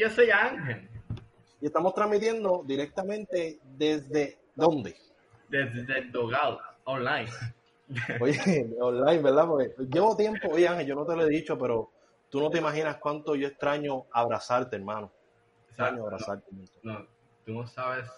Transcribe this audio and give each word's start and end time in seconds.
Yo 0.00 0.08
soy 0.08 0.30
Ángel. 0.30 0.88
Y 1.60 1.66
estamos 1.66 1.92
transmitiendo 1.92 2.64
directamente 2.66 3.60
desde 3.76 4.38
¿dónde? 4.54 4.96
Desde 5.50 5.98
el 5.98 6.10
Dogado, 6.10 6.58
online. 6.84 7.28
Oye, 8.20 8.66
online, 8.80 9.18
¿verdad? 9.18 9.46
Porque 9.46 9.74
llevo 9.92 10.16
tiempo, 10.16 10.48
oye 10.52 10.66
Ángel, 10.68 10.86
yo 10.86 10.94
no 10.94 11.04
te 11.04 11.14
lo 11.16 11.26
he 11.26 11.28
dicho, 11.28 11.58
pero 11.58 11.90
tú 12.30 12.40
no 12.40 12.48
te 12.48 12.58
imaginas 12.58 12.96
cuánto 12.96 13.34
yo 13.34 13.48
extraño 13.48 14.06
abrazarte, 14.12 14.76
hermano. 14.76 15.12
Extraño 15.68 16.04
abrazarte. 16.04 16.46
No, 16.82 17.06
tú 17.44 17.52
no 17.52 17.66
sabes 17.66 18.08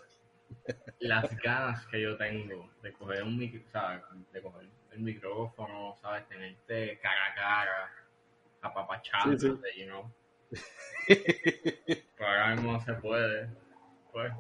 las 1.01 1.37
ganas 1.39 1.85
que 1.87 2.01
yo 2.01 2.17
tengo 2.17 2.71
de 2.81 2.93
coger 2.93 3.25
un 3.25 3.37
micro, 3.37 3.61
¿sabes? 3.73 4.03
de 4.33 4.41
coger 4.41 4.69
el 4.93 5.01
micrófono, 5.01 5.97
¿sabes? 6.01 6.29
Tenerte 6.29 7.01
cara 7.01 7.27
a 7.33 7.35
cara, 7.35 7.93
apapachándote, 8.61 9.41
sí, 9.41 9.59
sí. 9.75 9.81
you 9.81 9.87
know. 9.87 10.05
Pero 11.07 12.29
ahora 12.29 12.55
mismo 12.55 12.73
no 12.73 12.81
se 12.81 12.93
puede. 12.95 13.49
Pues. 14.13 14.33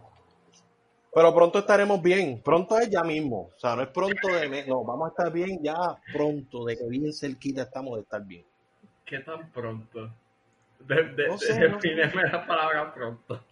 Pero 1.14 1.34
pronto 1.34 1.58
estaremos 1.58 2.00
bien. 2.00 2.40
Pronto 2.42 2.78
es 2.78 2.88
ya 2.88 3.02
mismo. 3.02 3.50
O 3.54 3.58
sea, 3.58 3.76
no 3.76 3.82
es 3.82 3.88
pronto 3.88 4.28
de... 4.28 4.66
No, 4.66 4.84
vamos 4.84 5.06
a 5.06 5.10
estar 5.10 5.32
bien 5.32 5.62
ya 5.62 5.76
pronto. 6.12 6.64
De 6.64 6.76
que 6.76 6.86
bien 6.88 7.12
cerquita 7.12 7.62
estamos 7.62 7.96
de 7.96 8.02
estar 8.02 8.24
bien. 8.24 8.44
¿Qué 9.04 9.18
tan 9.18 9.50
pronto? 9.50 10.10
De, 10.80 11.02
de, 11.14 11.28
no 11.28 11.38
sé, 11.38 11.68
no. 11.68 11.78
la 11.78 12.46
palabra 12.46 12.94
pronto. 12.94 13.44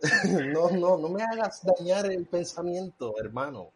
no, 0.52 0.70
no, 0.70 0.98
no 0.98 1.08
me 1.10 1.22
hagas 1.22 1.62
dañar 1.64 2.06
el 2.10 2.26
pensamiento, 2.26 3.14
hermano. 3.20 3.70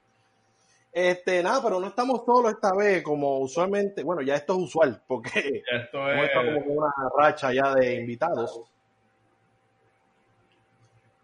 Este, 0.96 1.42
nada, 1.42 1.60
pero 1.62 1.78
no 1.78 1.88
estamos 1.88 2.24
solos 2.24 2.52
esta 2.52 2.74
vez, 2.74 3.02
como 3.02 3.40
usualmente, 3.40 4.02
bueno, 4.02 4.22
ya 4.22 4.34
esto 4.34 4.54
es 4.54 4.60
usual, 4.60 5.02
porque 5.06 5.62
esto 5.70 6.10
es 6.10 6.30
como 6.34 6.72
una 6.72 6.90
racha 7.14 7.52
ya 7.52 7.74
de 7.74 7.96
invitados. 7.96 8.62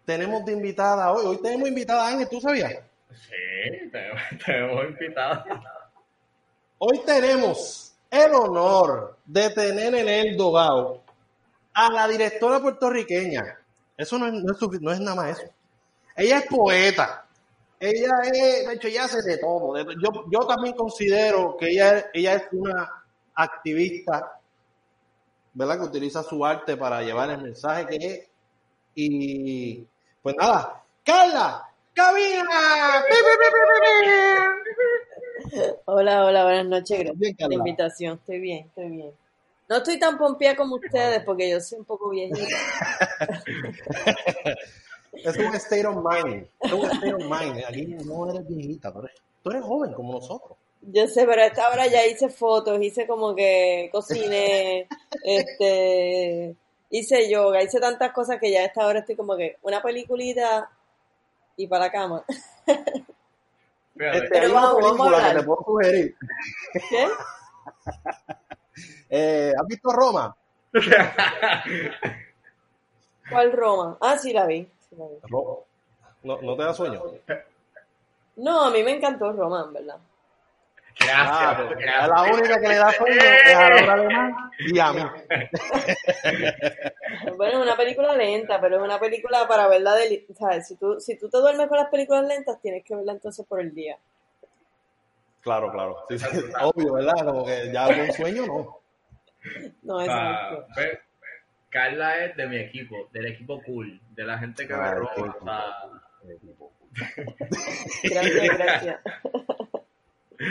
Tenemos 0.05 0.45
de 0.45 0.51
invitada 0.51 1.11
hoy, 1.11 1.25
hoy 1.25 1.41
tenemos 1.41 1.69
invitada 1.69 2.07
Ángel, 2.07 2.29
¿tú 2.29 2.39
sabías? 2.39 2.71
Sí, 3.15 3.89
tenemos, 3.91 4.21
tenemos 4.45 4.85
invitada. 4.89 5.43
Hoy 6.77 7.01
tenemos 7.03 7.95
el 8.11 8.31
honor 8.31 9.17
de 9.25 9.49
tener 9.49 9.95
en 9.95 10.07
el 10.07 10.37
Dogado 10.37 11.01
a 11.73 11.91
la 11.91 12.07
directora 12.07 12.59
puertorriqueña. 12.59 13.57
Eso 13.97 14.19
no 14.19 14.27
es, 14.27 14.33
no 14.33 14.53
es, 14.53 14.81
no 14.81 14.91
es 14.91 14.99
nada 14.99 15.15
más 15.15 15.39
eso. 15.39 15.51
Ella 16.15 16.37
es 16.37 16.45
poeta, 16.45 17.25
ella 17.83 18.13
es, 18.31 18.67
de 18.67 18.73
hecho, 18.73 18.87
ella 18.87 19.03
hace 19.03 19.21
de 19.21 19.37
todo. 19.37 19.77
Yo, 19.77 20.25
yo 20.31 20.47
también 20.47 20.73
considero 20.75 21.57
que 21.57 21.71
ella, 21.71 22.09
ella 22.13 22.35
es 22.35 22.43
una 22.51 22.89
activista, 23.35 24.39
¿verdad? 25.53 25.79
Que 25.79 25.85
utiliza 25.85 26.23
su 26.23 26.45
arte 26.45 26.77
para 26.77 27.01
llevar 27.01 27.29
el 27.31 27.41
mensaje 27.41 27.85
que 27.87 27.95
es. 27.95 28.29
Y 28.95 29.85
pues 30.21 30.35
nada, 30.39 30.81
Carla, 31.03 31.67
cabina. 31.93 33.03
Hola, 35.85 36.25
hola, 36.25 36.43
buenas 36.45 36.65
noches. 36.65 36.99
Gracias 37.03 37.35
por 37.37 37.49
la 37.49 37.55
invitación. 37.55 38.13
Estoy 38.15 38.39
bien, 38.39 38.65
estoy 38.67 38.89
bien. 38.89 39.11
No 39.67 39.77
estoy 39.77 39.99
tan 39.99 40.17
pompeada 40.17 40.55
como 40.55 40.75
ustedes 40.75 41.21
porque 41.23 41.49
yo 41.49 41.59
soy 41.59 41.79
un 41.79 41.85
poco 41.85 42.09
viejita. 42.09 42.57
Es 45.13 45.37
un 45.37 45.55
state 45.55 45.85
of 45.85 45.97
mind. 45.97 46.47
Es 46.59 46.71
un 46.71 46.85
state 46.85 47.13
of 47.13 47.23
mind. 47.23 47.63
Aquí 47.67 47.85
no 48.05 48.29
eres 48.29 48.47
viejita, 48.47 48.91
tú 48.91 48.99
eres, 48.99 49.13
tú 49.43 49.49
eres 49.51 49.63
joven 49.63 49.93
como 49.93 50.13
nosotros. 50.13 50.57
Yo 50.81 51.07
sé, 51.07 51.25
pero 51.25 51.41
a 51.41 51.45
esta 51.45 51.69
hora 51.69 51.87
ya 51.87 52.05
hice 52.05 52.29
fotos, 52.29 52.81
hice 52.81 53.07
como 53.07 53.33
que 53.35 53.89
cociné, 53.91 54.87
este, 55.23 56.55
hice 56.89 57.29
yoga, 57.29 57.63
hice 57.63 57.79
tantas 57.79 58.11
cosas 58.11 58.39
que 58.39 58.51
ya 58.51 58.61
a 58.61 58.65
esta 58.65 58.85
hora 58.85 58.99
estoy 58.99 59.15
como 59.15 59.37
que 59.37 59.57
una 59.61 59.81
peliculita 59.81 60.69
y 61.55 61.67
para 61.67 61.85
la 61.85 61.91
cama. 61.91 62.25
Este, 63.95 64.27
pero 64.29 64.53
vamos, 64.53 64.81
vamos 64.81 65.13
a 65.13 65.29
que 65.29 65.39
te 65.39 65.43
puedo 65.43 65.63
sugerir. 65.63 66.15
¿Qué? 66.89 67.07
eh, 69.09 69.53
¿Has 69.57 69.67
visto 69.67 69.91
Roma? 69.91 70.35
¿Cuál 73.29 73.51
Roma? 73.51 73.97
Ah, 74.01 74.17
sí, 74.17 74.33
la 74.33 74.47
vi. 74.47 74.67
No, 76.23 76.41
no, 76.41 76.55
te 76.55 76.63
da 76.63 76.73
sueño. 76.73 77.01
No, 78.35 78.65
a 78.65 78.71
mí 78.71 78.83
me 78.83 78.91
encantó 78.91 79.31
Roma, 79.31 79.65
en 79.67 79.73
verdad. 79.73 79.97
Gracias, 80.99 81.27
ah, 81.27 81.67
gracias. 81.69 82.07
La 82.07 82.23
única 82.23 82.61
que 82.61 82.67
le 82.67 82.75
da 82.75 82.91
sueño 82.91 83.15
es 83.15 83.55
a 83.55 83.69
Laura 83.69 83.93
Alemán 83.93 84.35
y 84.59 84.79
a 84.79 84.93
mí. 84.93 85.01
bueno, 87.37 87.59
es 87.59 87.65
una 87.65 87.75
película 87.75 88.15
lenta, 88.15 88.61
pero 88.61 88.77
es 88.77 88.83
una 88.83 88.99
película 88.99 89.47
para 89.47 89.67
verla 89.67 89.95
de... 89.95 90.27
¿sabes? 90.37 90.67
Si 90.67 90.75
tú, 90.75 90.99
si 90.99 91.17
tú 91.17 91.29
te 91.29 91.39
duermes 91.39 91.67
con 91.67 91.77
las 91.77 91.89
películas 91.89 92.25
lentas, 92.25 92.61
tienes 92.61 92.83
que 92.83 92.95
verla 92.95 93.13
entonces 93.13 93.45
por 93.45 93.59
el 93.59 93.73
día. 93.73 93.97
Claro, 95.41 95.71
claro. 95.71 96.05
Sí, 96.09 96.19
sí, 96.19 96.25
obvio, 96.61 96.93
¿verdad? 96.93 97.25
Como 97.25 97.43
que 97.43 97.71
ya 97.71 97.87
un 97.87 98.13
sueño, 98.13 98.45
no. 98.45 98.79
No, 99.81 100.01
es 100.01 100.09
ah, 100.09 100.65
Carla 101.73 102.23
es 102.23 102.37
de 102.37 102.45
mi 102.47 102.57
equipo, 102.57 103.09
del 103.11 103.25
equipo 103.25 103.59
cool, 103.63 103.99
de 104.11 104.23
la 104.23 104.37
gente 104.37 104.67
que 104.67 104.73
me 104.75 104.79
ah, 104.79 104.93
roba. 104.93 105.35
gracias, 108.03 108.57
gracias. 108.57 108.99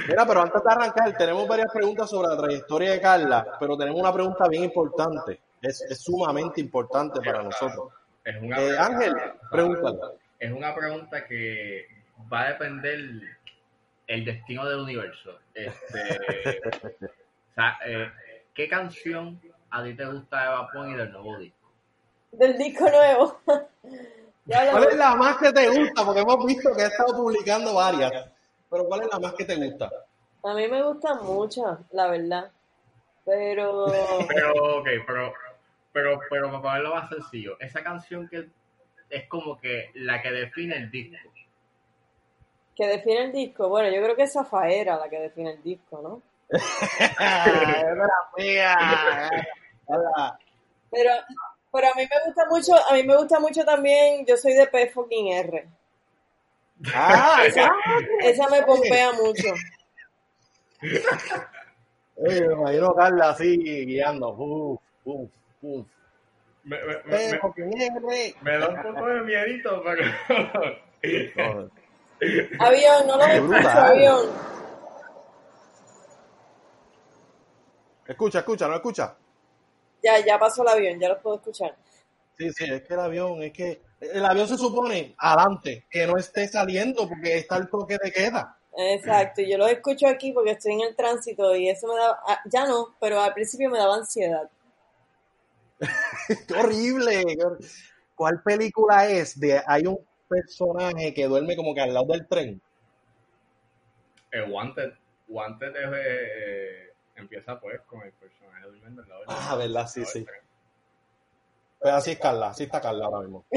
Mira, 0.09 0.27
pero 0.27 0.43
antes 0.43 0.65
de 0.65 0.73
arrancar, 0.73 1.17
tenemos 1.17 1.47
varias 1.47 1.73
preguntas 1.73 2.11
sobre 2.11 2.29
la 2.29 2.37
trayectoria 2.37 2.91
de 2.91 3.01
Carla, 3.01 3.57
pero 3.61 3.77
tenemos 3.77 4.01
una 4.01 4.13
pregunta 4.13 4.49
bien 4.49 4.65
importante. 4.65 5.39
Es, 5.63 5.81
es 5.83 6.03
sumamente 6.03 6.61
importante 6.61 7.21
para 7.21 7.45
nosotros. 7.45 7.93
Es 8.25 8.43
una 8.43 8.61
eh, 8.61 8.77
Ángel, 8.77 9.15
pregúntale. 9.49 9.99
Es 10.41 10.51
una 10.51 10.75
pregunta 10.75 11.25
que 11.25 11.87
va 12.33 12.43
a 12.43 12.49
depender 12.49 12.99
el 14.09 14.25
destino 14.25 14.69
del 14.69 14.81
universo. 14.81 15.39
Este, 15.55 16.01
o 17.07 17.55
sea, 17.55 17.79
eh, 17.87 18.11
¿Qué 18.55 18.69
canción 18.69 19.41
a 19.73 19.83
ti 19.83 19.95
te 19.95 20.05
gusta 20.05 20.43
de 20.43 20.49
Vapón 20.49 20.91
y 20.91 20.95
del 20.95 21.11
nuevo 21.11 21.39
disco? 21.39 21.69
Del 22.33 22.59
disco 22.59 22.89
nuevo. 22.89 23.41
¿Cuál 24.47 24.89
es 24.91 24.97
la 24.97 25.15
más 25.15 25.37
que 25.39 25.53
te 25.53 25.69
gusta? 25.69 26.05
Porque 26.05 26.21
hemos 26.21 26.47
visto 26.47 26.75
que 26.75 26.83
he 26.83 26.87
estado 26.87 27.17
publicando 27.17 27.75
varias. 27.75 28.13
Pero 28.71 28.85
¿cuál 28.85 29.03
es 29.03 29.09
la 29.11 29.19
más 29.19 29.35
que 29.35 29.45
te 29.45 29.57
gusta? 29.57 29.91
A 30.45 30.55
mí 30.55 30.69
me 30.69 30.83
gustan 30.83 31.25
muchas, 31.25 31.79
la 31.93 32.09
verdad. 32.09 32.51
Pero. 33.25 33.87
Pero, 34.29 34.79
ok, 34.79 34.89
pero. 35.07 35.33
Pero, 35.93 36.19
pero 36.31 36.47
para 36.47 36.63
ponerlo 36.63 36.95
más 36.95 37.11
sencillo, 37.11 37.61
esa 37.61 37.83
canción 37.83 38.27
que 38.27 38.49
es 39.11 39.29
como 39.29 39.61
que 39.61 39.91
la 39.95 40.23
que 40.23 40.33
define 40.33 40.77
el 40.77 40.91
disco. 40.91 41.31
Que 42.75 42.87
define 42.87 43.25
el 43.25 43.33
disco. 43.33 43.69
Bueno, 43.69 43.95
yo 43.95 44.03
creo 44.03 44.17
que 44.17 44.23
es 44.23 44.33
Zafaera 44.33 44.97
la 44.97 45.11
que 45.11 45.21
define 45.21 45.53
el 45.53 45.63
disco, 45.63 46.01
¿no? 46.03 46.23
Pero, 50.91 51.11
pero 51.73 51.89
a 51.89 51.95
mí 51.95 52.03
me 52.03 52.27
gusta 52.27 52.47
mucho, 52.49 52.75
a 52.89 52.93
mí 52.95 53.03
me 53.03 53.17
gusta 53.17 53.41
mucho 53.41 53.65
también, 53.65 54.25
yo 54.27 54.37
soy 54.37 54.55
de 54.55 54.67
P 54.67 54.89
fucking 54.89 55.33
R. 55.33 55.69
Ah, 56.95 57.45
esa, 58.23 58.49
me 58.49 58.63
pompea 58.63 59.13
mucho. 59.13 59.55
me 62.17 62.37
imagino 62.37 62.95
Carla 62.95 63.31
así 63.31 63.57
guiando. 63.57 64.31
Uf, 64.31 64.81
uf, 65.05 65.31
uf. 65.63 65.87
Me, 66.65 66.79
me, 66.85 66.93
me, 67.07 68.35
me, 68.41 68.59
da 68.59 68.69
un 68.69 68.83
poco 68.83 69.07
de 69.07 69.21
miedito, 69.23 69.83
pero. 69.83 70.05
avión, 72.61 73.07
no 73.09 73.17
lo 73.17 73.25
escucho, 73.25 73.69
avión. 73.69 74.27
Escucha, 78.07 78.39
escucha, 78.41 78.69
¿no 78.69 78.77
escucha? 78.77 79.17
Ya, 80.03 80.25
ya 80.25 80.39
pasó 80.39 80.63
el 80.63 80.69
avión, 80.69 80.99
ya 80.99 81.09
lo 81.09 81.21
puedo 81.21 81.37
escuchar. 81.37 81.75
Sí, 82.37 82.51
sí, 82.53 82.65
es 82.65 82.83
que 82.83 82.95
el 82.95 83.01
avión, 83.01 83.43
es 83.43 83.53
que 83.53 83.81
el 84.01 84.25
avión 84.25 84.49
se 84.49 84.57
supone 84.57 85.15
adelante, 85.19 85.87
que 85.91 86.07
no 86.07 86.17
esté 86.17 86.49
saliendo 86.49 87.09
porque 87.09 87.39
está 87.39 87.57
el 87.57 87.69
toque 87.69 87.99
de 88.03 88.11
queda. 88.11 88.57
Exacto, 88.75 89.43
y 89.43 89.51
yo 89.51 89.59
lo 89.59 89.67
escucho 89.67 90.09
aquí 90.09 90.33
porque 90.33 90.53
estoy 90.53 90.73
en 90.73 90.81
el 90.81 90.97
tránsito 90.97 91.55
y 91.55 91.69
eso 91.69 91.87
me 91.87 91.95
da, 91.95 92.19
ah, 92.27 92.41
ya 92.47 92.65
no, 92.67 92.97
pero 92.99 93.21
al 93.21 93.35
principio 93.35 93.69
me 93.69 93.79
daba 93.79 93.97
ansiedad. 93.97 94.49
Qué 96.49 96.55
horrible. 96.55 97.23
¿Cuál 98.15 98.43
película 98.43 99.09
es 99.09 99.39
de 99.39 99.61
hay 99.67 99.87
un 99.87 99.99
personaje 100.29 101.13
que 101.13 101.27
duerme 101.27 101.57
como 101.57 101.75
que 101.75 101.81
al 101.81 101.93
lado 101.93 102.07
del 102.13 102.27
tren? 102.27 102.61
El 104.31 104.51
Wanted, 104.51 104.93
Wanted 105.29 105.77
es 105.77 105.91
eh, 105.95 106.92
empieza 107.17 107.59
pues 107.61 107.81
con 107.83 108.03
el 108.03 108.13
personaje 108.13 108.67
durmiendo 108.67 109.03
al 109.03 109.09
lado 109.09 109.23
Ah, 109.29 109.57
verdad, 109.57 109.87
sí, 109.87 110.05
sí. 110.05 110.27
Pues 111.81 111.95
así 111.95 112.13
es 112.13 112.19
Carla, 112.19 112.49
así 112.49 112.65
está 112.65 112.81
Carla 112.81 113.07
ahora 113.07 113.21
mismo. 113.21 113.45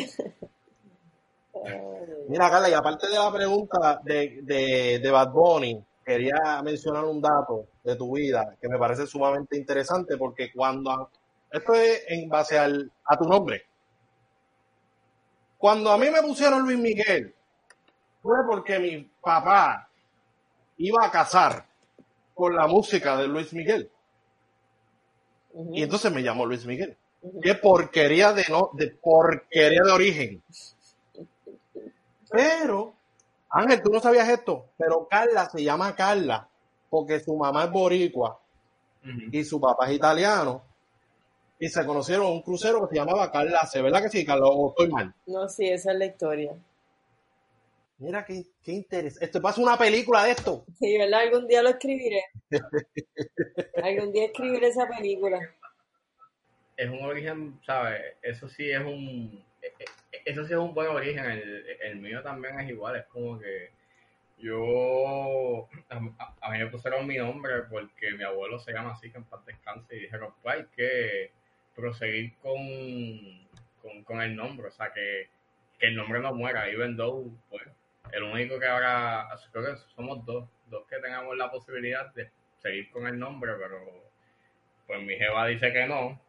Mira, 2.27 2.49
Carla, 2.49 2.69
y 2.69 2.73
aparte 2.73 3.07
de 3.07 3.15
la 3.15 3.31
pregunta 3.31 4.01
de, 4.03 4.39
de, 4.41 4.99
de 4.99 5.11
Bad 5.11 5.31
Bunny, 5.31 5.83
quería 6.03 6.61
mencionar 6.63 7.05
un 7.05 7.21
dato 7.21 7.67
de 7.83 7.95
tu 7.95 8.15
vida 8.15 8.55
que 8.61 8.69
me 8.69 8.77
parece 8.77 9.07
sumamente 9.07 9.57
interesante 9.57 10.17
porque 10.17 10.51
cuando 10.53 11.09
esto 11.51 11.73
es 11.73 12.03
en 12.07 12.29
base 12.29 12.59
al, 12.59 12.91
a 13.05 13.17
tu 13.17 13.25
nombre. 13.25 13.65
Cuando 15.57 15.91
a 15.91 15.97
mí 15.97 16.09
me 16.09 16.21
pusieron 16.21 16.63
Luis 16.63 16.77
Miguel, 16.77 17.33
fue 18.21 18.37
porque 18.47 18.77
mi 18.77 19.09
papá 19.21 19.89
iba 20.77 21.05
a 21.05 21.11
casar 21.11 21.65
con 22.35 22.55
la 22.55 22.67
música 22.67 23.17
de 23.17 23.27
Luis 23.27 23.53
Miguel. 23.53 23.89
Y 25.71 25.81
entonces 25.81 26.11
me 26.11 26.21
llamó 26.21 26.45
Luis 26.45 26.65
Miguel. 26.65 26.95
Qué 27.41 27.55
porquería 27.55 28.33
de 28.33 28.45
no, 28.49 28.69
de 28.73 28.87
porquería 28.89 29.81
de 29.83 29.91
origen. 29.91 30.43
Pero, 32.29 32.93
Ángel, 33.49 33.81
tú 33.81 33.89
no 33.89 33.99
sabías 33.99 34.27
esto, 34.29 34.65
pero 34.77 35.07
Carla 35.09 35.49
se 35.49 35.63
llama 35.63 35.95
Carla 35.95 36.47
porque 36.89 37.19
su 37.19 37.35
mamá 37.35 37.65
es 37.65 37.71
boricua 37.71 38.39
y 39.31 39.43
su 39.43 39.59
papá 39.59 39.87
es 39.89 39.95
italiano 39.95 40.63
y 41.57 41.69
se 41.69 41.85
conocieron 41.85 42.27
en 42.27 42.33
un 42.33 42.41
crucero 42.41 42.81
que 42.81 42.95
se 42.95 42.99
llamaba 42.99 43.31
Carla 43.31 43.65
C, 43.65 43.81
¿verdad 43.81 44.01
que 44.01 44.09
sí, 44.09 44.25
Carla? 44.25 44.47
O 44.47 44.69
estoy 44.69 44.89
mal. 44.89 45.13
No, 45.25 45.47
sí, 45.47 45.67
esa 45.67 45.93
es 45.93 45.97
la 45.97 46.05
historia. 46.05 46.53
Mira 47.97 48.25
qué, 48.25 48.43
qué 48.61 48.73
interesante. 48.73 49.25
Esto 49.25 49.41
pasa 49.41 49.61
una 49.61 49.77
película 49.77 50.23
de 50.25 50.31
esto. 50.31 50.65
Sí, 50.79 50.97
¿verdad? 50.97 51.21
Algún 51.21 51.47
día 51.47 51.61
lo 51.63 51.69
escribiré. 51.69 52.23
Algún 53.81 54.11
día 54.11 54.25
escribiré 54.25 54.67
esa 54.67 54.87
película. 54.87 55.39
Es 56.75 56.89
un 56.89 57.01
origen, 57.03 57.57
¿sabes? 57.65 58.01
Eso 58.21 58.49
sí 58.49 58.69
es 58.69 58.79
un. 58.81 59.41
eh, 59.61 59.71
eh, 59.79 60.21
Eso 60.25 60.45
sí 60.45 60.51
es 60.51 60.59
un 60.59 60.73
buen 60.73 60.87
origen. 60.89 61.23
El, 61.23 61.65
el 61.81 61.95
mío 61.97 62.21
también 62.21 62.59
es 62.59 62.69
igual. 62.69 62.97
Es 62.97 63.05
como 63.05 63.39
que 63.39 63.71
yo. 64.39 65.69
A, 65.89 66.35
a 66.41 66.51
mí 66.51 66.57
me 66.59 66.67
pusieron 66.67 67.07
mi 67.07 67.17
nombre 67.17 67.63
porque 67.69 68.11
mi 68.11 68.23
abuelo 68.25 68.59
se 68.59 68.73
llama 68.73 68.91
así, 68.91 69.09
que 69.09 69.17
en 69.19 69.23
paz 69.23 69.45
descanse. 69.45 69.95
Y 69.95 70.01
dijeron, 70.01 70.33
pues 70.43 70.55
hay 70.57 70.65
que 70.75 71.31
proseguir 71.73 72.33
con, 72.41 72.59
con, 73.81 74.03
con 74.03 74.21
el 74.21 74.35
nombre. 74.35 74.67
O 74.67 74.71
sea, 74.71 74.91
que, 74.91 75.29
que 75.79 75.87
el 75.87 75.95
nombre 75.95 76.19
no 76.19 76.33
muera. 76.33 76.69
Even 76.69 76.97
though, 76.97 77.31
pues, 77.49 77.63
el 78.11 78.23
único 78.23 78.59
que 78.59 78.67
ahora. 78.67 79.27
Creo 79.51 79.65
que 79.65 79.81
somos 79.95 80.25
dos. 80.25 80.45
Dos 80.67 80.83
que 80.89 80.97
tengamos 80.97 81.37
la 81.37 81.51
posibilidad 81.51 82.11
de 82.15 82.29
seguir 82.61 82.89
con 82.91 83.07
el 83.07 83.17
nombre, 83.19 83.53
pero. 83.59 83.77
Pues 84.87 85.01
mi 85.01 85.15
jeva 85.15 85.47
dice 85.47 85.71
que 85.71 85.85
no. 85.87 86.19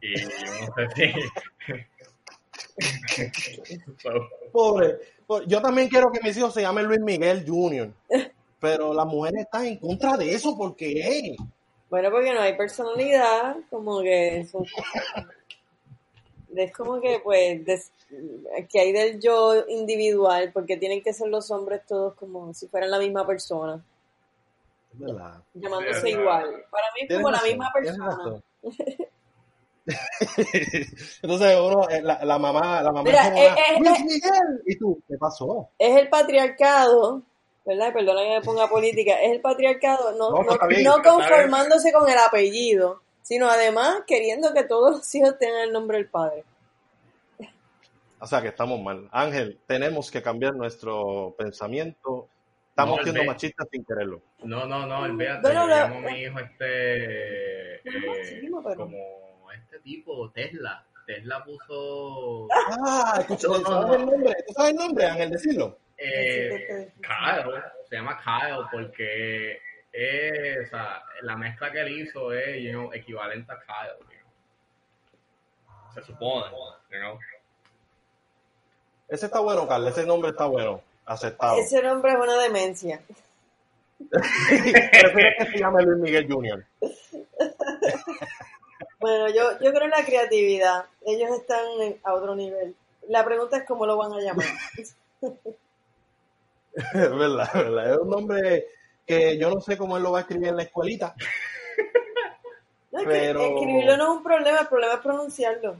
Y 0.00 0.16
yo 0.20 0.28
no 0.28 0.74
sé 0.74 0.88
si. 0.94 1.74
Pobre. 4.52 4.98
pobre. 5.26 5.46
Yo 5.46 5.60
también 5.62 5.88
quiero 5.88 6.10
que 6.10 6.20
mis 6.22 6.36
hijos 6.36 6.52
se 6.54 6.62
llamen 6.62 6.86
Luis 6.86 7.00
Miguel 7.00 7.44
Jr. 7.46 7.92
Pero 8.60 8.94
las 8.94 9.06
mujeres 9.06 9.42
están 9.42 9.66
en 9.66 9.78
contra 9.78 10.16
de 10.16 10.32
eso 10.32 10.56
porque 10.56 10.94
hey, 11.04 11.36
Bueno, 11.90 12.10
porque 12.10 12.32
no 12.32 12.40
hay 12.40 12.56
personalidad, 12.56 13.56
como 13.68 14.00
que 14.02 14.44
son- 14.50 14.64
es 16.56 16.72
como 16.72 17.00
que 17.00 17.20
pues 17.22 17.64
des- 17.64 17.90
que 18.70 18.80
hay 18.80 18.92
del 18.92 19.20
yo 19.20 19.64
individual, 19.68 20.50
porque 20.52 20.76
tienen 20.76 21.02
que 21.02 21.12
ser 21.12 21.28
los 21.28 21.50
hombres 21.50 21.82
todos 21.86 22.14
como 22.14 22.52
si 22.54 22.68
fueran 22.68 22.90
la 22.90 22.98
misma 22.98 23.26
persona, 23.26 23.82
es 24.92 25.00
verdad. 25.00 25.42
llamándose 25.54 26.10
igual. 26.10 26.64
Para 26.70 26.86
mí 26.94 27.06
es 27.08 27.16
como 27.16 27.30
la 27.30 27.42
misma 27.42 27.70
persona. 27.72 28.42
Entonces 31.22 31.58
uno, 31.60 31.88
eh, 31.90 32.00
la, 32.02 32.24
la 32.24 32.38
mamá, 32.38 32.80
la 32.82 32.90
mamá 32.90 33.02
Mira, 33.02 33.22
es 33.22 33.28
como 33.28 33.42
eh, 33.42 33.48
la, 33.48 33.54
eh, 33.54 33.80
Luis. 33.80 34.00
Miguel. 34.04 34.62
¿Y 34.66 34.78
tú? 34.78 34.98
¿Qué 35.06 35.16
pasó? 35.18 35.68
Es 35.78 35.96
el 35.96 36.08
patriarcado, 36.08 37.22
¿verdad? 37.66 37.92
Perdona 37.92 38.22
que 38.22 38.30
me 38.30 38.40
ponga 38.42 38.68
política, 38.70 39.14
es 39.20 39.32
el 39.32 39.40
patriarcado 39.40 40.12
no, 40.12 40.30
No, 40.30 40.42
no, 40.42 41.02
conformándose 41.02 41.92
con 41.92 42.08
el 42.08 42.16
apellido, 42.18 43.02
sino 43.24 43.48
además 43.48 44.02
queriendo 44.06 44.52
que 44.52 44.64
todos 44.64 44.96
los 44.98 45.14
hijos 45.14 45.38
tengan 45.38 45.62
el 45.62 45.72
nombre 45.72 45.96
del 45.96 46.08
padre. 46.08 46.44
O 48.20 48.26
sea 48.26 48.40
que 48.42 48.48
estamos 48.48 48.80
mal. 48.80 49.08
Ángel, 49.12 49.58
tenemos 49.66 50.10
que 50.10 50.22
cambiar 50.22 50.54
nuestro 50.54 51.34
pensamiento. 51.38 52.28
Estamos 52.70 52.98
No, 52.98 53.02
siendo 53.02 53.20
ve. 53.22 53.26
machistas 53.26 53.68
sin 53.70 53.84
quererlo. 53.84 54.20
no, 54.42 54.66
no, 54.66 54.86
no, 54.86 55.00
olvídate. 55.00 55.40
Bueno, 55.42 55.62
yo 55.62 55.66
la- 55.68 55.88
llamo 55.88 56.08
a 56.08 56.10
mi 56.12 56.20
hijo 56.22 56.38
este. 56.40 57.74
Eh, 57.76 57.80
pero- 57.84 58.76
como 58.76 59.52
este 59.52 59.78
tipo, 59.80 60.30
Tesla. 60.30 60.84
Tesla 61.06 61.44
puso. 61.44 62.48
Ah, 62.86 63.16
escucha, 63.20 63.48
No, 63.48 63.58
no, 63.58 63.64
¿sabes 63.66 63.86
no. 63.88 63.94
el 63.94 64.06
nombre? 64.06 64.34
¿Tú 64.46 64.52
sabes 64.54 64.70
el 64.70 64.76
nombre, 64.76 65.06
Ángel? 65.06 65.30
Decirlo. 65.30 65.78
Eh, 65.98 66.90
Kyle, 67.00 67.62
se 67.88 67.96
llama 67.96 68.18
Kyle 68.24 68.64
porque 68.72 69.58
es, 69.94 70.66
o 70.66 70.70
sea, 70.70 71.02
la 71.22 71.36
mezcla 71.36 71.70
que 71.70 71.80
él 71.80 72.00
hizo 72.00 72.32
es 72.32 72.62
you 72.62 72.70
know, 72.70 72.92
equivalente 72.92 73.52
a 73.52 73.56
Kyle. 73.60 73.96
you 74.00 74.06
know. 75.66 75.92
Se 75.94 76.02
supone, 76.02 76.46
you 76.90 76.98
know. 76.98 77.18
Ese 79.08 79.26
está 79.26 79.38
bueno, 79.40 79.68
Carla. 79.68 79.90
Ese 79.90 80.04
nombre 80.04 80.30
está 80.30 80.46
bueno. 80.46 80.80
Aceptado. 81.06 81.58
Ese 81.58 81.82
nombre 81.82 82.12
es 82.12 82.18
una 82.18 82.36
demencia. 82.42 83.00
Prefieres 84.10 85.34
que 85.38 85.46
se 85.52 85.58
llame 85.58 85.82
Luis 85.84 85.98
Miguel 86.00 86.26
Jr. 86.30 86.64
Bueno, 89.00 89.28
yo, 89.28 89.52
yo 89.60 89.70
creo 89.72 89.84
en 89.84 89.90
la 89.90 90.04
creatividad. 90.04 90.86
Ellos 91.04 91.30
están 91.38 91.62
en- 91.82 92.00
a 92.04 92.14
otro 92.14 92.34
nivel. 92.34 92.74
La 93.08 93.22
pregunta 93.22 93.58
es 93.58 93.64
cómo 93.64 93.84
lo 93.84 93.98
van 93.98 94.14
a 94.14 94.20
llamar. 94.20 94.46
Es 96.74 96.92
verdad, 97.16 97.46
es 97.48 97.52
verdad. 97.54 97.92
Es 97.92 97.98
un 97.98 98.08
nombre 98.10 98.66
que 99.06 99.38
yo 99.38 99.50
no 99.50 99.60
sé 99.60 99.76
cómo 99.76 99.96
él 99.96 100.02
lo 100.02 100.12
va 100.12 100.18
a 100.18 100.20
escribir 100.22 100.48
en 100.48 100.56
la 100.56 100.62
escuelita. 100.64 101.14
No, 102.92 103.00
Pero- 103.02 103.40
escribirlo 103.40 103.96
no 103.96 104.04
es 104.04 104.18
un 104.18 104.22
problema, 104.22 104.60
el 104.60 104.68
problema 104.68 104.94
es 104.94 105.00
pronunciarlo. 105.00 105.76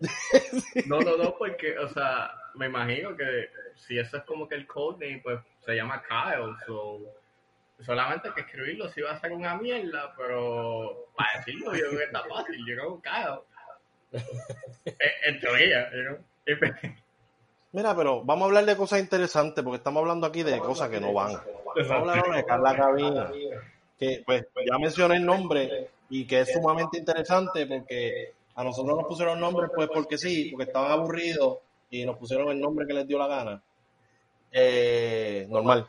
No, 0.86 1.00
no, 1.00 1.16
no, 1.16 1.36
porque, 1.36 1.76
o 1.76 1.88
sea, 1.88 2.30
me 2.54 2.66
imagino 2.66 3.16
que 3.16 3.48
si 3.74 3.98
eso 3.98 4.18
es 4.18 4.22
como 4.22 4.48
que 4.48 4.54
el 4.54 4.66
codename, 4.66 5.20
pues 5.24 5.40
se 5.64 5.74
llama 5.74 6.00
Kyle, 6.02 6.54
so, 6.66 7.00
solamente 7.80 8.28
hay 8.28 8.34
que 8.34 8.40
escribirlo 8.42 8.88
si 8.90 9.00
va 9.00 9.10
a 9.10 9.20
ser 9.20 9.32
una 9.32 9.56
mierda, 9.56 10.14
pero 10.16 11.08
para 11.16 11.38
decirlo 11.38 11.74
yo 11.74 11.88
creo 11.88 11.98
que 11.98 12.04
está 12.04 12.22
fácil, 12.24 12.58
yo 12.64 12.76
creo 12.76 13.02
Kyle. 13.02 13.40
en, 14.84 15.34
en 15.34 15.40
teoría, 15.40 15.90
you 15.90 16.02
know. 16.02 16.18
Y 16.46 16.54
pues, 16.56 16.72
Mira, 17.72 17.96
pero 17.96 18.22
vamos 18.22 18.42
a 18.42 18.46
hablar 18.46 18.66
de 18.66 18.76
cosas 18.76 19.00
interesantes 19.00 19.64
porque 19.64 19.78
estamos 19.78 20.00
hablando 20.00 20.26
aquí 20.26 20.42
de 20.42 20.58
cosas 20.58 20.90
que 20.90 21.00
no 21.00 21.12
van. 21.12 21.32
Vamos 21.74 21.90
a 21.90 21.94
hablar 21.94 22.18
ahora 22.18 22.36
de 22.36 22.44
Carla 22.44 22.76
Cabina, 22.76 23.30
que 23.98 24.22
pues 24.24 24.46
ya 24.68 24.78
mencioné 24.78 25.16
el 25.16 25.24
nombre 25.24 25.90
y 26.10 26.26
que 26.26 26.40
es 26.40 26.52
sumamente 26.52 26.98
interesante 26.98 27.66
porque 27.66 28.32
a 28.54 28.64
nosotros 28.64 28.96
nos 28.96 29.06
pusieron 29.06 29.40
nombres 29.40 29.70
pues 29.74 29.88
porque 29.92 30.18
sí, 30.18 30.50
porque 30.50 30.64
estaban 30.64 30.90
aburridos 30.90 31.58
y 31.90 32.04
nos 32.04 32.16
pusieron 32.18 32.48
el 32.48 32.60
nombre 32.60 32.86
que 32.86 32.94
les 32.94 33.06
dio 33.06 33.18
la 33.18 33.26
gana. 33.26 33.62
Eh, 34.50 35.46
normal. 35.48 35.88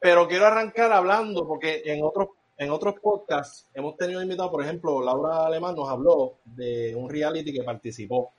Pero 0.00 0.26
quiero 0.26 0.46
arrancar 0.46 0.92
hablando 0.92 1.46
porque 1.46 1.82
en 1.84 2.02
otros 2.02 2.28
en 2.56 2.70
otros 2.70 2.94
podcasts 3.00 3.66
hemos 3.74 3.96
tenido 3.96 4.22
invitados, 4.22 4.52
por 4.52 4.62
ejemplo, 4.62 5.02
Laura 5.02 5.46
Alemán 5.46 5.74
nos 5.74 5.88
habló 5.88 6.34
de 6.44 6.94
un 6.94 7.10
reality 7.10 7.52
que 7.52 7.62
participó. 7.62 8.32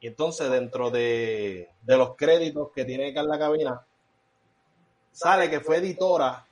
Y 0.00 0.08
entonces 0.08 0.50
dentro 0.50 0.90
de, 0.90 1.70
de 1.80 1.96
los 1.96 2.16
créditos 2.16 2.70
que 2.74 2.84
tiene 2.84 3.14
Carla 3.14 3.38
Cabina, 3.38 3.80
sale 5.14 5.48
que 5.48 5.60
fue 5.60 5.76
editora 5.78 6.44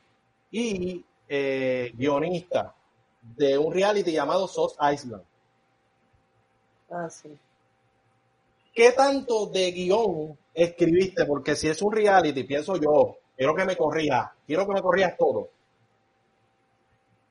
y 0.50 1.04
eh, 1.28 1.92
guionista 1.94 2.72
de 3.20 3.58
un 3.58 3.72
reality 3.72 4.12
llamado 4.12 4.46
Sauce 4.46 4.76
Island. 4.80 5.22
Ah, 6.90 7.10
sí. 7.10 7.36
¿Qué 8.72 8.92
tanto 8.92 9.46
de 9.46 9.72
guion 9.72 10.38
escribiste? 10.54 11.24
Porque 11.26 11.56
si 11.56 11.68
es 11.68 11.82
un 11.82 11.92
reality, 11.92 12.44
pienso 12.44 12.76
yo, 12.76 13.18
quiero 13.36 13.54
que 13.54 13.64
me 13.64 13.76
corrijas, 13.76 14.30
quiero 14.46 14.66
que 14.66 14.74
me 14.74 14.82
corrijas 14.82 15.16
todo. 15.18 15.50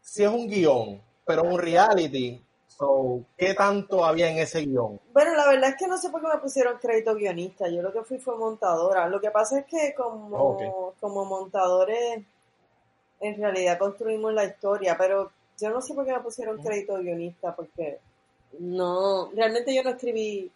Si 0.01 0.23
es 0.23 0.29
un 0.29 0.47
guion, 0.47 1.01
pero 1.25 1.43
un 1.43 1.57
reality, 1.57 2.41
so, 2.81 3.21
¿qué 3.37 3.53
tanto 3.53 4.03
había 4.03 4.29
en 4.29 4.37
ese 4.39 4.61
guion? 4.65 4.99
Bueno, 5.13 5.35
la 5.35 5.47
verdad 5.47 5.69
es 5.69 5.75
que 5.77 5.87
no 5.87 5.97
sé 5.97 6.09
por 6.09 6.19
qué 6.21 6.27
me 6.27 6.37
pusieron 6.39 6.79
crédito 6.79 7.13
guionista. 7.15 7.69
Yo 7.69 7.81
lo 7.81 7.93
que 7.93 8.01
fui 8.03 8.17
fue 8.17 8.35
montadora. 8.37 9.07
Lo 9.07 9.21
que 9.21 9.29
pasa 9.31 9.59
es 9.59 9.65
que 9.65 9.93
como, 9.95 10.37
Oh, 10.37 10.93
como 10.99 11.25
montadores, 11.25 12.21
en 13.19 13.37
realidad 13.37 13.77
construimos 13.77 14.33
la 14.33 14.45
historia, 14.45 14.97
pero 14.97 15.31
yo 15.59 15.69
no 15.69 15.79
sé 15.81 15.93
por 15.93 16.05
qué 16.05 16.11
me 16.13 16.21
pusieron 16.21 16.57
crédito 16.61 16.97
guionista, 16.97 17.55
porque 17.55 17.99
no, 18.59 19.29
realmente 19.35 19.75
yo 19.75 19.83
no 19.83 19.91
escribí, 19.91 20.51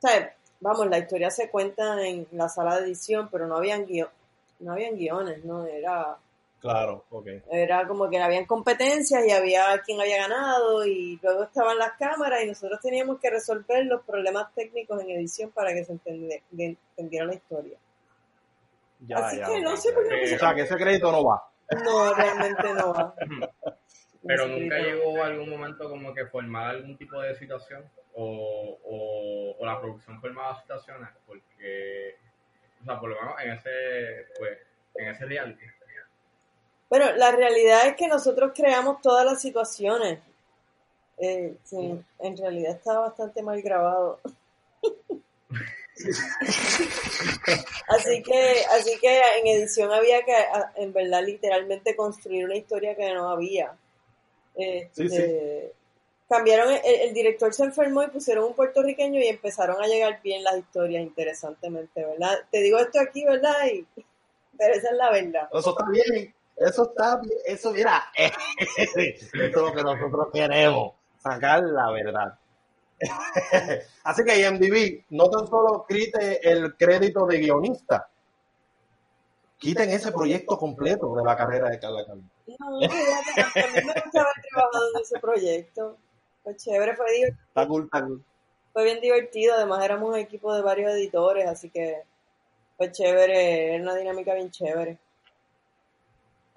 ¿sabes? 0.00 0.28
Vamos, 0.60 0.86
la 0.88 0.98
historia 0.98 1.30
se 1.30 1.50
cuenta 1.50 2.06
en 2.06 2.26
la 2.32 2.48
sala 2.48 2.76
de 2.76 2.86
edición, 2.86 3.28
pero 3.32 3.46
no 3.48 3.56
habían 3.56 3.84
guio- 3.86 4.10
no 4.60 4.72
habían 4.72 4.96
guiones, 4.96 5.44
¿no? 5.44 5.66
Era, 5.66 6.16
Claro, 6.60 7.04
ok. 7.10 7.28
era 7.52 7.86
como 7.86 8.10
que 8.10 8.18
habían 8.20 8.44
competencias 8.44 9.24
y 9.24 9.30
había 9.30 9.80
quien 9.84 10.00
había 10.00 10.16
ganado 10.18 10.84
y 10.84 11.16
luego 11.22 11.44
estaban 11.44 11.78
las 11.78 11.92
cámaras 11.92 12.42
y 12.42 12.48
nosotros 12.48 12.80
teníamos 12.80 13.20
que 13.20 13.30
resolver 13.30 13.86
los 13.86 14.02
problemas 14.02 14.52
técnicos 14.54 15.00
en 15.02 15.10
edición 15.10 15.50
para 15.52 15.72
que 15.72 15.84
se 15.84 15.92
entendiera 15.92 17.26
la 17.26 17.34
historia. 17.34 17.78
Ya, 19.00 19.18
Así 19.18 19.38
ya, 19.38 19.46
que 19.46 19.60
no 19.60 19.70
ok. 19.70 19.76
sé 19.76 19.92
por 19.92 20.08
qué 20.08 20.14
me 20.16 20.30
Eh, 20.30 20.34
O 20.34 20.38
sea, 20.38 20.54
que 20.54 20.62
ese 20.62 20.74
crédito 20.76 21.12
no 21.12 21.24
va. 21.24 21.48
No, 21.84 22.12
realmente 22.14 22.74
no 22.74 22.92
va. 22.92 23.14
Pero 24.26 24.48
nunca 24.48 24.78
llegó 24.78 25.22
algún 25.22 25.48
momento 25.50 25.88
como 25.88 26.12
que 26.12 26.26
formar 26.26 26.70
algún 26.70 26.98
tipo 26.98 27.20
de 27.22 27.36
situación 27.36 27.84
o, 28.14 28.76
o, 28.84 29.56
o 29.62 29.64
la 29.64 29.80
producción 29.80 30.20
formaba 30.20 30.60
situaciones 30.60 31.08
porque, 31.24 32.16
o 32.82 32.84
sea, 32.84 32.98
por 32.98 33.10
lo 33.10 33.14
menos 33.20 33.40
en 33.40 33.52
ese, 33.52 34.26
pues, 34.36 34.58
en 34.96 35.08
ese 35.08 35.24
reality. 35.24 35.64
Bueno, 36.88 37.12
la 37.16 37.32
realidad 37.32 37.86
es 37.86 37.96
que 37.96 38.08
nosotros 38.08 38.52
creamos 38.54 39.00
todas 39.02 39.24
las 39.24 39.40
situaciones. 39.40 40.20
Eh, 41.18 41.56
sí, 41.64 42.00
en 42.20 42.36
realidad 42.36 42.76
está 42.76 42.98
bastante 42.98 43.42
mal 43.42 43.60
grabado. 43.60 44.20
así 47.88 48.22
que, 48.22 48.64
así 48.70 48.98
que 49.00 49.20
en 49.40 49.46
edición 49.48 49.92
había 49.92 50.24
que, 50.24 50.34
en 50.76 50.92
verdad, 50.92 51.24
literalmente 51.24 51.96
construir 51.96 52.44
una 52.44 52.56
historia 52.56 52.94
que 52.94 53.12
no 53.12 53.28
había. 53.28 53.76
Este, 54.54 55.72
cambiaron, 56.28 56.74
el, 56.84 57.14
director 57.14 57.52
se 57.52 57.64
enfermó 57.64 58.02
y 58.02 58.08
pusieron 58.08 58.44
un 58.44 58.54
puertorriqueño 58.54 59.20
y 59.20 59.28
empezaron 59.28 59.82
a 59.82 59.86
llegar 59.86 60.20
bien 60.22 60.44
las 60.44 60.58
historias, 60.58 61.02
interesantemente, 61.02 62.04
¿verdad? 62.04 62.38
Te 62.50 62.60
digo 62.60 62.78
esto 62.78 63.00
aquí, 63.00 63.24
¿verdad? 63.24 63.54
Y, 63.72 63.86
pero 64.56 64.74
esa 64.74 64.90
es 64.90 64.96
la 64.96 65.10
verdad. 65.10 65.48
Eso 65.52 65.70
está 65.70 65.84
bien, 65.90 66.34
eso 66.60 66.90
está 66.90 67.16
bien, 67.16 67.38
eso 67.46 67.72
mira, 67.72 68.10
eso 68.16 68.98
es 68.98 69.32
lo 69.54 69.72
que 69.72 69.82
nosotros 69.82 70.28
queremos, 70.32 70.94
sacar 71.18 71.62
la 71.62 71.90
verdad. 71.90 72.38
Así 74.04 74.24
que 74.24 74.40
IMDb 74.40 75.04
no 75.10 75.30
tan 75.30 75.46
solo 75.46 75.86
quite 75.88 76.48
el 76.50 76.76
crédito 76.76 77.26
de 77.26 77.38
guionista, 77.38 78.08
quiten 79.58 79.90
ese 79.90 80.10
proyecto 80.12 80.58
completo 80.58 81.14
de 81.14 81.24
la 81.24 81.36
carrera 81.36 81.68
de 81.68 81.78
Carla 81.78 82.04
Carlos. 82.06 82.24
No, 82.46 82.66
a 82.66 82.70
mí 82.70 82.88
me 82.88 83.92
gusta 83.92 84.20
haber 84.20 84.44
trabajado 84.50 84.90
en 84.94 85.02
ese 85.02 85.20
proyecto. 85.20 85.96
Fue 86.42 86.56
chévere, 86.56 86.96
fue 86.96 87.12
divertido. 87.12 88.20
Fue 88.72 88.84
bien 88.84 89.00
divertido, 89.00 89.54
además 89.54 89.84
éramos 89.84 90.10
un 90.10 90.16
equipo 90.16 90.54
de 90.54 90.62
varios 90.62 90.92
editores, 90.92 91.46
así 91.46 91.68
que 91.68 92.02
fue 92.76 92.90
chévere, 92.90 93.74
era 93.74 93.82
una 93.82 93.94
dinámica 93.94 94.34
bien 94.34 94.50
chévere. 94.50 94.98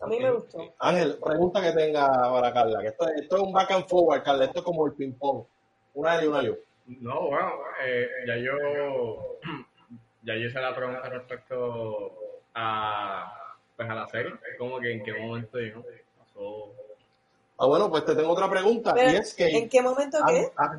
A 0.01 0.07
mí 0.07 0.19
me 0.19 0.31
gustó. 0.31 0.73
Ángel, 0.79 1.17
pregunta 1.23 1.61
que 1.61 1.71
tenga 1.73 2.07
para 2.07 2.51
Carla, 2.51 2.81
que 2.81 2.87
esto, 2.87 3.07
esto 3.07 3.35
es 3.35 3.41
un 3.41 3.53
back 3.53 3.71
and 3.71 3.87
forward, 3.87 4.23
Carla, 4.23 4.45
esto 4.45 4.59
es 4.59 4.65
como 4.65 4.87
el 4.87 4.93
ping 4.93 5.13
pong. 5.13 5.45
Una 5.93 6.23
y 6.23 6.27
una 6.27 6.41
yo. 6.41 6.55
No, 6.87 7.27
bueno, 7.27 7.51
eh, 7.83 8.07
ya 8.25 8.35
yo 8.37 9.37
ya 10.23 10.35
yo 10.35 10.47
hice 10.47 10.59
la 10.59 10.75
pregunta 10.75 11.07
respecto 11.07 12.13
a 12.55 13.55
pues 13.75 13.89
a 13.89 13.95
la 13.95 14.07
serie, 14.07 14.33
como 14.57 14.79
que 14.79 14.91
en 14.91 15.03
qué 15.03 15.13
momento 15.13 15.59
¿no? 15.59 15.83
pasó. 16.17 16.73
Ah, 17.57 17.67
bueno, 17.67 17.89
pues 17.89 18.05
te 18.05 18.15
tengo 18.15 18.31
otra 18.31 18.49
pregunta 18.49 18.93
y 18.97 19.15
es 19.15 19.35
que 19.35 19.49
¿En 19.49 19.69
qué 19.69 19.81
momento 19.81 20.17
qué? 20.27 20.51
Ah, 20.57 20.77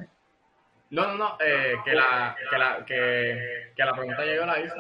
no, 0.91 1.07
no, 1.07 1.15
no, 1.17 1.39
eh, 1.41 1.77
que, 1.85 1.95
la, 1.95 2.37
que, 2.51 2.59
la, 2.59 2.85
que, 2.85 3.73
que 3.75 3.85
la 3.85 3.95
pregunta 3.95 4.25
llegó 4.25 4.45
la 4.45 4.61
hizo. 4.61 4.75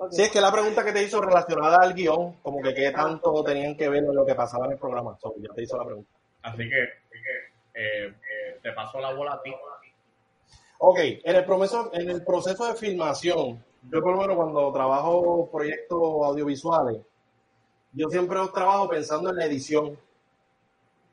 Okay. 0.00 0.16
Sí, 0.16 0.22
es 0.22 0.30
que 0.30 0.40
la 0.40 0.52
pregunta 0.52 0.84
que 0.84 0.92
te 0.92 1.02
hizo 1.02 1.20
relacionada 1.20 1.78
al 1.82 1.92
guion, 1.92 2.34
como 2.34 2.62
que 2.62 2.72
qué 2.72 2.92
tanto 2.92 3.42
tenían 3.42 3.76
que 3.76 3.88
ver 3.88 4.04
en 4.04 4.14
lo 4.14 4.24
que 4.24 4.36
pasaba 4.36 4.66
en 4.66 4.72
el 4.72 4.78
programa. 4.78 5.18
So, 5.20 5.34
ya 5.38 5.52
te 5.52 5.64
hizo 5.64 5.76
la 5.76 5.84
pregunta. 5.84 6.10
Así 6.42 6.58
que, 6.58 6.82
así 6.82 7.18
que 7.20 7.48
eh, 7.74 8.14
te 8.62 8.72
paso 8.72 9.00
la 9.00 9.12
bola 9.12 9.32
a 9.32 9.42
ti. 9.42 9.52
Ok, 10.78 10.98
en 11.00 11.34
el, 11.34 11.44
proceso, 11.44 11.90
en 11.92 12.08
el 12.10 12.24
proceso 12.24 12.66
de 12.68 12.74
filmación, 12.76 13.64
yo 13.90 14.00
por 14.00 14.12
lo 14.12 14.20
menos 14.20 14.36
cuando 14.36 14.72
trabajo 14.72 15.48
proyectos 15.50 16.00
audiovisuales, 16.00 16.98
yo 17.92 18.08
siempre 18.08 18.38
trabajo 18.54 18.88
pensando 18.88 19.30
en 19.30 19.36
la 19.36 19.46
edición. 19.46 19.98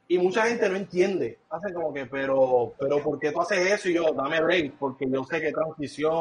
Y 0.07 0.19
mucha 0.19 0.45
gente 0.45 0.69
no 0.69 0.75
entiende. 0.75 1.39
Hace 1.49 1.73
como 1.73 1.91
que, 1.91 2.05
pero, 2.05 2.75
pero 2.77 3.01
¿por 3.01 3.17
qué 3.17 3.31
tú 3.31 3.41
haces 3.41 3.71
eso? 3.71 3.89
Y 3.89 3.95
yo, 3.95 4.13
dame 4.13 4.39
break, 4.39 4.73
porque 4.77 5.09
yo 5.09 5.23
sé 5.23 5.41
qué 5.41 5.51
transición 5.51 6.13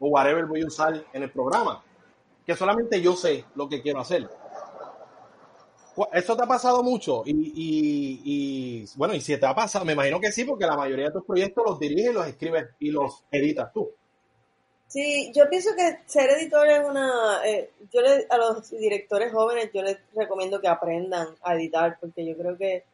o 0.00 0.08
whatever 0.08 0.46
voy 0.46 0.62
a 0.62 0.66
usar 0.66 1.04
en 1.12 1.22
el 1.22 1.30
programa. 1.30 1.84
Que 2.48 2.56
solamente 2.56 3.02
yo 3.02 3.14
sé 3.14 3.44
lo 3.56 3.68
que 3.68 3.82
quiero 3.82 4.00
hacer. 4.00 4.26
¿Eso 6.14 6.34
te 6.34 6.42
ha 6.42 6.46
pasado 6.46 6.82
mucho? 6.82 7.22
Y, 7.26 7.32
y, 7.32 8.22
y, 8.24 8.88
bueno, 8.96 9.12
y 9.12 9.20
si 9.20 9.36
te 9.36 9.44
ha 9.44 9.54
pasado, 9.54 9.84
me 9.84 9.92
imagino 9.92 10.18
que 10.18 10.32
sí, 10.32 10.44
porque 10.44 10.64
la 10.64 10.74
mayoría 10.74 11.08
de 11.08 11.12
tus 11.12 11.26
proyectos 11.26 11.62
los 11.66 11.78
diriges, 11.78 12.14
los 12.14 12.26
escribes 12.26 12.68
y 12.78 12.90
los 12.90 13.22
editas 13.30 13.70
tú. 13.70 13.90
Sí, 14.86 15.30
yo 15.34 15.46
pienso 15.50 15.76
que 15.76 15.98
ser 16.06 16.30
editor 16.30 16.66
es 16.68 16.88
una... 16.88 17.46
Eh, 17.46 17.70
yo 17.92 18.00
le, 18.00 18.26
a 18.30 18.38
los 18.38 18.70
directores 18.70 19.30
jóvenes 19.30 19.68
yo 19.74 19.82
les 19.82 19.98
recomiendo 20.14 20.58
que 20.58 20.68
aprendan 20.68 21.28
a 21.42 21.54
editar, 21.54 21.98
porque 22.00 22.24
yo 22.24 22.34
creo 22.34 22.56
que 22.56 22.84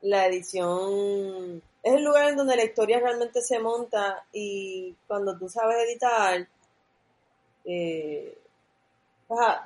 la 0.00 0.26
edición 0.26 1.62
es 1.84 1.94
el 1.94 2.02
lugar 2.02 2.30
en 2.30 2.36
donde 2.36 2.56
la 2.56 2.64
historia 2.64 2.98
realmente 2.98 3.42
se 3.42 3.60
monta 3.60 4.24
y 4.32 4.96
cuando 5.06 5.38
tú 5.38 5.48
sabes 5.48 5.76
editar, 5.86 6.48
eh, 7.64 8.38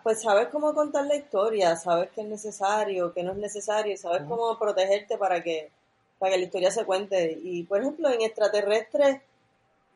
pues 0.02 0.23
sabes 0.23 0.49
cómo 0.49 0.75
contar 0.75 1.06
la 1.06 1.16
historia, 1.16 1.76
sabes 1.76 2.11
qué 2.14 2.23
es 2.23 2.28
necesario, 2.28 3.12
qué 3.12 3.23
no 3.23 3.32
es 3.32 3.38
necesario, 3.38 3.96
sabes 3.96 4.23
cómo 4.28 4.58
protegerte 4.58 5.18
para 5.18 5.42
que, 5.42 5.70
para 6.18 6.32
que 6.32 6.38
la 6.38 6.44
historia 6.44 6.70
se 6.70 6.85
cuente. 6.85 7.38
Y 7.42 7.64
por 7.64 7.80
ejemplo, 7.80 8.11
en 8.11 8.23
extraterrestres, 8.23 9.20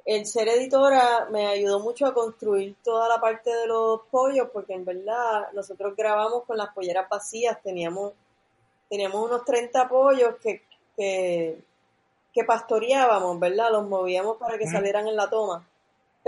el 0.04 0.26
ser 0.26 0.48
editora 0.48 1.28
me 1.30 1.46
ayudó 1.46 1.80
mucho 1.80 2.06
a 2.06 2.14
construir 2.14 2.76
toda 2.82 3.08
la 3.08 3.20
parte 3.20 3.50
de 3.54 3.66
los 3.66 4.00
pollos, 4.10 4.48
porque 4.52 4.74
en 4.74 4.84
verdad 4.84 5.48
nosotros 5.52 5.94
grabamos 5.96 6.44
con 6.44 6.56
las 6.56 6.72
polleras 6.74 7.08
vacías, 7.08 7.62
teníamos, 7.62 8.12
teníamos 8.88 9.24
unos 9.24 9.44
30 9.44 9.88
pollos 9.88 10.36
que, 10.42 10.62
que, 10.96 11.58
que 12.32 12.44
pastoreábamos, 12.44 13.38
¿verdad? 13.38 13.70
Los 13.72 13.86
movíamos 13.88 14.36
para 14.38 14.58
que 14.58 14.66
salieran 14.66 15.06
en 15.06 15.16
la 15.16 15.28
toma 15.28 15.66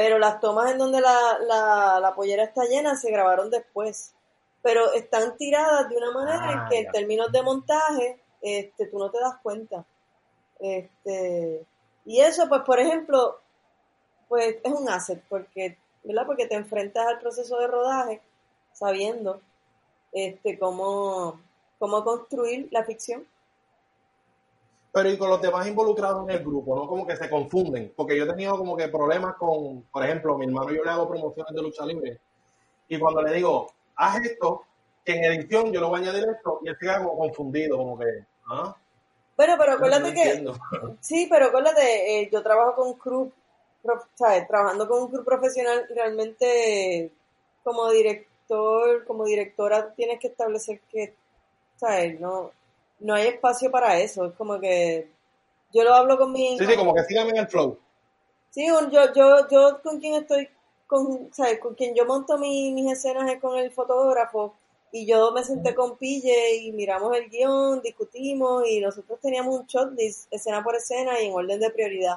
pero 0.03 0.19
las 0.19 0.41
tomas 0.41 0.73
en 0.73 0.79
donde 0.79 1.01
la, 1.01 1.39
la, 1.47 2.01
la, 2.01 2.13
pollera 2.13 2.43
está 2.43 2.65
llena 2.65 2.97
se 2.97 3.13
grabaron 3.13 3.51
después. 3.51 4.13
Pero 4.61 4.93
están 4.95 5.37
tiradas 5.37 5.89
de 5.89 5.97
una 5.97 6.11
manera 6.11 6.51
en 6.51 6.59
Ah, 6.59 6.67
que 6.69 6.79
en 6.81 6.91
términos 6.91 7.31
de 7.31 7.43
montaje, 7.43 8.21
este, 8.41 8.87
tú 8.87 8.99
no 8.99 9.13
te 9.13 9.21
das 9.21 9.37
cuenta. 9.45 9.85
Este, 10.59 11.65
y 12.05 12.19
eso, 12.19 12.49
pues, 12.49 12.63
por 12.63 12.81
ejemplo, 12.81 13.39
pues 14.29 14.57
es 14.65 14.73
un 14.73 14.89
asset, 14.89 15.23
porque, 15.29 15.79
¿verdad? 16.03 16.27
Porque 16.27 16.49
te 16.49 16.57
enfrentas 16.57 17.07
al 17.07 17.21
proceso 17.21 17.57
de 17.61 17.69
rodaje 17.69 18.21
sabiendo 18.73 19.41
este, 20.11 20.59
cómo, 20.59 21.41
cómo 21.79 22.03
construir 22.03 22.67
la 22.73 22.83
ficción. 22.83 23.25
Pero 24.93 25.11
y 25.11 25.17
con 25.17 25.31
los 25.31 25.41
demás 25.41 25.67
involucrados 25.67 26.29
en 26.29 26.37
el 26.37 26.45
grupo, 26.45 26.77
¿no? 26.77 26.87
Como 26.87 27.07
que 27.07 27.17
se 27.17 27.31
confunden. 27.31 27.93
Porque 27.97 28.17
yo 28.17 28.25
he 28.25 28.29
tenido 28.29 28.59
como 28.59 28.77
que 28.77 28.89
problemas 28.89 29.37
con, 29.37 29.83
por 29.91 30.05
ejemplo, 30.05 30.37
mi 30.37 30.47
hermano 30.47 30.71
yo 30.71 30.85
le 30.85 30.91
hago 30.91 31.09
promociones 31.09 31.55
de 31.55 31.63
lucha 31.63 31.87
libre. 31.87 32.21
Y 32.89 32.99
cuando 32.99 33.23
le 33.23 33.33
digo, 33.33 33.69
haz 33.97 34.21
esto, 34.25 34.65
que 35.05 35.15
en 35.15 35.25
edición 35.25 35.73
yo 35.73 35.81
lo 35.81 35.89
voy 35.89 36.01
a 36.01 36.03
añadir 36.03 36.29
esto, 36.29 36.61
y 36.63 36.69
él 36.69 36.77
se 36.79 36.87
queda 36.87 36.99
como 36.99 37.17
confundido, 37.17 37.79
como 37.79 37.99
que, 37.99 38.25
¿ah? 38.49 38.77
Bueno, 39.37 39.55
pero 39.59 39.73
No 39.73 39.77
acuérdate 39.77 40.15
que. 40.15 40.45
Sí, 41.01 41.27
pero 41.31 41.47
acuérdate, 41.47 42.21
eh, 42.21 42.29
yo 42.31 42.43
trabajo 42.43 42.75
con 42.75 42.89
un 42.89 42.95
crew, 42.95 43.33
¿sabes? 44.15 44.47
Trabajando 44.47 44.87
con 44.87 45.03
un 45.03 45.09
crew 45.09 45.25
profesional, 45.25 45.87
realmente 45.95 47.11
como 47.65 47.91
director, 47.91 49.05
como 49.07 49.25
directora, 49.25 49.93
tienes 49.95 50.21
que 50.21 50.29
establecer 50.29 50.81
que, 50.91 51.15
¿sabes? 51.77 52.21
No, 52.21 52.51
no 53.03 53.15
hay 53.15 53.29
espacio 53.29 53.71
para 53.71 53.99
eso. 54.01 54.27
Es 54.27 54.33
como 54.35 54.59
que 54.61 55.09
yo 55.73 55.85
lo 55.85 55.95
hablo 55.95 56.19
con 56.19 56.33
mi... 56.33 56.59
Sí, 56.59 56.67
sí, 56.67 56.77
como 56.77 56.95
que 56.95 57.03
síganme 57.05 57.31
en 57.31 57.37
el 57.39 57.49
flow. 57.49 57.79
Sí, 58.51 58.67
yo, 58.67 59.13
yo, 59.15 59.49
yo 59.49 59.81
con 59.83 59.99
quien 59.99 60.15
estoy, 60.15 60.49
con, 60.87 61.33
¿sabes? 61.33 61.59
Con 61.59 61.75
quien 61.75 61.95
yo 61.95 62.05
monto 62.05 62.37
mi- 62.39 62.73
mis 62.73 62.93
escenas 62.93 63.31
es 63.31 63.41
con 63.41 63.57
el 63.59 63.71
fotógrafo 63.73 64.55
y 64.91 65.07
yo 65.07 65.33
me 65.33 65.43
senté 65.43 65.75
con 65.75 65.97
Pille 65.97 66.57
y 66.57 66.73
miramos 66.73 67.17
el 67.17 67.31
guion, 67.31 67.81
discutimos 67.81 68.69
y 68.69 68.79
nosotros 68.81 69.19
teníamos 69.21 69.59
un 69.61 69.67
shot 69.67 69.93
list, 69.99 70.27
escena 70.31 70.63
por 70.63 70.77
escena 70.77 71.19
y 71.21 71.27
en 71.29 71.33
orden 71.35 71.59
de 71.61 71.71
prioridad. 71.71 72.17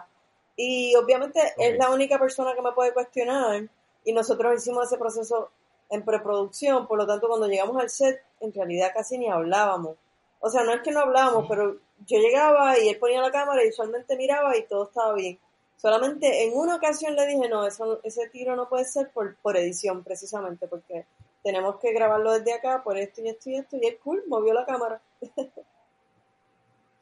Y 0.58 0.94
obviamente 0.96 1.40
es 1.58 1.78
la 1.78 1.90
única 1.90 2.20
persona 2.20 2.54
que 2.54 2.62
me 2.62 2.74
puede 2.74 2.94
cuestionar 2.94 3.64
y 4.04 4.12
nosotros 4.14 4.54
hicimos 4.56 4.86
ese 4.88 4.98
proceso 4.98 5.50
en 5.90 6.04
preproducción, 6.04 6.86
por 6.88 6.98
lo 6.98 7.08
tanto 7.08 7.28
cuando 7.30 7.48
llegamos 7.48 7.82
al 7.82 7.90
set 7.90 8.22
en 8.42 8.54
realidad 8.54 8.92
casi 8.94 9.18
ni 9.18 9.30
hablábamos. 9.30 9.96
O 10.40 10.50
sea, 10.50 10.64
no 10.64 10.74
es 10.74 10.82
que 10.82 10.92
no 10.92 11.02
hablábamos, 11.02 11.46
pero 11.48 11.78
yo 12.06 12.20
llegaba 12.20 12.78
y 12.78 12.90
él 12.90 12.98
ponía 12.98 13.22
la 13.22 13.32
cámara 13.32 13.64
y 13.64 13.70
usualmente 13.70 14.18
miraba 14.18 14.56
y 14.58 14.68
todo 14.68 14.84
estaba 14.86 15.14
bien. 15.14 15.40
Solamente 15.78 16.44
en 16.44 16.58
una 16.58 16.76
ocasión 16.76 17.16
le 17.16 17.28
dije, 17.28 17.50
no, 17.50 17.66
eso, 17.66 18.00
ese 18.04 18.30
tiro 18.30 18.56
no 18.56 18.70
puede 18.70 18.86
ser 18.86 19.12
por, 19.12 19.36
por 19.38 19.58
edición, 19.58 20.04
precisamente, 20.04 20.68
porque 20.68 21.06
tenemos 21.44 21.78
que 21.80 21.94
grabarlo 21.94 22.34
desde 22.34 22.54
acá, 22.54 22.84
por 22.84 22.98
esto 22.98 23.22
y 23.22 23.30
esto 23.30 23.50
y 23.50 23.58
esto, 23.58 23.78
y 23.78 23.86
él, 23.86 24.00
cool, 24.04 24.24
movió 24.28 24.54
la 24.54 24.66
cámara. 24.66 25.02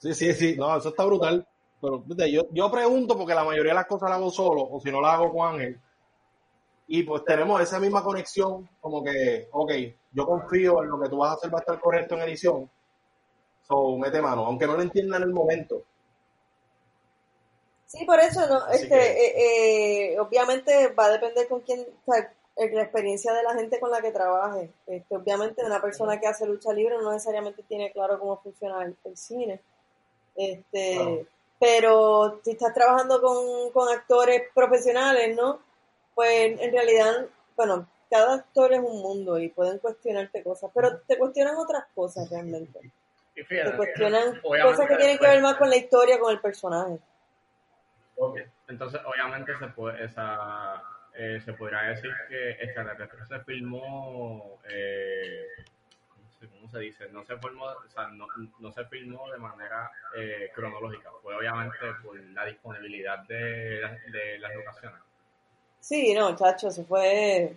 Sí, 0.03 0.13
sí, 0.13 0.33
sí, 0.33 0.55
no, 0.57 0.75
eso 0.75 0.89
está 0.89 1.05
brutal. 1.05 1.47
Pero 1.79 2.03
yo, 2.27 2.41
yo 2.51 2.69
pregunto 2.69 3.17
porque 3.17 3.33
la 3.33 3.45
mayoría 3.45 3.71
de 3.71 3.75
las 3.75 3.85
cosas 3.85 4.09
las 4.09 4.17
hago 4.17 4.31
solo, 4.31 4.61
o 4.61 4.77
si 4.81 4.91
no 4.91 4.99
las 4.99 5.13
hago 5.13 5.31
con 5.31 5.53
Ángel. 5.53 5.79
Y 6.87 7.03
pues 7.03 7.23
tenemos 7.23 7.61
esa 7.61 7.79
misma 7.79 8.03
conexión, 8.03 8.67
como 8.81 9.01
que, 9.01 9.47
ok, 9.53 9.71
yo 10.11 10.25
confío 10.25 10.83
en 10.83 10.89
lo 10.89 10.99
que 10.99 11.07
tú 11.07 11.19
vas 11.19 11.31
a 11.31 11.33
hacer 11.35 11.53
va 11.53 11.59
a 11.59 11.61
estar 11.61 11.79
correcto 11.79 12.15
en 12.15 12.21
edición. 12.23 12.69
So, 13.67 13.97
mete 13.97 14.21
mano, 14.21 14.45
aunque 14.45 14.67
no 14.67 14.75
lo 14.75 14.81
entienda 14.81 15.17
en 15.17 15.23
el 15.23 15.33
momento. 15.33 15.83
Sí, 17.85 18.05
por 18.05 18.19
eso, 18.19 18.47
no, 18.47 18.57
Así 18.57 18.83
este, 18.83 18.95
eh, 18.95 20.13
eh, 20.13 20.19
obviamente 20.19 20.87
va 20.89 21.05
a 21.05 21.11
depender 21.11 21.47
con 21.47 21.61
quién, 21.61 21.85
o 22.05 22.11
sea, 22.11 22.33
la 22.55 22.81
experiencia 22.81 23.33
de 23.33 23.43
la 23.43 23.53
gente 23.53 23.79
con 23.79 23.91
la 23.91 24.01
que 24.01 24.11
trabaje. 24.11 24.71
Este, 24.87 25.15
obviamente 25.15 25.63
una 25.63 25.81
persona 25.81 26.19
que 26.19 26.27
hace 26.27 26.45
lucha 26.45 26.73
libre 26.73 26.97
no 26.97 27.11
necesariamente 27.11 27.63
tiene 27.63 27.91
claro 27.91 28.19
cómo 28.19 28.37
funciona 28.41 28.83
el, 28.83 28.95
el 29.03 29.17
cine. 29.17 29.61
Este, 30.35 31.27
pero 31.59 32.39
si 32.43 32.51
estás 32.51 32.73
trabajando 32.73 33.21
con, 33.21 33.71
con 33.71 33.87
actores 33.89 34.43
profesionales, 34.53 35.35
¿no? 35.35 35.59
Pues 36.15 36.59
en 36.59 36.71
realidad, 36.71 37.27
bueno, 37.55 37.87
cada 38.09 38.35
actor 38.35 38.73
es 38.73 38.79
un 38.79 39.01
mundo 39.01 39.39
y 39.39 39.49
pueden 39.49 39.79
cuestionarte 39.79 40.43
cosas, 40.43 40.69
pero 40.73 40.99
te 41.01 41.17
cuestionan 41.17 41.55
otras 41.55 41.85
cosas 41.95 42.29
realmente. 42.29 42.91
Y 43.35 43.43
fíjate, 43.43 43.71
Te 43.71 43.77
cuestionan 43.77 44.41
cosas 44.41 44.87
que 44.87 44.95
tienen 44.97 45.17
que 45.17 45.27
ver 45.27 45.41
más 45.41 45.55
con 45.55 45.69
la 45.69 45.75
historia, 45.77 46.19
con 46.19 46.31
el 46.31 46.39
personaje. 46.39 46.99
Entonces, 48.67 49.01
obviamente 49.05 49.57
se 49.57 49.67
puede, 49.67 50.05
esa, 50.05 50.81
eh, 51.13 51.41
se 51.43 51.53
podría 51.53 51.81
decir 51.81 52.11
que 52.29 52.51
Extraterrestre 52.51 53.25
se 53.27 53.39
filmó, 53.43 54.59
eh, 54.69 55.45
¿cómo, 56.09 56.29
se, 56.39 56.47
cómo 56.47 56.69
se 56.69 56.79
dice? 56.79 57.09
No 57.11 57.23
se 57.25 57.35
formó, 57.37 57.65
o 57.65 57.89
sea, 57.89 58.07
no, 58.07 58.27
no 58.59 58.71
se 58.71 58.85
filmó 58.85 59.29
de 59.31 59.37
manera 59.39 59.91
eh, 60.15 60.51
cronológica. 60.53 61.09
Fue 61.21 61.35
obviamente 61.35 61.77
por 62.03 62.17
la 62.19 62.45
disponibilidad 62.45 63.19
de, 63.27 63.79
las- 63.81 64.05
de 64.11 64.39
las 64.39 64.53
locaciones. 64.55 64.99
Sí, 65.79 66.13
no, 66.13 66.35
chacho, 66.35 66.69
eso 66.69 66.85
fue. 66.85 67.53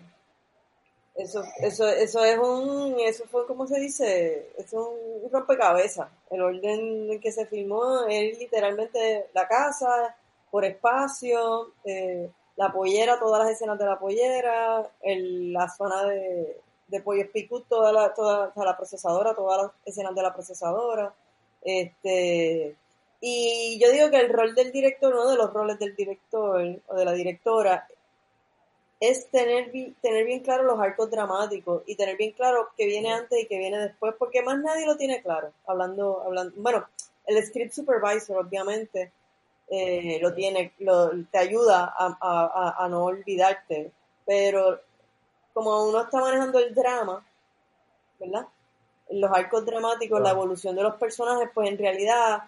Eso, 1.16 1.42
eso, 1.60 1.88
eso 1.88 2.24
es 2.24 2.38
un. 2.38 2.96
Eso 3.00 3.24
fue, 3.30 3.46
¿cómo 3.46 3.66
se 3.66 3.80
dice? 3.80 4.50
Es 4.58 4.72
un 4.72 5.30
rompecabezas. 5.32 6.08
El 6.30 6.42
orden 6.42 7.10
en 7.10 7.20
que 7.20 7.32
se 7.32 7.46
filmó 7.46 8.04
es 8.06 8.38
literalmente 8.38 9.26
la 9.32 9.48
casa, 9.48 10.14
por 10.50 10.64
espacio, 10.64 11.72
eh, 11.84 12.30
la 12.56 12.70
pollera, 12.70 13.18
todas 13.18 13.42
las 13.42 13.52
escenas 13.52 13.78
de 13.78 13.86
la 13.86 13.98
pollera, 13.98 14.90
la 15.02 15.68
zona 15.68 16.04
de, 16.04 16.60
de 16.88 17.00
pollo 17.00 17.30
picut, 17.32 17.66
toda 17.68 17.92
la, 17.92 18.12
toda, 18.14 18.52
la 18.54 18.76
procesadora, 18.76 19.34
todas 19.34 19.62
las 19.62 19.72
escenas 19.86 20.14
de 20.14 20.22
la 20.22 20.34
procesadora. 20.34 21.14
Este. 21.62 22.76
Y 23.20 23.78
yo 23.80 23.90
digo 23.90 24.10
que 24.10 24.20
el 24.20 24.28
rol 24.28 24.54
del 24.54 24.70
director, 24.70 25.14
uno 25.14 25.30
de 25.30 25.36
los 25.36 25.52
roles 25.52 25.78
del 25.78 25.96
director 25.96 26.80
o 26.86 26.94
de 26.94 27.04
la 27.04 27.12
directora, 27.12 27.88
es 29.00 29.28
tener, 29.30 29.70
tener 30.00 30.24
bien 30.24 30.40
claro 30.40 30.62
los 30.64 30.80
arcos 30.80 31.10
dramáticos 31.10 31.82
y 31.86 31.96
tener 31.96 32.16
bien 32.16 32.32
claro 32.32 32.70
qué 32.76 32.86
viene 32.86 33.12
antes 33.12 33.38
y 33.42 33.46
qué 33.46 33.58
viene 33.58 33.78
después, 33.78 34.14
porque 34.18 34.42
más 34.42 34.58
nadie 34.58 34.86
lo 34.86 34.96
tiene 34.96 35.22
claro. 35.22 35.52
Hablando, 35.66 36.22
hablando, 36.24 36.54
bueno, 36.56 36.86
el 37.26 37.44
script 37.44 37.72
supervisor 37.72 38.38
obviamente 38.38 39.12
eh, 39.68 40.18
lo 40.22 40.32
tiene, 40.34 40.72
lo, 40.78 41.10
te 41.30 41.38
ayuda 41.38 41.84
a, 41.96 42.16
a- 42.20 42.46
a- 42.78 42.84
a 42.84 42.88
no 42.88 43.04
olvidarte, 43.04 43.90
pero 44.24 44.80
como 45.52 45.84
uno 45.88 46.02
está 46.02 46.20
manejando 46.20 46.58
el 46.58 46.74
drama, 46.74 47.24
¿verdad? 48.18 48.46
Los 49.10 49.30
arcos 49.30 49.64
dramáticos, 49.64 50.20
la 50.20 50.30
evolución 50.30 50.74
de 50.76 50.82
los 50.82 50.96
personajes, 50.96 51.48
pues 51.54 51.68
en 51.68 51.78
realidad 51.78 52.42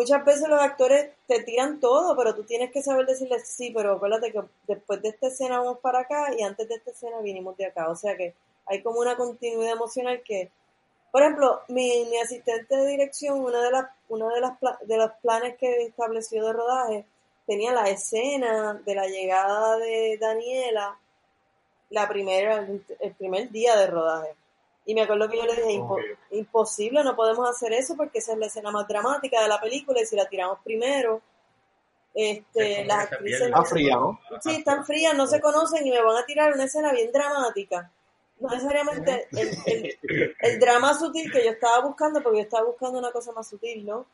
muchas 0.00 0.24
veces 0.24 0.48
los 0.48 0.58
actores 0.58 1.10
te 1.26 1.42
tiran 1.42 1.78
todo, 1.78 2.16
pero 2.16 2.34
tú 2.34 2.44
tienes 2.44 2.70
que 2.70 2.82
saber 2.82 3.04
decirles 3.04 3.46
sí, 3.46 3.70
pero 3.76 3.92
acuérdate 3.92 4.32
que 4.32 4.40
después 4.66 5.02
de 5.02 5.10
esta 5.10 5.26
escena 5.26 5.58
vamos 5.58 5.78
para 5.80 6.00
acá 6.00 6.34
y 6.34 6.42
antes 6.42 6.66
de 6.68 6.76
esta 6.76 6.90
escena 6.90 7.20
vinimos 7.20 7.54
de 7.58 7.66
acá. 7.66 7.90
O 7.90 7.96
sea 7.96 8.16
que 8.16 8.34
hay 8.64 8.82
como 8.82 9.00
una 9.00 9.14
continuidad 9.18 9.72
emocional 9.72 10.22
que, 10.24 10.50
por 11.12 11.20
ejemplo, 11.20 11.60
mi, 11.68 12.06
mi 12.06 12.16
asistente 12.16 12.76
de 12.76 12.86
dirección, 12.86 13.40
una 13.40 13.62
de 13.62 13.70
las, 13.72 13.90
una 14.08 14.28
de 14.32 14.40
las 14.40 14.52
de 14.86 14.96
los 14.96 15.10
planes 15.20 15.58
que 15.58 15.82
estableció 15.82 16.46
de 16.46 16.52
rodaje, 16.54 17.04
tenía 17.46 17.72
la 17.74 17.90
escena 17.90 18.80
de 18.82 18.94
la 18.94 19.06
llegada 19.06 19.76
de 19.76 20.16
Daniela, 20.18 20.98
la 21.90 22.08
primera, 22.08 22.66
el 23.00 23.14
primer 23.16 23.50
día 23.50 23.76
de 23.76 23.86
rodaje. 23.86 24.30
Y 24.86 24.94
me 24.94 25.02
acuerdo 25.02 25.28
que 25.28 25.36
yo 25.36 25.44
le 25.44 25.54
dije, 25.56 25.72
"Impo- 25.74 25.94
Ok. 25.94 26.18
imposible, 26.30 27.04
no 27.04 27.14
podemos 27.14 27.48
hacer 27.48 27.72
eso 27.72 27.96
porque 27.96 28.18
esa 28.18 28.32
es 28.32 28.38
la 28.38 28.46
escena 28.46 28.70
más 28.70 28.88
dramática 28.88 29.40
de 29.42 29.48
la 29.48 29.60
película 29.60 30.00
y 30.00 30.06
si 30.06 30.16
la 30.16 30.26
tiramos 30.28 30.58
primero, 30.64 31.20
este, 32.14 32.84
las 32.86 33.04
actrices 33.04 33.38
pierde. 33.38 33.46
Está 33.52 33.64
fría, 33.64 33.94
¿no? 33.96 34.20
sí, 34.42 34.50
están 34.56 34.84
frías, 34.84 35.14
no 35.14 35.26
se 35.26 35.40
conocen 35.40 35.86
y 35.86 35.90
me 35.90 36.02
van 36.02 36.16
a 36.16 36.26
tirar 36.26 36.52
una 36.52 36.64
escena 36.64 36.92
bien 36.92 37.12
dramática. 37.12 37.90
No 38.40 38.48
necesariamente 38.48 39.28
el, 39.32 39.50
el- 39.66 40.34
el 40.40 40.58
drama 40.60 40.94
sutil 40.98 41.30
que 41.30 41.44
yo 41.44 41.50
estaba 41.50 41.80
buscando, 41.86 42.22
porque 42.22 42.38
yo 42.38 42.44
estaba 42.44 42.66
buscando 42.66 42.98
una 42.98 43.12
cosa 43.12 43.32
más 43.32 43.48
sutil, 43.48 43.86
¿no? 43.86 44.06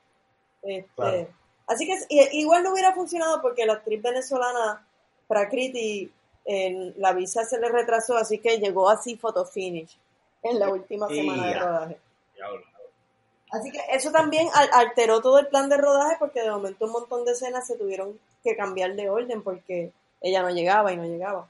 Este, 0.63 0.91
Claro. 0.95 1.29
Así 1.69 1.85
que 1.87 1.99
igual 2.33 2.63
no 2.63 2.73
hubiera 2.73 2.93
funcionado 2.95 3.41
porque 3.43 3.67
la 3.67 3.73
actriz 3.75 4.01
venezolana, 4.01 4.87
Prakriti, 5.27 6.13
en 6.45 6.95
la 6.99 7.13
visa 7.13 7.45
se 7.45 7.59
le 7.59 7.69
retrasó, 7.69 8.17
así 8.17 8.39
que 8.39 8.59
llegó 8.59 8.89
así 8.89 9.17
photo 9.17 9.45
finish 9.45 9.99
en 10.43 10.59
la 10.59 10.69
última 10.69 11.09
semana 11.09 11.47
de 11.47 11.55
rodaje. 11.59 11.99
Así 13.51 13.71
que 13.71 13.81
eso 13.93 14.11
también 14.11 14.49
al- 14.55 14.71
alteró 14.73 15.21
todo 15.21 15.39
el 15.39 15.47
plan 15.49 15.69
de 15.69 15.77
rodaje 15.77 16.17
porque 16.19 16.43
de 16.43 16.51
momento 16.51 16.85
un 16.87 16.93
montón 16.93 17.25
de 17.25 17.33
escenas 17.33 17.67
se 17.67 17.77
tuvieron 17.77 18.19
que 18.43 18.57
cambiar 18.57 18.95
de 18.95 19.09
orden 19.09 19.43
porque 19.43 19.93
ella 20.21 20.43
no 20.43 20.51
llegaba 20.51 20.93
y 20.93 20.97
no 20.97 21.05
llegaba. 21.05 21.49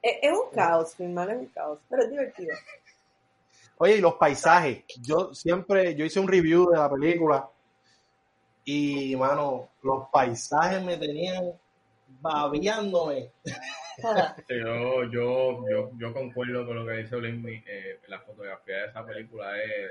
Es, 0.00 0.16
es 0.22 0.32
un 0.32 0.50
caos, 0.54 0.94
filmar 0.96 1.30
es 1.30 1.38
un 1.38 1.46
caos, 1.46 1.78
pero 1.88 2.02
es 2.04 2.10
divertido. 2.10 2.56
Oye, 3.78 3.96
y 3.96 4.00
los 4.00 4.14
paisajes. 4.14 4.84
Yo 5.00 5.34
siempre, 5.34 5.94
yo 5.94 6.04
hice 6.04 6.18
un 6.20 6.28
review 6.28 6.70
de 6.70 6.78
la 6.78 6.90
película 6.90 7.48
y, 8.64 9.14
mano, 9.16 9.68
los 9.82 10.08
paisajes 10.08 10.82
me 10.82 10.96
tenían 10.96 11.52
babiándome. 12.22 13.30
Yo, 14.48 15.04
yo, 15.04 15.68
yo, 15.68 15.90
yo 15.98 16.12
concuerdo 16.14 16.64
con 16.66 16.76
lo 16.76 16.86
que 16.86 17.02
dice 17.02 17.16
Olimpi. 17.16 17.62
Eh, 17.66 18.00
la 18.08 18.20
fotografía 18.20 18.76
de 18.76 18.86
esa 18.86 19.04
película 19.04 19.52
es, 19.62 19.90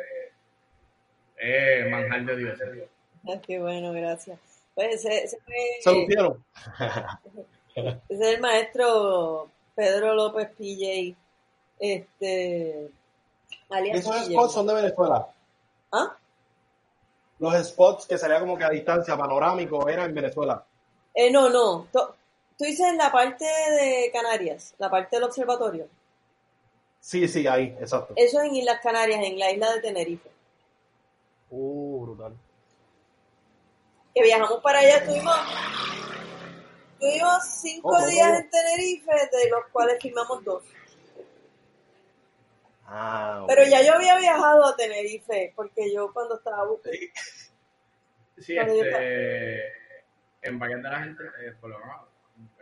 es 1.38 1.92
manjar 1.92 2.26
de 2.26 2.36
Dios. 2.38 2.60
Ah, 3.28 3.40
qué 3.46 3.60
bueno, 3.60 3.92
gracias. 3.94 4.40
Pues 4.74 4.96
ese, 5.06 5.24
ese 5.26 5.38
fue- 5.46 5.56
¿Se 5.82 5.94
lucieron? 5.94 6.44
ese 7.76 8.00
es 8.10 8.22
el 8.22 8.42
maestro 8.42 9.50
Pedro 9.76 10.16
López 10.16 10.50
PJ. 10.58 11.16
Este, 11.80 12.90
alias 13.70 14.00
Esos 14.00 14.16
PJ. 14.16 14.32
spots 14.32 14.54
son 14.54 14.68
de 14.68 14.74
Venezuela. 14.76 15.28
¿Ah? 15.92 16.16
Los 17.40 17.56
spots 17.68 18.06
que 18.08 18.18
salía 18.18 18.40
como 18.40 18.58
que 18.58 18.64
a 18.64 18.70
distancia, 18.70 19.18
panorámico, 19.18 19.88
eran 19.90 20.10
en 20.10 20.16
Venezuela. 20.16 20.64
Eh, 21.14 21.30
no, 21.32 21.50
no. 21.50 21.88
To- 21.92 22.16
Tú 22.62 22.66
dices 22.68 22.86
en 22.86 22.98
la 22.98 23.12
parte 23.12 23.44
de 23.44 24.12
Canarias, 24.14 24.76
la 24.78 24.88
parte 24.88 25.16
del 25.16 25.24
observatorio. 25.24 25.90
Sí, 27.00 27.28
sí, 27.28 27.48
ahí, 27.48 27.76
exacto. 27.82 28.14
Eso 28.16 28.40
es 28.40 28.50
en 28.50 28.56
Islas 28.56 28.80
Canarias, 28.84 29.20
en 29.24 29.40
la 29.40 29.50
isla 29.52 29.74
de 29.74 29.82
Tenerife. 29.82 30.30
Uh, 31.50 32.06
brutal. 32.06 32.38
Que 34.14 34.22
viajamos 34.22 34.62
para 34.62 34.78
allá, 34.78 34.98
estuvimos, 34.98 35.36
estuvimos 37.00 37.44
cinco 37.48 37.90
Oh, 37.98 38.06
días 38.06 38.40
en 38.42 38.50
Tenerife, 38.52 39.12
de 39.32 39.50
los 39.50 39.66
cuales 39.72 39.98
filmamos 40.00 40.44
dos. 40.44 40.64
Ah. 42.86 43.44
Pero 43.48 43.64
ya 43.64 43.82
yo 43.82 43.96
había 43.96 44.18
viajado 44.18 44.66
a 44.68 44.76
Tenerife, 44.76 45.52
porque 45.56 45.92
yo 45.92 46.14
cuando 46.14 46.36
estaba 46.36 46.64
bu- 46.66 46.80
Sí, 48.38 48.56
este, 48.56 49.64
en 50.44 50.60
varias 50.60 50.84
de 50.84 50.90
las 50.92 51.08
entrevistas, 51.08 51.56
por 51.60 51.72
lo 51.72 51.80
menos, 51.80 52.11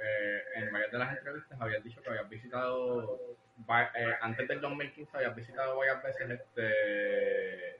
eh, 0.01 0.41
en 0.55 0.71
varias 0.71 0.91
de 0.91 0.97
las 0.97 1.17
entrevistas 1.17 1.61
habías 1.61 1.83
dicho 1.83 2.01
que 2.01 2.09
habías 2.09 2.29
visitado, 2.29 3.19
eh, 3.95 4.15
antes 4.21 4.47
del 4.47 4.61
2015 4.61 5.17
habías 5.17 5.35
visitado 5.35 5.77
varias 5.77 6.01
veces 6.03 6.29
este, 6.29 7.79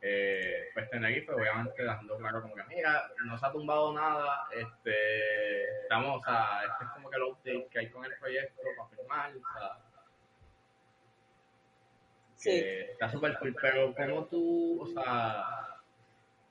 eh, 0.00 0.68
pues 0.74 0.88
Tenerife, 0.90 1.32
obviamente 1.32 1.82
dejando 1.82 2.16
claro 2.18 2.42
como 2.42 2.54
que 2.54 2.62
mira, 2.64 3.10
no 3.24 3.36
se 3.36 3.46
ha 3.46 3.52
tumbado 3.52 3.92
nada, 3.92 4.46
este, 4.54 5.80
estamos, 5.82 6.20
o 6.20 6.24
sea, 6.24 6.62
este 6.70 6.84
es 6.84 6.90
como 6.92 7.10
que 7.10 7.16
el 7.16 7.22
update 7.24 7.68
que 7.70 7.78
hay 7.80 7.90
con 7.90 8.04
el 8.04 8.14
proyecto 8.18 8.62
para 8.76 8.88
firmar, 8.90 9.30
o 9.36 9.58
sea, 9.58 9.78
Sí. 12.36 12.50
que 12.50 12.92
está 12.92 13.08
súper 13.10 13.36
cool, 13.40 13.56
pero 13.60 13.92
¿cómo 13.94 14.26
tú, 14.26 14.82
o 14.82 14.86
sea, 14.86 15.44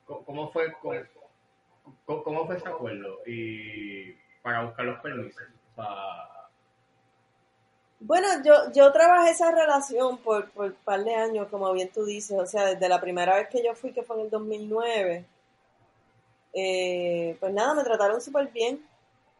cómo, 0.04 0.50
fue, 0.52 0.70
cómo, 0.82 1.00
cómo- 2.04 2.22
cómo 2.22 2.46
fue 2.46 2.56
ese 2.56 2.68
acuerdo 2.68 3.20
y 3.26 4.12
para 4.48 4.64
buscar 4.64 4.84
los 4.86 5.00
permisos? 5.00 5.42
Bueno, 8.00 8.28
yo, 8.42 8.72
yo 8.72 8.90
trabajé 8.92 9.32
esa 9.32 9.50
relación 9.50 10.16
por, 10.18 10.50
por 10.52 10.66
un 10.66 10.76
par 10.84 11.04
de 11.04 11.14
años, 11.14 11.48
como 11.50 11.70
bien 11.72 11.90
tú 11.92 12.06
dices, 12.06 12.38
o 12.38 12.46
sea, 12.46 12.64
desde 12.64 12.88
la 12.88 12.98
primera 12.98 13.34
vez 13.34 13.48
que 13.48 13.62
yo 13.62 13.74
fui, 13.74 13.92
que 13.92 14.02
fue 14.02 14.16
en 14.16 14.22
el 14.22 14.30
2009, 14.30 15.24
eh, 16.54 17.36
pues 17.38 17.52
nada, 17.52 17.74
me 17.74 17.84
trataron 17.84 18.22
súper 18.22 18.48
bien 18.48 18.80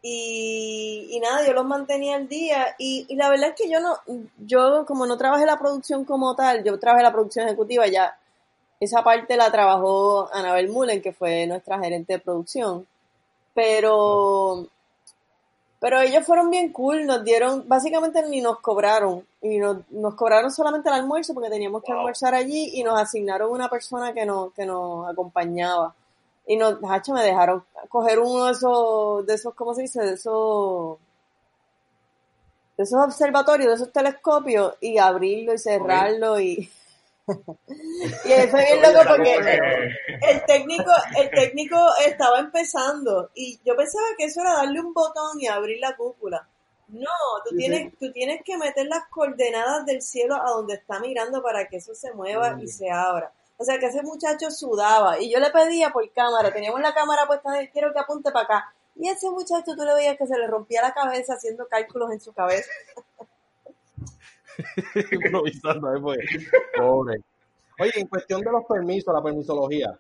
y, 0.03 1.09
y 1.11 1.21
nada, 1.21 1.47
yo 1.47 1.55
los 1.55 1.64
mantenía 1.64 2.16
al 2.16 2.29
día 2.29 2.75
y, 2.79 3.07
y 3.09 3.16
la 3.16 3.31
verdad 3.31 3.51
es 3.51 3.55
que 3.55 3.71
yo 3.71 3.81
no, 3.81 3.97
yo 4.38 4.85
como 4.87 5.07
no 5.07 5.16
trabajé 5.16 5.47
la 5.47 5.59
producción 5.59 6.05
como 6.05 6.37
tal, 6.37 6.62
yo 6.64 6.79
trabajé 6.79 7.03
la 7.03 7.12
producción 7.12 7.47
ejecutiva, 7.47 7.87
ya 7.87 8.18
esa 8.81 9.03
parte 9.03 9.38
la 9.38 9.51
trabajó 9.51 10.29
Anabel 10.35 10.68
Mullen, 10.68 11.01
que 11.01 11.12
fue 11.12 11.47
nuestra 11.47 11.79
gerente 11.79 12.14
de 12.14 12.18
producción. 12.18 12.87
Pero, 13.55 14.68
pero 15.81 16.01
ellos 16.01 16.27
fueron 16.27 16.51
bien 16.51 16.73
cool, 16.73 17.07
nos 17.07 17.23
dieron, 17.23 17.69
básicamente 17.69 18.27
ni 18.29 18.41
nos 18.41 18.59
cobraron, 18.59 19.25
y 19.41 19.59
nos, 19.59 19.79
nos 19.91 20.14
cobraron 20.14 20.51
solamente 20.51 20.88
el 20.88 20.97
almuerzo 20.97 21.35
porque 21.35 21.51
teníamos 21.51 21.83
que 21.85 21.93
almorzar 21.93 22.35
allí 22.35 22.73
y 22.75 22.83
nos 22.83 23.01
asignaron 23.01 23.51
una 23.51 23.69
persona 23.69 24.12
que 24.12 24.27
nos, 24.27 24.53
que 24.53 24.67
nos 24.67 25.09
acompañaba. 25.09 25.95
Y 26.47 26.57
nos, 26.57 26.79
hacho, 26.88 27.12
me 27.12 27.23
dejaron 27.23 27.62
coger 27.88 28.19
uno 28.19 28.47
de 28.47 28.53
esos, 28.53 29.27
de 29.27 29.35
esos, 29.35 29.55
¿cómo 29.55 29.75
se 29.75 29.83
dice? 29.83 30.03
De 30.03 30.14
esos, 30.14 30.99
de 32.77 32.83
esos 32.83 33.05
observatorios, 33.05 33.69
de 33.69 33.75
esos 33.75 33.93
telescopios, 33.93 34.75
y 34.81 34.99
abrirlo 34.99 35.55
y 35.55 35.59
cerrarlo 35.59 36.41
y... 36.41 36.71
y 37.29 38.49
fue 38.49 38.64
bien 38.64 38.83
loco 38.83 39.01
porque 39.09 39.37
el, 40.23 40.45
técnico, 40.47 40.91
el 41.19 41.31
técnico 41.31 41.77
estaba 42.07 42.38
empezando 42.38 43.31
y 43.35 43.61
yo 43.64 43.77
pensaba 43.77 44.07
que 44.17 44.25
eso 44.25 44.41
era 44.41 44.55
darle 44.55 44.81
un 44.81 44.93
botón 44.95 45.41
y 45.41 45.47
abrir 45.47 45.79
la 45.81 45.97
cúpula. 45.97 46.49
No, 46.88 47.11
tú 47.45 47.55
tienes, 47.55 47.93
tú 47.99 48.11
tienes 48.12 48.43
que 48.43 48.57
meter 48.57 48.87
las 48.87 49.05
coordenadas 49.11 49.85
del 49.85 50.01
cielo 50.01 50.37
a 50.37 50.51
donde 50.51 50.75
está 50.75 51.01
mirando 51.01 51.43
para 51.43 51.69
que 51.69 51.77
eso 51.77 51.95
se 51.95 52.12
mueva 52.14 52.57
y 52.62 52.67
se 52.67 52.91
abra. 52.91 53.31
O 53.59 53.64
sea 53.64 53.79
que 53.79 53.87
ese 53.87 54.03
muchacho 54.03 54.51
sudaba 54.51 55.21
y 55.21 55.31
yo 55.31 55.38
le 55.38 55.51
pedía 55.51 55.91
por 55.91 56.11
cámara, 56.12 56.53
teníamos 56.53 56.81
la 56.81 56.95
cámara 56.95 57.27
puesta, 57.27 57.51
quiero 57.73 57.93
que 57.93 57.99
apunte 57.99 58.31
para 58.31 58.45
acá. 58.45 58.75
Y 58.95 59.09
ese 59.09 59.31
muchacho 59.31 59.77
tú 59.77 59.85
le 59.85 59.95
veías 59.95 60.17
que 60.17 60.27
se 60.27 60.38
le 60.38 60.47
rompía 60.47 60.81
la 60.81 60.95
cabeza 60.95 61.35
haciendo 61.35 61.69
cálculos 61.69 62.11
en 62.11 62.21
su 62.21 62.33
cabeza. 62.33 62.71
Improvisando, 65.12 65.88
pobre. 66.77 67.21
Oye, 67.81 67.92
en 67.94 68.09
cuestión 68.09 68.40
de 68.40 68.51
los 68.51 68.64
permisos, 68.64 69.14
la 69.14 69.23
permisología, 69.23 69.99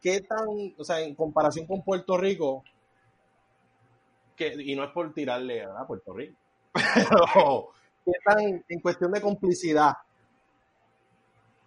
¿qué 0.00 0.20
tan, 0.20 0.46
o 0.78 0.84
sea, 0.84 1.00
en 1.00 1.14
comparación 1.14 1.66
con 1.66 1.82
Puerto 1.82 2.16
Rico, 2.16 2.62
que, 4.36 4.54
y 4.56 4.76
no 4.76 4.84
es 4.84 4.90
por 4.90 5.12
tirarle 5.12 5.64
a 5.64 5.84
Puerto 5.86 6.12
Rico, 6.12 6.36
pero 6.72 7.70
¿qué 8.04 8.12
tan, 8.24 8.64
en 8.68 8.80
cuestión 8.80 9.10
de 9.10 9.20
complicidad, 9.20 9.94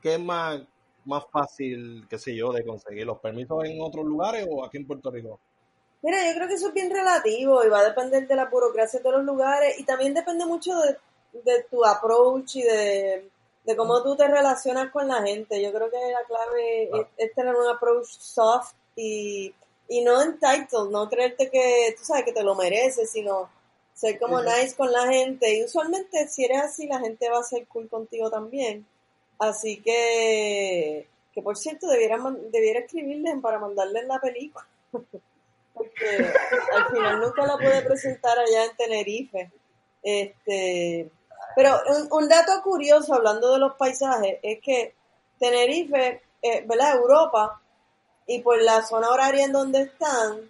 qué 0.02 0.14
es 0.14 0.22
más, 0.22 0.62
más 1.04 1.26
fácil, 1.30 2.06
qué 2.10 2.18
sé 2.18 2.36
yo, 2.36 2.54
de 2.54 2.66
conseguir 2.66 3.06
los 3.06 3.20
permisos 3.20 3.66
en 3.66 3.82
otros 3.82 4.06
lugares 4.06 4.48
o 4.50 4.64
aquí 4.64 4.78
en 4.78 4.88
Puerto 4.88 5.12
Rico? 5.12 5.40
Mira, 6.02 6.26
yo 6.26 6.34
creo 6.34 6.48
que 6.48 6.56
eso 6.56 6.70
es 6.70 6.74
bien 6.74 6.90
relativo 6.90 7.64
y 7.64 7.70
va 7.70 7.82
a 7.82 7.90
depender 7.90 8.28
de 8.28 8.36
la 8.36 8.46
burocracia 8.46 9.02
de 9.02 9.12
los 9.12 9.24
lugares 9.24 9.78
y 9.80 9.84
también 9.84 10.14
depende 10.14 10.46
mucho 10.46 10.76
de, 10.80 10.98
tu 11.70 11.86
approach 11.86 12.56
y 12.58 12.64
de, 12.64 13.30
cómo 13.78 14.04
tú 14.04 14.16
te 14.16 14.28
relacionas 14.28 14.92
con 14.92 15.08
la 15.08 15.22
gente. 15.22 15.62
Yo 15.62 15.72
creo 15.72 15.90
que 15.90 15.98
la 15.98 16.24
clave 16.26 16.84
es, 16.84 17.08
es, 17.18 17.34
tener 17.34 17.56
un 17.56 17.68
approach 17.68 18.08
soft 18.08 18.74
y, 18.96 19.54
y 19.88 20.02
no 20.02 20.22
entitled, 20.22 20.90
no 20.90 21.10
creerte 21.10 21.50
que 21.50 21.96
tú 21.98 22.04
sabes 22.04 22.26
que 22.26 22.34
te 22.34 22.44
lo 22.44 22.56
mereces, 22.56 23.10
sino 23.10 23.50
ser 23.94 24.20
como 24.20 24.42
nice 24.42 24.76
con 24.76 24.92
la 24.92 25.08
gente. 25.08 25.58
Y 25.58 25.64
usualmente 25.64 26.28
si 26.28 26.46
eres 26.46 26.62
así, 26.62 26.88
la 26.88 27.00
gente 27.00 27.30
va 27.30 27.40
a 27.40 27.44
ser 27.44 27.68
cool 27.68 27.90
contigo 27.90 28.30
también. 28.30 28.86
Así 29.38 29.82
que, 29.82 31.08
que 31.34 31.42
por 31.42 31.58
cierto, 31.58 31.88
debiera, 31.88 32.18
debiera 32.52 32.80
escribirles 32.82 33.36
para 33.42 33.60
mandarles 33.60 34.06
la 34.08 34.20
película. 34.20 34.68
porque 35.74 36.32
al 36.76 36.88
final 36.92 37.20
nunca 37.22 37.46
la 37.46 37.58
pude 37.58 37.82
presentar 37.82 38.38
allá 38.38 38.66
en 38.66 38.76
Tenerife. 38.78 39.52
Este, 40.04 41.10
pero 41.56 41.80
un, 42.12 42.28
dato 42.28 42.62
curioso 42.64 43.14
hablando 43.14 43.54
de 43.54 43.60
los 43.60 43.76
paisajes 43.76 44.40
es 44.42 44.60
que 44.62 44.96
Tenerife, 45.40 46.22
eh, 46.42 46.64
¿verdad? 46.68 46.96
Europa, 46.96 47.62
y 48.28 48.40
por 48.42 48.62
la 48.62 48.84
zona 48.84 49.10
horaria 49.10 49.46
en 49.46 49.52
donde 49.52 49.82
están, 49.82 50.50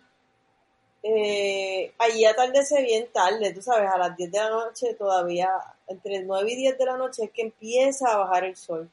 eh, 1.04 1.94
allí 1.98 2.26
atardece 2.26 2.82
bien 2.84 3.08
tarde, 3.12 3.54
tú 3.54 3.62
sabes, 3.62 3.90
a 3.90 3.98
las 3.98 4.16
10 4.16 4.32
de 4.32 4.38
la 4.38 4.50
noche 4.50 4.94
todavía, 4.94 5.50
entre 5.88 6.22
9 6.24 6.52
y 6.52 6.56
10 6.56 6.78
de 6.78 6.86
la 6.86 6.98
noche 6.98 7.26
es 7.26 7.32
que 7.32 7.42
empieza 7.42 8.12
a 8.12 8.18
bajar 8.18 8.44
el 8.44 8.56
sol. 8.56 8.90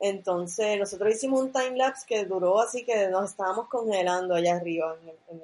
Entonces, 0.00 0.78
nosotros 0.78 1.14
hicimos 1.14 1.40
un 1.40 1.52
time 1.52 1.76
lapse 1.76 2.04
que 2.06 2.24
duró 2.24 2.60
así 2.60 2.84
que 2.84 3.08
nos 3.08 3.30
estábamos 3.30 3.68
congelando 3.68 4.34
allá 4.34 4.56
arriba 4.56 4.96
en 5.28 5.40
el, 5.40 5.42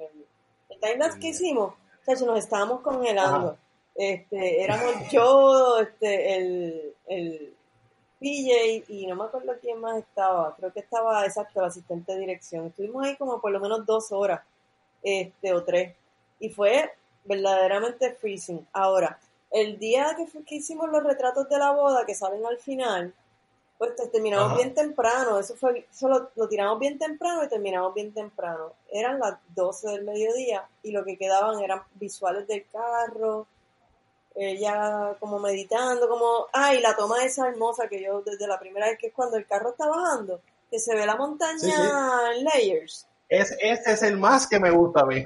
el, 0.69 0.79
time 0.79 0.97
lapse 0.97 1.19
que 1.19 1.29
hicimos. 1.29 1.73
O 1.73 2.15
sea, 2.15 2.25
nos 2.25 2.37
estábamos 2.37 2.81
congelando. 2.81 3.57
Este, 3.95 4.63
éramos 4.63 5.09
yo, 5.11 5.79
este, 5.79 6.35
el, 6.35 6.95
el 7.07 7.55
PJ 8.19 8.85
y 8.87 9.05
no 9.07 9.15
me 9.15 9.25
acuerdo 9.25 9.53
quién 9.61 9.79
más 9.79 9.97
estaba. 9.97 10.55
Creo 10.55 10.73
que 10.73 10.79
estaba 10.79 11.25
exacto 11.25 11.59
el 11.59 11.65
asistente 11.65 12.13
de 12.13 12.19
dirección. 12.19 12.67
Estuvimos 12.67 13.05
ahí 13.05 13.15
como 13.17 13.39
por 13.39 13.51
lo 13.51 13.59
menos 13.59 13.85
dos 13.85 14.11
horas, 14.11 14.41
este, 15.01 15.53
o 15.53 15.63
tres. 15.63 15.95
Y 16.39 16.49
fue 16.49 16.91
verdaderamente 17.25 18.13
freezing. 18.13 18.67
Ahora, 18.73 19.19
el 19.51 19.77
día 19.77 20.15
que, 20.17 20.43
que 20.43 20.55
hicimos 20.55 20.89
los 20.89 21.03
retratos 21.03 21.47
de 21.47 21.57
la 21.57 21.71
boda 21.71 22.05
que 22.05 22.15
salen 22.15 22.45
al 22.45 22.57
final, 22.57 23.13
pues 23.77 24.11
terminamos 24.11 24.55
bien 24.55 24.73
temprano, 24.73 25.39
eso 25.39 25.55
fue, 25.55 25.85
eso 25.91 26.29
lo, 26.35 26.47
tiramos 26.47 26.79
bien 26.79 26.97
temprano 26.97 27.43
y 27.43 27.49
terminamos 27.49 27.93
bien 27.93 28.13
temprano. 28.13 28.73
Eran 28.91 29.19
las 29.19 29.37
12 29.55 29.89
del 29.89 30.03
mediodía 30.05 30.65
y 30.83 30.91
lo 30.91 31.03
que 31.03 31.17
quedaban 31.17 31.61
eran 31.61 31.81
visuales 31.95 32.47
del 32.47 32.65
carro, 32.71 33.47
ella 34.35 35.15
como 35.19 35.39
meditando, 35.39 36.07
como, 36.07 36.47
ay, 36.53 36.81
la 36.81 36.95
toma 36.95 37.23
esa 37.23 37.47
hermosa 37.47 37.87
que 37.87 38.01
yo 38.01 38.21
desde 38.21 38.47
la 38.47 38.59
primera 38.59 38.87
vez 38.87 38.97
que 38.97 39.07
es 39.07 39.13
cuando 39.13 39.37
el 39.37 39.45
carro 39.45 39.71
está 39.71 39.87
bajando, 39.87 40.41
que 40.69 40.79
se 40.79 40.95
ve 40.95 41.05
la 41.05 41.15
montaña 41.15 42.33
en 42.35 42.43
layers. 42.43 43.07
Es, 43.29 43.55
ese 43.59 43.93
es 43.93 44.03
el 44.03 44.17
más 44.17 44.47
que 44.47 44.59
me 44.59 44.71
gusta 44.71 45.01
a 45.01 45.05
mí. 45.05 45.23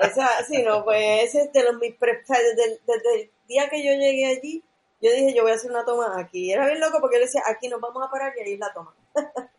Esa, 0.00 0.28
sí, 0.46 0.62
no, 0.62 0.84
pues 0.84 1.24
ese 1.24 1.42
es 1.42 1.52
de 1.52 1.62
los 1.62 1.74
mis, 1.74 1.98
desde, 1.98 2.80
desde 2.86 3.22
el 3.22 3.30
día 3.48 3.68
que 3.68 3.84
yo 3.84 3.92
llegué 3.92 4.26
allí, 4.26 4.64
yo 5.02 5.10
dije, 5.10 5.34
yo 5.34 5.42
voy 5.42 5.52
a 5.52 5.54
hacer 5.54 5.70
una 5.70 5.84
toma 5.84 6.18
aquí. 6.18 6.52
Era 6.52 6.66
bien 6.66 6.80
loco 6.80 6.98
porque 7.00 7.16
yo 7.16 7.22
decía, 7.22 7.42
aquí 7.46 7.68
nos 7.68 7.80
vamos 7.80 8.02
a 8.02 8.10
parar 8.10 8.32
y 8.36 8.40
ahí 8.40 8.52
es 8.54 8.60
la 8.60 8.72
toma. 8.72 8.94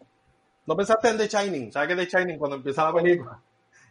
¿No 0.67 0.75
pensaste 0.75 1.09
en 1.09 1.17
The 1.17 1.27
Shining? 1.27 1.71
¿Sabes 1.71 1.89
que 1.89 1.95
The 1.95 2.05
Shining 2.05 2.37
cuando 2.37 2.57
empieza 2.57 2.83
la 2.83 2.93
película? 2.93 3.41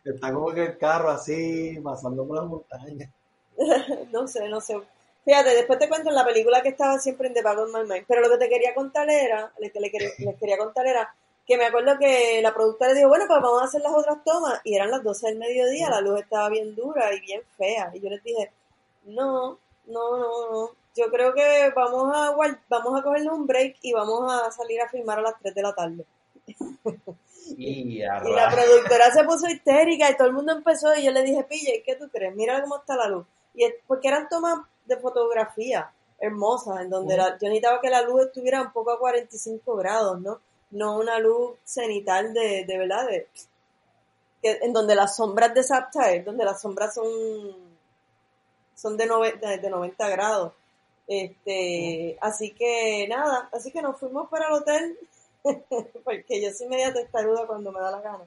Está 0.04 0.32
como 0.32 0.52
que 0.52 0.64
el 0.64 0.78
carro 0.78 1.10
así, 1.10 1.78
pasando 1.82 2.26
por 2.26 2.36
las 2.36 2.46
montañas. 2.46 3.10
no 4.12 4.26
sé, 4.26 4.48
no 4.48 4.60
sé. 4.60 4.80
Fíjate, 5.24 5.50
después 5.50 5.78
te 5.78 5.88
cuento 5.88 6.08
en 6.08 6.14
la 6.14 6.24
película 6.24 6.62
que 6.62 6.70
estaba 6.70 6.98
siempre 6.98 7.28
en 7.28 7.34
The 7.34 7.42
Back 7.42 7.58
of 7.58 7.70
My 7.72 7.88
Mind. 7.88 8.04
Pero 8.08 8.22
lo 8.22 8.30
que 8.30 8.38
te 8.38 8.48
quería 8.48 8.74
contar 8.74 9.08
era, 9.08 9.52
que 9.58 9.80
les 9.80 10.36
quería 10.38 10.58
contar 10.58 10.86
era 10.86 11.14
que 11.46 11.56
me 11.56 11.66
acuerdo 11.66 11.98
que 11.98 12.40
la 12.42 12.54
productora 12.54 12.94
dijo, 12.94 13.08
bueno, 13.08 13.24
pues 13.26 13.40
vamos 13.42 13.62
a 13.62 13.66
hacer 13.66 13.80
las 13.82 13.92
otras 13.92 14.24
tomas. 14.24 14.60
Y 14.64 14.74
eran 14.74 14.90
las 14.90 15.02
12 15.02 15.26
del 15.26 15.38
mediodía, 15.38 15.90
la 15.90 16.00
luz 16.00 16.20
estaba 16.20 16.48
bien 16.48 16.74
dura 16.74 17.12
y 17.14 17.20
bien 17.20 17.42
fea. 17.56 17.90
Y 17.94 18.00
yo 18.00 18.08
les 18.08 18.22
dije, 18.22 18.50
no, 19.04 19.58
no, 19.86 20.16
no, 20.16 20.50
no 20.50 20.80
yo 20.96 21.10
creo 21.10 21.32
que 21.32 21.72
vamos 21.74 22.14
a 22.14 22.34
vamos 22.68 22.98
a 22.98 23.02
cogerle 23.02 23.30
un 23.30 23.46
break 23.46 23.76
y 23.82 23.92
vamos 23.92 24.32
a 24.32 24.50
salir 24.50 24.80
a 24.80 24.88
filmar 24.88 25.18
a 25.18 25.22
las 25.22 25.38
3 25.40 25.54
de 25.54 25.62
la 25.62 25.74
tarde. 25.74 26.04
Y, 27.56 27.98
la 27.98 28.48
productora 28.48 29.10
se 29.10 29.24
puso 29.24 29.48
histérica 29.48 30.08
y 30.08 30.16
todo 30.16 30.28
el 30.28 30.34
mundo 30.34 30.52
empezó 30.52 30.94
y 30.94 31.02
yo 31.02 31.10
le 31.10 31.24
dije, 31.24 31.42
pille, 31.42 31.82
¿qué 31.84 31.96
tú 31.96 32.08
crees? 32.08 32.34
Mira 32.36 32.62
cómo 32.62 32.78
está 32.78 32.94
la 32.94 33.08
luz. 33.08 33.26
Y 33.60 33.64
es, 33.64 33.74
porque 33.86 34.08
eran 34.08 34.26
tomas 34.30 34.60
de 34.86 34.96
fotografía 34.96 35.92
hermosas, 36.18 36.80
en 36.80 36.88
donde 36.88 37.14
yo 37.14 37.48
necesitaba 37.48 37.78
que 37.78 37.90
la 37.90 38.00
luz 38.00 38.22
estuviera 38.22 38.62
un 38.62 38.72
poco 38.72 38.90
a 38.90 38.98
45 38.98 39.76
grados, 39.76 40.18
¿no? 40.18 40.40
No 40.70 40.98
una 40.98 41.18
luz 41.18 41.58
cenital 41.62 42.32
de, 42.32 42.64
de 42.64 42.78
verdad, 42.78 43.06
de, 43.06 43.28
en 44.42 44.72
donde 44.72 44.94
las 44.94 45.14
sombras 45.14 45.52
de 45.52 45.62
Saptire, 45.62 46.22
donde 46.22 46.46
las 46.46 46.62
sombras 46.62 46.94
son, 46.94 47.06
son 48.74 48.96
de, 48.96 49.06
de 49.60 49.70
90 49.70 50.08
grados. 50.08 50.54
Este, 51.06 52.16
así 52.22 52.52
que 52.52 53.06
nada, 53.10 53.50
así 53.52 53.70
que 53.70 53.82
nos 53.82 53.98
fuimos 54.00 54.30
para 54.30 54.46
el 54.46 54.54
hotel, 54.54 54.98
porque 56.04 56.40
yo 56.40 56.50
soy 56.50 56.66
media 56.68 56.94
testaruda 56.94 57.46
cuando 57.46 57.72
me 57.72 57.80
da 57.80 57.90
la 57.90 58.00
gana. 58.00 58.24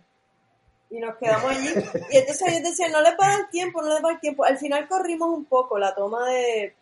Y 0.94 1.00
nos 1.00 1.18
quedamos 1.18 1.50
allí. 1.50 1.74
Y 2.12 2.18
entonces 2.18 2.48
ellos 2.50 2.70
decían, 2.70 2.92
no 2.92 3.02
les 3.02 3.14
va 3.14 3.26
a 3.26 3.38
dar 3.40 3.50
tiempo, 3.50 3.82
no 3.82 3.90
les 3.90 4.04
va 4.04 4.10
a 4.10 4.12
dar 4.12 4.22
tiempo. 4.22 4.44
Al 4.44 4.60
final 4.60 4.88
corrimos 4.88 5.30
un 5.30 5.46
poco 5.46 5.80
la 5.80 5.96
toma 5.96 6.30
de 6.30 6.76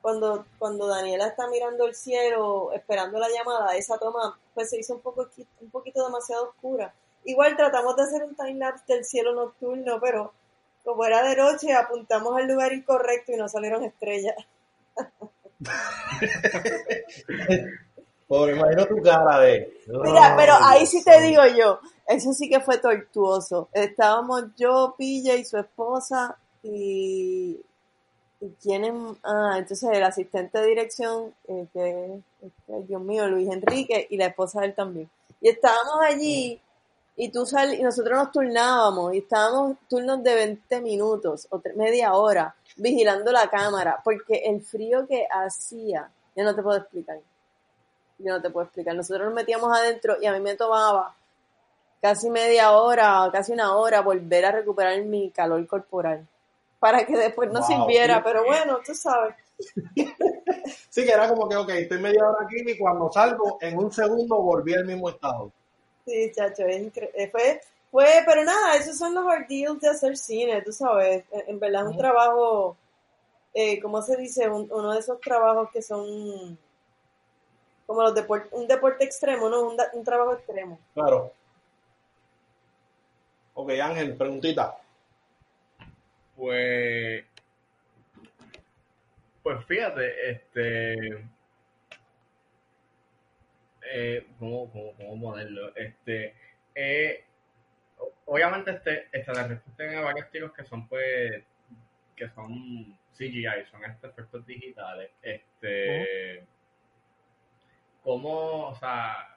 cuando, 0.00 0.46
cuando 0.60 0.86
Daniela 0.86 1.26
está 1.26 1.48
mirando 1.48 1.86
el 1.86 1.96
cielo, 1.96 2.70
esperando 2.72 3.18
la 3.18 3.28
llamada, 3.28 3.74
esa 3.74 3.98
toma 3.98 4.38
pues 4.54 4.70
se 4.70 4.78
hizo 4.78 4.94
un 4.94 5.00
poco 5.00 5.28
un 5.60 5.70
poquito 5.70 6.06
demasiado 6.06 6.50
oscura. 6.50 6.94
Igual 7.24 7.56
tratamos 7.56 7.96
de 7.96 8.04
hacer 8.04 8.22
un 8.22 8.36
time 8.36 8.54
lapse 8.54 8.84
del 8.86 9.04
cielo 9.04 9.34
nocturno, 9.34 9.98
pero 10.00 10.32
como 10.84 11.04
era 11.04 11.24
de 11.24 11.34
noche, 11.34 11.72
apuntamos 11.72 12.36
al 12.36 12.46
lugar 12.46 12.72
incorrecto 12.72 13.32
y 13.32 13.38
nos 13.38 13.50
salieron 13.50 13.82
estrellas. 13.82 14.36
Pobre, 18.28 18.54
imagino 18.54 18.86
tu 18.86 19.02
cara 19.02 19.40
de. 19.40 19.80
Mira, 19.86 20.34
pero 20.36 20.52
ahí 20.60 20.86
sí 20.86 21.02
te 21.02 21.18
digo 21.22 21.42
yo, 21.56 21.80
eso 22.06 22.34
sí 22.34 22.48
que 22.50 22.60
fue 22.60 22.76
tortuoso. 22.76 23.70
Estábamos 23.72 24.44
yo, 24.54 24.94
Pilla 24.98 25.34
y 25.34 25.44
su 25.44 25.56
esposa 25.56 26.36
y. 26.62 27.58
¿Y 28.40 28.50
quién 28.62 28.84
Ah, 29.24 29.56
entonces 29.58 29.90
el 29.92 30.04
asistente 30.04 30.60
de 30.60 30.66
dirección, 30.66 31.34
eh, 31.48 31.66
que, 31.72 32.20
Dios 32.86 33.02
mío, 33.02 33.26
Luis 33.26 33.48
Enrique, 33.48 34.06
y 34.10 34.16
la 34.16 34.26
esposa 34.26 34.60
de 34.60 34.66
él 34.66 34.74
también. 34.74 35.10
Y 35.40 35.48
estábamos 35.48 35.98
allí 36.04 36.60
y 37.16 37.30
tú 37.30 37.44
sal, 37.46 37.74
y 37.74 37.82
nosotros 37.82 38.16
nos 38.16 38.30
turnábamos 38.30 39.12
y 39.12 39.18
estábamos 39.18 39.76
turnos 39.88 40.22
de 40.22 40.34
20 40.34 40.80
minutos 40.82 41.48
o 41.50 41.60
media 41.74 42.12
hora 42.12 42.54
vigilando 42.76 43.32
la 43.32 43.50
cámara 43.50 44.00
porque 44.04 44.42
el 44.44 44.62
frío 44.62 45.04
que 45.08 45.26
hacía, 45.28 46.08
yo 46.36 46.44
no 46.44 46.54
te 46.54 46.62
puedo 46.62 46.78
explicar. 46.78 47.18
Yo 48.18 48.32
no 48.32 48.42
te 48.42 48.50
puedo 48.50 48.64
explicar. 48.64 48.94
Nosotros 48.94 49.26
nos 49.26 49.34
metíamos 49.34 49.76
adentro 49.76 50.16
y 50.20 50.26
a 50.26 50.32
mí 50.32 50.40
me 50.40 50.54
tomaba 50.54 51.14
casi 52.00 52.30
media 52.30 52.72
hora, 52.72 53.28
casi 53.32 53.52
una 53.52 53.76
hora 53.76 54.00
volver 54.02 54.46
a 54.46 54.52
recuperar 54.52 55.00
mi 55.02 55.30
calor 55.30 55.66
corporal 55.66 56.26
para 56.78 57.04
que 57.04 57.16
después 57.16 57.50
no 57.50 57.62
sirviera, 57.62 58.22
pero 58.22 58.44
bueno, 58.44 58.78
tú 58.84 58.94
sabes. 58.94 59.34
sí, 60.88 61.04
que 61.04 61.10
era 61.10 61.28
como 61.28 61.48
que, 61.48 61.56
ok, 61.56 61.70
estoy 61.70 61.98
media 61.98 62.24
hora 62.24 62.44
aquí 62.44 62.56
y 62.64 62.78
cuando 62.78 63.10
salgo, 63.10 63.58
en 63.60 63.76
un 63.78 63.92
segundo 63.92 64.40
volví 64.40 64.74
al 64.74 64.84
mismo 64.84 65.08
estado. 65.08 65.50
Sí, 66.06 66.30
chacho, 66.32 66.64
es 66.66 66.96
eh, 66.96 67.28
fue, 67.30 67.60
fue, 67.90 68.06
pero 68.24 68.44
nada, 68.44 68.76
esos 68.76 68.96
son 68.96 69.14
los 69.14 69.26
ordeals 69.26 69.80
de 69.80 69.88
hacer 69.88 70.16
cine, 70.16 70.62
tú 70.62 70.72
sabes, 70.72 71.24
en, 71.32 71.58
verdad 71.58 71.82
es 71.82 71.88
un 71.88 71.98
trabajo, 71.98 72.76
eh, 73.52 73.80
¿cómo 73.80 74.00
se 74.00 74.16
dice? 74.16 74.48
uno 74.48 74.92
de 74.92 75.00
esos 75.00 75.20
trabajos 75.20 75.70
que 75.72 75.82
son 75.82 76.56
como 77.88 78.02
los 78.02 78.14
deportes, 78.14 78.52
un 78.52 78.68
deporte 78.68 79.02
extremo, 79.02 79.48
¿no? 79.48 79.62
Un, 79.62 79.76
un 79.94 80.04
trabajo 80.04 80.34
extremo. 80.34 80.78
Claro. 80.92 81.32
Ok, 83.54 83.70
Ángel, 83.82 84.14
preguntita. 84.14 84.76
Pues, 86.36 87.24
pues 89.42 89.64
fíjate, 89.64 90.30
este, 90.30 91.24
eh, 93.90 94.26
¿cómo, 94.38 94.70
cómo, 94.70 94.92
cómo 94.92 95.30
ponerlo? 95.30 95.74
Este, 95.74 96.34
eh, 96.74 97.24
obviamente 98.26 98.72
este, 98.72 99.08
este 99.12 99.32
tiene 99.78 100.02
varios 100.02 100.30
tiros 100.30 100.52
que 100.52 100.64
son 100.64 100.86
pues, 100.88 101.42
que 102.14 102.28
son 102.34 102.98
CGI, 103.16 103.64
son 103.70 103.82
estos 103.86 104.10
efectos 104.10 104.46
digitales. 104.46 105.10
Este, 105.22 106.44
¿cómo, 108.02 108.68
o 108.68 108.74
sea, 108.76 109.36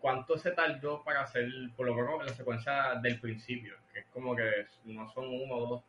cuánto 0.00 0.38
se 0.38 0.52
tardó 0.52 1.02
para 1.02 1.22
hacer, 1.22 1.48
por 1.76 1.86
lo 1.86 1.94
menos 1.94 2.26
la 2.26 2.32
secuencia 2.32 2.94
del 3.02 3.20
principio? 3.20 3.76
Que 3.92 4.00
es 4.00 4.06
como 4.06 4.34
que 4.36 4.66
no 4.84 5.08
son 5.10 5.26
uno 5.26 5.54
o 5.56 5.66
dos 5.66 5.82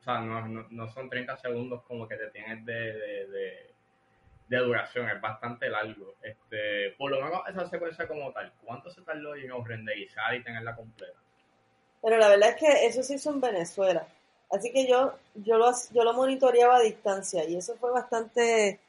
o 0.00 0.02
sea, 0.02 0.20
no, 0.20 0.66
no, 0.70 0.88
son 0.88 1.10
30 1.10 1.36
segundos 1.36 1.82
como 1.86 2.08
que 2.08 2.16
te 2.16 2.28
tienes 2.28 2.64
de, 2.64 3.66
de, 4.48 4.56
duración, 4.58 5.08
es 5.10 5.20
bastante 5.20 5.68
largo. 5.68 6.14
Este, 6.22 6.92
por 6.96 7.10
lo 7.10 7.20
menos 7.20 7.42
esa 7.48 7.68
secuencia 7.68 8.08
como 8.08 8.32
tal, 8.32 8.50
¿cuánto 8.64 8.90
se 8.90 9.02
tardó 9.02 9.36
en 9.36 9.64
renderizar 9.64 10.34
y 10.34 10.42
tenerla 10.42 10.74
completa? 10.74 11.18
Pero 12.02 12.16
la 12.16 12.28
verdad 12.28 12.48
es 12.50 12.56
que 12.56 12.86
eso 12.86 13.02
se 13.02 13.14
hizo 13.14 13.30
en 13.30 13.42
Venezuela. 13.42 14.06
Así 14.50 14.72
que 14.72 14.88
yo, 14.88 15.14
yo, 15.34 15.58
lo, 15.58 15.70
yo 15.92 16.02
lo 16.02 16.14
monitoreaba 16.14 16.76
a 16.76 16.80
distancia 16.80 17.44
y 17.44 17.56
eso 17.56 17.76
fue 17.76 17.92
bastante 17.92 18.80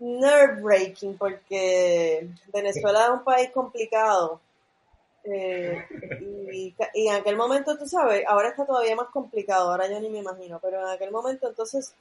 nerve 0.00 0.60
breaking 0.62 1.16
porque 1.16 2.28
Venezuela 2.52 3.04
es 3.04 3.10
un 3.10 3.24
país 3.24 3.50
complicado 3.50 4.40
eh, 5.24 5.86
y, 6.50 6.74
en 6.94 7.14
aquel 7.14 7.36
momento, 7.36 7.76
tú 7.76 7.86
sabes, 7.86 8.24
ahora 8.26 8.48
está 8.48 8.64
todavía 8.64 8.96
más 8.96 9.08
complicado, 9.08 9.70
ahora 9.70 9.88
yo 9.88 10.00
ni 10.00 10.08
me 10.08 10.18
imagino, 10.18 10.58
pero 10.60 10.80
en 10.80 10.88
aquel 10.88 11.10
momento 11.10 11.48
entonces 11.48 11.94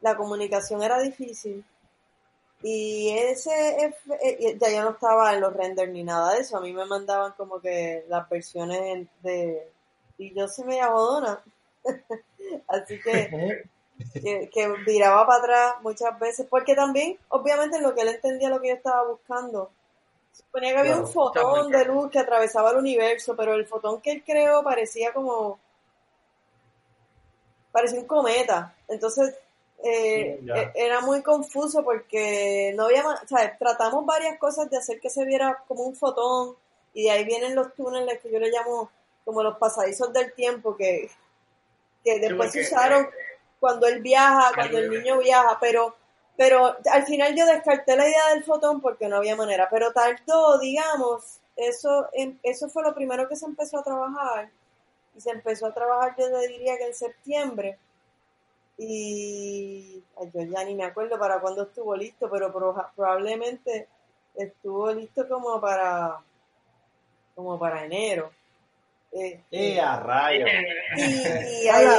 la 0.00 0.16
comunicación 0.16 0.82
era 0.82 1.00
difícil 1.00 1.64
y 2.62 3.10
ese 3.10 3.92
eh, 4.22 4.56
ya 4.60 4.70
yo 4.70 4.82
no 4.82 4.90
estaba 4.90 5.34
en 5.34 5.40
los 5.40 5.52
renders 5.52 5.90
ni 5.92 6.04
nada 6.04 6.34
de 6.34 6.40
eso, 6.40 6.56
a 6.56 6.60
mí 6.60 6.72
me 6.72 6.86
mandaban 6.86 7.32
como 7.32 7.60
que 7.60 8.04
las 8.08 8.28
versiones 8.28 9.08
de... 9.22 9.68
y 10.18 10.32
yo 10.34 10.46
se 10.46 10.64
me 10.64 10.80
jodona, 10.82 11.42
así 12.68 13.00
que, 13.00 13.64
que, 14.12 14.50
que 14.52 14.68
viraba 14.86 15.26
para 15.26 15.38
atrás 15.38 15.74
muchas 15.82 16.18
veces, 16.18 16.46
porque 16.48 16.74
también, 16.74 17.18
obviamente, 17.28 17.76
en 17.76 17.82
lo 17.82 17.94
que 17.94 18.02
él 18.02 18.08
entendía 18.08 18.48
lo 18.48 18.60
que 18.60 18.68
yo 18.68 18.74
estaba 18.74 19.04
buscando, 19.04 19.70
Suponía 20.38 20.72
que 20.72 20.78
había 20.78 20.96
un 20.96 21.08
fotón 21.08 21.70
de 21.70 21.84
luz 21.84 22.10
que 22.12 22.20
atravesaba 22.20 22.70
el 22.70 22.76
universo, 22.76 23.34
pero 23.36 23.54
el 23.54 23.66
fotón 23.66 24.00
que 24.00 24.12
él 24.12 24.22
creó 24.24 24.62
parecía 24.62 25.12
como. 25.12 25.58
parecía 27.72 27.98
un 27.98 28.06
cometa. 28.06 28.72
Entonces, 28.86 29.34
eh, 29.82 30.40
e-, 30.54 30.72
era 30.76 31.00
muy 31.00 31.22
confuso 31.22 31.82
porque 31.82 32.72
no 32.76 32.84
había. 32.84 33.04
O 33.04 33.26
sea, 33.26 33.56
tratamos 33.58 34.06
varias 34.06 34.38
cosas 34.38 34.70
de 34.70 34.76
hacer 34.76 35.00
que 35.00 35.10
se 35.10 35.24
viera 35.24 35.64
como 35.66 35.82
un 35.82 35.96
fotón, 35.96 36.54
y 36.94 37.04
de 37.04 37.10
ahí 37.10 37.24
vienen 37.24 37.56
los 37.56 37.74
túneles 37.74 38.20
que 38.20 38.30
yo 38.30 38.38
le 38.38 38.50
llamo 38.50 38.90
como 39.24 39.42
los 39.42 39.58
pasadizos 39.58 40.12
del 40.12 40.32
tiempo, 40.34 40.76
que, 40.76 41.10
que 42.04 42.20
después 42.20 42.52
se 42.52 42.60
usaron 42.60 43.04
eh, 43.04 43.08
cuando 43.60 43.86
él 43.86 44.02
viaja, 44.02 44.52
cuando 44.54 44.78
el 44.78 44.90
niño 44.90 45.18
viaja, 45.18 45.58
pero 45.60 45.94
pero 46.38 46.76
al 46.92 47.04
final 47.04 47.34
yo 47.34 47.44
descarté 47.46 47.96
la 47.96 48.08
idea 48.08 48.28
del 48.32 48.44
fotón 48.44 48.80
porque 48.80 49.08
no 49.08 49.16
había 49.16 49.34
manera. 49.34 49.68
Pero 49.68 49.92
tardó, 49.92 50.56
digamos, 50.60 51.40
eso, 51.56 52.08
eso 52.44 52.68
fue 52.68 52.84
lo 52.84 52.94
primero 52.94 53.28
que 53.28 53.34
se 53.34 53.44
empezó 53.44 53.80
a 53.80 53.82
trabajar. 53.82 54.48
Y 55.16 55.20
se 55.20 55.30
empezó 55.30 55.66
a 55.66 55.74
trabajar, 55.74 56.14
yo 56.16 56.28
le 56.28 56.46
diría 56.46 56.78
que 56.78 56.86
en 56.86 56.94
septiembre. 56.94 57.76
Y 58.76 60.00
yo 60.32 60.42
ya 60.44 60.62
ni 60.62 60.76
me 60.76 60.84
acuerdo 60.84 61.18
para 61.18 61.40
cuándo 61.40 61.64
estuvo 61.64 61.96
listo, 61.96 62.30
pero 62.30 62.52
probablemente 62.94 63.88
estuvo 64.36 64.92
listo 64.92 65.28
como 65.28 65.60
para 65.60 66.20
como 67.34 67.58
para 67.58 67.84
enero. 67.84 68.30
Este, 69.10 69.80
a 69.80 70.00
rayo! 70.00 70.44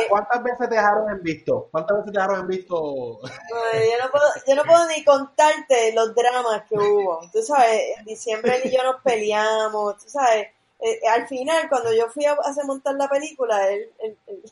¿Cuántas 0.10 0.43
veces 0.43 0.69
te 0.69 0.76
dejaron 0.76 1.10
en 1.10 1.24
visto? 1.24 1.67
¿Cuántas 1.72 1.98
veces 1.98 2.13
te 2.13 2.19
dejaron 2.19 2.41
en 2.41 2.48
visto? 2.48 3.19
yo, 3.22 4.04
no 4.04 4.12
puedo, 4.12 4.26
yo 4.48 4.56
no 4.56 4.63
puedo 4.63 4.88
ni 4.88 5.04
contarte 5.04 5.93
los 5.93 6.13
dramas 6.13 6.63
que 6.69 6.76
hubo. 6.76 7.19
Tú 7.34 7.41
sabes, 7.41 7.98
en 7.98 8.06
diciembre 8.06 8.58
él 8.58 8.72
y 8.72 8.76
yo 8.76 8.84
nos 8.84 9.02
peleamos. 9.02 9.98
Tú 9.98 10.10
sabes, 10.10 10.48
eh, 10.80 11.00
al 11.10 11.28
final, 11.28 11.67
cuando 11.67 11.93
yo 11.93 12.10
fui 12.10 12.26
a 12.26 12.34
hacer 12.34 12.65
montar 12.65 12.95
la 12.95 13.10
película, 13.10 13.69
él, 13.69 13.91
él, 14.00 14.17
él 14.28 14.43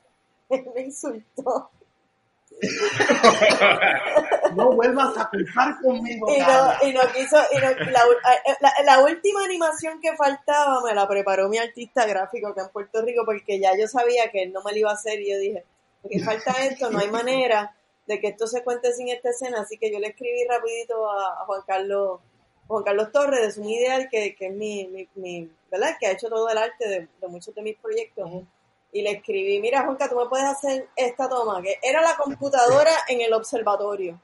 me 0.76 0.82
insultó 0.82 1.70
no 4.56 4.72
vuelvas 4.72 5.18
a 5.18 5.30
pensar 5.30 5.80
conmigo. 5.82 6.28
Y 6.36 6.40
no, 6.40 6.74
y 6.90 6.94
no 6.94 7.02
quiso, 7.14 7.38
y 7.52 7.58
no, 7.58 7.70
la, 7.92 8.04
la, 8.86 9.00
última 9.04 9.44
animación 9.44 10.02
que 10.02 10.16
faltaba 10.16 10.82
me 10.84 10.94
la 10.94 11.08
preparó 11.08 11.50
mi 11.50 11.58
artista 11.58 12.06
gráfico 12.06 12.48
acá 12.48 12.64
en 12.64 12.70
Puerto 12.70 13.02
Rico 13.04 13.24
porque 13.26 13.60
ya 13.60 13.78
yo 13.78 13.88
sabía 13.88 14.32
que 14.32 14.44
él 14.44 14.54
no 14.54 14.64
me 14.64 14.72
lo 14.72 14.78
iba 14.80 14.92
a 14.92 14.96
hacer 14.96 15.20
y 15.22 15.32
yo 15.32 15.38
dije, 15.38 15.64
porque 16.02 16.20
falta 16.20 16.52
esto, 16.66 16.90
no 16.90 17.00
hay 17.00 17.10
manera 17.10 17.76
de 18.08 18.20
que 18.20 18.28
esto 18.30 18.48
se 18.48 18.64
cuente 18.64 18.94
sin 18.94 19.10
esta 19.10 19.30
escena, 19.30 19.62
así 19.62 19.78
que 19.78 19.92
yo 19.92 20.00
le 20.00 20.08
escribí 20.08 20.46
rapidito 20.48 21.10
a, 21.10 21.46
Juan 21.46 21.62
Carlos 21.68 22.22
Juan 22.68 22.84
Carlos 22.84 23.12
Torres 23.12 23.42
de 23.42 23.52
Sun 23.52 23.70
Ideal, 23.70 24.10
que, 24.10 24.36
que 24.36 24.48
es 24.48 24.54
mi, 24.54 25.08
mi, 25.16 25.50
¿verdad? 25.70 25.96
Que 26.00 26.08
ha 26.08 26.12
hecho 26.12 26.30
todo 26.30 26.50
el 26.50 26.58
arte 26.58 26.88
de, 26.88 27.28
muchos 27.28 27.54
de 27.54 27.62
mis 27.62 27.78
proyectos 27.78 28.30
y 28.98 29.04
le 29.04 29.12
escribí, 29.12 29.60
mira 29.60 29.84
Juanca, 29.84 30.10
tú 30.10 30.16
me 30.16 30.28
puedes 30.28 30.48
hacer 30.48 30.90
esta 30.96 31.30
toma, 31.30 31.62
que 31.62 31.78
era 31.84 32.02
la 32.02 32.18
computadora 32.18 32.92
en 33.08 33.22
el 33.22 33.32
observatorio. 33.32 34.20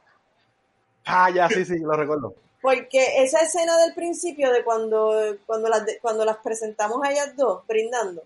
Ah, 1.06 1.30
ya, 1.30 1.48
sí, 1.48 1.64
sí, 1.64 1.78
lo 1.78 1.94
recuerdo. 1.94 2.34
Porque 2.60 3.22
esa 3.24 3.42
escena 3.42 3.78
del 3.78 3.94
principio 3.94 4.52
de 4.52 4.64
cuando, 4.64 5.38
cuando, 5.46 5.70
las, 5.70 5.84
cuando 6.02 6.26
las 6.26 6.38
presentamos 6.38 7.04
a 7.04 7.12
ellas 7.12 7.36
dos, 7.36 7.68
brindando, 7.68 8.24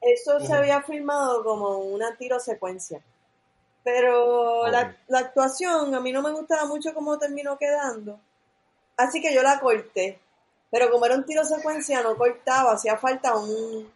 eso 0.00 0.38
se 0.38 0.52
había 0.52 0.82
filmado 0.82 1.42
como 1.42 1.78
una 1.78 2.16
tiro 2.16 2.38
secuencia. 2.38 3.00
Pero 3.82 4.68
la, 4.68 4.96
la, 5.08 5.18
actuación 5.18 5.94
a 5.94 6.00
mí 6.00 6.12
no 6.12 6.22
me 6.22 6.32
gustaba 6.32 6.66
mucho 6.66 6.94
cómo 6.94 7.18
terminó 7.18 7.58
quedando. 7.58 8.20
Así 8.96 9.20
que 9.20 9.34
yo 9.34 9.42
la 9.42 9.58
corté. 9.58 10.20
Pero 10.70 10.90
como 10.90 11.06
era 11.06 11.14
un 11.14 11.24
tiro 11.24 11.44
secuencia, 11.44 12.02
no 12.02 12.16
cortaba, 12.16 12.72
hacía 12.72 12.98
falta 12.98 13.36
un 13.36 13.90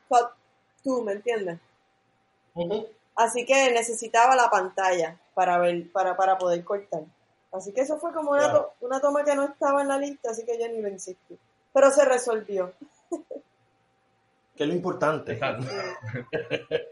tú, 0.83 1.03
¿me 1.03 1.12
entiendes? 1.12 1.59
Así 3.16 3.45
que 3.45 3.73
necesitaba 3.73 4.35
la 4.37 4.49
pantalla 4.51 5.19
para 5.35 5.59
ver, 5.59 5.90
para, 5.93 6.16
para 6.16 6.38
poder 6.38 6.64
cortar. 6.64 7.03
Así 7.53 7.73
que 7.73 7.81
eso 7.81 7.99
fue 7.99 8.12
como 8.12 8.31
una, 8.33 8.64
una 8.81 9.01
toma 9.01 9.25
que 9.25 9.35
no 9.35 9.45
estaba 9.45 9.83
en 9.83 9.88
la 9.88 9.99
lista, 9.99 10.31
así 10.31 10.45
que 10.45 10.59
yo 10.59 10.69
ni 10.69 10.81
lo 10.81 10.88
insistí. 10.88 11.38
Pero 11.73 11.90
se 11.90 12.05
resolvió. 12.05 12.73
Que 14.57 14.64
es 14.64 14.69
lo 14.69 14.75
importante. 14.75 15.40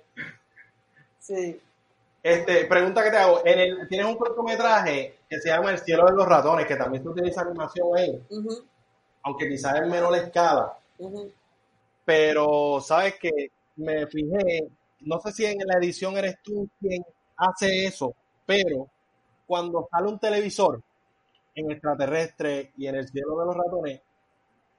Sí. 1.18 1.61
Este, 2.22 2.64
pregunta 2.64 3.05
que 3.05 3.11
te 3.11 3.18
hago, 3.18 3.42
en 3.44 3.59
el, 3.59 3.88
tienes 3.88 4.07
un 4.07 4.16
cortometraje 4.16 5.18
que 5.29 5.38
se 5.38 5.51
llama 5.51 5.70
El 5.70 5.79
cielo 5.79 6.07
de 6.07 6.12
los 6.12 6.27
ratones, 6.27 6.66
que 6.66 6.77
también 6.77 7.03
se 7.03 7.09
utiliza 7.11 7.42
animación 7.42 7.88
ahí, 7.94 8.22
aunque 9.22 9.46
quizás 9.46 9.77
en 9.77 9.90
menor 9.90 10.16
escala. 10.16 10.79
Pero 12.07 12.81
sabes 12.81 13.16
que 13.18 13.51
me 13.79 14.07
fijé, 14.07 14.69
no 15.01 15.21
sé 15.21 15.33
si 15.33 15.47
en 15.47 15.59
la 15.67 15.79
edición 15.79 16.17
eres 16.17 16.37
tú 16.43 16.69
quien 16.81 17.03
hace 17.37 17.87
eso, 17.87 18.14
pero 18.45 18.88
cuando 19.47 19.88
sale 19.91 20.09
un 20.09 20.19
televisor 20.19 20.83
en 21.55 21.71
extraterrestre 21.71 22.73
y 22.77 22.87
en 22.87 22.97
el 22.97 23.09
cielo 23.09 23.38
de 23.38 23.47
los 23.47 23.57
ratones, 23.57 24.01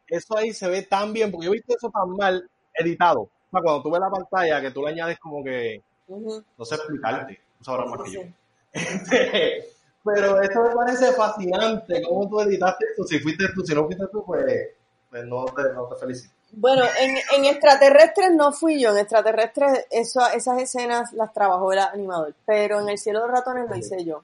eso 0.07 0.37
ahí 0.37 0.53
se 0.53 0.69
ve 0.69 0.83
tan 0.83 1.13
bien, 1.13 1.31
porque 1.31 1.45
yo 1.45 1.51
he 1.51 1.55
visto 1.55 1.75
eso 1.75 1.89
tan 1.89 2.09
mal 2.11 2.49
editado. 2.73 3.21
O 3.21 3.51
sea, 3.51 3.61
cuando 3.61 3.83
tú 3.83 3.91
ves 3.91 4.01
la 4.01 4.09
pantalla, 4.09 4.61
que 4.61 4.71
tú 4.71 4.81
le 4.83 4.89
añades 4.89 5.19
como 5.19 5.43
que, 5.43 5.81
no 6.07 6.65
sé 6.65 6.75
explicarte, 6.75 7.39
tú 7.57 7.63
sabrás 7.63 7.89
más 7.89 8.01
que 8.03 8.11
yo. 8.11 8.21
Este, 8.71 9.63
Pero 10.03 10.41
esto 10.41 10.61
me 10.61 10.75
parece 10.75 11.11
fascinante, 11.13 12.03
cómo 12.07 12.29
tú 12.29 12.39
editaste 12.41 12.85
esto, 12.91 13.03
si 13.03 13.19
fuiste 13.19 13.45
tú, 13.55 13.65
si 13.65 13.73
no 13.73 13.85
fuiste 13.85 14.05
tú, 14.11 14.23
pues, 14.25 14.69
pues 15.09 15.25
no, 15.25 15.45
te, 15.45 15.73
no 15.73 15.87
te 15.87 15.95
felicito. 15.95 16.33
Bueno, 16.51 16.83
en, 16.99 17.15
en 17.35 17.45
extraterrestres 17.45 18.31
no 18.33 18.51
fui 18.51 18.79
yo, 18.79 18.91
en 18.91 18.97
extraterrestres 18.97 19.85
eso, 19.91 20.21
esas 20.33 20.59
escenas 20.59 21.13
las 21.13 21.31
trabajó 21.33 21.71
el 21.71 21.79
animador, 21.79 22.35
pero 22.45 22.79
en 22.81 22.89
el 22.89 22.97
cielo 22.97 23.21
de 23.21 23.27
ratones 23.27 23.69
lo 23.69 23.75
hice 23.75 24.03
yo. 24.03 24.23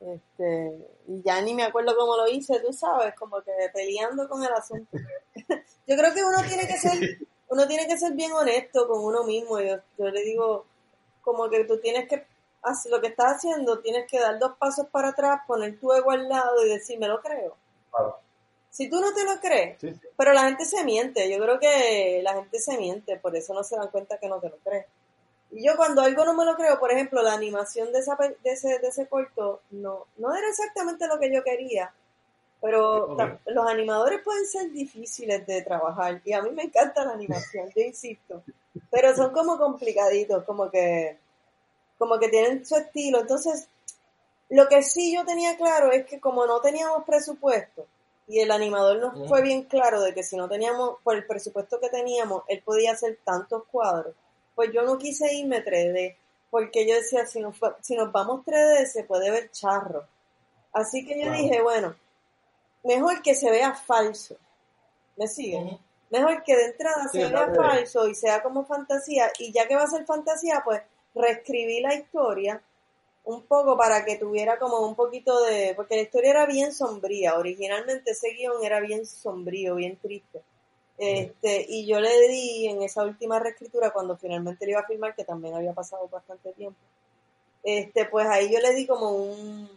Este, 0.00 0.88
y 1.08 1.22
ya 1.22 1.40
ni 1.42 1.54
me 1.54 1.64
acuerdo 1.64 1.94
cómo 1.96 2.16
lo 2.16 2.26
hice, 2.26 2.58
tú 2.60 2.72
sabes, 2.72 3.14
como 3.14 3.40
que 3.42 3.52
peleando 3.72 4.28
con 4.28 4.42
el 4.42 4.52
asunto. 4.52 4.96
yo 5.86 5.96
creo 5.96 6.14
que 6.14 6.24
uno 6.24 6.42
tiene 6.46 6.66
que 6.66 6.78
ser, 6.78 7.18
uno 7.48 7.68
tiene 7.68 7.86
que 7.86 7.98
ser 7.98 8.12
bien 8.14 8.32
honesto 8.32 8.88
con 8.88 9.04
uno 9.04 9.24
mismo. 9.24 9.60
Yo, 9.60 9.76
yo 9.98 10.08
le 10.08 10.22
digo, 10.22 10.64
como 11.20 11.48
que 11.50 11.64
tú 11.64 11.78
tienes 11.78 12.08
que 12.08 12.26
hacer 12.62 12.90
lo 12.90 13.00
que 13.00 13.08
estás 13.08 13.36
haciendo, 13.36 13.80
tienes 13.80 14.06
que 14.10 14.20
dar 14.20 14.38
dos 14.38 14.56
pasos 14.58 14.86
para 14.88 15.08
atrás, 15.08 15.42
poner 15.46 15.78
tu 15.78 15.92
ego 15.92 16.10
al 16.10 16.28
lado 16.28 16.64
y 16.64 16.70
decir, 16.70 16.98
me 16.98 17.08
lo 17.08 17.20
creo. 17.20 17.56
Claro. 17.90 18.18
Si 18.70 18.88
tú 18.88 19.00
no 19.00 19.12
te 19.12 19.24
lo 19.24 19.40
crees, 19.40 19.80
Sí, 19.80 19.92
pero 20.16 20.32
la 20.32 20.44
gente 20.44 20.64
se 20.64 20.84
miente, 20.84 21.28
yo 21.30 21.38
creo 21.42 21.58
que 21.58 22.20
la 22.22 22.34
gente 22.34 22.60
se 22.60 22.78
miente, 22.78 23.16
por 23.16 23.34
eso 23.36 23.52
no 23.52 23.64
se 23.64 23.76
dan 23.76 23.88
cuenta 23.88 24.18
que 24.18 24.28
no 24.28 24.40
te 24.40 24.48
lo 24.48 24.56
crees. 24.58 24.86
Y 25.50 25.66
yo 25.66 25.76
cuando 25.76 26.02
algo 26.02 26.24
no 26.24 26.34
me 26.34 26.44
lo 26.44 26.54
creo, 26.54 26.78
por 26.78 26.92
ejemplo, 26.92 27.22
la 27.22 27.34
animación 27.34 27.92
de, 27.92 27.98
esa, 27.98 28.16
de, 28.16 28.36
ese, 28.44 28.78
de 28.78 28.88
ese 28.88 29.08
corto 29.08 29.62
no, 29.72 30.06
no 30.18 30.34
era 30.34 30.48
exactamente 30.48 31.08
lo 31.08 31.18
que 31.18 31.32
yo 31.32 31.42
quería, 31.42 31.92
pero 32.60 33.16
los 33.46 33.66
animadores 33.66 34.20
pueden 34.22 34.46
ser 34.46 34.70
difíciles 34.70 35.46
de 35.46 35.62
trabajar 35.62 36.20
y 36.24 36.32
a 36.32 36.42
mí 36.42 36.50
me 36.50 36.64
encanta 36.64 37.04
la 37.04 37.14
animación, 37.14 37.70
yo 37.74 37.82
insisto, 37.82 38.42
pero 38.90 39.16
son 39.16 39.32
como 39.32 39.58
complicaditos, 39.58 40.44
como 40.44 40.70
que, 40.70 41.18
como 41.98 42.18
que 42.18 42.28
tienen 42.28 42.64
su 42.64 42.76
estilo. 42.76 43.20
Entonces, 43.20 43.68
lo 44.50 44.68
que 44.68 44.82
sí 44.82 45.14
yo 45.14 45.24
tenía 45.24 45.56
claro 45.56 45.90
es 45.90 46.04
que 46.06 46.20
como 46.20 46.46
no 46.46 46.60
teníamos 46.60 47.04
presupuesto, 47.04 47.86
y 48.30 48.38
el 48.38 48.52
animador 48.52 48.98
nos 48.98 49.28
fue 49.28 49.42
bien 49.42 49.64
claro 49.64 50.00
de 50.00 50.14
que 50.14 50.22
si 50.22 50.36
no 50.36 50.48
teníamos, 50.48 50.98
por 51.02 51.16
el 51.16 51.26
presupuesto 51.26 51.80
que 51.80 51.88
teníamos, 51.88 52.44
él 52.46 52.62
podía 52.64 52.92
hacer 52.92 53.18
tantos 53.24 53.64
cuadros, 53.64 54.14
pues 54.54 54.70
yo 54.72 54.82
no 54.82 54.98
quise 54.98 55.34
irme 55.34 55.64
3D, 55.64 56.16
porque 56.48 56.86
yo 56.86 56.94
decía, 56.94 57.26
si 57.26 57.40
nos, 57.40 57.56
si 57.80 57.96
nos 57.96 58.12
vamos 58.12 58.44
3D 58.44 58.86
se 58.86 59.02
puede 59.02 59.32
ver 59.32 59.50
charro. 59.50 60.06
Así 60.72 61.04
que 61.04 61.20
yo 61.20 61.32
dije, 61.32 61.60
bueno, 61.60 61.96
mejor 62.84 63.20
que 63.20 63.34
se 63.34 63.50
vea 63.50 63.74
falso. 63.74 64.36
¿Me 65.16 65.26
sigue? 65.26 65.56
Ujú. 65.56 65.78
Mejor 66.10 66.44
que 66.44 66.56
de 66.56 66.66
entrada 66.66 67.08
Sí, 67.10 67.20
se 67.20 67.28
vea 67.28 67.52
falso 67.52 68.06
y 68.06 68.14
sea 68.14 68.44
como 68.44 68.64
fantasía, 68.64 69.32
y 69.40 69.50
ya 69.50 69.66
que 69.66 69.74
va 69.74 69.82
a 69.82 69.88
ser 69.88 70.06
fantasía, 70.06 70.62
pues 70.64 70.80
reescribí 71.16 71.80
la 71.80 71.94
historia 71.94 72.62
un 73.30 73.42
poco 73.42 73.76
para 73.76 74.04
que 74.04 74.16
tuviera 74.16 74.58
como 74.58 74.80
un 74.80 74.94
poquito 74.94 75.42
de, 75.44 75.72
porque 75.76 75.96
la 75.96 76.02
historia 76.02 76.30
era 76.30 76.46
bien 76.46 76.72
sombría, 76.72 77.36
originalmente 77.36 78.10
ese 78.12 78.30
guion 78.32 78.64
era 78.64 78.80
bien 78.80 79.06
sombrío, 79.06 79.74
bien 79.76 79.96
triste. 79.96 80.42
Este, 80.98 81.64
y 81.66 81.86
yo 81.86 81.98
le 81.98 82.28
di 82.28 82.68
en 82.68 82.82
esa 82.82 83.04
última 83.04 83.38
reescritura, 83.38 83.90
cuando 83.90 84.16
finalmente 84.16 84.66
le 84.66 84.72
iba 84.72 84.80
a 84.80 84.86
filmar, 84.86 85.14
que 85.14 85.24
también 85.24 85.54
había 85.54 85.72
pasado 85.72 86.06
bastante 86.08 86.52
tiempo, 86.52 86.78
este, 87.62 88.04
pues 88.04 88.26
ahí 88.26 88.52
yo 88.52 88.60
le 88.60 88.74
di 88.74 88.86
como 88.86 89.10
un, 89.10 89.68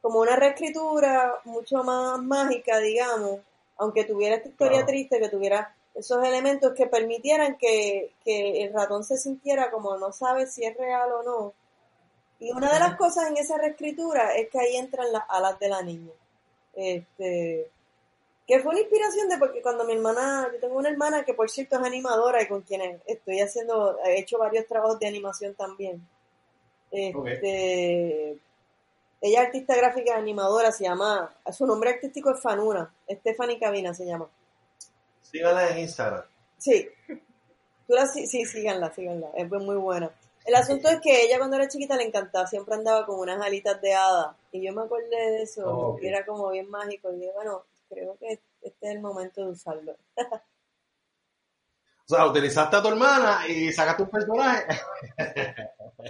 como 0.00 0.20
una 0.20 0.36
reescritura 0.36 1.34
mucho 1.44 1.82
más 1.82 2.18
mágica, 2.22 2.78
digamos, 2.78 3.40
aunque 3.76 4.04
tuviera 4.04 4.36
esta 4.36 4.48
historia 4.48 4.78
Claro. 4.78 4.86
triste, 4.86 5.18
que 5.18 5.28
tuviera 5.28 5.74
esos 5.94 6.24
elementos 6.24 6.72
que 6.74 6.86
permitieran 6.86 7.56
que, 7.56 8.12
que 8.24 8.64
el 8.64 8.72
ratón 8.72 9.04
se 9.04 9.16
sintiera 9.16 9.70
como 9.70 9.96
no 9.96 10.12
sabe 10.12 10.46
si 10.46 10.64
es 10.64 10.76
real 10.76 11.12
o 11.12 11.22
no. 11.22 11.52
Y 12.44 12.52
una 12.52 12.70
de 12.70 12.78
las 12.78 12.96
cosas 12.96 13.30
en 13.30 13.38
esa 13.38 13.56
reescritura 13.56 14.34
es 14.34 14.50
que 14.50 14.60
ahí 14.60 14.76
entran 14.76 15.10
las 15.10 15.22
alas 15.30 15.58
de 15.58 15.68
la 15.70 15.80
niña. 15.80 16.12
Este, 16.74 17.70
que 18.46 18.60
fue 18.60 18.72
una 18.72 18.80
inspiración 18.80 19.30
de 19.30 19.38
porque 19.38 19.62
cuando 19.62 19.84
mi 19.84 19.94
hermana, 19.94 20.50
yo 20.52 20.60
tengo 20.60 20.76
una 20.76 20.90
hermana 20.90 21.24
que 21.24 21.32
por 21.32 21.48
cierto 21.48 21.76
es 21.76 21.86
animadora 21.86 22.42
y 22.42 22.46
con 22.46 22.60
quien 22.60 23.00
estoy 23.06 23.40
haciendo, 23.40 23.98
he 24.04 24.20
hecho 24.20 24.36
varios 24.36 24.66
trabajos 24.66 24.98
de 24.98 25.06
animación 25.06 25.54
también. 25.54 26.06
Este, 26.90 28.32
ella 29.22 29.40
es 29.40 29.46
artista 29.46 29.74
gráfica 29.74 30.14
animadora, 30.14 30.70
se 30.70 30.84
llama, 30.84 31.34
su 31.50 31.64
nombre 31.64 31.92
artístico 31.92 32.30
es 32.30 32.42
Fanuna, 32.42 32.92
Stephanie 33.08 33.58
Cabina 33.58 33.94
se 33.94 34.04
llama. 34.04 34.28
Síganla 35.22 35.70
en 35.70 35.78
Instagram. 35.78 36.24
Sí. 36.58 36.90
Tú 37.86 37.94
la, 37.94 38.06
sí, 38.06 38.26
sí, 38.26 38.44
síganla, 38.44 38.92
síganla. 38.92 39.30
Es 39.34 39.48
muy 39.48 39.76
buena. 39.76 40.10
El 40.44 40.54
asunto 40.54 40.88
es 40.88 41.00
que 41.00 41.24
ella 41.24 41.38
cuando 41.38 41.56
era 41.56 41.68
chiquita 41.68 41.96
le 41.96 42.04
encantaba, 42.04 42.46
siempre 42.46 42.74
andaba 42.74 43.06
con 43.06 43.18
unas 43.18 43.40
alitas 43.40 43.80
de 43.80 43.94
hada. 43.94 44.36
Y 44.52 44.62
yo 44.64 44.72
me 44.72 44.82
acordé 44.82 45.08
de 45.08 45.42
eso, 45.42 45.62
Oh, 45.66 45.98
era 46.02 46.24
como 46.26 46.50
bien 46.50 46.68
mágico. 46.68 47.10
Y 47.12 47.16
dije, 47.16 47.32
bueno, 47.34 47.64
creo 47.88 48.16
que 48.18 48.40
este 48.60 48.88
es 48.88 48.94
el 48.94 49.00
momento 49.00 49.42
de 49.42 49.50
usarlo. 49.52 49.96
O 52.06 52.14
sea, 52.14 52.26
utilizaste 52.26 52.76
a 52.76 52.82
tu 52.82 52.88
hermana 52.88 53.48
y 53.48 53.72
sacaste 53.72 54.02
un 54.02 54.10
personaje. 54.10 54.66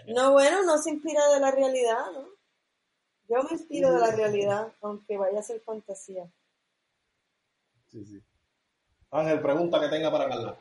No, 0.09 0.33
bueno, 0.33 0.65
no 0.65 0.77
se 0.79 0.91
inspira 0.91 1.29
de 1.29 1.39
la 1.39 1.53
realidad, 1.53 2.11
¿no? 2.13 2.27
Yo 3.29 3.43
me 3.45 3.53
inspiro 3.53 3.93
de 3.93 4.01
la 4.01 4.11
realidad, 4.11 4.73
aunque 4.83 5.17
vaya 5.17 5.39
a 5.39 5.43
ser 5.45 5.61
fantasía. 5.61 6.29
Sí, 7.87 8.05
sí. 8.05 8.21
Ángel, 9.13 9.41
pregunta 9.41 9.81
que 9.81 9.89
tenga 9.89 10.11
para 10.11 10.29
Carla. 10.29 10.57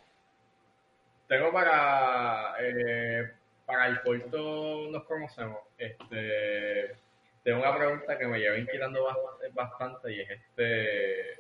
Tengo 1.27 1.51
para, 1.51 2.53
eh, 2.62 3.33
para 3.65 3.88
el 3.88 4.02
corto 4.02 4.88
nos 4.91 5.04
conocemos. 5.06 5.60
Este, 5.78 6.95
tengo 7.43 7.60
una 7.60 7.78
pregunta 7.78 8.17
que 8.17 8.28
me 8.28 8.39
lleva 8.39 8.58
inquietando 8.58 9.04
bastante, 9.04 9.47
bastante 9.54 10.13
y 10.13 10.21
es 10.21 10.30
este, 10.32 11.32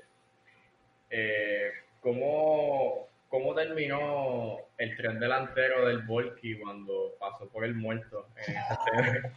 eh, 1.09 1.71
¿cómo, 2.01 3.07
¿cómo 3.29 3.53
terminó 3.55 4.57
el 4.77 4.95
tren 4.97 5.19
delantero 5.19 5.85
del 5.85 6.01
Volky 6.03 6.59
cuando 6.59 7.13
pasó 7.19 7.47
por 7.49 7.63
el 7.65 7.75
muerto? 7.75 8.27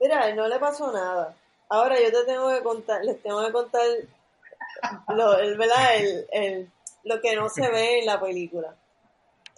Mira, 0.00 0.34
no 0.34 0.48
le 0.48 0.58
pasó 0.58 0.92
nada. 0.92 1.36
Ahora 1.68 1.96
yo 2.00 2.10
te 2.10 2.24
tengo 2.24 2.52
que 2.52 2.62
contar, 2.62 3.04
les 3.04 3.22
tengo 3.22 3.44
que 3.46 3.52
contar 3.52 3.82
lo, 5.14 5.38
el, 5.38 5.56
¿verdad? 5.56 5.96
El, 5.96 6.26
el- 6.32 6.70
lo 7.04 7.20
que 7.20 7.34
no 7.34 7.48
se 7.48 7.70
ve 7.70 8.00
en 8.00 8.06
la 8.06 8.20
película. 8.20 8.74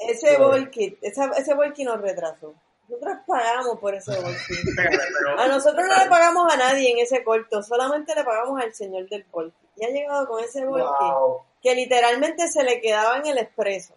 Ese 0.08 0.36
volky, 0.38 0.98
esa, 1.02 1.26
ese 1.36 1.54
volky 1.54 1.84
nos 1.84 2.00
retrasó. 2.00 2.54
Nosotros 2.88 3.18
pagamos 3.26 3.78
por 3.78 3.94
ese 3.94 4.14
volky. 4.20 4.54
A 5.38 5.46
nosotros 5.48 5.86
no 5.86 5.96
le 6.04 6.10
pagamos 6.10 6.52
a 6.52 6.56
nadie 6.56 6.90
en 6.90 6.98
ese 6.98 7.22
corto, 7.24 7.62
solamente 7.62 8.14
le 8.14 8.24
pagamos 8.24 8.60
al 8.60 8.74
señor 8.74 9.08
del 9.08 9.24
volky. 9.30 9.56
Y 9.76 9.84
ha 9.84 9.88
llegado 9.88 10.26
con 10.26 10.42
ese 10.44 10.64
volky 10.66 11.04
Wow. 11.04 11.42
que 11.62 11.74
literalmente 11.74 12.48
se 12.48 12.62
le 12.64 12.80
quedaba 12.80 13.16
en 13.18 13.26
el 13.26 13.38
expreso. 13.38 13.94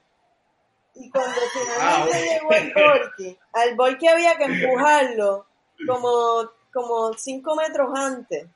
Y 0.94 1.10
cuando 1.10 1.36
finalmente 1.52 2.16
Ah, 2.16 2.40
llegó 2.40 2.52
el 2.54 2.74
volky, 2.74 3.40
al 3.54 3.76
volky 3.76 4.08
había 4.08 4.38
que 4.38 4.46
empujarlo 4.46 5.46
como, 5.86 6.50
como 6.74 7.14
cinco 7.18 7.56
metros 7.56 7.90
antes 7.96 8.48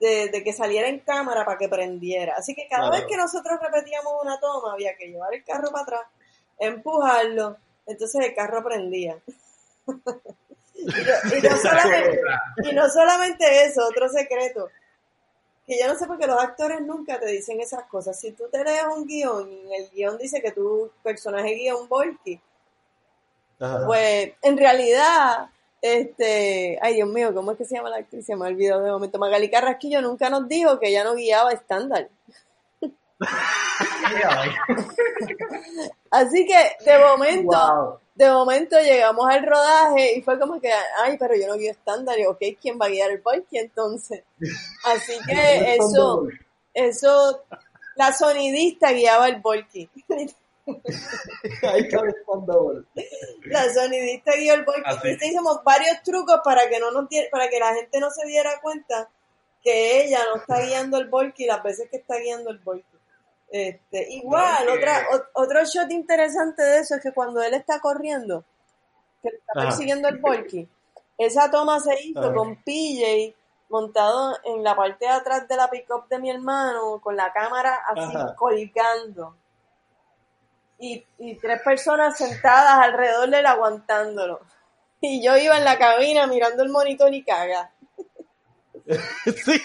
de, 0.00 0.28
de 0.28 0.44
que 0.44 0.52
saliera 0.52 0.88
en 0.88 0.98
cámara 1.00 1.46
para 1.46 1.56
que 1.56 1.68
prendiera. 1.68 2.34
Así 2.36 2.54
que 2.54 2.68
cada 2.68 2.88
Claro. 2.88 2.96
vez 2.98 3.06
que 3.10 3.16
nosotros 3.16 3.58
repetíamos 3.62 4.12
una 4.22 4.38
toma, 4.38 4.74
había 4.74 4.94
que 4.96 5.06
llevar 5.06 5.32
el 5.32 5.42
carro 5.44 5.70
para 5.70 5.82
atrás, 5.84 6.02
empujarlo, 6.58 7.56
entonces 7.86 8.24
el 8.24 8.34
carro 8.34 8.62
prendía. 8.64 9.18
y, 9.86 9.92
no- 9.92 11.36
y 11.36 11.40
no 11.42 11.56
solamente, 11.56 12.20
y 12.64 12.72
no 12.74 12.88
solamente 12.90 13.64
eso, 13.64 13.86
otro 13.86 14.08
secreto. 14.08 14.68
Que 15.66 15.78
yo 15.78 15.86
no 15.86 15.98
sé 15.98 16.06
por 16.06 16.18
qué 16.18 16.26
los 16.26 16.42
actores 16.42 16.80
nunca 16.80 17.20
te 17.20 17.26
dicen 17.26 17.60
esas 17.60 17.82
cosas. 17.84 18.18
Si 18.18 18.32
tú 18.32 18.44
te 18.50 18.64
lees 18.64 18.84
un 18.94 19.06
guion 19.06 19.50
y 19.52 19.74
el 19.74 19.90
guion 19.90 20.16
dice 20.16 20.40
que 20.40 20.52
tu 20.52 20.90
personaje 21.02 21.50
guía 21.50 21.76
un 21.76 21.88
volky, 21.88 22.40
Ajá. 23.60 23.84
pues 23.86 24.32
en 24.40 24.56
realidad, 24.56 25.50
este, 25.82 26.78
ay 26.80 26.94
Dios 26.94 27.08
mío, 27.10 27.34
¿cómo 27.34 27.52
es 27.52 27.58
que 27.58 27.66
se 27.66 27.74
llama 27.74 27.90
la 27.90 27.98
actriz? 27.98 28.24
Se 28.24 28.34
me 28.34 28.46
ha 28.46 28.48
olvidado 28.48 28.82
de 28.82 28.90
momento. 28.90 29.18
Magali 29.18 29.50
Carrasquillo 29.50 30.00
nunca 30.00 30.30
nos 30.30 30.48
dijo 30.48 30.78
que 30.78 30.88
ella 30.88 31.04
no 31.04 31.14
guiaba 31.14 31.52
estándar. 31.52 32.08
Así 36.10 36.46
que 36.46 36.76
de 36.84 36.98
momento, 36.98 37.56
Wow. 37.56 37.98
de 38.14 38.30
momento 38.30 38.80
llegamos 38.80 39.28
al 39.28 39.44
rodaje 39.44 40.14
y 40.16 40.22
fue 40.22 40.38
como 40.38 40.60
que, 40.60 40.70
ay, 41.02 41.16
pero 41.18 41.34
yo 41.36 41.46
no 41.48 41.56
guío 41.56 41.70
estándar, 41.72 42.18
y 42.18 42.26
ok, 42.26 42.38
¿quién 42.60 42.78
va 42.80 42.86
a 42.86 42.90
guiar 42.90 43.10
el 43.10 43.20
volky 43.20 43.58
entonces? 43.58 44.24
Así 44.84 45.12
que 45.26 45.74
eso, 45.76 46.26
eso, 46.74 47.44
la 47.96 48.12
sonidista 48.12 48.92
guiaba 48.92 49.28
el 49.28 49.40
volky. 49.40 49.88
Ahí 51.62 51.80
está 51.80 52.00
el 52.00 52.14
Thunderbolt. 52.26 52.86
La 53.44 53.72
sonidista 53.72 54.32
guió 54.36 54.52
el 54.52 54.64
volky. 54.64 54.82
Hicimos 55.24 55.64
varios 55.64 56.02
trucos 56.02 56.40
para 56.44 56.68
que 56.68 56.78
no 56.78 56.90
nos 56.90 57.08
para 57.30 57.48
que 57.48 57.58
la 57.58 57.74
gente 57.74 57.98
no 58.00 58.10
se 58.10 58.26
diera 58.26 58.60
cuenta 58.60 59.08
que 59.62 60.04
ella 60.04 60.20
no 60.30 60.36
está 60.40 60.60
guiando 60.60 60.98
el 60.98 61.08
volky 61.08 61.46
las 61.46 61.62
veces 61.62 61.88
que 61.90 61.96
está 61.96 62.18
guiando 62.18 62.50
el 62.50 62.58
volky. 62.58 62.87
Este, 63.50 64.06
igual, 64.10 64.66
No, 64.66 64.72
que- 64.72 64.78
otra, 64.78 65.06
o- 65.12 65.42
otro 65.42 65.64
shot 65.64 65.90
interesante 65.90 66.62
de 66.62 66.78
eso 66.80 66.96
es 66.96 67.02
que 67.02 67.12
cuando 67.12 67.42
él 67.42 67.54
está 67.54 67.80
corriendo, 67.80 68.44
que 69.22 69.28
está 69.28 69.52
Ajá. 69.56 69.68
persiguiendo 69.68 70.08
el 70.08 70.18
volky, 70.18 70.68
esa 71.16 71.50
toma 71.50 71.80
se 71.80 71.98
hizo 72.02 72.20
Ajá. 72.20 72.34
con 72.34 72.56
PJ 72.62 73.34
montado 73.70 74.36
en 74.44 74.62
la 74.62 74.74
parte 74.76 75.04
de 75.06 75.10
atrás 75.10 75.48
de 75.48 75.56
la 75.56 75.68
pick-up 75.68 76.08
de 76.08 76.18
mi 76.18 76.30
hermano, 76.30 77.00
con 77.00 77.16
la 77.16 77.32
cámara 77.32 77.80
así 77.86 78.14
Ajá. 78.16 78.34
colgando. 78.36 79.34
Y, 80.78 81.04
y 81.18 81.34
tres 81.36 81.60
personas 81.62 82.16
sentadas 82.16 82.78
alrededor 82.84 83.28
de 83.30 83.40
él 83.40 83.46
aguantándolo. 83.46 84.40
Y 85.00 85.24
yo 85.24 85.36
iba 85.36 85.56
en 85.58 85.64
la 85.64 85.76
cabina 85.78 86.26
mirando 86.26 86.62
el 86.62 86.68
monitor 86.70 87.12
y 87.12 87.24
caga. 87.24 87.72
Sí, 89.24 89.60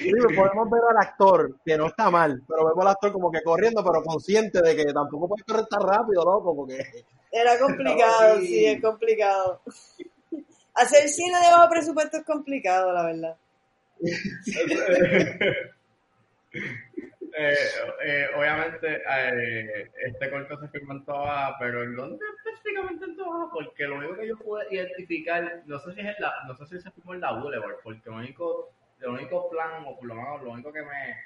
sí, 0.00 0.12
podemos 0.34 0.68
ver 0.70 0.80
al 0.90 0.96
actor, 0.98 1.56
que 1.64 1.76
no 1.76 1.86
está 1.86 2.10
mal, 2.10 2.42
pero 2.48 2.66
vemos 2.66 2.84
al 2.84 2.90
actor 2.92 3.12
como 3.12 3.30
que 3.30 3.40
corriendo, 3.42 3.84
pero 3.84 4.02
consciente 4.02 4.60
de 4.60 4.74
que 4.74 4.92
tampoco 4.92 5.28
puede 5.28 5.44
correr 5.44 5.66
tan 5.66 5.82
rápido, 5.82 6.24
loco, 6.24 6.56
porque 6.56 6.84
Era 7.30 7.58
complicado, 7.60 8.34
No, 8.34 8.40
sí. 8.40 8.46
sí, 8.48 8.66
es 8.66 8.82
complicado. 8.82 9.60
Hacer 10.74 11.08
cine 11.08 11.38
de 11.38 11.50
bajo 11.52 11.70
presupuesto 11.70 12.18
es 12.18 12.24
complicado, 12.24 12.92
la 12.92 13.04
verdad. 13.06 13.36
Eh, 17.38 17.54
eh, 18.04 18.26
obviamente, 18.36 19.02
eh, 19.10 19.90
este 20.06 20.30
corto 20.30 20.58
se 20.58 20.68
filmó 20.68 20.94
en 20.94 21.04
Toa, 21.04 21.54
pero 21.58 21.82
¿en 21.82 21.94
dónde 21.94 22.24
específicamente 22.38 23.04
en 23.04 23.16
Toa? 23.16 23.50
Porque 23.52 23.84
lo 23.84 23.96
único 23.96 24.16
que 24.16 24.26
yo 24.28 24.38
pude 24.38 24.64
identificar, 24.70 25.62
no 25.66 25.78
sé 25.78 25.92
si 25.92 26.00
es 26.00 26.06
en 26.06 26.14
la, 26.18 26.32
no 26.48 26.54
sé 26.56 26.66
si 26.66 26.80
se 26.80 26.90
filmó 26.92 27.12
en 27.14 27.20
la 27.20 27.32
Boulevard, 27.32 27.76
porque 27.82 28.08
lo 28.08 28.16
único, 28.16 28.70
el 29.00 29.08
único 29.08 29.50
plan, 29.50 29.84
o 29.86 29.96
por 29.96 30.06
lo 30.06 30.14
menos 30.14 30.42
lo 30.42 30.50
único 30.52 30.72
que 30.72 30.80
me, 30.82 31.16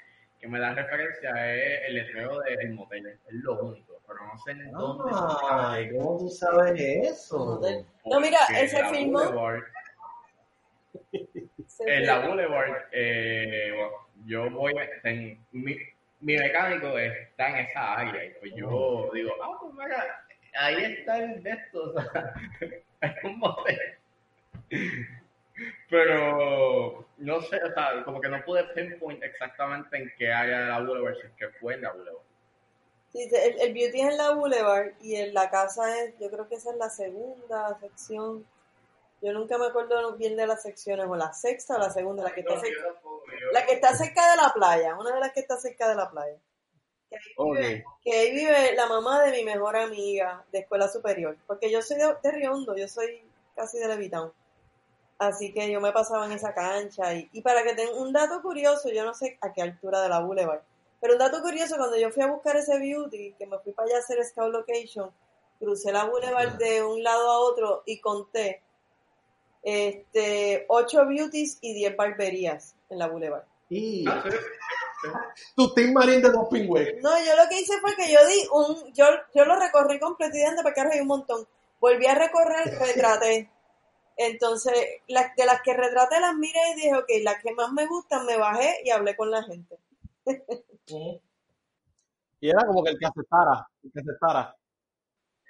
que 0.41 0.49
me 0.49 0.59
da 0.59 0.75
referencia 0.75 1.55
es 1.55 1.83
el 1.89 1.95
letrero 1.95 2.41
del 2.41 2.71
motel, 2.73 3.07
es 3.07 3.19
lo 3.29 3.61
único, 3.63 4.01
pero 4.07 4.19
no 4.27 4.37
sé 4.39 4.51
en 4.51 4.73
dónde. 4.73 5.13
Ay, 5.49 5.91
¿cómo 5.97 6.19
tú 6.19 6.29
sabes 6.29 6.81
eso? 6.81 7.61
No, 8.05 8.21
mira, 8.21 8.39
Porque 8.49 8.65
ese 8.65 8.83
la 8.83 8.89
filmó- 8.91 9.21
en 11.87 12.07
la 12.07 12.19
Boulevard, 12.27 12.83
eh, 12.93 13.73
bueno, 13.77 13.93
yo 14.25 14.51
voy, 14.51 14.75
en, 15.05 15.45
mi, 15.53 15.77
mi 16.21 16.37
mecánico 16.37 16.99
está 16.99 17.49
en 17.49 17.67
esa 17.67 17.95
área 17.95 18.25
y 18.25 18.31
pues 18.41 18.53
yo 18.55 19.11
digo, 19.13 19.33
ah, 19.43 19.59
pues 19.61 19.75
mira, 19.75 20.25
ahí 20.55 20.85
está 20.85 21.19
el 21.19 21.43
de 21.43 21.51
estos, 21.51 21.97
o 21.97 22.13
sea, 22.13 22.35
hay 23.01 23.15
un 23.25 23.39
motel. 23.39 23.79
Pero 25.89 27.07
no 27.19 27.41
sé, 27.43 27.63
o 27.63 27.73
sea, 27.73 28.03
como 28.05 28.21
que 28.21 28.29
no 28.29 28.43
pude 28.45 28.65
pinpoint 28.75 29.23
exactamente 29.23 29.97
en 29.97 30.13
qué 30.19 30.33
área 30.33 30.61
de 30.61 30.67
la 30.67 30.81
Boulevard, 30.81 31.17
si 31.17 31.27
es 31.27 31.33
que 31.33 31.49
fue 31.59 31.75
en 31.75 31.83
la 31.83 31.93
Boulevard. 31.93 32.23
Sí, 33.13 33.29
el, 33.33 33.61
el 33.61 33.75
beauty 33.75 34.01
es 34.01 34.11
en 34.11 34.17
la 34.19 34.31
Boulevard 34.31 34.93
y 35.01 35.17
en 35.17 35.35
la 35.35 35.51
casa 35.51 36.03
es, 36.03 36.19
yo 36.19 36.31
creo 36.31 36.49
que 36.49 36.55
esa 36.55 36.71
es 36.71 36.77
la 36.77 36.89
segunda 36.89 37.77
sección. 37.81 38.47
Yo 39.23 39.33
nunca 39.33 39.59
me 39.59 39.67
acuerdo 39.67 40.15
bien 40.17 40.37
de 40.37 40.47
las 40.47 40.63
secciones, 40.63 41.07
o 41.07 41.15
la 41.15 41.33
sexta 41.33 41.77
o 41.77 41.79
la 41.79 41.91
segunda, 41.91 42.23
la 42.23 42.35
que 42.35 42.41
está 42.41 42.59
cerca, 42.59 43.01
la 43.53 43.67
que 43.67 43.75
está 43.75 43.95
cerca 43.95 44.31
de 44.31 44.37
la 44.37 44.53
playa, 44.55 44.97
una 44.99 45.15
de 45.15 45.21
las 45.21 45.33
que 45.33 45.41
está 45.41 45.59
cerca 45.59 45.89
de 45.89 45.95
la 45.95 46.11
playa. 46.11 46.37
Que 47.11 47.17
ahí 47.17 47.23
vive, 47.37 47.85
que 48.03 48.13
ahí 48.13 48.35
vive 48.35 48.75
la 48.75 48.87
mamá 48.87 49.23
de 49.23 49.33
mi 49.33 49.45
mejor 49.45 49.77
amiga 49.77 50.45
de 50.53 50.61
escuela 50.61 50.89
superior, 50.89 51.37
porque 51.47 51.71
yo 51.71 51.83
soy 51.83 51.99
de, 51.99 52.15
de 52.23 52.31
Riondo, 52.31 52.77
yo 52.77 52.89
soy 52.89 53.23
casi 53.55 53.79
de 53.79 53.89
Levitown. 53.89 54.33
Así 55.19 55.53
que 55.53 55.71
yo 55.71 55.83
me 55.83 55.93
pasaba 55.93 56.25
en 56.25 56.33
esa 56.33 56.55
cancha 56.55 57.13
y, 57.13 57.29
y 57.33 57.43
para 57.43 57.63
que 57.63 57.75
tengan 57.75 57.99
un 57.99 58.13
dato 58.13 58.41
curioso, 58.41 58.89
yo 58.89 59.05
no 59.05 59.13
sé 59.13 59.37
a 59.43 59.53
qué 59.53 59.61
altura 59.61 60.01
de 60.01 60.09
la 60.09 60.21
Boulevard, 60.21 60.63
pero 61.01 61.15
un 61.15 61.19
dato 61.19 61.43
curioso, 61.43 61.77
cuando 61.77 61.97
yo 61.97 62.11
fui 62.11 62.23
a 62.23 62.27
buscar 62.27 62.57
ese 62.57 62.79
beauty, 62.79 63.35
que 63.39 63.47
me 63.47 63.59
fui 63.59 63.73
para 63.73 63.87
allá 63.87 63.97
a 63.97 64.01
hacer 64.01 64.23
scout 64.25 64.53
location, 64.53 65.11
crucé 65.59 65.93
la 65.93 66.05
Boulevard 66.05 66.57
de 66.59 66.83
un 66.83 67.03
lado 67.03 67.31
a 67.31 67.41
otro 67.41 67.83
y 67.87 68.01
conté 68.01 68.63
este, 69.63 70.65
ocho 70.69 71.07
beauties 71.07 71.59
y 71.61 71.75
10 71.75 71.97
barberías 71.97 72.75
en 72.89 72.99
la 72.99 73.09
Boulevard. 73.09 73.45
Y 73.69 74.05
Ah, 75.03 75.33
tu 75.57 75.73
Team 75.73 75.93
Marín 75.93 76.21
de 76.23 76.31
dos 76.31 76.49
pingües. 76.49 77.03
No, 77.03 77.11
yo 77.25 77.37
lo 77.37 77.49
que 77.49 77.61
hice 77.61 77.79
fue 77.81 77.97
que 77.97 78.13
yo 78.13 78.19
di 78.27 78.47
un, 78.53 78.93
yo, 78.93 79.07
yo 79.35 79.45
lo 79.45 79.59
recorrí 79.59 79.99
completo 79.99 80.37
y 80.37 80.57
para 80.57 80.71
acá 80.71 80.89
hay 80.93 81.01
un 81.01 81.07
montón. 81.07 81.47
Volví 81.81 82.07
a 82.07 82.15
recorrer, 82.15 82.79
retraté. 82.81 83.51
Entonces, 84.17 84.75
las, 85.09 85.35
de 85.35 85.47
las 85.47 85.63
que 85.63 85.73
retraté 85.73 86.21
las 86.21 86.35
miré 86.35 86.61
y 86.73 86.75
dije, 86.75 86.95
ok, 86.95 87.09
las 87.23 87.43
que 87.43 87.55
más 87.55 87.73
me 87.73 87.87
gustan, 87.87 88.27
me 88.27 88.37
bajé 88.37 88.81
y 88.85 88.91
hablé 88.91 89.17
con 89.17 89.31
la 89.31 89.43
gente. 89.43 89.79
Y 92.43 92.51
era 92.51 92.67
como 92.67 92.83
que 92.83 92.91
el 92.91 92.99
que 92.99 93.07
aceptara, 93.07 93.67
el 93.83 93.93
que 93.93 94.01
aceptara. 94.01 94.55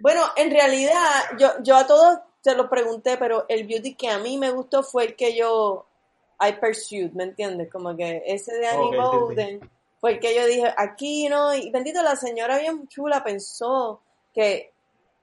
Bueno, 0.00 0.22
en 0.36 0.50
realidad, 0.50 1.36
yo, 1.38 1.48
yo 1.62 1.76
a 1.76 1.86
todos 1.86 2.20
se 2.40 2.54
los 2.54 2.68
pregunté, 2.68 3.16
pero 3.16 3.44
el 3.48 3.66
beauty 3.66 3.94
que 3.94 4.08
a 4.08 4.18
mí 4.18 4.38
me 4.38 4.50
gustó 4.50 4.82
fue 4.82 5.04
el 5.04 5.16
que 5.16 5.36
yo, 5.36 5.86
I 6.40 6.52
pursued, 6.54 7.12
¿me 7.12 7.24
entiendes? 7.24 7.70
Como 7.70 7.96
que 7.96 8.22
ese 8.26 8.54
de 8.54 8.66
Annie 8.66 8.86
Ok, 8.86 8.92
sí, 8.92 8.96
sí. 8.96 8.98
Bowden 8.98 9.70
fue 10.00 10.12
el 10.12 10.20
que 10.20 10.34
yo 10.34 10.46
dije, 10.46 10.72
aquí 10.76 11.28
no, 11.28 11.54
y 11.54 11.70
bendito, 11.70 12.02
la 12.02 12.16
señora 12.16 12.58
bien 12.58 12.88
chula 12.88 13.22
pensó 13.22 14.00
que, 14.32 14.72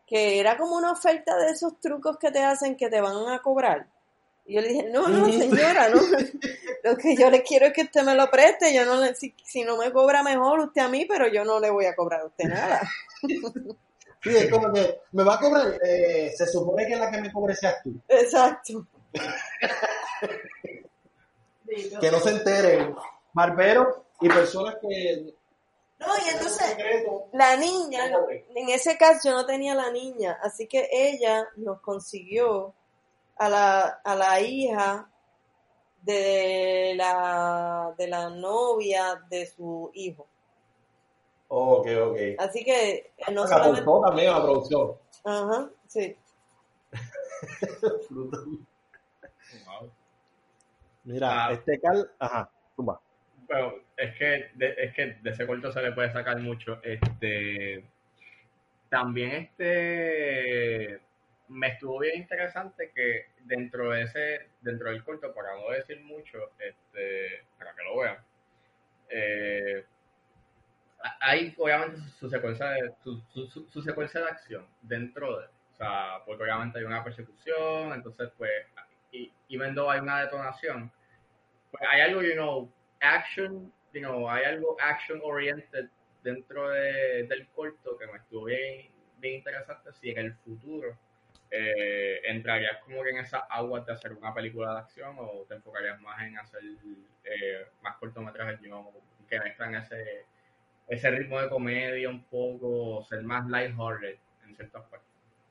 que 0.05 0.39
era 0.39 0.55
como 0.55 0.75
una 0.75 0.91
oferta 0.91 1.35
de 1.37 1.51
esos 1.51 1.79
trucos 1.79 2.17
que 2.17 2.31
te 2.31 2.43
hacen 2.43 2.77
que 2.77 2.89
te 2.89 3.01
van 3.01 3.27
a 3.29 3.39
cobrar. 3.39 3.87
Y 4.45 4.53
yo 4.53 4.61
le 4.61 4.69
dije, 4.69 4.83
no, 4.83 5.07
no, 5.07 5.25
señora, 5.25 5.89
no. 5.89 5.99
Lo 6.83 6.95
que 6.95 7.15
yo 7.17 7.29
le 7.29 7.43
quiero 7.43 7.65
es 7.65 7.73
que 7.73 7.81
usted 7.81 8.03
me 8.03 8.15
lo 8.15 8.29
preste. 8.31 8.73
Yo 8.73 8.85
no 8.85 8.95
le, 8.95 9.13
si, 9.13 9.33
si 9.43 9.63
no 9.63 9.75
me 9.75 9.91
cobra 9.91 10.23
mejor 10.23 10.59
usted 10.59 10.81
a 10.81 10.87
mí, 10.87 11.05
pero 11.05 11.27
yo 11.27 11.43
no 11.43 11.59
le 11.59 11.69
voy 11.69 11.85
a 11.85 11.95
cobrar 11.95 12.21
a 12.21 12.25
usted 12.27 12.45
nada. 12.45 12.81
Sí, 14.21 14.35
es 14.35 14.49
como 14.49 14.71
que 14.73 15.01
me 15.11 15.23
va 15.23 15.35
a 15.35 15.39
cobrar, 15.39 15.79
eh, 15.83 16.31
se 16.35 16.47
supone 16.47 16.87
que 16.87 16.95
la 16.95 17.11
que 17.11 17.21
me 17.21 17.31
cobre 17.31 17.55
seas 17.55 17.81
tú. 17.83 17.93
Exacto. 18.07 18.85
Que 21.99 22.09
no 22.09 22.19
se 22.19 22.29
enteren 22.29 22.95
barberos 23.33 23.87
y 24.21 24.29
personas 24.29 24.75
que... 24.81 25.33
No, 25.99 26.07
y 26.25 26.29
entonces 26.29 26.75
la 27.33 27.57
niña, 27.57 28.05
en 28.55 28.69
ese 28.69 28.97
caso 28.97 29.29
yo 29.29 29.35
no 29.35 29.45
tenía 29.45 29.75
la 29.75 29.91
niña, 29.91 30.39
así 30.41 30.67
que 30.67 30.87
ella 30.91 31.47
nos 31.57 31.81
consiguió 31.81 32.73
a 33.35 33.49
la, 33.49 33.81
a 34.03 34.15
la 34.15 34.39
hija 34.39 35.09
de 36.03 36.93
la, 36.95 37.93
de 37.97 38.07
la 38.07 38.29
novia 38.29 39.21
de 39.29 39.45
su 39.47 39.91
hijo. 39.93 40.27
Ok, 41.49 41.87
ok. 41.87 42.17
Así 42.39 42.63
que 42.63 42.95
eh, 43.17 43.31
no 43.31 43.47
Se 43.47 43.53
solamente... 43.53 43.85
también 44.05 44.29
a 44.29 44.39
la 44.39 44.43
producción. 44.43 44.91
Ajá, 45.23 45.69
sí. 45.87 46.15
Wow. 49.65 49.91
Mira, 51.03 51.45
Ah. 51.47 51.53
este 51.53 51.79
Cal... 51.79 52.11
Ajá, 52.19 52.49
tumba. 52.75 52.99
Pero 53.47 53.81
es 53.95 54.15
que, 54.17 54.49
de, 54.55 54.75
es 54.77 54.93
que 54.93 55.05
de 55.21 55.29
ese 55.29 55.47
corto 55.47 55.71
se 55.71 55.81
le 55.81 55.93
puede 55.93 56.11
sacar 56.11 56.37
mucho. 56.39 56.79
Este, 56.83 57.85
también 58.89 59.31
este 59.31 60.99
me 61.49 61.67
estuvo 61.69 61.99
bien 61.99 62.17
interesante 62.17 62.91
que 62.93 63.27
dentro 63.45 63.91
de 63.91 64.01
ese, 64.03 64.49
dentro 64.59 64.89
del 64.89 65.01
corto, 65.05 65.33
para 65.33 65.55
no 65.55 65.69
decir 65.71 66.01
mucho, 66.03 66.51
este, 66.59 67.45
para 67.57 67.73
que 67.73 67.83
lo 67.83 67.99
vean, 67.99 68.17
eh, 69.09 69.85
hay 71.21 71.53
obviamente 71.57 71.99
su, 72.19 72.29
secuencia 72.29 72.67
de, 72.69 72.93
su, 73.03 73.21
su- 73.69 73.81
secuencia 73.81 74.21
de 74.21 74.27
acción 74.29 74.67
dentro 74.81 75.39
de, 75.39 75.45
o 75.45 75.75
sea, 75.77 76.21
porque 76.25 76.43
obviamente 76.43 76.79
hay 76.79 76.85
una 76.85 77.03
persecución, 77.03 77.93
entonces 77.93 78.31
pues, 78.37 78.51
y, 79.11 79.31
y 79.47 79.57
hay 79.61 79.99
una 79.99 80.21
detonación, 80.21 80.91
pues 81.71 81.83
hay 81.89 82.01
algo, 82.01 82.21
you 82.21 82.33
know, 82.33 82.71
action, 83.01 83.71
you 83.93 84.01
know, 84.01 84.29
hay 84.29 84.45
algo 84.45 84.77
action 84.81 85.19
oriented 85.23 85.89
dentro 86.23 86.69
de, 86.69 87.23
del 87.27 87.47
corto 87.49 87.97
que 87.97 88.07
me 88.07 88.17
estuvo 88.17 88.45
bien, 88.45 88.91
bien 89.17 89.35
interesante 89.35 89.91
si 89.93 90.09
en 90.11 90.17
el 90.19 90.33
futuro 90.35 90.97
eh, 91.51 92.21
entrarías 92.25 92.77
como 92.83 93.03
que 93.03 93.11
en 93.11 93.17
esas 93.19 93.43
aguas 93.49 93.85
de 93.85 93.93
hacer 93.93 94.13
una 94.13 94.33
película 94.33 94.73
de 94.73 94.79
acción 94.79 95.15
o 95.19 95.45
te 95.47 95.55
enfocarías 95.55 95.99
más 96.01 96.21
en 96.23 96.37
hacer 96.37 96.61
eh, 97.23 97.67
más 97.81 97.97
cortometrajes, 97.97 98.59
you 98.61 98.67
know, 98.67 98.91
que 99.29 99.39
mezclan 99.39 99.75
ese, 99.75 100.25
ese 100.87 101.09
ritmo 101.11 101.39
de 101.41 101.49
comedia 101.49 102.09
un 102.09 102.23
poco, 102.23 103.03
ser 103.07 103.23
más 103.23 103.47
lighthearted 103.47 104.15
en 104.45 104.55
ciertas 104.55 104.83
partes. 104.83 105.07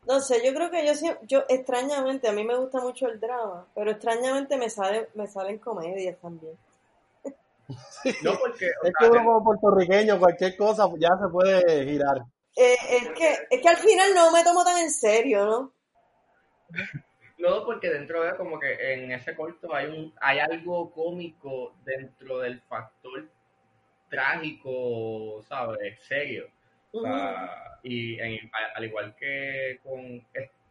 No 0.07 0.21
sé, 0.21 0.41
yo 0.45 0.55
creo 0.55 0.71
que 0.71 0.87
yo 0.87 0.93
yo 1.23 1.45
extrañamente, 1.49 2.29
a 2.29 2.33
mí 2.33 2.45
me 2.45 2.57
gusta 2.57 2.81
mucho 2.81 3.09
el 3.09 3.19
drama, 3.19 3.67
pero 3.75 3.91
extrañamente 3.91 4.57
me 4.57 4.71
sale, 4.71 5.09
me 5.15 5.27
salen 5.27 5.59
comedias 5.59 6.17
también. 6.19 6.57
No 8.23 8.39
porque, 8.39 8.67
Es 8.67 8.73
sea, 8.83 8.93
que 9.01 9.07
uno 9.07 9.25
como 9.25 9.45
puertorriqueño, 9.45 10.21
cualquier 10.21 10.57
cosa 10.57 10.89
ya 10.99 11.09
se 11.21 11.29
puede 11.29 11.85
girar. 11.85 12.19
Eh, 12.55 12.77
es 12.91 13.09
que, 13.11 13.37
es 13.51 13.61
que 13.61 13.69
al 13.69 13.77
final 13.77 14.15
no 14.15 14.31
me 14.31 14.45
tomo 14.45 14.65
tan 14.65 14.79
en 14.79 14.91
serio, 14.91 15.45
¿no? 15.45 15.73
No, 17.39 17.67
porque 17.67 17.91
dentro 17.91 18.23
de 18.23 18.35
como 18.37 18.59
que 18.59 18.95
en 18.95 19.13
ese 19.13 19.37
corto 19.37 19.75
hay 19.75 19.87
un 19.89 20.15
hay 20.23 20.39
algo 20.39 20.91
cómico 20.91 21.75
dentro 21.85 22.39
del 22.39 22.63
factor 22.63 23.29
trágico, 24.09 25.43
¿sabes? 25.43 26.01
Serio. 26.05 26.49
O 26.93 27.03
sea, 27.03 27.79
y 27.83 28.19
en- 28.21 28.51
al 28.75 28.85
igual 28.85 29.15
que 29.17 29.81
con, 29.83 30.21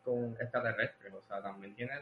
con 0.03 0.37
extraterrestres, 0.39 1.13
o 1.13 1.21
sea, 1.21 1.41
también 1.41 1.75
tienes 1.75 1.99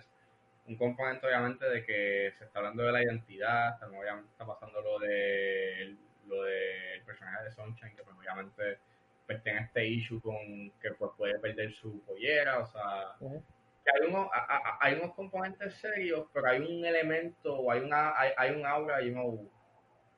un 0.66 0.78
componente 0.78 1.28
obviamente 1.28 1.70
de 1.70 1.86
que 1.86 2.32
se 2.38 2.46
está 2.46 2.60
hablando 2.60 2.84
de 2.84 2.92
la 2.92 3.04
identidad, 3.04 3.78
también 3.80 4.02
obviamente 4.02 4.32
está 4.32 4.46
pasando 4.46 4.82
lo 4.82 5.00
de 5.00 5.96
lo 6.28 6.44
del 6.44 7.02
personaje 7.04 7.44
de 7.44 7.52
Sunshine, 7.52 7.96
que 7.96 8.04
pues 8.04 8.16
obviamente 8.18 8.78
pues 9.26 9.44
tiene 9.44 9.62
este 9.62 9.86
issue 9.86 10.22
con 10.22 10.72
que 10.82 10.92
pues 10.98 11.12
puede 11.18 11.38
perder 11.40 11.74
su 11.74 12.02
pollera, 12.06 12.60
o 12.60 12.66
sea, 12.66 13.16
Ujú. 13.20 13.44
que 13.84 13.92
hay 13.92 14.08
unos, 14.10 14.30
a- 14.34 14.56
a- 14.56 14.78
hay 14.80 14.94
unos 14.96 15.14
componentes 15.16 15.74
serios, 15.76 16.28
pero 16.34 16.48
hay 16.48 16.60
un 16.62 16.86
elemento, 16.86 17.70
hay 17.70 17.82
una, 17.82 18.18
hay, 18.18 18.32
hay 18.38 18.52
un 18.52 18.66
aura, 18.66 19.00
know, 19.12 19.50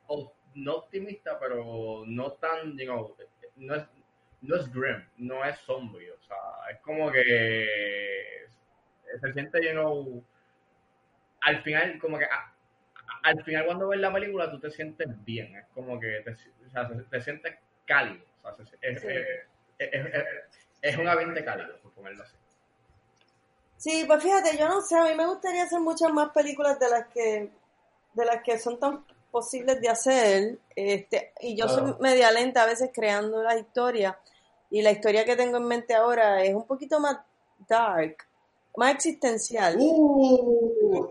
o- 0.07 0.34
no 0.55 0.75
optimista, 0.77 1.39
pero 1.39 2.03
no 2.07 2.31
tan, 2.33 2.77
you 2.77 2.85
know, 2.85 3.15
no 3.57 3.75
es, 3.75 3.83
no 4.41 4.55
es 4.55 4.71
grim, 4.73 5.03
no 5.17 5.43
es 5.45 5.57
sombrío, 5.59 6.15
o 6.15 6.23
sea, 6.23 6.37
es 6.71 6.79
como 6.81 7.11
que 7.11 8.45
se 9.21 9.33
siente, 9.33 9.63
you 9.63 9.71
know, 9.71 10.23
al 11.41 11.61
final, 11.61 11.99
como 11.99 12.17
que 12.17 12.25
a- 12.25 12.29
a- 12.95 13.19
al 13.23 13.43
final 13.43 13.65
cuando 13.65 13.87
ves 13.89 13.99
la 13.99 14.11
película 14.13 14.49
tú 14.51 14.59
te 14.59 14.71
sientes 14.71 15.07
bien, 15.25 15.55
es 15.55 15.65
como 15.73 15.99
que 15.99 16.21
te, 16.25 16.31
o 16.31 16.69
sea, 16.71 16.87
te, 16.87 16.95
te 17.03 17.21
sientes 17.21 17.55
cálido, 17.85 18.25
o 18.43 18.55
sea, 18.55 18.65
se- 18.65 18.77
es, 18.81 19.01
Sí. 19.01 19.07
es, 19.07 19.27
es- 19.77 20.05
es- 20.13 20.25
es 20.81 20.97
un 20.97 21.07
ambiente 21.07 21.43
cálido, 21.43 21.77
por 21.81 21.91
ponerlo 21.93 22.23
así. 22.23 22.35
Sí, 23.77 24.03
pues 24.07 24.23
fíjate, 24.23 24.57
yo 24.57 24.67
no 24.67 24.81
sé, 24.81 24.97
a 24.97 25.03
mí 25.03 25.15
me 25.15 25.27
gustaría 25.27 25.63
hacer 25.63 25.79
muchas 25.79 26.11
más 26.11 26.29
películas 26.31 26.79
de 26.79 26.89
las 26.89 27.07
que 27.07 27.49
de 28.13 28.25
las 28.25 28.41
que 28.43 28.57
son 28.57 28.79
tan 28.79 29.03
posibles 29.35 29.81
de 29.81 29.89
hacer, 29.89 30.59
este, 30.75 31.33
y 31.41 31.57
yo 31.57 31.67
soy 31.67 31.83
Claro. 31.83 31.97
media 31.99 32.31
lenta 32.31 32.63
a 32.63 32.65
veces 32.65 32.89
creando 32.93 33.43
la 33.43 33.57
historia, 33.57 34.17
y 34.69 34.81
la 34.81 34.91
historia 34.91 35.25
que 35.25 35.35
tengo 35.35 35.57
en 35.57 35.65
mente 35.65 35.93
ahora 35.93 36.41
es 36.41 36.53
un 36.55 36.65
poquito 36.65 37.01
más 37.01 37.17
dark, 37.67 38.15
más 38.77 38.95
existencial, 38.95 39.75
Uh, 39.77 41.09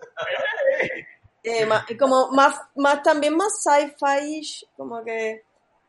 eh, 1.43 1.67
más- 1.67 1.85
como 1.99 2.31
más, 2.31 2.55
más 2.77 3.03
también 3.03 3.37
más 3.37 3.63
sci-fi, 3.63 4.67
como 4.75 5.05
que 5.05 5.43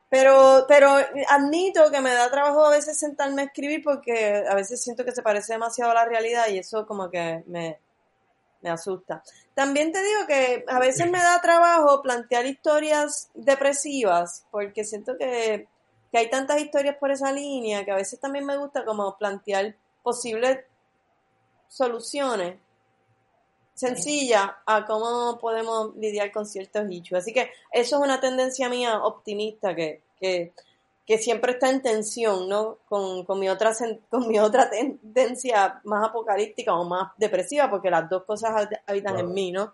pero, 0.09 0.65
pero 0.67 0.89
admito 1.29 1.89
que 1.91 2.01
me 2.01 2.13
da 2.13 2.29
trabajo 2.29 2.65
a 2.65 2.69
veces 2.71 2.99
sentarme 2.99 3.41
a 3.43 3.45
escribir 3.45 3.81
porque 3.83 4.43
a 4.47 4.55
veces 4.55 4.81
siento 4.83 5.03
que 5.05 5.11
se 5.13 5.21
parece 5.23 5.53
demasiado 5.53 5.91
a 5.91 5.95
la 5.95 6.05
realidad 6.05 6.47
y 6.49 6.57
eso 6.59 6.85
como 6.85 7.09
que 7.09 7.43
me, 7.47 7.79
me 8.61 8.69
asusta. 8.69 9.23
También 9.55 9.91
te 9.93 10.03
digo 10.03 10.27
que 10.27 10.65
a 10.67 10.79
veces 10.79 11.09
me 11.09 11.17
da 11.17 11.41
trabajo 11.41 12.01
plantear 12.01 12.45
historias 12.45 13.29
depresivas 13.33 14.45
porque 14.51 14.83
siento 14.83 15.17
que, 15.17 15.67
que 16.11 16.17
hay 16.17 16.29
tantas 16.29 16.61
historias 16.61 16.97
por 16.97 17.09
esa 17.09 17.31
línea 17.31 17.85
que 17.85 17.91
a 17.91 17.95
veces 17.95 18.19
también 18.19 18.45
me 18.45 18.57
gusta 18.57 18.83
como 18.83 19.17
plantear 19.17 19.75
posibles 20.03 20.59
soluciones 21.69 22.57
sencillas 23.75 24.51
a 24.65 24.85
cómo 24.85 25.37
podemos 25.39 25.95
lidiar 25.95 26.31
con 26.31 26.45
ciertos 26.45 26.89
issues. 26.89 27.21
Así 27.21 27.33
que 27.33 27.51
eso 27.71 27.97
es 27.97 28.01
una 28.01 28.19
tendencia 28.19 28.69
mía 28.69 29.03
optimista 29.03 29.75
que, 29.75 30.01
que, 30.19 30.53
que 31.05 31.17
siempre 31.19 31.53
está 31.53 31.69
en 31.69 31.81
tensión, 31.81 32.49
¿no? 32.49 32.79
Con, 32.89 33.25
con 33.25 33.39
mi 33.39 33.47
otra 33.49 33.73
con 34.09 34.27
mi 34.27 34.39
otra 34.39 34.69
tendencia 34.69 35.79
más 35.83 36.09
apocalíptica 36.09 36.73
o 36.73 36.83
más 36.85 37.11
depresiva, 37.17 37.69
porque 37.69 37.89
las 37.91 38.09
dos 38.09 38.23
cosas 38.23 38.51
hab- 38.51 38.81
habitan 38.87 39.19
en 39.19 39.33
mí, 39.33 39.51
¿no? 39.51 39.73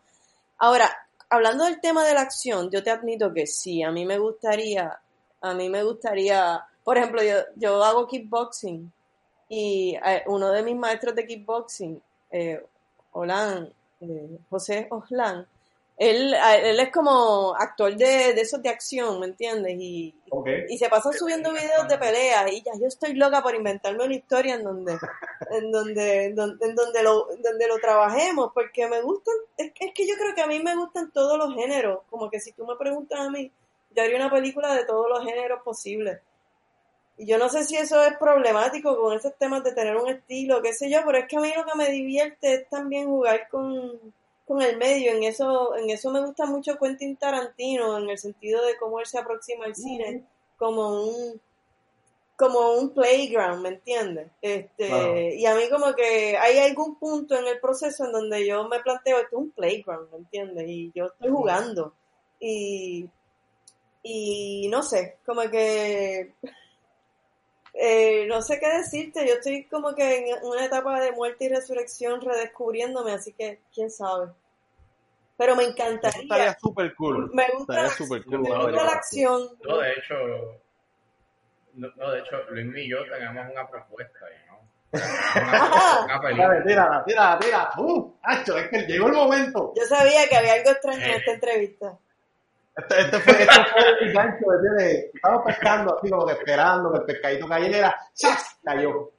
Ahora, 0.58 0.90
hablando 1.30 1.64
del 1.66 1.80
tema 1.80 2.04
de 2.06 2.14
la 2.14 2.22
acción, 2.22 2.70
yo 2.70 2.84
te 2.84 2.92
admito 2.92 3.34
que 3.34 3.48
sí, 3.48 3.82
a 3.82 3.92
mí 3.92 4.06
me 4.06 4.18
gustaría, 4.18 5.00
a 5.42 5.54
mí 5.54 5.70
me 5.70 5.84
gustaría, 5.84 6.64
por 6.84 6.98
ejemplo, 6.98 7.24
yo, 7.24 7.36
yo 7.56 7.84
hago 7.84 8.08
kickboxing 8.08 8.92
y 9.50 9.96
eh, 10.06 10.24
uno 10.28 10.52
de 10.52 10.64
mis 10.64 10.76
maestros 10.76 11.16
de 11.16 11.26
kickboxing, 11.26 12.02
eh, 12.32 12.64
Olan, 13.14 13.74
eh, 14.02 14.38
José 14.50 14.88
Oslan, 14.92 15.46
él, 16.04 16.34
él 16.64 16.80
es 16.80 16.92
como 16.92 17.54
actor 17.56 17.96
de, 17.96 18.34
de 18.34 18.42
esos 18.42 18.62
de 18.64 18.70
acción, 18.70 19.20
¿me 19.20 19.28
entiendes? 19.28 19.76
Y, 19.80 20.16
y 20.70 20.78
se 20.80 20.90
pasan 20.90 21.14
subiendo 21.14 21.52
videos 21.52 21.88
de 21.88 21.98
peleas 22.00 22.52
y 22.52 22.64
ya 22.64 22.72
yo 22.80 22.88
estoy 22.88 23.14
loca 23.14 23.44
por 23.44 23.54
inventarme 23.54 24.04
una 24.06 24.16
historia 24.16 24.56
en 24.56 24.64
donde 24.64 24.98
en 25.52 25.72
donde 25.72 26.26
en 26.26 26.36
donde, 26.36 26.66
en 26.66 26.76
donde 26.76 27.04
lo 27.04 27.28
donde 27.44 27.68
lo 27.68 27.78
trabajemos 27.80 28.52
porque 28.54 28.88
me 28.88 29.02
gustan 29.02 29.36
es, 29.58 29.72
que- 29.74 29.86
es 29.86 29.94
que 29.94 30.08
yo 30.08 30.16
creo 30.16 30.34
que 30.34 30.42
a 30.42 30.48
mí 30.48 30.60
me 30.60 30.76
gustan 30.76 31.12
todos 31.12 31.38
los 31.38 31.54
géneros 31.54 32.00
como 32.10 32.30
que 32.32 32.40
si 32.40 32.52
tú 32.54 32.66
me 32.66 32.76
preguntas 32.78 33.20
a 33.20 33.30
mí 33.30 33.52
yo 33.92 34.02
haría 34.04 34.16
una 34.16 34.32
película 34.32 34.74
de 34.74 34.86
todos 34.86 35.08
los 35.10 35.24
géneros 35.24 35.62
posibles 35.64 36.20
y 37.18 37.26
yo 37.28 37.38
no 37.38 37.50
sé 37.50 37.64
si 37.66 37.76
eso 37.78 38.02
es 38.02 38.18
problemático 38.18 38.98
con 39.00 39.14
esos 39.16 39.36
temas 39.38 39.64
de 39.64 39.74
tener 39.74 39.96
un 39.98 40.10
estilo 40.10 40.62
qué 40.64 40.74
sé 40.74 40.90
yo 40.90 41.02
pero 41.06 41.18
es 41.20 41.28
que 41.28 41.38
a 41.38 41.42
mí 41.42 41.52
lo 41.56 41.66
que 41.66 41.78
me 41.78 41.90
divierte 41.90 42.54
es 42.56 42.70
también 42.70 43.08
jugar 43.08 43.48
con 43.50 44.14
con 44.52 44.62
el 44.62 44.76
medio, 44.76 45.14
en 45.14 45.24
eso, 45.24 45.78
en 45.78 45.90
eso 45.90 46.12
me 46.12 46.20
gusta 46.20 46.46
mucho 46.46 46.78
Quentin 46.78 47.16
Tarantino, 47.16 47.98
en 47.98 48.10
el 48.10 48.18
sentido 48.18 48.66
de 48.66 48.76
cómo 48.78 49.00
él 49.00 49.06
se 49.06 49.18
aproxima 49.18 49.64
al 49.64 49.76
cine 49.76 50.26
como 50.58 51.06
un 51.06 51.40
como 52.36 52.74
un 52.74 52.90
playground, 52.90 53.62
¿me 53.62 53.70
entiendes? 53.70 54.28
Este, 54.42 55.36
y 55.36 55.46
a 55.46 55.56
mí 55.56 55.70
como 55.70 55.94
que 55.94 56.36
hay 56.38 56.58
algún 56.58 56.96
punto 56.96 57.38
en 57.38 57.48
el 57.48 57.62
proceso 57.62 58.04
en 58.04 58.12
donde 58.12 58.46
yo 58.46 58.68
me 58.68 58.82
planteo, 58.82 59.20
esto 59.20 59.38
es 59.38 59.42
un 59.42 59.52
playground, 59.52 60.12
¿me 60.12 60.18
entiendes? 60.18 60.68
Y 60.68 60.92
yo 60.94 61.06
estoy 61.06 61.30
jugando. 61.30 61.94
Y, 62.38 63.08
y 64.04 64.68
no 64.70 64.84
sé, 64.84 65.18
como 65.26 65.44
que 65.50 66.34
eh, 67.74 68.26
no 68.28 68.42
sé 68.42 68.60
qué 68.60 68.68
decirte, 68.68 69.26
yo 69.26 69.36
estoy 69.36 69.64
como 69.66 69.96
que 69.96 70.18
en 70.18 70.44
una 70.44 70.66
etapa 70.66 71.00
de 71.00 71.14
muerte 71.14 71.46
y 71.46 71.50
resurrección 71.50 72.20
redescubriéndome, 72.20 73.14
así 73.14 73.32
que 73.32 73.60
quién 73.74 73.90
sabe. 73.90 74.32
Pero 75.42 75.56
me 75.56 75.64
Eso 75.64 75.72
estaría 75.72 75.96
encantaría, 75.96 76.58
súper 76.60 76.94
cool. 76.94 77.32
me 77.34 77.48
gusta, 77.58 77.90
súper 77.90 78.24
cool. 78.26 78.42
me 78.42 78.50
gusta 78.56 78.84
la 78.84 78.92
acción, 78.92 79.42
No, 79.68 79.78
de 79.80 79.92
hecho, 79.94 80.14
no, 81.74 81.88
no, 81.96 82.12
de 82.12 82.20
hecho, 82.20 82.36
Luis 82.52 82.78
y 82.78 82.90
yo 82.92 83.04
tenemos 83.06 83.52
una 83.52 83.68
propuesta 83.68 84.20
ahí, 84.24 84.36
¿no? 84.46 84.60
Una, 85.42 86.04
una 86.06 86.22
película. 86.22 86.48
Dale, 86.48 86.62
tírala, 86.62 87.04
tírala, 87.04 87.40
tírala. 87.40 87.72
Uh, 87.76 88.14
Hacho, 88.22 88.56
es 88.56 88.70
que 88.70 88.82
llegó 88.82 89.08
el 89.08 89.14
momento. 89.14 89.74
Yo 89.76 89.84
sabía 89.86 90.28
que 90.30 90.38
había 90.38 90.54
algo 90.54 90.70
extraño 90.70 91.06
en 91.06 91.12
esta 91.12 91.32
entrevista. 91.32 91.98
Este, 92.78 93.02
este 93.02 93.20
fue, 93.22 93.34
este 93.42 93.66
fue 93.66 94.00
el 94.00 94.14
gancho, 94.14 94.54
¿entiendes? 94.54 95.10
Estaba 95.16 95.44
pescando 95.44 95.98
así 95.98 96.08
como 96.12 96.28
que 96.28 96.34
esperando 96.34 96.92
que 96.92 97.00
el 97.00 97.06
pescadito 97.06 97.48
cayera. 97.48 97.96
¡Chas! 98.14 98.60
Cayó. 98.64 99.10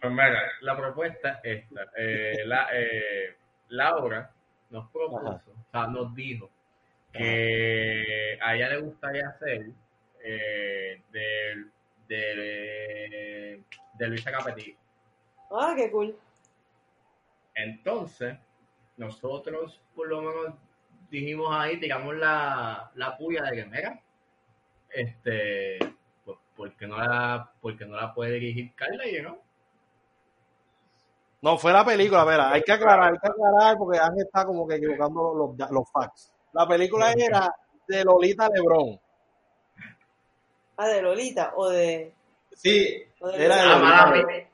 Pues 0.00 0.12
mira, 0.12 0.42
la 0.62 0.76
propuesta 0.76 1.38
es 1.44 1.62
esta. 1.62 1.82
Eh, 1.96 2.44
la, 2.46 2.66
eh, 2.74 3.36
Laura 3.68 4.28
nos 4.72 4.90
propuso, 4.90 5.28
Ajá. 5.28 5.42
o 5.46 5.70
sea, 5.70 5.86
nos 5.86 6.14
dijo 6.14 6.50
que 7.12 8.38
a 8.40 8.56
ella 8.56 8.70
le 8.70 8.78
gustaría 8.78 9.28
hacer 9.28 9.66
eh, 10.24 11.02
de, 11.12 11.66
de, 12.08 13.62
de 13.94 14.08
Luisa 14.08 14.32
Capetillo. 14.32 14.76
Ah, 15.50 15.74
qué 15.76 15.90
cool. 15.90 16.16
Entonces, 17.54 18.36
nosotros 18.96 19.80
por 19.94 20.08
lo 20.08 20.22
menos 20.22 20.54
dijimos 21.10 21.48
ahí, 21.54 21.78
tiramos 21.78 22.16
la, 22.16 22.90
la 22.94 23.16
puya 23.18 23.42
de 23.42 23.56
que, 23.56 23.64
mira, 23.66 24.00
este, 24.88 25.78
pues, 26.24 26.38
¿por 26.56 26.74
qué 26.76 26.86
no 26.86 26.96
la, 26.96 27.52
por 27.60 27.76
qué 27.76 27.84
no 27.84 27.96
la 27.96 28.14
puede 28.14 28.38
dirigir 28.38 28.74
Carla 28.74 29.06
y 29.06 29.20
no? 29.20 29.38
No, 31.42 31.58
fue 31.58 31.72
la 31.72 31.84
película, 31.84 32.24
mira, 32.24 32.52
hay 32.52 32.62
que 32.62 32.72
aclarar, 32.72 33.12
hay 33.12 33.18
que 33.18 33.28
aclarar 33.28 33.76
porque 33.76 33.98
Ángel 33.98 34.24
está 34.26 34.44
como 34.46 34.66
que 34.66 34.76
equivocando 34.76 35.34
los, 35.34 35.70
los 35.70 35.90
facts. 35.90 36.32
La 36.52 36.66
película 36.68 37.12
era 37.12 37.52
de 37.88 38.04
Lolita 38.04 38.48
Lebrón. 38.48 39.00
Ah, 40.76 40.86
de 40.88 41.02
Lolita 41.02 41.52
o 41.56 41.68
de... 41.68 42.12
Sí, 42.54 43.02
o 43.20 43.28
de 43.28 43.44
era 43.44 43.56
de 43.56 43.62
Ah, 43.62 43.66
Lolita 43.66 43.80
mala 43.82 44.16
Lebrón. 44.16 44.26
mía. 44.34 44.48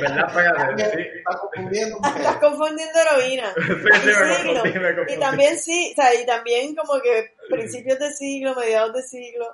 ¿Verdad? 0.00 0.26
Espérate, 0.28 0.62
Ángel 0.62 0.90
sí. 0.90 1.18
está 1.18 1.38
confundiendo. 1.40 1.96
Estás 2.16 2.36
confundiendo 2.36 2.98
heroína. 3.00 3.54
Sí, 3.54 5.08
sí. 5.08 5.14
Y 5.14 5.20
también 5.20 5.58
sí, 5.58 5.92
o 5.92 6.02
sea, 6.02 6.14
y 6.20 6.26
también 6.26 6.74
como 6.74 7.00
que 7.00 7.34
principios 7.48 7.98
de 8.00 8.10
siglo, 8.12 8.54
mediados 8.54 8.92
de 8.94 9.02
siglo. 9.02 9.46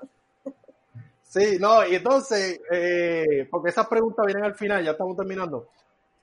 Sí, 1.23 1.59
no, 1.61 1.87
y 1.87 1.97
entonces, 1.97 2.61
eh, 2.71 3.47
porque 3.51 3.69
esas 3.71 3.87
preguntas 3.89 4.25
vienen 4.25 4.45
al 4.45 4.55
final, 4.55 4.83
ya 4.83 4.93
estamos 4.93 5.17
terminando. 5.17 5.69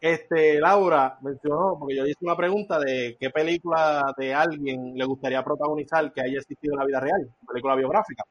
Este, 0.04 0.60
Laura 0.60 1.18
mencionó, 1.22 1.78
porque 1.80 1.96
yo 1.96 2.06
hice 2.06 2.18
una 2.26 2.36
pregunta 2.36 2.78
de 2.78 3.16
qué 3.18 3.30
película 3.30 4.14
de 4.18 4.34
alguien 4.34 4.98
le 4.98 5.06
gustaría 5.06 5.42
protagonizar 5.42 6.12
que 6.12 6.20
haya 6.20 6.40
existido 6.40 6.74
en 6.74 6.80
la 6.80 6.86
vida 6.86 7.00
real, 7.00 7.34
película 7.48 7.74
biográfica. 7.74 8.26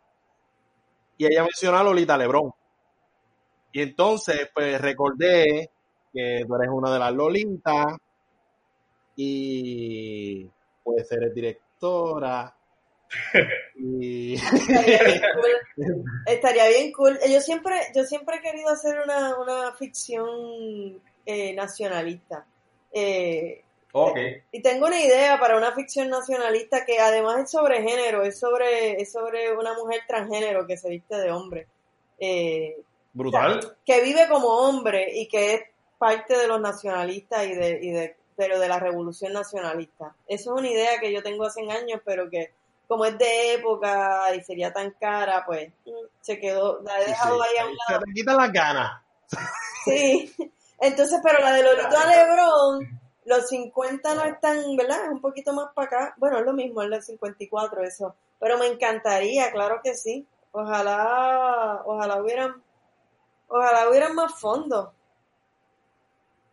Y 1.17 1.25
ella 1.25 1.45
mencionó 1.45 1.79
a 1.79 1.83
Lolita 1.83 2.19
Lebrón. 2.19 2.53
Y 3.73 3.81
entonces, 3.81 4.51
pues 4.53 4.79
recordé 4.83 5.71
que 6.13 6.45
tú 6.47 6.55
eres 6.57 6.69
una 6.71 6.93
de 6.93 6.99
las 6.99 7.15
Lolitas, 7.15 7.97
y 9.17 10.47
puede 10.85 11.07
ser 11.07 11.33
directora. 11.33 12.55
y... 13.77 14.35
Estaría 14.67 15.05
bien 15.07 15.23
cool. 15.33 15.89
Estaría 16.27 16.69
bien 16.69 16.93
cool. 16.93 17.19
Yo 17.31 17.41
siempre, 17.41 17.77
yo 17.97 18.05
siempre 18.05 18.37
he 18.37 18.43
querido 18.43 18.69
hacer 18.69 18.99
una, 19.03 19.39
una 19.39 19.73
ficción 19.73 21.01
eh, 21.27 21.53
nacionalista. 21.55 22.45
Eh, 22.93 23.63
ok. 23.93 24.19
y 24.53 24.61
tengo 24.63 24.87
una 24.87 25.01
idea 25.01 25.39
para 25.41 25.57
una 25.57 25.73
ficción 25.73 26.11
nacionalista 26.11 26.85
que 26.85 26.99
además 27.01 27.39
es 27.45 27.51
sobre 27.51 27.83
género, 27.83 28.23
es 28.23 28.39
sobre, 28.39 29.01
es 29.01 29.11
sobre 29.13 29.53
una 29.57 29.75
mujer 29.75 30.03
transgénero 30.07 30.67
que 30.67 30.77
se 30.77 30.89
viste 30.91 31.17
de 31.17 31.31
hombre. 31.31 31.67
Eh, 32.19 32.77
Brutal. 33.15 33.77
que 33.85 34.01
vive 34.03 34.27
como 34.29 34.49
hombre 34.49 35.09
y 35.15 35.29
que 35.29 35.55
es 35.55 35.63
parte 35.99 36.37
de 36.37 36.47
los 36.49 36.61
nacionalistas 36.61 37.47
y 37.47 37.55
de, 37.55 37.79
y 37.83 37.91
de 37.91 38.17
pero 38.35 38.59
de 38.59 38.69
la 38.69 38.79
revolución 38.81 39.33
nacionalista. 39.35 40.15
Eso 40.27 40.55
es 40.55 40.61
una 40.61 40.71
idea 40.71 40.99
que 40.99 41.13
yo 41.13 41.23
tengo 41.23 41.45
hace 41.45 41.61
años, 41.71 42.01
pero 42.05 42.31
que 42.31 42.51
como 42.89 43.05
es 43.05 43.17
de 43.19 43.55
época 43.55 44.35
y 44.35 44.43
sería 44.43 44.73
tan 44.73 44.91
cara, 44.93 45.45
pues 45.47 45.71
mm, 45.85 45.91
se 46.21 46.39
quedó, 46.41 46.81
la 46.83 47.01
he 47.01 47.07
dejado 47.07 47.37
Sí, 47.43 47.49
ahí 47.51 47.57
a 47.59 47.67
un 47.67 47.73
Se 47.87 47.93
lado. 47.93 48.05
te 48.05 48.13
quitan 48.13 48.37
las 48.39 48.53
ganas. 48.53 49.03
Sí. 49.85 50.33
Entonces, 50.83 51.21
pero 51.23 51.39
la 51.39 51.53
de 51.53 51.63
Lolita 51.63 52.07
Lebrón, 52.09 53.01
los 53.25 53.49
50 53.49 54.17
no 54.17 54.25
están, 54.25 54.77
¿verdad? 54.77 55.05
Es 55.05 55.11
un 55.11 55.21
poquito 55.21 55.53
más 55.53 55.69
para 55.77 55.87
acá. 55.87 56.15
Bueno, 56.19 56.41
es 56.41 56.45
lo 56.45 56.53
mismo, 56.53 56.83
es 56.83 56.91
el 56.91 57.03
54 57.03 57.85
eso. 57.85 58.17
Pero 58.41 58.59
me 58.59 58.67
encantaría, 58.67 59.53
claro 59.53 59.81
que 59.83 59.95
sí. 59.95 60.27
Ojalá, 60.51 61.83
ojalá 61.87 62.21
hubieran, 62.21 62.61
ojalá 63.47 63.89
hubieran 63.89 64.17
más 64.17 64.35
fondos. 64.41 64.89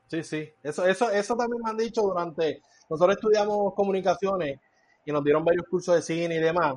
Sí, 0.05 0.21
sí. 0.23 0.53
Eso, 0.61 0.85
eso, 0.85 1.09
eso 1.09 1.35
también 1.35 1.63
me 1.63 1.71
han 1.71 1.77
dicho 1.77 2.03
durante. 2.03 2.61
Nosotros 2.87 3.15
estudiamos 3.15 3.73
comunicaciones 3.73 4.59
y 5.05 5.11
nos 5.11 5.23
dieron 5.23 5.43
varios 5.43 5.65
cursos 5.67 5.95
de 5.95 6.03
cine 6.03 6.35
y 6.35 6.39
demás. 6.39 6.75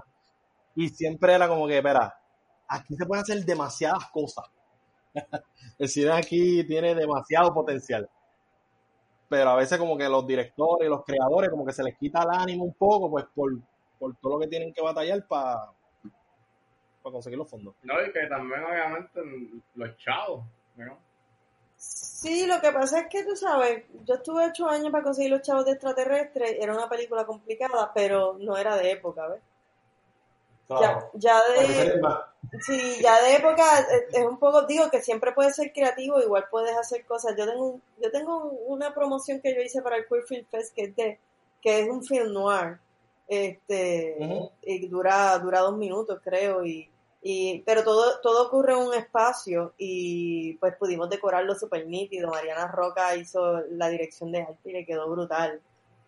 Y 0.75 0.89
siempre 0.89 1.35
era 1.35 1.47
como 1.49 1.67
que, 1.67 1.77
espera, 1.77 2.19
aquí 2.67 2.97
se 2.97 3.05
pueden 3.05 3.25
hacer 3.25 3.45
demasiadas 3.45 4.09
cosas. 4.11 4.47
El 5.79 5.89
cine 5.89 6.13
aquí 6.13 6.65
tiene 6.65 6.95
demasiado 6.95 7.53
potencial. 7.53 8.09
Pero 9.29 9.51
a 9.51 9.57
veces 9.57 9.79
como 9.79 9.97
que 9.97 10.09
los 10.09 10.27
directores 10.27 10.87
y 10.87 10.91
los 10.91 11.05
creadores 11.05 11.51
como 11.51 11.65
que 11.65 11.73
se 11.73 11.83
les 11.83 11.97
quita 11.97 12.23
el 12.23 12.31
ánimo 12.31 12.65
un 12.65 12.75
poco, 12.75 13.11
pues 13.11 13.25
por, 13.35 13.53
por 13.99 14.15
todo 14.17 14.35
lo 14.35 14.41
que 14.41 14.49
tienen 14.49 14.73
que 14.73 14.83
batallar 14.83 15.27
para 15.27 15.71
conseguir 17.03 17.39
los 17.39 17.49
fondos. 17.49 17.75
No, 17.83 17.95
y 18.05 18.13
que 18.13 18.27
también 18.27 18.63
obviamente 18.63 19.21
los 19.75 19.97
chavos, 19.97 20.45
¿no? 20.77 20.99
Sí, 21.77 22.47
lo 22.47 22.61
que 22.61 22.71
pasa 22.71 23.01
es 23.01 23.07
que 23.09 23.25
tú 23.25 23.35
sabes, 23.35 23.85
yo 24.05 24.15
estuve 24.15 24.47
ocho 24.47 24.69
años 24.69 24.93
para 24.93 25.03
conseguir 25.03 25.33
los 25.33 25.43
chavos 25.43 25.65
de 25.65 25.73
extraterrestres, 25.73 26.55
era 26.61 26.73
una 26.75 26.89
película 26.89 27.25
complicada, 27.25 27.91
pero 27.93 28.37
no 28.39 28.57
era 28.57 28.77
de 28.77 28.93
época, 28.93 29.27
¿ves? 29.27 29.41
Ya, 30.69 31.11
ya 31.15 31.41
de, 31.51 32.01
sí, 32.67 32.99
ya 33.03 33.21
de 33.23 33.37
época 33.37 33.63
es, 33.81 34.15
es 34.15 34.25
un 34.25 34.39
poco, 34.39 34.63
digo 34.63 34.91
que 34.91 35.03
siempre 35.03 35.33
puedes 35.33 35.55
ser 35.55 35.73
creativo, 35.73 36.21
igual 36.21 36.47
puedes 36.51 36.77
hacer 36.77 37.05
cosas. 37.05 37.35
Yo 37.37 37.47
tengo, 37.47 37.81
yo 38.01 38.11
tengo 38.11 38.45
una 38.67 38.95
promoción 38.95 39.41
que 39.41 39.55
yo 39.55 39.61
hice 39.61 39.83
para 39.83 39.97
el 39.97 40.07
Queer 40.07 40.23
Film 40.25 40.47
Fest 40.51 40.75
que 40.75 40.85
es 40.85 40.97
de, 40.97 41.19
que 41.61 41.81
es 41.81 41.89
un 41.89 42.03
film 42.03 42.33
noir, 42.33 42.79
este, 43.29 44.51
y 44.63 44.89
dura, 44.89 45.39
dura 45.39 45.61
dos 45.61 45.77
minutos 45.77 46.21
creo, 46.23 46.65
y, 46.65 46.89
y, 47.23 47.61
pero 47.61 47.85
todo, 47.85 48.21
todo 48.21 48.47
ocurre 48.47 48.73
en 48.73 48.81
un 48.81 48.95
espacio 48.95 49.75
y 49.79 50.55
pues 50.55 50.75
pudimos 50.77 51.09
decorarlo 51.09 51.55
súper 51.55 51.87
nítido. 51.87 52.31
Mariana 52.31 52.67
Roca 52.67 53.15
hizo 53.15 53.61
la 53.71 53.89
dirección 53.89 54.33
de 54.33 54.43
arte 54.43 54.71
y 54.71 54.73
le 54.73 54.87
quedó 54.87 55.09
brutal. 55.11 55.61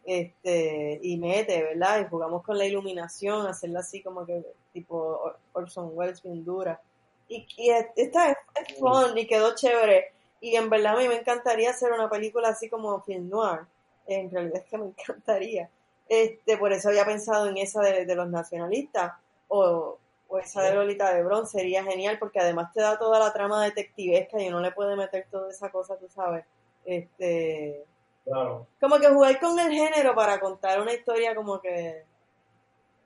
Este, 0.06 0.98
y 1.02 1.16
mete, 1.16 1.62
¿verdad? 1.62 2.00
Y 2.02 2.08
jugamos 2.10 2.42
con 2.42 2.58
la 2.58 2.66
iluminación, 2.66 3.46
hacerla 3.46 3.80
así 3.80 4.02
como 4.02 4.26
que 4.26 4.44
tipo 4.72 4.96
Or- 4.98 5.38
Orson 5.54 5.90
Welles 5.94 6.22
bien 6.22 6.44
dura. 6.44 6.80
Y, 7.28 7.46
y 7.56 7.70
es- 7.70 7.86
esta 7.96 8.30
es, 8.30 8.36
es 8.68 8.78
fun 8.78 9.16
y 9.16 9.26
quedó 9.26 9.54
chévere. 9.54 10.12
Y 10.40 10.56
en 10.56 10.68
verdad 10.68 10.94
a 10.94 10.98
mí 11.00 11.08
me 11.08 11.16
encantaría 11.16 11.70
hacer 11.70 11.90
una 11.92 12.10
película 12.10 12.48
así 12.48 12.68
como 12.68 13.00
film 13.02 13.30
noir. 13.30 13.60
En 14.06 14.30
realidad 14.30 14.58
es 14.58 14.64
que 14.70 14.76
me 14.78 14.86
encantaría. 14.98 15.70
Este, 16.08 16.58
por 16.58 16.72
eso 16.72 16.90
había 16.90 17.06
pensado 17.06 17.48
en 17.48 17.56
esa 17.56 17.80
de, 17.80 18.04
de 18.04 18.14
los 18.14 18.28
nacionalistas 18.28 19.12
o, 19.48 19.98
o 20.28 20.38
esa 20.38 20.62
de 20.62 20.74
Lolita 20.74 21.14
de 21.14 21.22
Bron 21.22 21.46
sería 21.46 21.82
genial 21.82 22.18
porque 22.18 22.40
además 22.40 22.72
te 22.74 22.82
da 22.82 22.98
toda 22.98 23.18
la 23.18 23.32
trama 23.32 23.64
detectivesca 23.64 24.38
y 24.42 24.48
uno 24.48 24.60
le 24.60 24.72
puede 24.72 24.96
meter 24.96 25.26
toda 25.30 25.50
esa 25.50 25.70
cosa, 25.70 25.96
tú 25.96 26.08
sabes. 26.10 26.44
Este, 26.84 27.84
Claro. 28.24 28.66
como 28.80 28.98
que 28.98 29.08
jugar 29.08 29.38
con 29.38 29.58
el 29.58 29.70
género 29.72 30.14
para 30.14 30.40
contar 30.40 30.80
una 30.80 30.92
historia 30.94 31.34
como 31.34 31.60
que 31.60 32.04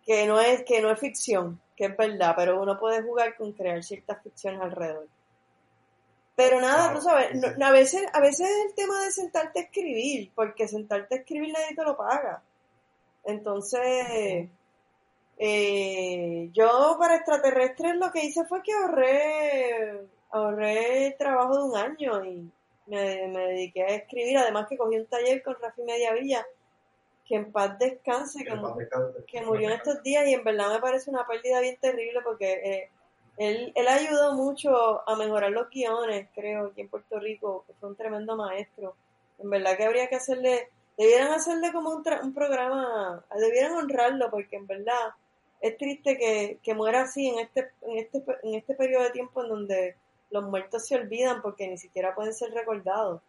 que 0.06 0.26
no 0.26 0.40
es 0.40 0.62
que 0.64 0.80
no 0.80 0.90
es 0.90 0.98
ficción, 0.98 1.60
que 1.76 1.86
es 1.86 1.96
verdad, 1.96 2.34
pero 2.36 2.62
uno 2.62 2.78
puede 2.78 3.02
jugar 3.02 3.36
con 3.36 3.52
crear 3.52 3.82
ciertas 3.84 4.22
ficciones 4.22 4.60
alrededor. 4.62 5.06
Pero 6.34 6.60
nada, 6.60 6.94
tú 6.94 7.02
sabes, 7.02 7.34
no- 7.34 7.66
a 7.66 7.70
veces 7.72 8.02
a 8.12 8.20
veces 8.20 8.48
es 8.48 8.66
el 8.68 8.74
tema 8.74 9.02
de 9.02 9.10
sentarte 9.10 9.58
a 9.58 9.62
escribir, 9.64 10.30
porque 10.34 10.66
sentarte 10.68 11.16
a 11.16 11.18
escribir 11.18 11.52
nadie 11.52 11.74
te 11.76 11.82
lo 11.84 11.96
paga. 11.96 12.40
Entonces, 13.24 14.48
eh, 15.36 16.48
yo 16.52 16.96
para 16.98 17.16
extraterrestres 17.16 17.96
lo 17.96 18.10
que 18.10 18.24
hice 18.24 18.44
fue 18.46 18.62
que 18.62 18.72
ahorré, 18.72 20.06
ahorré 20.30 21.06
el 21.08 21.16
trabajo 21.16 21.56
de 21.56 21.62
un 21.64 21.76
año 21.76 22.24
y 22.24 22.50
me, 22.88 23.28
me 23.28 23.46
dediqué 23.48 23.82
a 23.82 23.94
escribir. 23.94 24.38
Además 24.38 24.66
que 24.68 24.76
cogí 24.76 24.96
un 24.96 25.06
taller 25.06 25.42
con 25.42 25.56
Rafi 25.60 25.82
Mediavilla, 25.82 26.46
que 27.26 27.36
en 27.36 27.52
paz 27.52 27.78
descanse, 27.78 28.44
que 29.26 29.42
murió 29.42 29.68
en 29.68 29.76
estos 29.76 30.02
días 30.02 30.26
y 30.26 30.32
en 30.34 30.44
verdad 30.44 30.72
me 30.72 30.80
parece 30.80 31.10
una 31.10 31.26
pérdida 31.26 31.60
bien 31.60 31.76
terrible 31.78 32.20
porque 32.24 32.52
eh, 32.52 32.90
él, 33.36 33.72
él 33.74 33.86
ayudó 33.88 34.34
mucho 34.34 35.08
a 35.08 35.14
mejorar 35.14 35.50
los 35.50 35.68
guiones, 35.70 36.28
creo, 36.34 36.68
aquí 36.68 36.80
en 36.80 36.88
Puerto 36.88 37.20
Rico, 37.20 37.64
que 37.66 37.74
fue 37.74 37.90
un 37.90 37.96
tremendo 37.96 38.34
maestro. 38.34 38.96
En 39.38 39.50
verdad 39.50 39.76
que 39.76 39.84
habría 39.84 40.08
que 40.08 40.16
hacerle, 40.16 40.70
debieran 40.96 41.32
hacerle 41.32 41.70
como 41.70 41.90
un, 41.90 42.02
tra- 42.02 42.22
un 42.22 42.32
programa, 42.32 43.22
debieran 43.36 43.72
honrarlo 43.72 44.30
porque 44.30 44.56
en 44.56 44.66
verdad 44.66 45.10
es 45.60 45.76
triste 45.76 46.16
que, 46.16 46.58
que 46.62 46.74
muera 46.74 47.02
así 47.02 47.28
en 47.28 47.40
este, 47.40 47.70
en 47.82 47.98
este, 47.98 48.24
en 48.42 48.54
este 48.54 48.74
periodo 48.74 49.04
de 49.04 49.10
tiempo 49.10 49.42
en 49.42 49.48
donde 49.50 49.96
los 50.30 50.44
muertos 50.44 50.86
se 50.86 50.96
olvidan 50.96 51.42
porque 51.42 51.68
ni 51.68 51.78
siquiera 51.78 52.14
pueden 52.14 52.34
ser 52.34 52.52
recordados. 52.52 53.22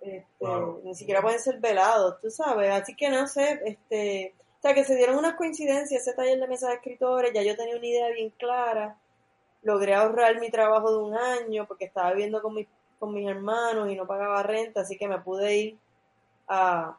Este, 0.00 0.26
Wow. 0.38 0.82
Ni 0.84 0.94
siquiera 0.94 1.22
pueden 1.22 1.40
ser 1.40 1.58
velados, 1.58 2.20
tú 2.20 2.30
sabes. 2.30 2.70
Así 2.70 2.94
que 2.94 3.08
no 3.10 3.26
sé, 3.26 3.60
este, 3.64 4.34
o 4.58 4.62
sea, 4.62 4.74
que 4.74 4.84
se 4.84 4.96
dieron 4.96 5.16
unas 5.16 5.34
coincidencias, 5.34 6.02
ese 6.02 6.14
taller 6.14 6.38
de 6.38 6.48
mesa 6.48 6.68
de 6.68 6.74
escritores, 6.74 7.32
ya 7.32 7.42
yo 7.42 7.56
tenía 7.56 7.76
una 7.76 7.86
idea 7.86 8.08
bien 8.10 8.30
clara, 8.30 8.96
logré 9.62 9.94
ahorrar 9.94 10.38
mi 10.40 10.50
trabajo 10.50 10.92
de 10.92 10.98
un 10.98 11.14
año 11.14 11.66
porque 11.66 11.86
estaba 11.86 12.12
viviendo 12.12 12.40
con, 12.40 12.54
mis 12.54 12.66
con 12.98 13.12
mis 13.12 13.28
hermanos 13.28 13.90
y 13.90 13.96
no 13.96 14.06
pagaba 14.06 14.42
renta, 14.42 14.80
así 14.82 14.96
que 14.96 15.08
me 15.08 15.18
pude 15.18 15.56
ir 15.56 15.78
a, 16.48 16.96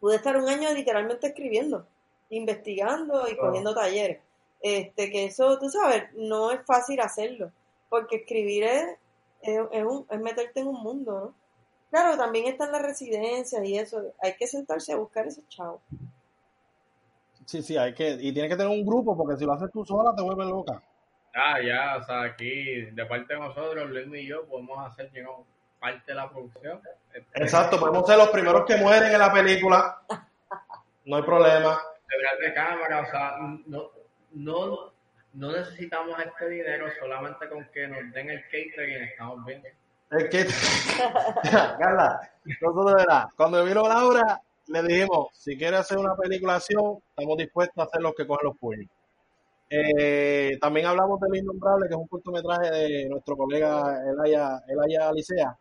pude 0.00 0.16
estar 0.16 0.36
un 0.36 0.48
año 0.48 0.72
literalmente 0.72 1.28
escribiendo, 1.28 1.86
investigando 2.30 3.28
y 3.28 3.36
cogiendo 3.36 3.74
talleres. 3.74 4.20
Este, 4.60 5.10
que 5.10 5.26
eso, 5.26 5.58
tú 5.58 5.68
sabes, 5.68 6.04
no 6.14 6.50
es 6.50 6.64
fácil 6.64 7.00
hacerlo, 7.00 7.50
porque 7.88 8.16
escribir 8.16 8.64
es, 8.64 8.84
es, 9.42 9.60
es 9.72 9.84
un- 9.84 10.06
es 10.10 10.20
meterte 10.20 10.60
en 10.60 10.68
un 10.68 10.82
mundo, 10.82 11.20
¿no? 11.20 11.34
Claro, 11.90 12.16
también 12.16 12.46
están 12.46 12.72
las 12.72 12.82
residencias 12.82 13.64
y 13.64 13.78
eso, 13.78 14.02
hay 14.20 14.34
que 14.36 14.46
sentarse 14.46 14.92
a 14.92 14.96
buscar 14.96 15.26
esos 15.26 15.48
chavos. 15.48 15.80
Sí, 17.44 17.62
sí, 17.62 17.76
hay 17.76 17.94
que, 17.94 18.10
y 18.20 18.32
tienes 18.32 18.50
que 18.50 18.56
tener 18.56 18.72
un 18.72 18.84
grupo 18.84 19.16
porque 19.16 19.36
si 19.36 19.44
lo 19.44 19.52
haces 19.52 19.70
tú 19.72 19.84
sola 19.84 20.14
te 20.16 20.22
vuelves 20.22 20.46
loca. 20.48 20.82
Ah, 21.32 21.60
ya, 21.60 21.96
o 21.98 22.04
sea, 22.04 22.22
aquí 22.22 22.80
de 22.82 23.06
parte 23.06 23.34
de 23.34 23.40
nosotros, 23.40 23.88
Luis 23.90 24.08
y 24.22 24.26
yo, 24.26 24.44
podemos 24.46 24.84
hacer 24.84 25.10
you 25.12 25.20
know, 25.22 25.44
parte 25.78 26.02
de 26.06 26.14
la 26.14 26.28
producción. 26.28 26.80
Este, 27.14 27.42
Exacto, 27.42 27.78
podemos 27.78 28.06
ser 28.06 28.18
los 28.18 28.28
primeros 28.30 28.64
que 28.66 28.76
mueren 28.76 29.12
en 29.12 29.18
la 29.18 29.32
película. 29.32 30.02
No 31.04 31.16
hay 31.16 31.22
problema. 31.22 31.78
detrás 32.08 32.38
de 32.40 32.54
cámara, 32.54 33.00
o 33.02 33.06
sea, 33.10 33.36
no, 33.66 33.90
no, 34.32 34.92
no 35.36 35.52
necesitamos 35.52 36.18
este 36.18 36.48
dinero 36.48 36.86
solamente 36.98 37.48
con 37.48 37.64
que 37.72 37.86
nos 37.88 38.12
den 38.12 38.30
el 38.30 38.42
catering, 38.44 39.02
estamos 39.04 39.44
bien. 39.44 39.62
Es 40.10 40.24
que, 40.30 40.46
Carla, 41.78 42.20
nosotros 42.44 42.86
de 42.86 42.94
verdad, 42.94 43.24
cuando 43.36 43.64
vino 43.64 43.88
Laura, 43.88 44.40
le 44.68 44.82
dijimos, 44.82 45.28
si 45.32 45.56
quiere 45.56 45.76
hacer 45.76 45.98
una 45.98 46.16
película 46.16 46.56
acción, 46.56 46.98
estamos 47.10 47.36
dispuestos 47.38 47.76
a 47.78 47.86
hacer 47.86 48.02
los 48.02 48.14
que 48.14 48.26
cogen 48.26 48.46
los 48.48 48.56
puños. 48.58 48.88
Eh, 49.68 50.56
también 50.60 50.86
hablamos 50.86 51.20
de 51.20 51.28
Lo 51.28 51.36
Innombrable, 51.36 51.88
que 51.88 51.94
es 51.94 52.00
un 52.00 52.06
cortometraje 52.06 52.70
de 52.70 53.08
nuestro 53.08 53.36
colega 53.36 54.00
Elaya, 54.08 54.62
Elaya 54.68 55.08
Alicea. 55.08 55.56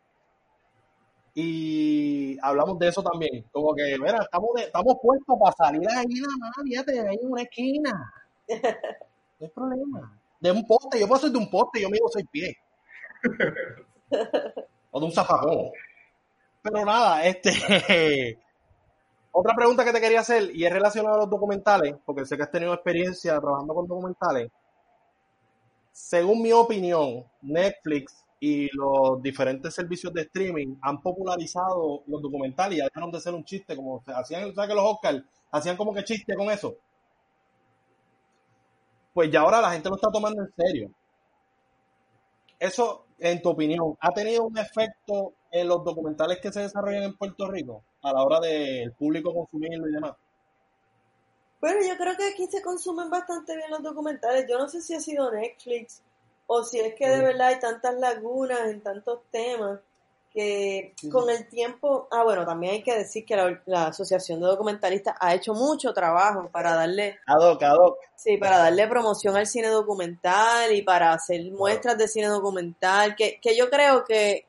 Y 1.34 2.38
hablamos 2.42 2.80
de 2.80 2.88
eso 2.88 3.04
también. 3.04 3.44
Como 3.52 3.74
que, 3.76 3.98
mira, 4.00 4.20
estamos, 4.22 4.50
de- 4.56 4.64
estamos 4.64 4.96
puestos 5.02 5.36
para 5.40 5.52
salir 5.54 5.88
ahí 5.90 6.06
nada 6.06 6.34
más, 6.40 6.52
fíjate, 6.64 7.00
ahí 7.00 7.18
en 7.22 7.32
una 7.32 7.42
esquina. 7.42 8.14
No 9.40 9.46
hay 9.46 9.52
problema. 9.52 10.20
De 10.40 10.52
un 10.52 10.66
poste, 10.66 11.00
yo 11.00 11.08
puedo 11.08 11.22
ser 11.22 11.32
de 11.32 11.38
un 11.38 11.50
poste, 11.50 11.82
yo 11.82 11.90
mido 11.90 12.08
seis 12.08 12.26
pies. 12.32 12.56
o 14.92 15.00
de 15.00 15.06
un 15.06 15.12
zafacón. 15.12 15.72
Pero 16.62 16.86
nada, 16.86 17.26
este. 17.26 17.52
otra 19.32 19.56
pregunta 19.56 19.84
que 19.84 19.92
te 19.92 20.02
quería 20.02 20.22
hacer, 20.22 20.56
y 20.56 20.66
es 20.66 20.72
relacionada 20.72 21.16
a 21.16 21.20
los 21.20 21.30
documentales, 21.30 21.96
porque 22.06 22.26
sé 22.26 22.38
que 22.38 22.44
has 22.44 22.52
tenido 22.52 22.74
experiencia 22.74 23.40
trabajando 23.40 23.74
con 23.74 23.88
documentales. 23.88 24.52
Según 25.92 26.42
mi 26.42 26.52
opinión, 26.52 27.26
Netflix 27.42 28.26
y 28.40 28.70
los 28.76 29.22
diferentes 29.22 29.74
servicios 29.74 30.14
de 30.14 30.22
streaming 30.22 30.76
han 30.82 31.02
popularizado 31.02 32.04
los 32.08 32.22
documentales 32.22 32.76
y 32.76 32.80
ya 32.80 32.86
dejaron 32.86 33.12
de 33.12 33.22
ser 33.22 33.34
un 33.34 33.44
chiste, 33.46 33.76
como 33.76 34.04
hacían, 34.06 34.54
¿sabes 34.54 34.70
que 34.70 34.76
los 34.76 34.86
Oscars 34.86 35.24
hacían 35.52 35.78
como 35.78 35.94
que 35.94 36.04
chiste 36.04 36.36
con 36.36 36.50
eso? 36.52 36.76
Pues 39.16 39.32
ya 39.32 39.39
ahora 39.39 39.61
la 39.61 39.72
gente 39.72 39.88
lo 39.88 39.95
está 39.95 40.09
tomando 40.11 40.43
en 40.43 40.53
serio. 40.57 40.91
Eso, 42.59 43.05
en 43.18 43.41
tu 43.41 43.51
opinión, 43.51 43.95
¿ha 44.01 44.11
tenido 44.11 44.43
un 44.43 44.57
efecto 44.57 45.36
en 45.49 45.70
los 45.70 45.86
documentales 45.86 46.39
que 46.41 46.51
se 46.51 46.59
desarrollan 46.59 47.03
en 47.03 47.18
Puerto 47.18 47.49
Rico 47.49 47.82
a 48.01 48.11
la 48.11 48.22
hora 48.22 48.41
del 48.41 48.91
público 48.91 49.34
consumirlo 49.34 49.88
y 49.88 49.93
demás? 49.93 50.16
Bueno, 51.61 51.80
yo 51.88 51.95
creo 51.95 52.18
que 52.18 52.28
aquí 52.28 52.45
se 52.47 52.61
consumen 52.61 53.09
bastante 53.09 53.55
bien 53.55 53.72
los 53.72 53.82
documentales. 53.82 54.47
Yo 54.49 54.57
no 54.57 54.68
sé 54.68 54.82
si 54.82 54.93
ha 54.93 54.99
sido 54.99 55.32
Netflix 55.32 56.01
o 56.47 56.61
si 56.63 56.82
es 56.82 56.93
que 56.95 57.07
de 57.07 57.22
verdad 57.22 57.47
hay 57.47 57.59
tantas 57.61 57.95
lagunas 57.95 58.68
en 58.68 58.82
tantos 58.82 59.22
temas 59.32 59.80
que 60.36 60.94
con 61.10 61.30
el 61.30 61.48
tiempo, 61.48 62.10
ah 62.12 62.24
bueno, 62.24 62.46
también 62.46 62.74
hay 62.74 62.84
que 62.84 62.94
decir 62.94 63.26
que 63.26 63.38
la, 63.66 63.88
Asociación 63.88 64.42
de 64.42 64.48
Documentalistas 64.48 65.16
ha 65.20 65.34
hecho 65.34 65.54
mucho 65.54 65.94
trabajo 65.94 66.50
para 66.52 66.76
darle 66.76 67.18
ad 67.26 67.40
hoc, 67.40 67.64
ad 67.64 67.78
hoc. 67.78 67.98
Sí, 68.16 68.36
para 68.36 68.58
darle 68.58 68.88
promoción 68.88 69.38
al 69.38 69.48
cine 69.48 69.70
documental 69.70 70.74
y 70.74 70.82
para 70.82 71.14
hacer 71.14 71.50
muestras 71.52 71.98
de 71.98 72.10
cine 72.10 72.28
documental, 72.28 73.16
que, 73.16 73.40
que 73.42 73.56
yo 73.56 73.70
creo 73.70 74.04
que 74.04 74.46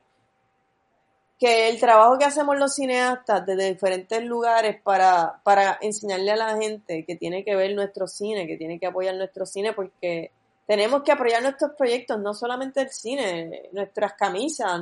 que 1.39 1.69
el 1.69 1.79
trabajo 1.79 2.17
que 2.17 2.25
hacemos 2.25 2.57
los 2.57 2.73
cineastas 2.73 3.45
desde 3.45 3.71
diferentes 3.71 4.23
lugares 4.23 4.81
para, 4.81 5.39
para 5.43 5.77
enseñarle 5.81 6.31
a 6.31 6.35
la 6.35 6.57
gente 6.57 7.05
que 7.05 7.15
tiene 7.15 7.43
que 7.45 7.55
ver 7.55 7.75
nuestro 7.75 8.07
cine, 8.07 8.47
que 8.47 8.57
tiene 8.57 8.79
que 8.79 8.87
apoyar 8.87 9.15
nuestro 9.15 9.45
cine, 9.45 9.73
porque 9.73 10.31
tenemos 10.65 11.03
que 11.03 11.11
apoyar 11.11 11.43
nuestros 11.43 11.71
proyectos, 11.77 12.19
no 12.19 12.33
solamente 12.33 12.81
el 12.81 12.89
cine, 12.89 13.69
nuestras 13.71 14.13
camisas, 14.13 14.81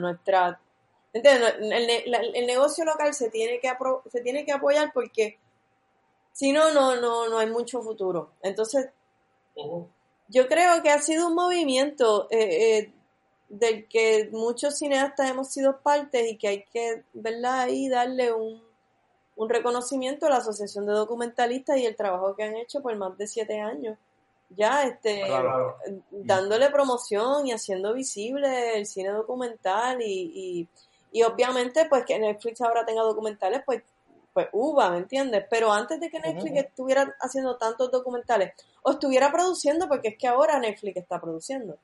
nuestra... 1.23 1.57
El, 1.59 2.45
negocio 2.45 2.85
local 2.85 3.13
se 3.13 3.29
tiene 3.29 3.59
que 3.59 3.71
se 4.09 4.21
tiene 4.21 4.45
que 4.45 4.51
apoyar 4.51 4.91
porque 4.93 5.39
si 6.31 6.51
no, 6.51 6.71
no, 6.73 6.95
no, 6.95 7.29
no 7.29 7.37
hay 7.39 7.49
mucho 7.49 7.81
futuro. 7.81 8.31
Entonces, 8.41 8.89
yo 10.27 10.47
creo 10.47 10.83
que 10.83 10.91
ha 10.91 10.99
sido 10.99 11.27
un 11.27 11.35
movimiento 11.35 12.27
eh, 12.29 12.77
eh, 12.77 12.93
del 13.49 13.87
que 13.87 14.29
muchos 14.31 14.77
cineastas 14.77 15.29
hemos 15.29 15.49
sido 15.49 15.79
parte 15.79 16.29
y 16.29 16.37
que 16.37 16.47
hay 16.47 16.63
que, 16.65 17.03
¿verdad? 17.13 17.61
Ahí 17.61 17.87
darle 17.87 18.33
un, 18.33 18.61
un 19.35 19.49
reconocimiento 19.49 20.25
a 20.25 20.29
la 20.29 20.37
Asociación 20.37 20.85
de 20.85 20.93
Documentalistas 20.93 21.77
y 21.77 21.85
el 21.85 21.95
trabajo 21.95 22.35
que 22.35 22.43
han 22.43 22.55
hecho 22.55 22.81
por 22.81 22.95
más 22.95 23.17
de 23.17 23.27
siete 23.27 23.59
años. 23.59 23.97
Ya, 24.49 24.83
este, 24.83 25.23
dándole 26.11 26.69
promoción 26.69 27.47
y 27.47 27.51
haciendo 27.51 27.93
visible 27.93 28.77
el 28.77 28.85
cine 28.85 29.09
documental 29.09 30.01
y, 30.01 30.31
y, 30.33 30.69
obviamente, 31.23 31.85
pues 31.85 32.05
que 32.05 32.19
Netflix 32.19 32.61
ahora 32.61 32.85
tenga 32.85 33.01
documentales, 33.01 33.61
pues, 33.65 33.83
pues 34.33 34.47
uva, 34.51 34.89
¿me 34.89 34.97
entiendes? 34.97 35.45
Pero 35.49 35.71
antes 35.71 35.99
de 35.99 36.09
que 36.09 36.19
Netflix 36.19 36.57
estuviera 36.57 37.15
haciendo 37.21 37.57
tantos 37.57 37.91
documentales, 37.91 38.53
o 38.83 38.91
estuviera 38.91 39.31
produciendo, 39.31 39.87
porque 39.87 40.09
es 40.09 40.17
que 40.17 40.27
ahora 40.27 40.59
Netflix 40.59 40.97
está 40.97 41.21
produciendo. 41.21 41.77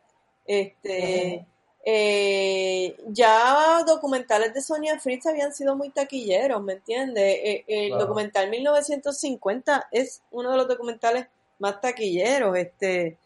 Este, 0.46 1.46
eh, 1.84 2.96
ya 3.08 3.84
documentales 3.88 4.54
de 4.54 4.62
Sonia 4.62 5.00
Fritz 5.00 5.26
habían 5.26 5.54
sido 5.54 5.76
muy 5.76 5.90
taquilleros, 5.90 6.62
¿me 6.62 6.74
entiendes? 6.74 7.40
Eh, 7.44 7.64
el 7.68 7.98
documental 7.98 8.50
1950 8.50 9.88
es 9.92 10.22
uno 10.32 10.52
de 10.52 10.58
los 10.58 10.68
documentales 10.68 11.28
más 11.58 11.82
taquilleros, 11.82 12.58
este 12.58 13.18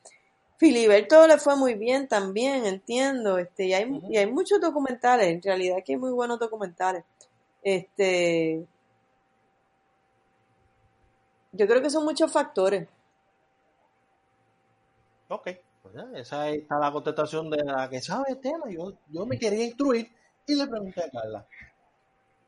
Filiberto 0.57 1.27
le 1.27 1.37
fue 1.37 1.55
muy 1.55 1.73
bien 1.73 2.07
también, 2.07 2.65
entiendo, 2.65 3.37
este, 3.37 3.65
y 3.65 3.73
hay, 3.73 4.01
y 4.09 4.17
hay 4.17 4.25
muchos 4.25 4.61
documentales, 4.61 5.27
en 5.27 5.41
realidad 5.41 5.77
que 5.85 5.93
hay 5.93 5.99
muy 5.99 6.11
buenos 6.11 6.39
documentales. 6.39 7.03
Este 7.61 8.65
yo 11.51 11.67
creo 11.67 11.81
que 11.81 11.89
son 11.89 12.03
muchos 12.03 12.31
factores. 12.31 12.87
Ok. 15.29 15.49
Esa 16.13 16.49
está 16.49 16.77
la 16.77 16.91
contestación 16.91 17.49
de 17.49 17.63
la 17.63 17.89
que 17.89 18.01
sabe 18.01 18.31
el 18.31 18.39
tema. 18.39 18.69
Yo, 18.69 18.93
yo 19.09 19.25
me 19.25 19.39
quería 19.39 19.63
instruir 19.63 20.11
y 20.45 20.55
le 20.55 20.67
pregunté 20.67 21.03
a 21.03 21.09
Carla. 21.09 21.47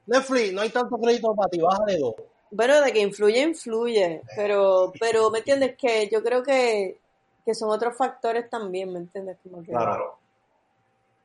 Netflix, 0.05 0.53
no 0.53 0.61
hay 0.61 0.69
tanto 0.69 0.97
crédito 0.97 1.33
para 1.33 1.49
ti, 1.49 1.59
bájale 1.59 1.97
dos. 1.97 2.15
Bueno, 2.51 2.81
de 2.81 2.91
que 2.91 2.99
influye, 2.99 3.41
influye. 3.41 4.21
Pero, 4.35 4.91
pero 4.99 5.29
¿me 5.29 5.39
entiendes? 5.39 5.75
Que 5.77 6.09
yo 6.11 6.21
creo 6.23 6.43
que, 6.43 6.99
que 7.47 7.55
son 7.55 7.69
otros 7.69 7.95
factores 7.95 8.49
también, 8.49 8.91
¿me 8.91 8.99
entiendes? 8.99 9.37
Claro. 9.65 10.19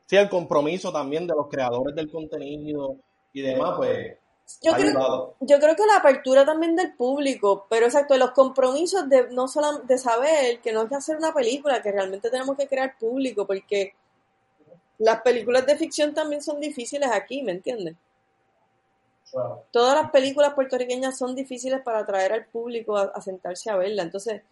Sí, 0.06 0.14
el 0.16 0.28
compromiso 0.28 0.92
también 0.92 1.26
de 1.26 1.34
los 1.34 1.48
creadores 1.48 1.96
del 1.96 2.08
contenido 2.12 2.94
y 3.32 3.42
demás, 3.42 3.74
pues 3.76 4.16
yo 4.62 4.72
creo, 4.72 5.34
yo 5.40 5.58
creo 5.58 5.74
que 5.74 5.84
la 5.84 5.96
apertura 5.96 6.44
también 6.44 6.76
del 6.76 6.94
público, 6.94 7.66
pero 7.68 7.86
exacto, 7.86 8.16
los 8.16 8.30
compromisos 8.30 9.08
de 9.08 9.30
no 9.32 9.48
solo 9.48 9.78
de 9.78 9.98
saber 9.98 10.60
que 10.60 10.72
no 10.72 10.82
es 10.82 10.90
que 10.90 10.94
hacer 10.94 11.16
una 11.16 11.34
película, 11.34 11.82
que 11.82 11.90
realmente 11.90 12.30
tenemos 12.30 12.56
que 12.56 12.68
crear 12.68 12.96
público, 12.96 13.44
porque 13.44 13.94
las 14.98 15.22
películas 15.22 15.66
de 15.66 15.76
ficción 15.76 16.14
también 16.14 16.40
son 16.40 16.60
difíciles 16.60 17.10
aquí, 17.10 17.42
¿me 17.42 17.50
entiendes? 17.50 17.96
Todas 19.72 20.00
las 20.00 20.12
películas 20.12 20.54
puertorriqueñas 20.54 21.18
son 21.18 21.34
difíciles 21.34 21.80
para 21.82 22.00
atraer 22.00 22.32
al 22.32 22.44
público 22.46 22.96
a, 22.96 23.10
a 23.12 23.20
sentarse 23.20 23.70
a 23.70 23.76
verla, 23.76 24.04
entonces 24.04 24.42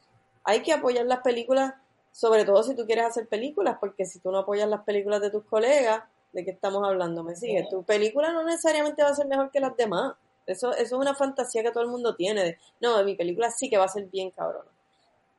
hay 0.45 0.63
que 0.63 0.73
apoyar 0.73 1.07
las 1.07 1.21
películas, 1.21 1.75
sobre 2.13 2.45
todo 2.45 2.63
si 2.63 2.75
tú 2.75 2.87
quieres 2.87 3.05
hacer 3.05 3.29
películas, 3.29 3.77
porque 3.81 4.05
si 4.05 4.19
tú 4.21 4.31
no 4.31 4.39
apoyas 4.39 4.69
las 4.69 4.83
películas 4.83 5.21
de 5.21 5.31
tus 5.31 5.45
colegas, 5.45 6.03
de 6.33 6.45
qué 6.45 6.51
estamos 6.51 6.87
hablando, 6.87 7.25
¿me 7.25 7.35
sigue? 7.35 7.67
Tu 7.69 7.83
película 7.85 8.33
no 8.33 8.45
necesariamente 8.45 9.03
va 9.03 9.11
a 9.11 9.15
ser 9.15 9.27
mejor 9.27 9.51
que 9.51 9.61
las 9.61 9.77
demás. 9.77 10.15
Eso, 10.47 10.73
eso 10.73 10.83
es 10.83 10.93
una 10.93 11.15
fantasía 11.15 11.63
que 11.63 11.71
todo 11.71 11.83
el 11.83 11.91
mundo 11.91 12.15
tiene. 12.17 12.59
no, 12.81 13.03
mi 13.05 13.15
película 13.15 13.51
sí 13.51 13.69
que 13.69 13.79
va 13.79 13.85
a 13.85 13.89
ser 13.89 14.07
bien 14.07 14.31
cabrón. 14.31 14.65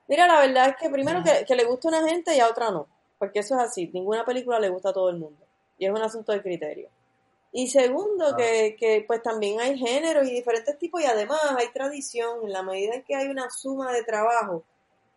Mira, 0.07 0.27
la 0.27 0.39
verdad 0.39 0.69
es 0.69 0.75
que 0.77 0.89
primero 0.89 1.21
que, 1.23 1.55
le 1.55 1.63
gusta 1.63 1.87
a 1.87 1.91
una 1.91 2.07
gente 2.07 2.35
y 2.35 2.39
a 2.39 2.49
otra 2.49 2.71
no. 2.71 2.87
Porque 3.17 3.39
eso 3.39 3.55
es 3.55 3.61
así. 3.61 3.89
Ninguna 3.93 4.25
película 4.25 4.59
le 4.59 4.69
gusta 4.69 4.89
a 4.89 4.93
todo 4.93 5.09
el 5.09 5.17
mundo. 5.17 5.45
Y 5.77 5.85
es 5.85 5.91
un 5.91 6.01
asunto 6.01 6.31
de 6.31 6.41
criterio. 6.41 6.89
Y 7.53 7.67
segundo, 7.67 8.35
que, 8.35 8.75
que 8.77 9.03
pues 9.07 9.21
también 9.21 9.59
hay 9.59 9.77
géneros 9.77 10.27
y 10.27 10.31
diferentes 10.31 10.77
tipos 10.77 11.01
y 11.01 11.05
además 11.05 11.39
hay 11.57 11.69
tradición. 11.69 12.43
En 12.43 12.51
la 12.51 12.63
medida 12.63 12.95
en 12.95 13.03
que 13.03 13.15
hay 13.15 13.27
una 13.27 13.49
suma 13.49 13.91
de 13.93 14.03
trabajo 14.03 14.63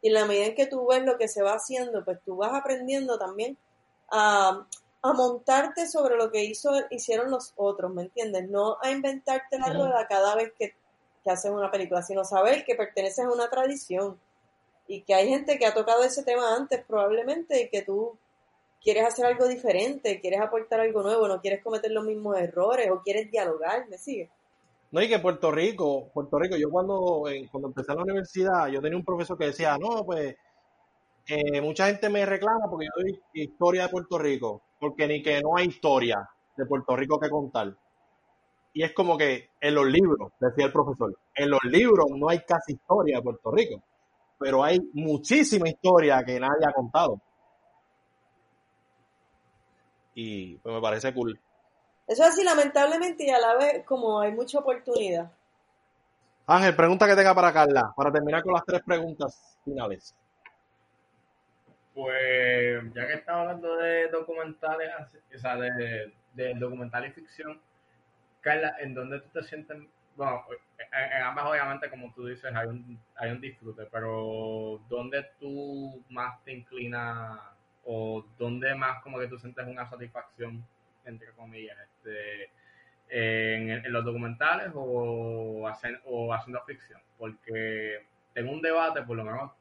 y 0.05 0.09
en 0.09 0.15
la 0.15 0.27
medida 0.27 0.45
en 0.45 0.55
que 0.55 0.67
tú 0.67 0.87
ves 0.87 1.03
lo 1.03 1.17
que 1.17 1.29
se 1.29 1.43
va 1.43 1.55
haciendo, 1.55 2.05
pues 2.05 2.19
tú 2.27 2.37
vas 2.37 2.53
aprendiendo 2.53 3.19
también 3.19 3.57
a, 4.11 4.67
a 5.01 5.13
montarte 5.15 5.89
sobre 5.89 6.17
lo 6.17 6.31
que 6.31 6.45
hizo, 6.45 6.73
hicieron 6.91 7.31
los 7.31 7.55
otros, 7.57 7.91
¿me 7.91 8.03
entiendes? 8.03 8.47
No 8.51 8.77
a 8.83 8.91
inventarte 8.91 9.59
la 9.59 9.73
rueda 9.73 10.07
cada 10.07 10.35
vez 10.35 10.53
que, 10.59 10.75
que 11.23 11.31
haces 11.31 11.51
una 11.51 11.71
película, 11.71 12.03
sino 12.03 12.23
saber 12.23 12.67
que 12.67 12.75
perteneces 12.75 13.25
a 13.25 13.31
una 13.31 13.49
tradición 13.49 14.21
y 14.87 15.01
que 15.05 15.15
hay 15.15 15.27
gente 15.31 15.59
que 15.59 15.65
ha 15.65 15.73
tocado 15.73 16.05
ese 16.05 16.23
tema 16.23 16.55
antes 16.55 16.85
probablemente 16.85 17.63
y 17.63 17.71
que 17.71 17.81
tú 17.81 18.19
quieres 18.83 19.07
hacer 19.07 19.25
algo 19.25 19.49
diferente, 19.49 20.21
quieres 20.21 20.43
aportar 20.43 20.81
algo 20.81 21.03
nuevo, 21.03 21.27
no 21.29 21.41
quieres 21.41 21.65
cometer 21.65 21.91
los 21.91 22.05
mismos 22.05 22.37
errores 22.37 22.91
o 22.91 23.01
quieres 23.01 23.31
dialogar, 23.31 23.89
¿me 23.89 23.97
sigue? 23.97 24.29
No, 24.95 25.03
y 25.03 25.09
que 25.09 25.19
Puerto 25.19 25.51
Rico, 25.51 26.09
Puerto 26.15 26.39
Rico, 26.39 26.55
yo 26.57 26.71
cuando, 26.71 27.27
eh, 27.29 27.49
cuando 27.51 27.67
empecé 27.67 27.93
la 27.97 28.03
universidad, 28.03 28.69
yo 28.69 28.81
tenía 28.81 28.97
un 28.97 29.05
profesor 29.05 29.37
que 29.37 29.47
decía, 29.47 29.77
no, 29.77 30.05
pues 30.05 30.37
eh, 31.27 31.61
mucha 31.61 31.89
gente 31.89 32.09
me 32.09 32.25
reclama 32.25 32.71
porque 32.71 32.87
yo 32.87 33.03
doy 33.03 33.21
historia 33.33 33.83
de 33.83 33.89
Puerto 33.89 34.19
Rico 34.19 34.63
porque 34.79 35.09
ni 35.09 35.21
que 35.21 35.41
no 35.43 35.57
hay 35.57 35.67
historia 35.67 36.31
de 36.57 36.67
Puerto 36.67 36.95
Rico 36.95 37.19
que 37.19 37.29
contar. 37.29 37.75
Y 38.73 38.85
es 38.85 38.93
como 38.93 39.19
que 39.19 39.51
en 39.61 39.75
los 39.75 39.87
libros, 39.87 40.31
decía 40.39 40.67
el 40.67 40.73
profesor, 40.73 41.19
en 41.35 41.51
los 41.51 41.65
libros 41.65 42.07
no 42.11 42.29
hay 42.29 42.39
casi 42.47 42.75
historia 42.75 43.17
de 43.17 43.23
Puerto 43.25 43.51
Rico, 43.51 43.83
pero 44.39 44.63
hay 44.63 44.79
muchísima 44.93 45.69
historia 45.69 46.23
que 46.25 46.39
nadie 46.39 46.69
ha 46.69 46.73
contado. 46.73 47.21
Y 50.15 50.55
pues 50.59 50.73
me 50.73 50.81
parece 50.81 51.13
cool. 51.13 51.41
Eso 52.07 52.23
es 52.23 52.31
así, 52.31 52.45
lamentablemente, 52.45 53.25
y 53.25 53.31
a 53.31 53.39
la 53.39 53.57
vez 53.57 53.85
como 53.85 54.21
hay 54.21 54.33
mucha 54.33 54.59
oportunidad. 54.59 55.31
Ángel, 56.47 56.77
pregunta 56.77 57.07
que 57.07 57.17
tenga 57.17 57.35
para 57.35 57.53
Carla, 57.53 57.93
para 57.97 58.13
terminar 58.13 58.43
con 58.43 58.53
las 58.53 58.65
tres 58.65 58.83
preguntas 58.83 59.59
finales. 59.65 60.15
Pues 61.95 62.93
ya 62.93 63.07
que 63.07 63.15
estamos 63.15 63.43
hablando 63.43 63.77
de 63.77 64.09
documentales, 64.09 64.91
o 65.35 65.39
sea, 65.39 65.57
de, 65.57 66.13
de 66.35 66.55
documental 66.55 67.07
y 67.07 67.13
ficción, 67.13 67.61
Carla, 68.43 68.77
¿en 68.81 68.95
dónde 68.95 69.21
tú 69.21 69.29
te 69.33 69.43
sientes? 69.43 69.79
Bueno, 70.17 70.45
en, 70.79 71.23
ambas 71.23 71.47
obviamente, 71.47 71.89
como 71.89 72.13
tú 72.13 72.27
dices, 72.27 72.55
hay 72.55 72.67
un, 72.69 73.01
hay 73.17 73.31
un 73.31 73.41
disfrute, 73.41 73.87
pero 73.91 74.81
¿dónde 74.89 75.25
tú 75.41 76.05
más 76.11 76.43
te 76.45 76.53
inclinas 76.53 77.41
o 77.85 78.25
dónde 78.39 78.75
más 78.75 79.03
como 79.03 79.19
que 79.19 79.29
tú 79.29 79.39
sientes 79.39 79.67
una 79.67 79.89
satisfacción, 79.89 80.65
entre 81.07 81.33
comillas? 81.33 81.77
Este, 81.81 82.51
en, 83.09 83.71
en 83.71 83.93
los 83.93 84.05
documentales 84.05 84.71
o, 84.75 85.67
hacen- 85.69 86.01
o 86.05 86.33
haciendo 86.35 86.63
ficción. 86.65 87.01
Porque 87.19 88.07
tengo 88.33 88.53
un 88.53 88.63
debate, 88.63 89.03
por 89.03 89.17
lo 89.17 89.25
menos 89.25 89.53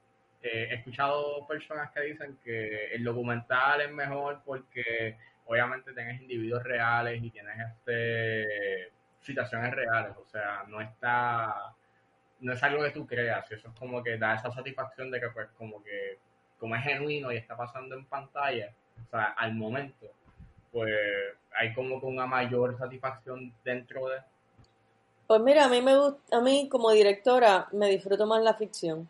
eh, 0.41 0.67
he 0.71 0.75
escuchado 0.75 1.45
personas 1.47 1.91
que 1.91 2.01
dicen 2.01 2.37
que 2.43 2.93
el 2.93 3.03
documental 3.03 3.81
es 3.81 3.91
mejor 3.91 4.41
porque 4.45 5.17
obviamente 5.45 5.93
tienes 5.93 6.21
individuos 6.21 6.63
reales 6.63 7.21
y 7.23 7.29
tienes 7.31 7.55
este 7.59 8.91
situaciones 9.21 9.71
reales, 9.73 10.13
o 10.17 10.25
sea, 10.25 10.63
no 10.67 10.81
está 10.81 11.73
no 12.41 12.53
es 12.53 12.63
algo 12.63 12.83
que 12.83 12.91
tú 12.91 13.07
creas, 13.07 13.49
eso 13.51 13.69
es 13.69 13.75
como 13.75 14.03
que 14.03 14.17
da 14.17 14.35
esa 14.35 14.51
satisfacción 14.51 15.11
de 15.11 15.19
que 15.21 15.29
pues 15.29 15.49
como 15.57 15.81
que 15.83 16.19
como 16.57 16.75
es 16.75 16.83
genuino 16.83 17.31
y 17.31 17.37
está 17.37 17.55
pasando 17.57 17.95
en 17.95 18.05
pantalla, 18.05 18.73
o 19.05 19.09
sea, 19.09 19.25
al 19.37 19.53
momento, 19.55 20.13
pues 20.73 20.91
hay 21.57 21.73
como 21.73 22.01
que 22.01 22.07
una 22.07 22.25
mayor 22.25 22.77
satisfacción 22.77 23.53
dentro 23.63 24.09
de 24.09 24.17
Pues 25.27 25.39
mira, 25.41 25.65
a 25.65 25.69
mí 25.69 25.81
me 25.81 25.97
gusta, 25.97 26.37
a 26.37 26.41
mí 26.41 26.67
como 26.67 26.91
directora 26.91 27.67
me 27.71 27.89
disfruto 27.89 28.25
más 28.25 28.41
la 28.41 28.55
ficción. 28.55 29.07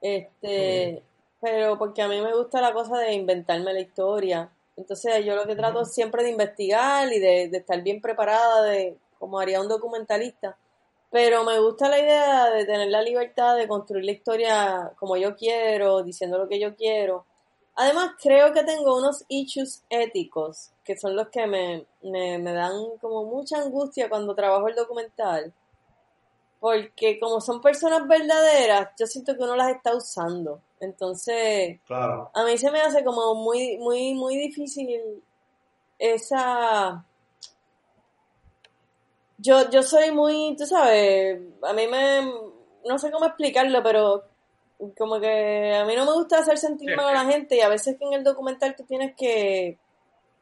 Este, 0.00 1.02
pero 1.40 1.78
porque 1.78 2.02
a 2.02 2.08
mí 2.08 2.20
me 2.20 2.34
gusta 2.34 2.60
la 2.60 2.74
cosa 2.74 2.98
de 2.98 3.14
inventarme 3.14 3.72
la 3.72 3.80
historia. 3.80 4.50
Entonces 4.76 5.24
yo 5.24 5.34
lo 5.34 5.46
que 5.46 5.56
trato 5.56 5.80
es 5.80 5.94
siempre 5.94 6.22
de 6.22 6.30
investigar 6.30 7.10
y 7.10 7.18
de, 7.18 7.48
de 7.48 7.58
estar 7.58 7.82
bien 7.82 8.02
preparada 8.02 8.62
de 8.62 8.98
como 9.18 9.38
haría 9.38 9.60
un 9.62 9.68
documentalista. 9.68 10.58
Pero 11.10 11.44
me 11.44 11.58
gusta 11.60 11.88
la 11.88 11.98
idea 11.98 12.50
de 12.50 12.66
tener 12.66 12.88
la 12.88 13.00
libertad 13.00 13.56
de 13.56 13.68
construir 13.68 14.04
la 14.04 14.12
historia 14.12 14.92
como 14.98 15.16
yo 15.16 15.34
quiero, 15.36 16.02
diciendo 16.02 16.36
lo 16.36 16.48
que 16.48 16.60
yo 16.60 16.74
quiero. 16.74 17.24
Además, 17.76 18.16
creo 18.20 18.52
que 18.52 18.64
tengo 18.64 18.98
unos 18.98 19.24
issues 19.28 19.84
éticos 19.88 20.73
que 20.84 20.96
son 20.96 21.16
los 21.16 21.28
que 21.28 21.46
me, 21.46 21.86
me, 22.02 22.38
me 22.38 22.52
dan 22.52 22.74
como 23.00 23.24
mucha 23.24 23.58
angustia 23.60 24.08
cuando 24.08 24.34
trabajo 24.34 24.68
el 24.68 24.74
documental. 24.74 25.52
Porque 26.60 27.18
como 27.18 27.40
son 27.40 27.60
personas 27.60 28.06
verdaderas, 28.06 28.90
yo 28.98 29.06
siento 29.06 29.36
que 29.36 29.42
uno 29.42 29.56
las 29.56 29.70
está 29.74 29.94
usando. 29.94 30.60
Entonces, 30.80 31.80
Claro. 31.86 32.30
a 32.34 32.44
mí 32.44 32.56
se 32.58 32.70
me 32.70 32.80
hace 32.80 33.02
como 33.04 33.34
muy, 33.34 33.78
muy, 33.78 34.14
muy 34.14 34.36
difícil 34.36 35.22
esa... 35.98 37.04
Yo, 39.38 39.68
yo 39.70 39.82
soy 39.82 40.10
muy, 40.10 40.54
tú 40.56 40.64
sabes, 40.64 41.38
a 41.62 41.72
mí 41.72 41.86
me, 41.86 42.22
no 42.86 42.98
sé 42.98 43.10
cómo 43.10 43.26
explicarlo, 43.26 43.82
pero 43.82 44.22
como 44.96 45.20
que 45.20 45.74
a 45.74 45.84
mí 45.84 45.94
no 45.96 46.06
me 46.06 46.12
gusta 46.12 46.38
hacer 46.38 46.56
sentir 46.56 46.96
mal 46.96 47.08
a 47.08 47.24
la 47.24 47.30
gente 47.30 47.56
y 47.56 47.60
a 47.60 47.68
veces 47.68 47.96
que 47.98 48.04
en 48.06 48.14
el 48.14 48.24
documental 48.24 48.74
tú 48.76 48.84
tienes 48.84 49.14
que, 49.16 49.76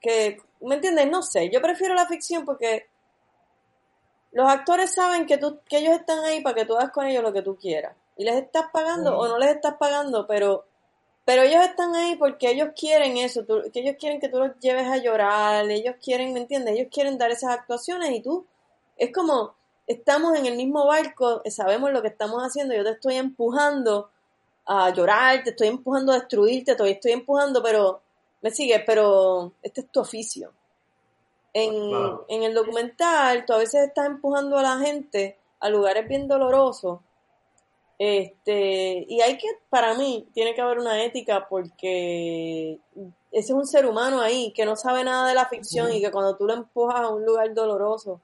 que, 0.02 0.40
¿me 0.60 0.74
entiendes? 0.76 1.08
No 1.10 1.22
sé, 1.22 1.48
yo 1.50 1.60
prefiero 1.62 1.94
la 1.94 2.06
ficción 2.06 2.44
porque 2.44 2.86
los 4.32 4.48
actores 4.50 4.92
saben 4.94 5.26
que 5.26 5.38
tú, 5.38 5.60
que 5.68 5.78
ellos 5.78 5.94
están 5.94 6.20
ahí 6.24 6.40
para 6.42 6.54
que 6.54 6.64
tú 6.64 6.74
hagas 6.76 6.90
con 6.90 7.06
ellos 7.06 7.22
lo 7.22 7.32
que 7.32 7.42
tú 7.42 7.56
quieras. 7.56 7.94
Y 8.16 8.24
les 8.24 8.36
estás 8.36 8.66
pagando 8.72 9.10
o 9.18 9.28
no 9.28 9.38
les 9.38 9.50
estás 9.50 9.74
pagando, 9.78 10.26
pero 10.26 10.64
pero 11.24 11.42
ellos 11.42 11.62
están 11.64 11.94
ahí 11.94 12.16
porque 12.16 12.50
ellos 12.50 12.70
quieren 12.76 13.16
eso, 13.16 13.44
tú- 13.44 13.62
que 13.72 13.78
ellos 13.80 13.94
quieren 13.96 14.18
que 14.20 14.28
tú 14.28 14.38
los 14.40 14.58
lleves 14.58 14.88
a 14.88 14.96
llorar, 14.96 15.70
ellos 15.70 15.94
quieren, 16.02 16.32
¿me 16.32 16.40
entiendes? 16.40 16.74
Ellos 16.74 16.88
quieren 16.92 17.16
dar 17.16 17.30
esas 17.30 17.50
actuaciones 17.50 18.10
y 18.10 18.20
tú, 18.20 18.44
es 18.96 19.12
como, 19.12 19.54
estamos 19.86 20.36
en 20.36 20.46
el 20.46 20.56
mismo 20.56 20.84
barco, 20.84 21.40
sabemos 21.48 21.92
lo 21.92 22.02
que 22.02 22.08
estamos 22.08 22.42
haciendo, 22.42 22.74
yo 22.74 22.82
te 22.82 22.90
estoy 22.90 23.16
empujando 23.18 24.10
a 24.66 24.90
llorar, 24.90 25.44
te 25.44 25.50
estoy 25.50 25.68
empujando 25.68 26.10
a 26.10 26.16
destruirte, 26.18 26.74
te 26.74 26.90
estoy 26.90 27.12
empujando, 27.12 27.62
pero, 27.62 28.02
me 28.42 28.50
sigues, 28.50 28.82
pero 28.84 29.52
este 29.62 29.80
es 29.82 29.88
tu 29.88 30.00
oficio. 30.00 30.52
En, 31.54 31.72
en 32.28 32.42
el 32.42 32.54
documental, 32.54 33.44
tú 33.44 33.52
a 33.52 33.58
veces 33.58 33.88
estás 33.88 34.06
empujando 34.06 34.58
a 34.58 34.62
la 34.62 34.78
gente 34.78 35.38
a 35.60 35.68
lugares 35.68 36.08
bien 36.08 36.26
dolorosos 36.26 37.00
este, 38.04 39.06
y 39.08 39.20
hay 39.20 39.38
que, 39.38 39.46
para 39.70 39.94
mí, 39.94 40.26
tiene 40.34 40.56
que 40.56 40.60
haber 40.60 40.80
una 40.80 41.04
ética 41.04 41.46
porque 41.48 42.80
ese 43.30 43.46
es 43.46 43.50
un 43.50 43.64
ser 43.64 43.86
humano 43.86 44.20
ahí 44.20 44.52
que 44.52 44.64
no 44.64 44.74
sabe 44.74 45.04
nada 45.04 45.28
de 45.28 45.36
la 45.36 45.46
ficción 45.46 45.92
y 45.92 46.00
que 46.00 46.10
cuando 46.10 46.36
tú 46.36 46.44
lo 46.44 46.54
empujas 46.54 47.00
a 47.00 47.10
un 47.10 47.24
lugar 47.24 47.54
doloroso, 47.54 48.20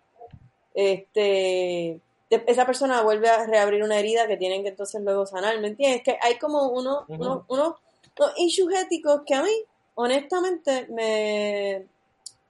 este, 0.75 2.01
esa 2.29 2.67
persona 2.67 3.03
vuelve 3.03 3.29
a 3.29 3.47
reabrir 3.47 3.85
una 3.85 4.01
herida 4.01 4.27
que 4.27 4.37
tienen 4.37 4.65
que 4.65 4.71
entonces 4.71 5.01
luego 5.01 5.27
sanar, 5.27 5.61
¿me 5.61 5.69
entiendes? 5.69 6.03
Que 6.03 6.19
hay 6.21 6.39
como 6.39 6.71
unos, 6.71 7.05
Ujú. 7.09 7.15
unos, 7.23 7.43
unos, 7.47 7.75
unos 8.19 8.33
issues 8.39 8.75
éticos 8.75 9.23
que 9.25 9.37
a 9.37 9.45
mí, 9.45 9.63
honestamente, 10.01 10.87
me, 10.91 11.87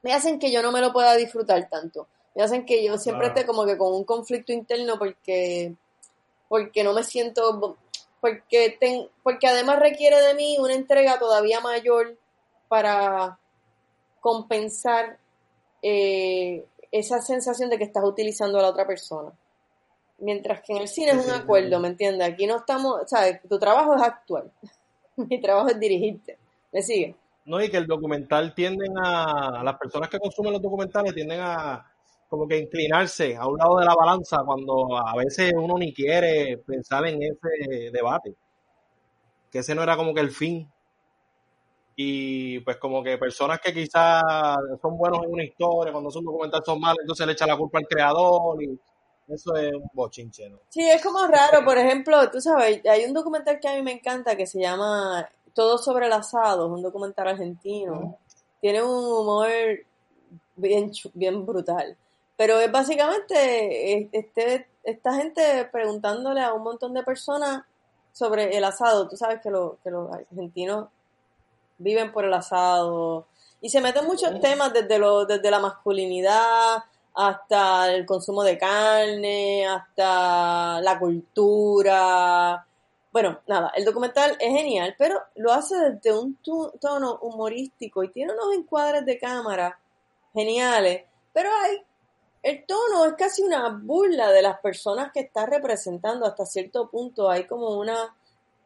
me 0.03 0.13
hacen 0.13 0.39
que 0.39 0.51
yo 0.53 0.63
no 0.63 0.71
me 0.71 0.81
lo 0.81 0.93
pueda 0.93 1.15
disfrutar 1.17 1.69
tanto. 1.69 2.07
Me 2.35 2.43
hacen 2.43 2.65
que 2.67 2.85
yo 2.85 2.99
siempre 2.99 3.27
Claro. 3.27 3.41
esté 3.41 3.47
como 3.47 3.65
que 3.67 3.77
con 3.79 3.93
un 3.95 4.05
conflicto 4.05 4.53
interno 4.53 4.99
porque 4.99 5.75
porque 6.49 6.83
no 6.85 6.93
me 6.95 7.05
siento, 7.05 7.77
porque, 8.21 8.77
ten- 8.81 9.09
porque 9.23 9.47
además 9.49 9.79
requiere 9.81 10.21
de 10.23 10.35
mí 10.35 10.57
una 10.59 10.75
entrega 10.75 11.19
todavía 11.19 11.61
mayor 11.61 12.17
para 12.69 13.39
compensar 14.21 15.19
eh, 15.83 16.65
esa 16.91 17.21
sensación 17.21 17.69
de 17.71 17.77
que 17.79 17.85
estás 17.85 18.05
utilizando 18.05 18.59
a 18.59 18.63
la 18.63 18.69
otra 18.71 18.87
persona. 18.87 19.31
Mientras 20.19 20.63
que 20.63 20.73
en 20.73 20.79
el 20.83 20.89
cine 20.89 21.13
Sí, 21.13 21.19
es 21.19 21.27
un 21.27 21.33
acuerdo, 21.33 21.77
sí. 21.77 21.83
¿me 21.83 21.89
entiendes? 21.89 22.29
Aquí 22.29 22.47
no 22.47 22.57
estamos, 22.57 23.03
¿sabes? 23.07 23.41
Tu 23.49 23.59
trabajo 23.59 23.95
es 23.95 24.03
actuar. 24.03 24.45
Mi 25.17 25.41
trabajo 25.41 25.69
es 25.69 25.79
dirigirte. 25.79 26.39
¿Me 26.73 26.83
sigue? 26.83 27.15
No, 27.49 27.63
y 27.63 27.71
que 27.71 27.79
el 27.79 27.87
documental 27.87 28.55
tienden 28.55 28.93
a, 29.03 29.63
las 29.65 29.79
personas 29.79 30.11
que 30.11 30.19
consumen 30.19 30.53
los 30.53 30.61
documentales 30.61 31.15
tienden 31.15 31.41
a 31.41 31.83
como 32.29 32.47
que 32.47 32.59
inclinarse 32.59 33.35
a 33.37 33.47
un 33.47 33.57
lado 33.57 33.79
de 33.79 33.87
la 33.87 33.95
balanza 33.95 34.43
cuando 34.45 34.95
a 34.99 35.17
veces 35.17 35.55
uno 35.57 35.79
ni 35.79 35.95
quiere 35.95 36.59
pensar 36.59 37.07
en 37.07 37.23
ese 37.23 37.91
debate. 37.91 38.35
Que 39.51 39.61
ese 39.61 39.75
no 39.75 39.83
era 39.83 39.97
como 39.97 40.13
que 40.13 40.21
el 40.21 40.31
fin. 40.31 40.71
Y 41.97 42.61
pues 42.61 42.77
como 42.77 43.03
que 43.03 43.17
personas 43.17 43.61
que 43.61 43.73
quizás 43.73 44.23
son 44.83 44.99
buenos 44.99 45.25
en 45.25 45.33
una 45.33 45.45
historia, 45.45 45.91
cuando 45.91 46.11
son 46.11 46.27
documentales 46.27 46.67
son 46.67 46.79
malos, 46.79 46.99
entonces 47.01 47.27
le 47.27 47.33
echan 47.33 47.49
la 47.49 47.57
culpa 47.57 47.79
al 47.79 47.89
creador 47.89 48.63
y 48.63 48.79
eso 49.27 49.57
es 49.57 49.73
un 49.73 49.89
bochinche, 49.95 50.51
¿no? 50.51 50.59
Sí, 50.69 50.89
es 50.89 51.03
como 51.03 51.27
raro, 51.27 51.65
por 51.65 51.79
ejemplo, 51.79 52.31
tú 52.31 52.43
sabes, 52.43 52.83
hay 52.87 53.07
un 53.07 53.15
documental 53.15 53.59
que 53.59 53.69
a 53.69 53.75
mí 53.75 53.83
me 53.83 53.93
encanta 53.93 54.37
que 54.37 54.47
se 54.47 54.61
llama 54.61 55.29
Todo 55.55 55.79
sobre 55.79 56.07
el 56.07 56.13
asado, 56.13 56.67
es 56.67 56.73
un 56.73 56.83
documental 56.83 57.29
argentino. 57.29 58.17
Tiene 58.61 58.83
un 58.83 59.05
humor 59.05 59.49
bien, 60.57 60.93
bien 61.15 61.47
brutal. 61.47 61.97
Pero 62.37 62.59
es 62.61 62.71
básicamente 62.71 63.93
eh, 63.99 64.09
este, 64.13 64.69
esta 64.85 65.15
gente 65.15 65.69
preguntándole 65.73 66.41
a 66.43 66.53
un 66.55 66.63
montón 66.63 66.95
de 66.95 67.03
personas 67.03 67.63
sobre 68.13 68.57
el 68.57 68.65
asado. 68.65 69.09
Tú 69.09 69.17
sabes 69.17 69.41
que, 69.43 69.51
lo- 69.51 69.79
que 69.83 69.91
los 69.91 70.11
argentinos 70.13 70.89
viven 71.79 72.13
por 72.13 72.25
el 72.25 72.35
asado 72.35 73.27
y 73.61 73.69
se 73.71 73.81
meten 73.81 74.07
muchos 74.07 74.41
temas 74.41 74.73
desde, 74.73 74.99
lo, 74.99 75.25
desde 75.27 75.51
la 75.51 75.59
masculinidad 75.61 76.85
hasta 77.15 77.93
el 77.93 78.07
consumo 78.07 78.45
de 78.45 78.57
carne, 78.59 79.67
hasta 79.67 80.81
la 80.81 80.99
cultura. 80.99 82.65
Bueno, 83.21 83.41
nada, 83.49 83.73
el 83.75 83.85
documental 83.85 84.37
es 84.39 84.53
genial, 84.53 84.95
pero 84.97 85.21
lo 85.35 85.53
hace 85.53 85.75
desde 85.77 86.17
un 86.17 86.39
tono 86.81 87.19
humorístico 87.21 88.05
y 88.05 88.13
tiene 88.13 88.33
unos 88.33 88.55
encuadres 88.55 89.05
de 89.05 89.19
cámara 89.19 89.77
geniales, 90.33 91.03
pero 91.33 91.51
hay 91.53 91.85
el 92.45 92.65
tono 92.65 93.07
es 93.07 93.15
casi 93.15 93.43
una 93.43 93.71
burla 93.71 94.31
de 94.31 94.43
las 94.43 94.61
personas 94.61 95.11
que 95.13 95.19
está 95.19 95.47
representando 95.47 96.27
hasta 96.27 96.47
cierto 96.47 96.89
punto. 96.91 97.29
Hay 97.29 97.49
como 97.49 97.77
una, 97.81 98.15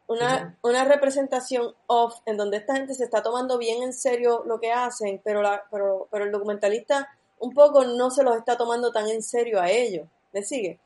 una, 0.05 0.55
una 0.61 0.83
representación 0.83 1.73
off 1.87 2.19
en 2.27 2.37
donde 2.37 2.57
esta 2.57 2.75
gente 2.75 2.93
se 2.93 3.05
está 3.05 3.23
tomando 3.23 3.57
bien 3.57 3.81
en 3.81 3.91
serio 3.91 4.43
lo 4.45 4.59
que 4.59 4.71
hacen, 4.71 5.19
pero, 5.23 5.41
la, 5.41 5.63
pero, 5.71 6.07
pero 6.11 6.25
el 6.25 6.31
documentalista 6.31 7.09
un 7.39 7.55
poco 7.55 7.85
no 7.85 8.11
se 8.11 8.21
los 8.21 8.37
está 8.37 8.55
tomando 8.55 8.91
tan 8.91 9.09
en 9.09 9.23
serio 9.23 9.59
a 9.59 9.71
ellos. 9.71 10.07
¿Me 10.31 10.43
sigue? 10.43 10.79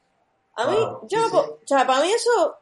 A 0.55 0.67
mí, 0.67 0.77
Claro, 0.77 1.01
yo, 1.09 1.19
sí, 1.27 1.35
o 1.35 1.59
sea, 1.65 1.85
para 1.85 2.01
mí 2.01 2.11
eso, 2.13 2.55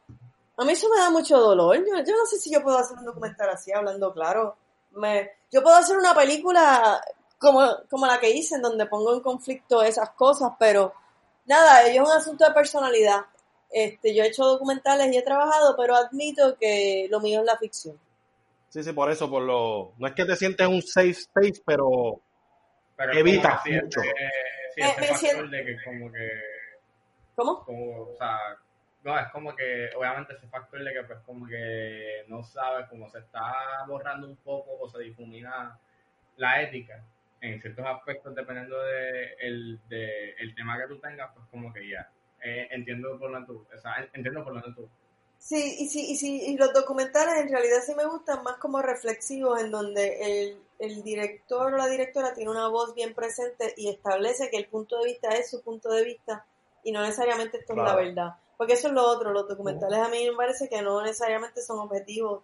a 0.56 0.64
mí 0.64 0.72
eso 0.72 0.88
me 0.88 0.98
da 1.00 1.10
mucho 1.10 1.38
dolor. 1.38 1.76
Yo, 1.78 1.96
yo 2.04 2.16
no 2.16 2.26
sé 2.26 2.38
si 2.38 2.50
yo 2.52 2.62
puedo 2.62 2.78
hacer 2.78 2.96
un 2.98 3.04
documental 3.04 3.48
así, 3.50 3.72
hablando 3.72 4.12
claro. 4.12 4.56
Me, 4.92 5.30
yo 5.50 5.62
puedo 5.62 5.76
hacer 5.76 5.96
una 5.98 6.14
película 6.14 7.00
como, 7.38 7.62
como 7.90 8.06
la 8.06 8.18
que 8.18 8.30
hice, 8.30 8.54
en 8.56 8.62
donde 8.62 8.86
pongo 8.86 9.12
en 9.14 9.20
conflicto 9.20 9.82
esas 9.82 10.10
cosas, 10.10 10.52
pero 10.58 10.94
nada, 11.44 11.86
ello 11.86 12.02
es 12.02 12.08
un 12.08 12.16
asunto 12.16 12.46
de 12.46 12.54
personalidad. 12.54 13.20
Este, 13.70 14.14
yo 14.14 14.22
he 14.22 14.28
hecho 14.28 14.44
documentales 14.44 15.12
y 15.12 15.18
he 15.18 15.22
trabajado, 15.22 15.76
pero 15.76 15.94
admito 15.96 16.56
que 16.58 17.08
lo 17.10 17.20
mío 17.20 17.40
es 17.40 17.46
la 17.46 17.58
ficción. 17.58 17.98
Sí, 18.70 18.82
sí, 18.82 18.92
por 18.92 19.10
eso, 19.10 19.28
por 19.28 19.42
lo... 19.42 19.92
No 19.98 20.06
es 20.06 20.14
que 20.14 20.24
te 20.24 20.36
sientes 20.36 20.66
en 20.66 20.72
un 20.74 20.82
safe 20.82 21.10
space, 21.10 21.62
pero 21.64 22.20
Pero 22.96 23.12
es 23.12 23.18
Evita 23.18 23.50
como 23.50 23.62
que 23.64 23.70
sí, 23.70 23.80
mucho. 23.84 24.00
sí, 24.74 24.82
factor 24.82 25.16
siento- 25.18 25.48
de 25.48 25.64
que 25.64 25.76
como 25.84 26.12
que 26.12 26.30
¿Cómo? 27.34 27.64
como, 27.64 28.02
o 28.02 28.16
sea, 28.16 28.38
no, 29.06 29.16
es 29.16 29.28
como 29.28 29.54
que, 29.54 29.90
obviamente, 29.96 30.34
ese 30.34 30.48
factor 30.48 30.82
de 30.82 30.92
que, 30.92 31.04
pues, 31.04 31.20
como 31.20 31.46
que 31.46 32.24
no 32.26 32.42
sabes 32.42 32.88
cómo 32.88 33.08
se 33.08 33.20
está 33.20 33.84
borrando 33.86 34.26
un 34.26 34.34
poco 34.38 34.76
o 34.80 34.88
se 34.88 34.98
difumina 34.98 35.78
la 36.36 36.62
ética 36.62 37.04
en 37.40 37.60
ciertos 37.60 37.86
aspectos, 37.86 38.34
dependiendo 38.34 38.82
de 38.82 39.34
el, 39.38 39.80
de 39.88 40.32
el 40.32 40.52
tema 40.56 40.76
que 40.76 40.88
tú 40.88 40.98
tengas, 40.98 41.30
pues 41.32 41.46
como 41.52 41.72
que 41.72 41.88
ya, 41.88 42.10
eh, 42.42 42.66
entiendo 42.72 43.16
por 43.16 43.30
dónde 43.30 43.46
tú, 43.46 43.64
o 43.72 43.78
sea, 43.78 44.08
entiendo 44.12 44.42
por 44.42 44.54
dónde 44.54 44.74
tú. 44.74 44.88
Sí, 45.38 45.76
y 45.78 45.88
sí, 45.88 46.10
y 46.10 46.16
sí, 46.16 46.42
y 46.44 46.56
los 46.56 46.72
documentales 46.72 47.36
en 47.36 47.48
realidad 47.48 47.82
sí 47.86 47.94
me 47.94 48.06
gustan 48.06 48.42
más 48.42 48.56
como 48.56 48.82
reflexivos, 48.82 49.60
en 49.60 49.70
donde 49.70 50.16
el, 50.20 50.58
el 50.80 51.04
director 51.04 51.72
o 51.72 51.76
la 51.76 51.86
directora 51.86 52.34
tiene 52.34 52.50
una 52.50 52.66
voz 52.66 52.92
bien 52.92 53.14
presente 53.14 53.72
y 53.76 53.88
establece 53.88 54.50
que 54.50 54.56
el 54.56 54.66
punto 54.66 54.98
de 54.98 55.04
vista 55.04 55.28
es 55.28 55.48
su 55.48 55.62
punto 55.62 55.92
de 55.92 56.02
vista 56.02 56.44
y 56.82 56.90
no 56.90 57.02
necesariamente 57.02 57.58
esto 57.58 57.74
es 57.74 57.78
la 57.78 57.94
verdad. 57.94 58.36
Porque 58.56 58.74
eso 58.74 58.88
es 58.88 58.94
lo 58.94 59.04
otro, 59.06 59.32
los 59.32 59.48
documentales 59.48 59.98
a 59.98 60.08
mí 60.08 60.28
me 60.28 60.36
parece 60.36 60.68
que 60.68 60.80
no 60.82 61.02
necesariamente 61.02 61.62
son 61.62 61.78
objetivos, 61.78 62.42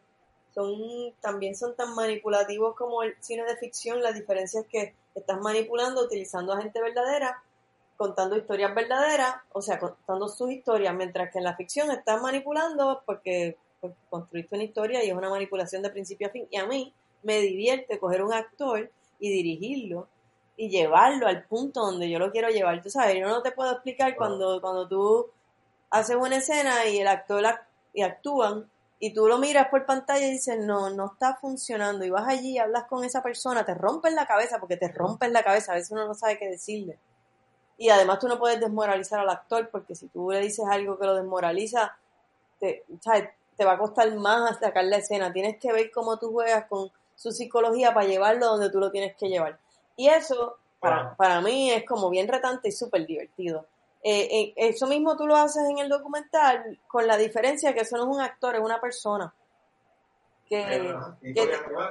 son 0.54 1.14
también 1.20 1.56
son 1.56 1.74
tan 1.74 1.94
manipulativos 1.94 2.76
como 2.76 3.02
el 3.02 3.14
cine 3.20 3.44
de 3.44 3.56
ficción, 3.56 4.02
la 4.02 4.12
diferencia 4.12 4.60
es 4.60 4.66
que 4.66 4.94
estás 5.14 5.40
manipulando 5.40 6.02
utilizando 6.02 6.52
a 6.52 6.60
gente 6.60 6.80
verdadera, 6.80 7.42
contando 7.96 8.36
historias 8.36 8.74
verdaderas, 8.74 9.36
o 9.52 9.62
sea, 9.62 9.78
contando 9.78 10.28
sus 10.28 10.50
historias, 10.50 10.94
mientras 10.94 11.30
que 11.30 11.38
en 11.38 11.44
la 11.44 11.56
ficción 11.56 11.90
estás 11.90 12.20
manipulando 12.20 13.02
porque, 13.06 13.56
porque 13.80 13.96
construiste 14.10 14.54
una 14.54 14.64
historia 14.64 15.04
y 15.04 15.08
es 15.08 15.14
una 15.14 15.30
manipulación 15.30 15.82
de 15.82 15.90
principio 15.90 16.26
a 16.26 16.30
fin. 16.30 16.46
Y 16.50 16.56
a 16.56 16.66
mí 16.66 16.92
me 17.22 17.40
divierte 17.40 17.98
coger 17.98 18.22
un 18.22 18.32
actor 18.32 18.90
y 19.20 19.30
dirigirlo 19.30 20.08
y 20.56 20.68
llevarlo 20.68 21.26
al 21.26 21.44
punto 21.44 21.80
donde 21.80 22.10
yo 22.10 22.18
lo 22.18 22.30
quiero 22.30 22.48
llevar. 22.48 22.82
Tú 22.82 22.90
sabes, 22.90 23.16
yo 23.18 23.28
no 23.28 23.42
te 23.42 23.52
puedo 23.52 23.72
explicar 23.72 24.16
cuando, 24.16 24.60
cuando 24.60 24.88
tú 24.88 25.30
haces 25.92 26.16
una 26.16 26.38
escena 26.38 26.86
y 26.86 26.98
el 27.00 27.08
actor 27.08 27.44
ac- 27.44 27.62
y 27.94 28.02
actúan 28.02 28.68
y 29.00 29.14
tú 29.14 29.28
lo 29.28 29.38
miras 29.38 29.68
por 29.68 29.86
pantalla 29.86 30.26
y 30.26 30.32
dices, 30.32 30.58
no, 30.60 30.90
no 30.90 31.12
está 31.14 31.36
funcionando. 31.36 32.04
Y 32.04 32.10
vas 32.10 32.28
allí 32.28 32.52
y 32.52 32.58
hablas 32.58 32.84
con 32.86 33.04
esa 33.04 33.22
persona, 33.22 33.64
te 33.66 33.74
rompes 33.74 34.14
la 34.14 34.26
cabeza 34.26 34.60
porque 34.60 34.76
te 34.78 34.88
rompes 34.88 35.30
la 35.32 35.44
cabeza. 35.44 35.72
A 35.72 35.76
veces 35.76 35.92
uno 35.92 36.06
no 36.08 36.14
sabe 36.14 36.38
qué 36.38 36.48
decirle. 36.48 36.98
Y 37.78 37.88
además 37.90 38.18
tú 38.20 38.28
no 38.28 38.38
puedes 38.38 38.60
desmoralizar 38.60 39.20
al 39.20 39.30
actor 39.30 39.68
porque 39.70 39.94
si 39.94 40.08
tú 40.08 40.30
le 40.30 40.40
dices 40.40 40.64
algo 40.70 40.98
que 40.98 41.06
lo 41.06 41.14
desmoraliza, 41.16 41.96
te, 42.60 42.84
¿sabes? 43.00 43.30
te 43.56 43.64
va 43.64 43.72
a 43.74 43.78
costar 43.78 44.14
más 44.16 44.58
sacar 44.60 44.84
la 44.86 44.98
escena. 44.98 45.32
Tienes 45.32 45.58
que 45.58 45.72
ver 45.72 45.90
cómo 45.92 46.18
tú 46.18 46.32
juegas 46.32 46.66
con 46.68 46.90
su 47.16 47.32
psicología 47.32 47.94
para 47.94 48.06
llevarlo 48.06 48.46
donde 48.48 48.70
tú 48.70 48.80
lo 48.80 48.90
tienes 48.92 49.16
que 49.16 49.28
llevar. 49.28 49.58
Y 49.96 50.08
eso, 50.08 50.58
para, 50.80 51.14
para 51.16 51.40
mí, 51.40 51.72
es 51.72 51.84
como 51.86 52.10
bien 52.10 52.28
retante 52.28 52.68
y 52.68 52.72
súper 52.72 53.06
divertido. 53.06 53.66
Eh, 54.04 54.28
eh, 54.32 54.54
eso 54.56 54.86
mismo 54.88 55.16
tú 55.16 55.26
lo 55.26 55.36
haces 55.36 55.62
en 55.68 55.78
el 55.78 55.88
documental, 55.88 56.78
con 56.88 57.06
la 57.06 57.16
diferencia 57.16 57.72
que 57.72 57.80
eso 57.80 57.96
no 57.96 58.04
es 58.04 58.16
un 58.16 58.20
actor, 58.20 58.56
es 58.56 58.60
una 58.60 58.80
persona. 58.80 59.32
Que, 60.48 60.94
que, 61.22 61.32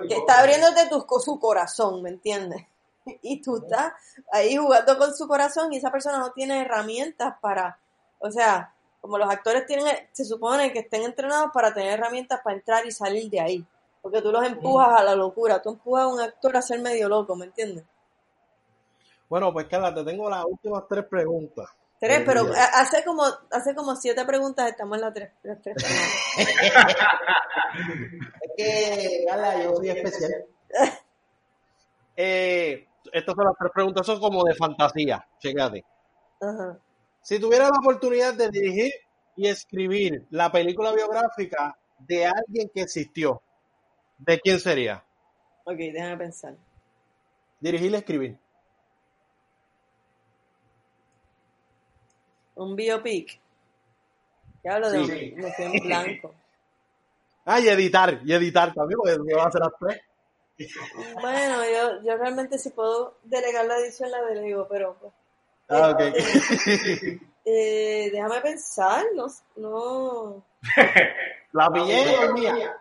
que 0.07 0.15
está 0.15 0.39
abriéndote 0.39 0.87
tu, 0.87 1.03
su 1.19 1.39
corazón, 1.39 2.01
¿me 2.01 2.09
entiendes? 2.09 2.65
Y 3.23 3.41
tú 3.41 3.57
estás 3.57 3.93
ahí 4.31 4.55
jugando 4.55 4.95
con 4.97 5.15
su 5.15 5.27
corazón 5.27 5.73
y 5.73 5.77
esa 5.77 5.91
persona 5.91 6.19
no 6.19 6.31
tiene 6.33 6.61
herramientas 6.61 7.33
para, 7.41 7.79
o 8.19 8.29
sea, 8.29 8.75
como 8.99 9.17
los 9.17 9.27
actores 9.27 9.65
tienen, 9.65 9.87
se 10.11 10.25
supone 10.25 10.71
que 10.71 10.79
estén 10.79 11.01
entrenados 11.01 11.49
para 11.51 11.73
tener 11.73 11.93
herramientas 11.93 12.41
para 12.43 12.55
entrar 12.55 12.85
y 12.85 12.91
salir 12.91 13.31
de 13.31 13.39
ahí, 13.39 13.65
porque 14.03 14.21
tú 14.21 14.31
los 14.31 14.45
empujas 14.45 14.99
a 14.99 15.03
la 15.03 15.15
locura, 15.15 15.59
tú 15.61 15.69
empujas 15.69 16.03
a 16.03 16.07
un 16.07 16.19
actor 16.19 16.55
a 16.55 16.61
ser 16.61 16.79
medio 16.79 17.09
loco, 17.09 17.35
¿me 17.35 17.45
entiendes? 17.45 17.83
Bueno, 19.27 19.51
pues 19.51 19.65
Carla, 19.67 19.95
te 19.95 20.03
tengo 20.03 20.29
las 20.29 20.45
últimas 20.45 20.83
tres 20.87 21.05
preguntas. 21.05 21.67
Tres, 22.01 22.23
pero 22.25 22.47
hace 22.73 23.05
como, 23.05 23.23
hace 23.51 23.75
como 23.75 23.95
siete 23.95 24.25
preguntas 24.25 24.71
estamos 24.71 24.97
en 24.97 25.01
las 25.01 25.13
tres, 25.13 25.29
las 25.43 25.61
tres 25.61 25.75
preguntas. 25.75 26.35
Es 28.41 28.51
que, 28.57 29.23
Carla, 29.29 29.63
yo 29.63 29.75
soy 29.75 29.89
especial. 29.89 30.45
Eh, 32.23 32.87
estas 33.13 33.33
son 33.33 33.45
las 33.45 33.55
tres 33.57 33.71
preguntas, 33.73 34.05
son 34.05 34.19
como 34.19 34.43
de 34.43 34.53
fantasía, 34.53 35.25
chécate. 35.39 35.85
Ajá. 36.41 36.77
Si 37.21 37.39
tuvieras 37.39 37.69
la 37.71 37.79
oportunidad 37.79 38.33
de 38.33 38.49
dirigir 38.49 38.91
y 39.35 39.47
escribir 39.47 40.27
la 40.29 40.51
película 40.51 40.91
biográfica 40.91 41.77
de 41.99 42.25
alguien 42.25 42.69
que 42.73 42.81
existió, 42.81 43.41
¿de 44.17 44.39
quién 44.39 44.59
sería? 44.59 45.03
Ok, 45.63 45.77
déjame 45.77 46.17
pensar. 46.17 46.55
Dirigir 47.59 47.91
y 47.91 47.95
escribir. 47.95 48.37
Un 52.55 52.75
biopic. 52.75 53.39
Ya 54.63 54.75
hablo 54.75 54.91
de 54.91 55.05
Sí. 55.05 55.33
un, 55.37 55.53
fui 55.53 55.65
en 55.65 55.71
blanco. 55.83 56.33
Ah, 57.45 57.59
y 57.59 57.67
editar, 57.69 58.19
y 58.23 58.33
editar 58.33 58.73
también, 58.73 58.97
porque 58.97 59.17
me 59.19 59.33
va 59.33 59.43
a 59.43 59.47
hacer 59.47 59.61
las 59.61 59.73
tres. 59.79 60.01
Bueno, 61.19 61.63
yo, 61.65 62.03
yo 62.03 62.17
realmente 62.17 62.59
si 62.59 62.69
puedo 62.69 63.17
delegar 63.23 63.65
la 63.65 63.77
edición 63.77 64.11
la 64.11 64.21
delego, 64.21 64.67
pero 64.69 64.95
pues, 64.99 65.11
Ah, 65.69 65.89
ok. 65.89 65.99
eh, 67.45 68.09
déjame 68.11 68.41
pensar, 68.41 69.05
no, 69.15 69.25
no. 69.55 70.43
La 71.53 71.69
pillé 71.69 72.05
dormía. 72.15 72.77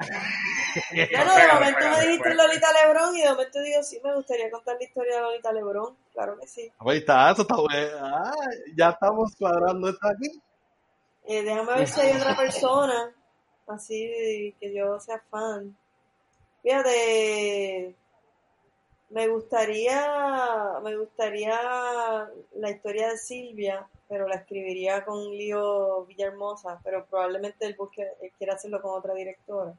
Bueno, 0.92 1.34
de 1.34 1.48
momento 1.54 1.80
me 1.90 2.06
dijiste 2.06 2.34
Lolita 2.34 2.68
Lebrón 2.84 3.16
y 3.16 3.22
de 3.22 3.30
momento 3.30 3.60
digo, 3.62 3.82
sí, 3.82 4.00
me 4.04 4.14
gustaría 4.14 4.48
contar 4.48 4.76
la 4.78 4.84
historia 4.84 5.16
de 5.16 5.22
Lolita 5.22 5.52
Lebrón, 5.52 5.96
claro 6.12 6.38
que 6.38 6.46
sí. 6.46 6.70
Ahí 6.78 6.98
está, 6.98 7.30
eso 7.30 7.42
está 7.42 7.56
bueno. 7.56 7.96
Ah, 8.00 8.32
ya 8.76 8.90
estamos 8.90 9.34
cuadrando 9.36 9.88
esto 9.88 10.06
aquí. 10.06 10.40
Eh, 11.26 11.42
déjame 11.42 11.74
ver 11.74 11.88
si 11.88 12.00
hay 12.00 12.16
otra 12.16 12.36
persona 12.36 13.14
así 13.70 14.54
que 14.60 14.74
yo 14.74 14.98
sea 15.00 15.22
fan. 15.30 15.76
Fíjate, 16.62 17.94
me 19.10 19.28
gustaría, 19.28 20.78
me 20.82 20.96
gustaría 20.96 21.58
la 22.54 22.70
historia 22.70 23.08
de 23.08 23.16
Silvia, 23.16 23.88
pero 24.08 24.28
la 24.28 24.36
escribiría 24.36 25.04
con 25.04 25.30
Lío 25.30 26.04
Villahermosa, 26.04 26.80
pero 26.84 27.06
probablemente 27.06 27.66
él 27.66 27.74
busque, 27.78 28.06
él 28.20 28.32
quiera 28.36 28.54
hacerlo 28.54 28.82
con 28.82 28.98
otra 28.98 29.14
directora. 29.14 29.74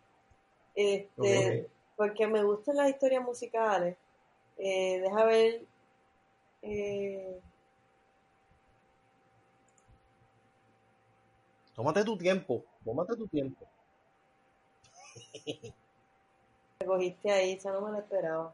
Este, 0.74 1.68
porque 1.96 2.28
me 2.28 2.44
gustan 2.44 2.78
las 2.78 2.90
historias 2.90 3.24
musicales. 3.24 3.96
Eh, 4.58 5.00
deja 5.02 5.24
ver. 5.26 5.62
Eh, 6.64 7.40
Tómate 11.76 12.04
tu 12.04 12.18
tiempo, 12.18 12.64
tómate 12.86 13.16
tu 13.16 13.28
tiempo. 13.28 13.66
Me 16.80 16.86
cogiste 16.86 17.32
ahí, 17.32 17.54
esa 17.54 17.72
no 17.72 17.82
me 17.82 17.92
la 17.94 18.00
esperaba. 18.00 18.54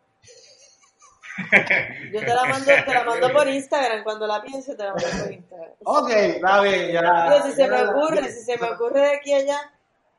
Yo 2.14 2.20
te 2.20 2.34
la 2.34 2.46
mando, 2.46 2.66
te 2.66 2.94
la 2.94 3.04
mando 3.04 3.32
por 3.34 3.48
Instagram, 3.48 4.04
cuando 4.04 4.28
la 4.28 4.42
piense 4.42 4.76
te 4.76 4.84
la 4.84 4.94
mando 4.94 5.10
por 5.24 5.32
Instagram. 5.32 5.72
Ok, 5.84 6.10
está 6.12 6.62
bien, 6.62 6.92
ya. 6.94 7.24
Digo, 7.34 7.46
si 7.46 7.52
se 7.52 7.62
ya 7.64 7.68
me 7.68 7.84
la- 7.84 7.90
ocurre, 7.92 8.32
si 8.32 8.40
se 8.44 8.58
me 8.58 8.70
ocurre 8.70 9.02
de 9.02 9.16
aquí 9.18 9.34
a 9.34 9.38
allá, 9.38 9.74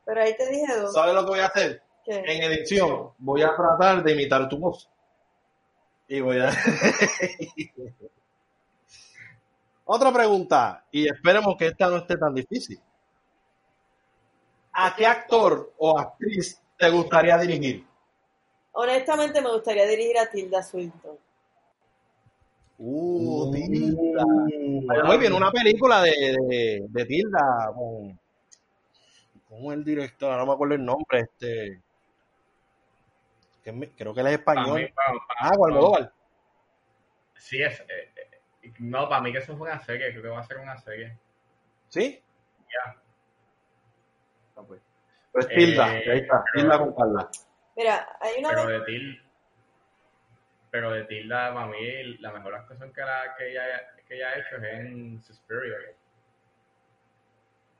pero 0.05 0.20
ahí 0.22 0.36
te 0.36 0.49
dije 0.51 0.76
dos. 0.76 0.93
¿Sabes 0.93 1.14
lo 1.14 1.22
que 1.24 1.30
voy 1.30 1.41
a 1.41 1.47
hacer? 1.47 1.82
¿Qué? 2.05 2.18
En 2.26 2.43
edición 2.53 3.12
voy 3.18 3.43
a 3.43 3.55
tratar 3.57 4.03
de 4.03 4.12
imitar 4.12 4.49
tu 4.49 4.59
voz. 4.59 4.89
Y 6.09 6.21
voy 6.21 6.39
a... 6.39 6.51
Otra 9.85 10.13
pregunta, 10.13 10.85
y 10.91 11.09
esperemos 11.09 11.57
que 11.57 11.69
esta 11.69 11.89
no 11.89 11.97
esté 11.99 12.17
tan 12.17 12.35
difícil. 12.35 12.79
¿A 14.73 14.95
qué 14.95 15.07
actor 15.07 15.73
o 15.79 15.99
actriz 15.99 16.61
te 16.79 16.91
gustaría 16.91 17.39
dirigir? 17.39 17.87
Honestamente 18.73 19.41
me 19.41 19.51
gustaría 19.51 19.87
dirigir 19.87 20.19
a 20.19 20.31
Tilda 20.31 20.63
Swinton. 20.63 21.17
Uh, 22.79 23.51
Tilda. 23.51 24.25
Muy 25.05 25.17
bien, 25.19 25.33
una 25.33 25.51
película 25.51 26.03
de, 26.03 26.37
de, 26.49 26.87
de 26.87 27.05
Tilda 27.07 27.73
con, 27.75 28.21
con 29.49 29.73
el 29.73 29.83
director, 29.83 30.37
no 30.37 30.45
me 30.47 30.53
acuerdo 30.53 30.75
el 30.75 30.85
nombre, 30.85 31.21
este 31.21 31.83
que 33.73 33.85
es 33.87 33.91
creo 33.97 34.14
que 34.14 34.21
él 34.21 34.27
es 34.29 34.33
español. 34.35 34.81
mí, 34.81 34.89
para- 34.89 35.12
para- 35.27 35.41
Ah. 35.41 36.12
Sí, 37.37 37.62
es. 37.62 37.81
eh, 37.81 38.12
eh, 38.62 38.73
no, 38.81 39.09
para 39.09 39.21
mí 39.23 39.33
que 39.33 39.39
eso 39.39 39.53
es 39.53 39.59
una 39.61 39.79
serie, 39.81 40.11
creo 40.11 40.23
que 40.23 40.29
va 40.29 40.41
a 40.41 40.45
ser 40.45 40.59
una 40.59 40.77
serie. 40.79 41.16
¿Sí? 41.89 42.23
Ya. 42.61 42.97
Ah, 44.57 44.62
pues. 44.66 44.81
Pues 45.33 45.47
Tilda, 45.49 45.97
Eh, 45.99 46.11
ahí 46.11 46.19
está, 46.21 46.43
pero- 46.53 46.62
Tilda 46.64 46.79
con 46.79 46.95
Carla. 46.95 47.31
Mira, 47.77 48.09
hay 48.21 48.39
una 48.41 48.49
Pero 48.51 48.66
de 48.66 48.81
Tilda. 48.83 49.23
Pero 50.71 50.91
de 50.93 51.05
Tilda, 51.05 51.55
para 51.55 51.66
mí, 51.66 52.05
la 52.19 52.33
mejor 52.33 52.55
actuación 52.57 52.93
que, 52.93 53.01
la, 53.01 53.35
que, 53.37 53.51
ella, 53.51 53.62
que 54.07 54.16
ella 54.16 54.29
ha 54.31 54.35
hecho 54.39 54.57
es 54.57 54.64
en 54.64 55.23
Suspiria. 55.23 55.77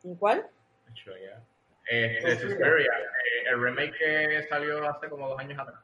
¿En 0.05 0.15
cuál? 0.17 0.49
Hecho, 0.91 1.11
ya. 1.17 1.43
Este, 1.91 2.37
Suspiria, 2.39 2.93
eh, 2.93 3.49
el 3.51 3.63
remake 3.63 3.93
que 3.99 4.47
salió 4.49 4.89
hace 4.89 5.09
como 5.09 5.29
dos 5.29 5.39
años 5.39 5.59
atrás. 5.59 5.81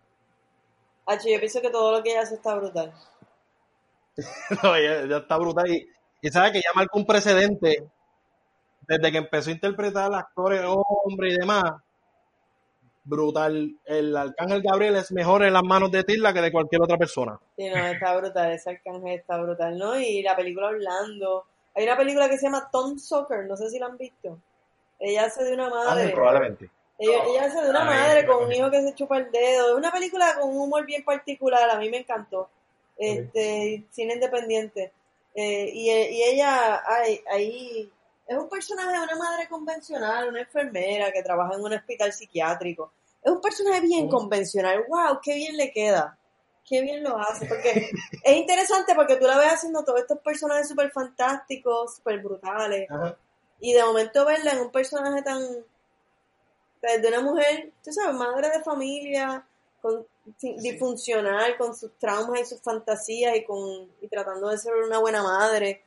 Hacho, 1.07 1.29
yo 1.29 1.39
pienso 1.39 1.61
que 1.63 1.71
todo 1.71 1.93
lo 1.93 2.03
que 2.03 2.11
ella 2.13 2.23
hace 2.23 2.35
está 2.35 2.55
brutal. 2.57 2.93
No, 4.63 4.75
ella, 4.77 5.03
ella 5.03 5.19
está 5.19 5.37
brutal. 5.39 5.69
Y, 5.71 5.89
y 6.23 6.29
sabe 6.31 6.53
que 6.53 6.61
ya 6.61 6.71
marcó 6.75 6.99
un 6.99 7.07
precedente 7.07 7.85
desde 8.87 9.13
que 9.13 9.19
empezó 9.19 9.51
a 9.51 9.55
interpretar 9.55 10.13
a 10.13 10.19
actores 10.19 10.63
hombres 10.65 11.35
y 11.35 11.39
demás. 11.39 11.65
brutal. 13.05 13.77
El 13.85 14.17
Arcángel 14.17 14.63
Gabriel 14.63 14.97
es 14.97 15.13
mejor 15.13 15.45
en 15.45 15.53
las 15.53 15.63
manos 15.63 15.91
de 15.91 16.05
Tilda 16.05 16.33
que 16.33 16.41
de 16.41 16.53
cualquier 16.53 16.83
otra 16.83 16.97
persona. 16.99 17.39
Sí, 17.57 17.69
no, 17.69 17.77
está 17.77 18.17
brutal, 18.17 18.53
ese 18.53 18.71
arcángel 18.71 19.19
está 19.19 19.39
brutal, 19.41 19.77
¿no? 19.79 19.99
Y 19.99 20.23
la 20.23 20.37
película 20.37 20.69
Orlando. 20.69 21.45
Hay 21.75 21.85
una 21.85 21.97
película 21.97 22.29
que 22.29 22.39
se 22.39 22.47
llama 22.47 22.69
Tom 22.73 22.99
Soccer, 22.99 23.47
no 23.47 23.57
sé 23.57 23.69
si 23.71 23.79
la 23.79 23.87
han 23.87 23.97
visto. 23.99 24.39
Ella 24.99 25.25
hace 25.25 25.45
de 25.45 25.53
una 25.55 25.69
madre. 25.69 26.11
probablemente. 26.11 26.71
Ella, 26.99 27.25
ella 27.27 27.45
hace 27.47 27.61
de 27.61 27.71
una 27.71 27.83
Ay, 27.83 27.99
madre 27.99 28.27
con 28.27 28.45
un 28.45 28.53
hijo 28.53 28.71
que 28.71 28.81
se 28.83 28.95
chupa 28.95 29.19
el 29.19 29.31
dedo. 29.33 29.71
Es 29.73 29.75
una 29.75 29.91
película 29.93 30.35
con 30.41 30.51
un 30.51 30.57
humor 30.63 30.87
bien 30.87 31.05
particular, 31.05 31.69
a 31.69 31.77
mí 31.79 31.91
me 31.91 31.99
encantó. 31.99 32.49
Este, 32.97 33.85
cine 33.91 34.15
independiente. 34.15 34.93
Eh, 35.35 35.69
y, 35.73 35.91
y 35.91 36.23
ella 36.23 36.81
ay, 36.87 37.21
ahí 37.29 37.91
es 38.27 38.39
un 38.39 38.49
personaje 38.49 38.93
de 38.93 39.03
una 39.03 39.17
madre 39.17 39.49
convencional, 39.49 40.29
una 40.29 40.41
enfermera 40.43 41.11
que 41.11 41.23
trabaja 41.23 41.55
en 41.57 41.61
un 41.63 41.73
hospital 41.75 42.13
psiquiátrico. 42.13 42.93
Es 43.23 43.33
un 43.33 43.41
personaje 43.41 43.81
bien 43.81 44.07
Mm. 44.07 44.11
convencional. 44.11 44.85
¡Wow! 44.89 45.19
¡Qué 45.23 45.35
bien 45.35 45.57
le 45.57 45.73
queda! 45.73 46.17
¡Qué 46.65 46.81
bien 46.83 47.03
lo 47.03 47.19
hace! 47.19 47.47
Porque 47.47 47.91
es 48.23 48.37
interesante 48.37 48.95
porque 48.95 49.17
tú 49.17 49.27
la 49.27 49.37
ves 49.39 49.53
haciendo 49.55 49.85
todos 49.85 50.01
estos 50.01 50.21
personajes 50.21 50.69
súper 50.69 50.91
fantásticos, 50.93 51.97
súper 51.97 52.21
brutales. 52.21 52.89
Ajá. 52.91 53.17
Y 53.61 53.73
de 53.73 53.85
momento 53.85 54.25
verla 54.27 54.53
en 54.53 54.61
un 54.61 54.71
personaje 54.71 55.23
tan. 55.23 55.41
de 56.83 57.09
una 57.09 57.21
mujer, 57.21 57.73
tú 57.83 57.93
sabes, 57.93 58.15
madre 58.15 58.51
de 58.51 58.63
familia, 58.63 59.47
con, 59.81 60.07
sin- 60.37 60.59
disfuncional, 60.59 61.57
con 61.57 61.75
sus 61.75 61.93
traumas 61.99 62.41
y 62.41 62.45
sus 62.45 62.61
fantasías 62.61 63.37
y, 63.37 63.45
con, 63.45 63.89
y 64.03 64.09
tratando 64.09 64.49
de 64.49 64.59
ser 64.59 64.75
una 64.75 64.99
buena 64.99 65.23
madre, 65.23 65.83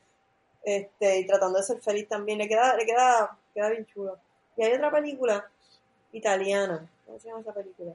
este, 0.63 1.19
y 1.19 1.27
tratando 1.27 1.59
de 1.59 1.63
ser 1.65 1.81
feliz 1.81 2.07
también. 2.07 2.39
Le 2.39 2.47
queda, 2.47 2.75
le 2.75 2.85
queda, 2.85 3.37
queda 3.53 3.69
bien 3.69 3.85
chulo. 3.85 4.17
Y 4.55 4.63
hay 4.63 4.73
otra 4.73 4.91
película 4.91 5.47
italiana. 6.11 6.89
¿Cómo 7.05 7.19
se 7.19 7.27
llama 7.27 7.41
esa 7.41 7.53
película? 7.53 7.93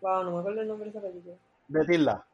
Wow, 0.00 0.24
no 0.24 0.30
me 0.32 0.38
acuerdo 0.40 0.60
el 0.62 0.68
nombre 0.68 0.90
de 0.90 0.98
esa 0.98 1.06
película. 1.06 1.36
De 1.68 1.84
Tilda. 1.86 2.26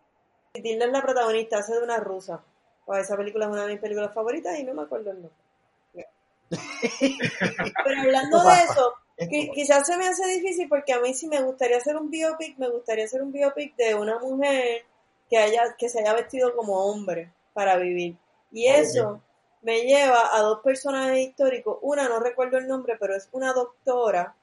Tilda 0.53 0.87
es 0.87 0.93
la 0.93 1.03
protagonista, 1.03 1.59
hace 1.59 1.75
de 1.75 1.83
una 1.85 1.99
rusa. 1.99 2.43
Wow, 2.89 2.97
esa 2.97 3.17
película 3.17 3.45
es 3.45 3.53
una 3.53 3.67
de 3.67 3.73
mis 3.75 3.81
películas 3.81 4.13
favoritas 4.13 4.59
y 4.59 4.65
no 4.65 4.75
me 4.75 4.83
acuerdo 4.83 5.11
el 5.13 5.23
nombre. 5.23 6.09
Pero 7.85 8.01
hablando 8.01 8.43
de 8.43 8.55
eso, 8.65 8.95
qui- 9.19 9.53
quizás 9.53 9.87
se 9.87 9.97
me 9.99 10.09
hace 10.09 10.27
difícil 10.27 10.69
porque 10.69 10.93
a 10.95 11.01
mí 11.01 11.13
sí 11.15 11.29
me 11.29 11.43
gustaría 11.43 11.77
hacer 11.77 11.97
un 11.97 12.11
biopic, 12.11 12.57
me 12.59 12.71
gustaría 12.71 13.05
hacer 13.05 13.23
un 13.23 13.31
biopic 13.33 13.77
de 13.77 13.95
una 13.95 14.19
mujer 14.19 14.85
que 15.29 15.37
haya 15.37 15.75
que 15.77 15.89
se 15.91 16.01
haya 16.01 16.15
vestido 16.15 16.57
como 16.57 16.87
hombre 16.87 17.31
para 17.53 17.77
vivir. 17.77 18.17
Y 18.51 18.69
eso 18.69 19.21
me 19.61 19.83
lleva 19.83 20.35
a 20.35 20.41
dos 20.41 20.61
personajes 20.61 21.19
históricos. 21.19 21.79
Una 21.83 22.09
no 22.09 22.21
recuerdo 22.21 22.57
el 22.57 22.67
nombre, 22.67 22.97
pero 22.99 23.15
es 23.15 23.29
una 23.33 23.53
doctora 23.53 24.35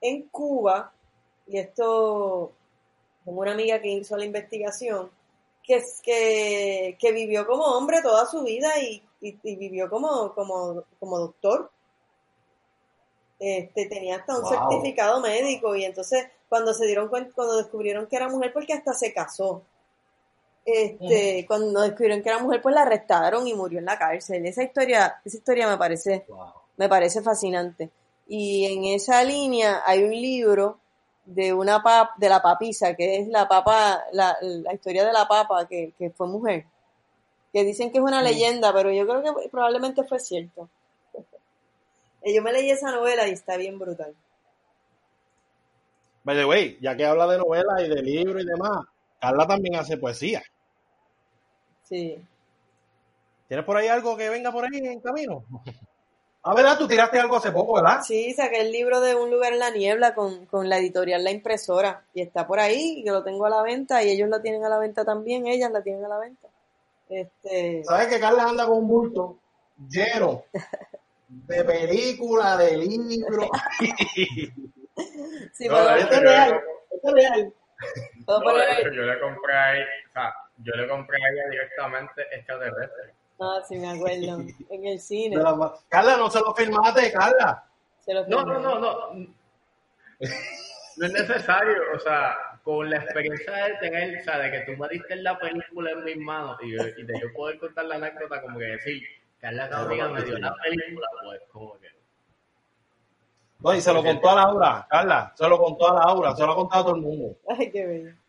en 0.00 0.22
Cuba 0.28 0.92
y 1.48 1.58
esto 1.58 2.52
tengo 3.24 3.40
una 3.40 3.52
amiga 3.52 3.80
que 3.80 3.88
hizo 3.88 4.16
la 4.16 4.24
investigación 4.24 5.10
que 5.66 5.82
que, 6.02 6.96
que 7.00 7.12
vivió 7.12 7.46
como 7.46 7.64
hombre 7.64 8.02
toda 8.02 8.26
su 8.26 8.42
vida 8.42 8.78
y, 8.80 9.02
y- 9.20 9.38
y 9.42 9.56
vivió 9.56 9.88
como, 9.90 10.34
como, 10.34 10.84
como 11.00 11.18
doctor. 11.18 11.70
Este, 13.38 13.86
tenía 13.86 14.16
hasta 14.16 14.36
un 14.36 14.42
Wow. 14.42 14.50
certificado 14.50 15.20
médico 15.20 15.74
y 15.74 15.84
entonces 15.84 16.26
cuando 16.48 16.72
se 16.72 16.86
dieron 16.86 17.08
cuenta, 17.08 17.32
cuando 17.34 17.56
descubrieron 17.56 18.06
que 18.06 18.16
era 18.16 18.28
mujer, 18.28 18.52
porque 18.52 18.72
hasta 18.74 18.92
se 18.94 19.12
casó. 19.12 19.62
Este, 20.64 21.44
cuando 21.46 21.82
descubrieron 21.82 22.22
que 22.22 22.28
era 22.30 22.38
mujer, 22.38 22.62
pues 22.62 22.74
la 22.74 22.82
arrestaron 22.82 23.46
y 23.46 23.54
murió 23.54 23.80
en 23.80 23.84
la 23.84 23.98
cárcel. 23.98 24.46
Esa 24.46 24.62
historia, 24.62 25.20
esa 25.24 25.36
historia 25.36 25.68
me 25.68 25.76
parece, 25.76 26.24
me 26.76 26.88
parece 26.88 27.20
fascinante. 27.22 27.90
Y 28.26 28.64
en 28.72 28.84
esa 28.84 29.22
línea 29.24 29.82
hay 29.84 30.04
un 30.04 30.12
libro 30.12 30.78
de 31.24 31.52
una 31.52 31.82
pap, 31.82 32.16
de 32.16 32.28
la 32.28 32.42
papisa, 32.42 32.94
que 32.94 33.18
es 33.20 33.28
la 33.28 33.48
papa, 33.48 34.04
la, 34.12 34.36
la 34.40 34.74
historia 34.74 35.04
de 35.04 35.12
la 35.12 35.26
papa 35.26 35.66
que, 35.66 35.92
que 35.98 36.10
fue 36.10 36.26
mujer. 36.26 36.66
Que 37.52 37.64
dicen 37.64 37.90
que 37.92 37.98
es 37.98 38.04
una 38.04 38.22
leyenda, 38.22 38.72
pero 38.72 38.90
yo 38.90 39.06
creo 39.06 39.22
que 39.22 39.48
probablemente 39.48 40.04
fue 40.04 40.18
cierto. 40.18 40.68
Eh, 42.26 42.34
Yo 42.34 42.40
me 42.40 42.54
leí 42.54 42.70
esa 42.70 42.90
novela 42.90 43.28
y 43.28 43.32
está 43.32 43.58
bien 43.58 43.78
brutal. 43.78 44.14
By 46.22 46.34
the 46.34 46.46
way, 46.46 46.78
ya 46.80 46.96
que 46.96 47.04
habla 47.04 47.26
de 47.26 47.36
novelas 47.36 47.82
y 47.82 47.88
de 47.88 48.02
libros 48.02 48.42
y 48.42 48.46
demás, 48.46 48.86
Carla 49.20 49.46
también 49.46 49.76
hace 49.76 49.98
poesía. 49.98 50.42
Sí. 51.82 52.18
¿Tienes 53.46 53.66
por 53.66 53.76
ahí 53.76 53.88
algo 53.88 54.16
que 54.16 54.30
venga 54.30 54.50
por 54.50 54.64
ahí 54.64 54.78
en 54.78 55.00
camino? 55.00 55.44
Ah, 56.46 56.54
¿verdad? 56.54 56.76
Tú 56.76 56.86
tiraste 56.86 57.18
algo 57.18 57.36
hace 57.36 57.50
poco, 57.50 57.76
¿verdad? 57.76 58.02
Sí, 58.02 58.34
saqué 58.34 58.60
el 58.60 58.70
libro 58.70 59.00
de 59.00 59.14
Un 59.14 59.30
lugar 59.30 59.54
en 59.54 59.60
la 59.60 59.70
niebla 59.70 60.14
con, 60.14 60.44
con 60.44 60.68
la 60.68 60.76
editorial 60.76 61.24
La 61.24 61.30
Impresora 61.30 62.04
y 62.12 62.20
está 62.20 62.46
por 62.46 62.60
ahí 62.60 62.98
y 62.98 63.06
yo 63.06 63.14
lo 63.14 63.24
tengo 63.24 63.46
a 63.46 63.50
la 63.50 63.62
venta 63.62 64.02
y 64.02 64.10
ellos 64.10 64.28
la 64.28 64.42
tienen 64.42 64.62
a 64.62 64.68
la 64.68 64.78
venta 64.78 65.06
también, 65.06 65.46
ellas 65.46 65.72
la 65.72 65.82
tienen 65.82 66.04
a 66.04 66.08
la 66.08 66.18
venta. 66.18 66.48
Este, 67.08 67.82
¿Sabes 67.84 68.08
que 68.08 68.20
Carla 68.20 68.42
anda 68.42 68.66
con 68.66 68.76
un 68.76 68.88
bulto 68.88 69.38
lleno 69.88 70.44
de 71.28 71.64
películas, 71.64 72.58
de 72.58 72.76
libros? 72.76 73.48
sí, 75.54 75.66
No, 75.66 75.82
de 75.82 76.00
Esto 76.00 76.14
es 76.14 76.20
real, 76.20 76.60
esto 76.90 77.08
es 77.08 77.14
real. 77.14 77.54
no, 78.26 78.92
yo 78.92 79.02
le 79.02 79.18
compré 79.18 79.54
a 79.54 79.76
ella, 79.76 79.86
o 80.10 80.12
sea, 80.12 80.34
yo 80.58 80.74
le 80.74 80.88
compré 80.88 81.16
a 81.16 81.30
ella 81.30 81.48
directamente 81.50 82.22
extraterrestre. 82.32 83.14
Ah, 83.40 83.60
sí, 83.66 83.76
me 83.76 83.90
acuerdo. 83.90 84.44
En 84.70 84.86
el 84.86 85.00
cine. 85.00 85.36
Carla, 85.88 86.16
no 86.16 86.30
se 86.30 86.40
lo 86.40 86.54
firmaste, 86.54 87.12
Carla. 87.12 87.64
Se 88.00 88.14
lo 88.14 88.26
No, 88.26 88.44
no, 88.44 88.58
no, 88.58 88.78
no. 88.78 89.34
No 90.96 91.06
es 91.06 91.12
necesario, 91.12 91.76
o 91.94 91.98
sea, 91.98 92.36
con 92.62 92.88
la 92.88 92.98
experiencia 92.98 93.52
de 93.52 93.74
tener, 93.80 94.20
o 94.20 94.22
sea, 94.22 94.38
de 94.38 94.50
que 94.50 94.60
tú 94.60 94.80
me 94.80 94.88
diste 94.88 95.16
la 95.16 95.36
película 95.38 95.90
en 95.90 96.04
mis 96.04 96.16
manos 96.18 96.56
y, 96.62 96.72
y 96.74 97.02
de 97.04 97.20
yo 97.20 97.32
poder 97.34 97.58
contar 97.58 97.86
la 97.86 97.96
anécdota, 97.96 98.40
como 98.40 98.58
que 98.58 98.64
decir, 98.66 99.02
Carla 99.40 99.68
Cabrera 99.68 100.08
me 100.08 100.22
dio 100.22 100.38
la 100.38 100.54
película, 100.62 101.06
pues 101.24 101.40
como 101.52 101.78
que. 101.78 101.88
No, 103.58 103.74
y 103.74 103.80
se 103.80 103.92
lo 103.92 104.02
contó 104.02 104.30
a 104.30 104.34
Laura, 104.36 104.86
Carla, 104.88 105.32
se 105.34 105.48
lo 105.48 105.58
contó 105.58 105.90
a 105.90 106.06
Laura, 106.06 106.36
se 106.36 106.46
lo 106.46 106.52
ha 106.52 106.56
contado 106.56 106.82
a 106.82 106.86
todo 106.86 106.96
el 106.96 107.02
mundo. 107.02 107.36
Ay, 107.48 107.70
qué 107.70 107.86
bello. 107.86 108.23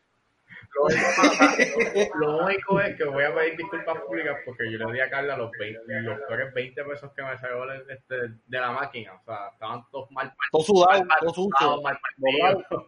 Lo 0.75 0.83
único, 0.83 2.15
lo 2.19 2.37
único 2.45 2.81
es 2.81 2.97
que 2.97 3.05
voy 3.05 3.23
a 3.23 3.33
pedir 3.33 3.55
disculpas 3.57 3.97
públicas 4.01 4.37
porque 4.45 4.69
yo 4.71 4.77
le 4.77 4.93
di 4.93 4.99
a 4.99 5.09
Carla 5.09 5.37
los 5.37 5.51
20, 5.57 5.79
los 6.01 6.19
peores 6.27 6.53
20 6.53 6.83
pesos 6.83 7.11
que 7.15 7.23
me 7.23 7.37
sacó 7.39 7.65
de, 7.65 7.93
este, 7.93 8.15
de 8.45 8.59
la 8.59 8.71
máquina. 8.71 9.13
O 9.13 9.23
sea, 9.23 9.47
estaban 9.53 9.85
todos 9.89 10.11
mal 10.11 10.33
Todo 10.51 10.63
sudado, 10.63 11.05
mal 11.05 11.17
todo 11.21 11.33
sucio. 11.33 11.51
partidos, 11.51 11.83
mal 11.83 11.99
partidos. 12.01 12.85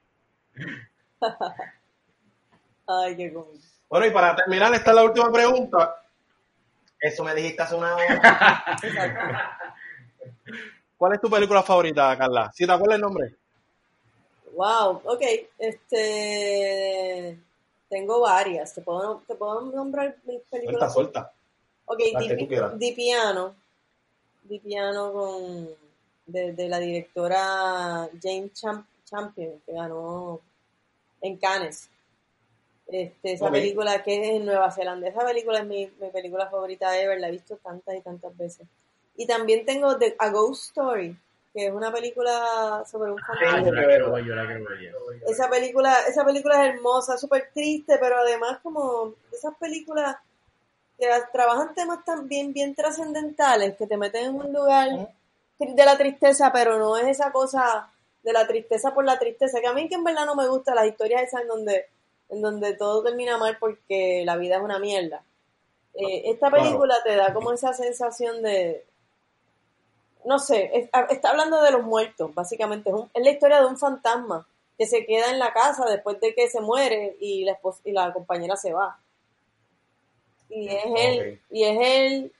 Ay, 2.88 3.16
qué 3.16 3.34
cómico. 3.34 3.64
Bueno, 3.90 4.06
y 4.06 4.12
para 4.12 4.36
terminar, 4.36 4.74
esta 4.74 4.92
es 4.92 4.96
la 4.96 5.04
última 5.04 5.32
pregunta. 5.32 6.04
Eso 7.00 7.24
me 7.24 7.34
dijiste 7.36 7.62
hace 7.62 7.76
una 7.76 7.96
hora. 7.96 8.78
¿Cuál 10.98 11.14
es 11.14 11.22
tu 11.22 11.30
película 11.30 11.64
favorita, 11.64 12.18
Carla? 12.18 12.52
Si 12.54 12.66
te 12.66 12.72
acuerdas 12.72 12.96
el 12.96 13.02
nombre. 13.02 13.36
Wow, 14.54 15.02
ok. 15.06 15.22
Este. 15.60 16.87
Tengo 17.98 18.19
varias. 18.22 18.76
Te 18.76 18.82
puedo, 18.82 19.24
te 19.28 19.34
puedo 19.36 19.61
nombrar 19.61 20.15
mis 20.26 20.36
Suelta, 20.36 20.49
películas. 20.52 20.94
suelta. 20.94 21.34
Ok, 21.86 21.98
Di. 22.19 22.28
Di 22.78 22.91
Piano. 22.94 23.56
Di 24.44 24.60
Piano 24.60 25.11
con. 25.14 25.69
De, 26.28 26.52
de 26.53 26.68
la 26.68 26.78
directora 26.78 28.07
Jane 28.22 28.52
Champ- 28.53 28.86
Champion, 29.06 29.61
que 29.65 29.72
ganó 29.74 30.41
en 31.22 31.38
Cannes. 31.38 31.90
Este, 32.86 33.32
esa 33.34 33.49
película 33.49 34.03
que 34.03 34.22
es 34.22 34.30
en 34.36 34.45
Nueva 34.45 34.69
Zelanda. 34.72 35.07
Esa 35.07 35.26
película 35.26 35.60
es 35.60 35.65
mi, 35.65 35.88
mi 35.99 36.10
película 36.10 36.49
favorita 36.49 36.98
ever. 36.99 37.19
La 37.19 37.30
he 37.30 37.32
visto 37.32 37.57
tantas 37.57 37.95
y 37.95 38.02
tantas 38.02 38.36
veces. 38.38 38.68
Y 39.15 39.26
también 39.26 39.65
tengo 39.65 39.98
The, 39.98 40.15
A 40.19 40.30
Ghost 40.30 40.65
Story, 40.69 41.18
que 41.58 41.66
es 41.68 41.74
una 41.74 41.92
película 41.92 42.84
sobre 42.90 43.12
un 43.12 43.20
Ah, 43.20 43.26
fantasma. 43.26 43.66
yo 43.66 43.72
la 43.74 43.86
quiero 43.88 44.12
ver, 44.12 44.24
yo 44.26 44.36
la 44.36 44.46
quiero 44.46 44.66
ver. 44.70 44.80
yes. 44.80 45.30
Esa 45.30 45.50
película, 45.50 45.96
esa 46.08 46.24
película 46.24 46.64
es 46.68 46.76
hermosa, 46.76 47.18
súper 47.18 47.50
triste, 47.52 47.98
pero 48.00 48.18
además 48.20 48.60
como 48.62 49.16
esas 49.32 49.56
películas 49.58 50.18
que 51.00 51.08
trabajan 51.32 51.74
temas 51.74 52.06
tan 52.06 52.28
bien, 52.28 52.54
bien 52.54 52.76
trascendentales, 52.76 53.76
que 53.76 53.88
te 53.88 53.98
meten 53.98 54.26
en 54.26 54.36
un 54.36 54.54
lugar 54.54 54.88
de 55.60 55.86
la 55.86 55.98
tristeza, 55.98 56.52
pero 56.54 56.78
no 56.78 56.96
es 56.98 57.08
esa 57.08 57.32
cosa 57.32 57.92
de 58.24 58.34
la 58.34 58.46
tristeza 58.46 58.94
por 58.94 59.06
la 59.06 59.18
tristeza, 59.18 59.60
que 59.60 59.68
a 59.68 59.74
mí 59.74 59.90
que 59.90 59.96
en 59.96 60.04
verdad 60.04 60.26
no 60.28 60.36
me 60.36 60.48
gusta 60.48 60.76
las 60.76 60.86
historias 60.86 61.24
esas 61.24 61.42
en 61.42 61.48
donde, 61.48 61.86
en 62.30 62.42
donde 62.42 62.74
todo 62.76 63.02
termina 63.04 63.38
mal 63.38 63.58
porque 63.60 64.22
la 64.26 64.38
vida 64.38 64.58
es 64.58 64.62
una 64.62 64.78
mierda. 64.80 65.24
Eh, 65.96 66.30
esta 66.30 66.50
Claro. 66.50 66.64
película 66.66 66.96
te 67.04 67.16
da 67.16 67.34
como 67.34 67.52
esa 67.54 67.74
sensación 67.74 68.42
de, 68.44 68.86
no 70.28 70.38
sé, 70.40 70.70
es- 70.74 70.90
está 71.10 71.30
hablando 71.30 71.62
de 71.62 71.72
los 71.72 71.84
muertos, 71.84 72.34
básicamente. 72.36 72.90
Es, 72.90 72.95
un- 72.95 73.10
es 73.14 73.24
la 73.24 73.32
historia 73.32 73.60
de 73.62 73.66
un 73.68 73.78
fantasma 73.78 74.45
que 74.78 74.86
se 74.86 75.06
queda 75.06 75.32
en 75.32 75.40
la 75.40 75.54
casa 75.54 75.86
después 75.90 76.20
de 76.22 76.36
que 76.36 76.49
se 76.49 76.62
muere 76.62 77.18
y 77.20 77.44
la, 77.45 77.54
espos- 77.60 77.82
y 77.84 77.91
la 77.91 78.14
compañera 78.14 78.56
se 78.56 78.74
va. 78.74 78.99
Y 80.49 80.68
es 80.70 80.84
él, 80.95 81.41
y 81.52 81.64
es 81.64 81.78
él 81.82 82.32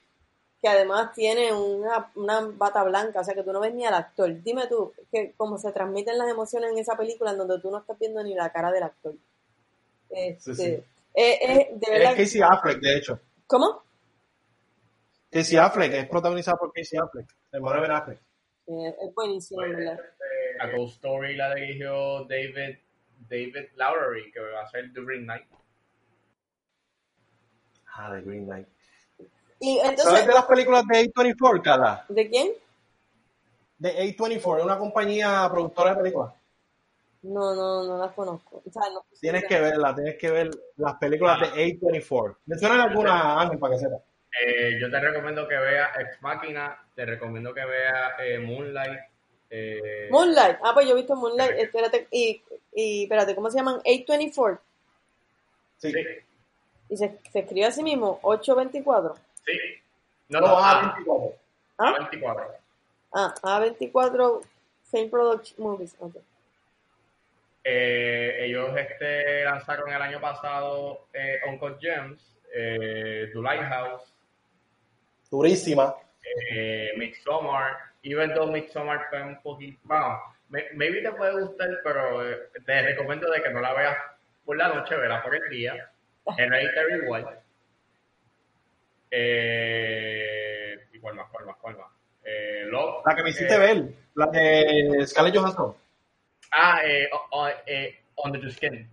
que 0.62 0.68
además 0.70 1.14
tiene 1.14 1.54
una, 1.54 2.12
una 2.16 2.42
bata 2.42 2.84
blanca, 2.84 3.20
o 3.20 3.24
sea 3.24 3.34
que 3.36 3.44
tú 3.44 3.52
no 3.54 3.60
ves 3.60 3.74
ni 3.74 3.86
al 3.86 3.94
actor. 3.94 4.42
Dime 4.44 4.68
tú, 4.68 4.92
que 5.12 5.34
cómo 5.38 5.58
se 5.58 5.72
transmiten 5.72 6.18
las 6.18 6.30
emociones 6.30 6.72
en 6.72 6.78
esa 6.80 6.96
película 6.96 7.32
en 7.32 7.38
donde 7.38 7.60
tú 7.60 7.70
no 7.70 7.78
estás 7.80 7.98
viendo 8.00 8.24
ni 8.24 8.34
la 8.34 8.52
cara 8.52 8.72
del 8.72 8.84
actor. 8.84 9.14
Este, 10.10 10.56
Sí, 10.56 10.56
sí. 10.56 10.84
eh, 11.14 11.40
eh, 11.42 11.70
de 11.74 12.04
Es 12.04 12.16
Casey 12.16 12.42
Affleck, 12.42 12.80
de 12.80 12.98
hecho. 12.98 13.20
¿Cómo? 13.46 13.84
Casey 15.38 15.56
Affleck 15.56 15.94
es 15.94 16.10
protagonizada 16.10 16.58
por 16.58 16.74
Casey 16.74 16.98
Affleck. 16.98 17.28
Se 17.52 17.60
muere 17.60 17.82
Ben 17.82 17.92
Affleck. 17.92 18.20
Eh, 18.66 18.96
es 19.04 19.14
buenísimo, 19.14 19.64
en 19.64 19.76
verdad. 19.76 20.00
A 20.60 20.68
Ghost 20.72 20.96
Story 20.96 21.36
la 21.36 21.54
dirigió 21.54 22.26
David, 22.26 22.80
David 23.30 23.68
Lowery, 23.76 24.32
que 24.32 24.40
va 24.40 24.64
a 24.64 24.68
ser 24.68 24.92
The 24.94 25.02
Green 25.06 25.26
Knight. 25.26 25.46
Ah, 27.94 28.12
The 28.16 28.22
Green 28.22 28.46
Knight. 28.46 28.68
Y 29.60 29.80
¿Sabes 29.98 30.26
de 30.26 30.34
las 30.34 30.46
películas 30.46 30.84
de 30.88 31.08
A24, 31.08 31.62
Carla? 31.62 32.06
¿de 32.10 32.30
quién? 32.30 32.54
De 33.78 33.96
A24, 33.96 34.58
es 34.58 34.66
una 34.66 34.80
compañía 34.80 35.48
productora 35.52 35.92
de 35.92 36.02
películas. 36.02 36.34
No, 37.22 37.54
no, 37.54 37.84
no 37.86 37.98
las 38.00 38.14
conozco. 38.14 38.64
O 38.66 38.72
sea, 38.72 38.90
no, 38.92 39.06
Tienes 39.20 39.46
que 39.46 39.60
verla, 39.60 39.94
tienes 39.94 40.18
que 40.18 40.32
ver 40.32 40.50
las 40.78 40.96
películas 40.96 41.42
de 41.42 41.78
A24. 41.80 42.38
¿Me 42.48 42.58
suenan 42.58 42.82
alguna, 42.82 43.40
Ángel, 43.40 43.60
para 43.60 43.76
que 43.76 43.82
sepa? 43.82 43.98
Eh, 44.42 44.78
yo 44.80 44.90
te 44.92 45.00
recomiendo 45.00 45.48
que 45.48 45.56
veas 45.58 45.90
Ex 46.00 46.22
Machina, 46.22 46.78
te 46.96 47.06
recomiendo 47.06 47.54
que 47.54 47.66
veas 47.66 48.14
eh, 48.20 48.40
Moonlight. 48.40 49.00
eh, 49.50 50.08
Moonlight. 50.12 50.58
Ah, 50.64 50.72
pues 50.74 50.86
yo 50.86 50.94
he 50.94 50.98
visto 50.98 51.16
Moonlight. 51.16 51.54
Espérate, 51.58 52.08
y, 52.12 52.42
y 52.76 53.04
espérate, 53.04 53.34
¿cómo 53.36 53.50
se 53.50 53.58
llaman? 53.58 53.76
824. 53.86 54.62
Sí. 55.78 55.92
Sí, 55.92 56.04
Y 56.90 56.98
se, 56.98 57.18
se 57.32 57.40
escribe 57.40 57.66
así 57.66 57.84
mismo, 57.84 58.20
824. 58.24 59.16
sí. 59.46 59.54
No, 60.30 60.42
No, 60.42 60.48
no, 60.48 60.58
ah, 60.60 60.82
A, 60.82 60.94
24. 60.96 61.36
¿Ah? 61.78 61.96
24. 62.00 62.56
Ah, 63.14 63.34
A24 63.42 64.42
Film 64.92 65.10
Production 65.10 65.56
Movies. 65.66 65.96
ok. 66.00 66.16
Eh, 67.64 68.46
ellos 68.46 68.70
este, 68.78 69.44
lanzaron 69.44 69.90
el 69.92 70.02
año 70.02 70.20
pasado 70.22 71.06
eh, 71.14 71.40
Uncut 71.48 71.80
Gems, 71.82 72.22
eh, 72.54 73.30
The 73.34 73.40
Lighthouse, 73.40 74.14
Durísima. 75.30 75.96
eh, 76.52 76.92
Midsommar, 76.98 77.78
even 78.04 78.34
though 78.34 78.52
Midsommar 78.52 79.08
fue 79.10 79.22
un 79.24 79.42
poquito, 79.42 79.80
bueno, 79.84 80.20
may- 80.50 80.66
maybe 80.74 81.02
te 81.02 81.12
puede 81.12 81.42
gustar, 81.42 81.70
pero 81.84 82.30
eh, 82.30 82.50
te 82.66 82.82
recomiendo 82.82 83.30
de 83.32 83.42
que 83.42 83.50
no 83.50 83.60
la 83.62 83.74
veas 83.74 83.98
por 84.46 84.58
la 84.58 84.68
noche, 84.70 84.96
verla 84.96 85.22
por 85.24 85.36
el 85.36 85.50
día. 85.50 85.90
Hereditary 86.38 86.96
igual. 87.04 87.40
Eh, 89.10 90.78
y 90.94 91.00
cuál 91.00 91.16
más, 91.16 91.30
cuál 91.32 91.46
más, 91.46 91.56
cuál 91.58 91.78
más. 91.78 91.88
Eh, 92.24 92.64
Love, 92.66 93.04
La 93.06 93.16
que 93.16 93.24
me 93.24 93.30
hiciste 93.30 93.54
eh, 93.56 93.58
ver, 93.58 93.84
la 94.16 94.26
de 94.28 95.06
Scarlett 95.08 95.36
Johansson. 95.38 95.76
Ah, 96.52 96.82
eh, 96.86 97.08
o- 97.12 97.40
o- 97.42 97.48
eh, 97.66 98.02
Under 98.24 98.42
the 98.42 98.52
Skin. 98.52 98.90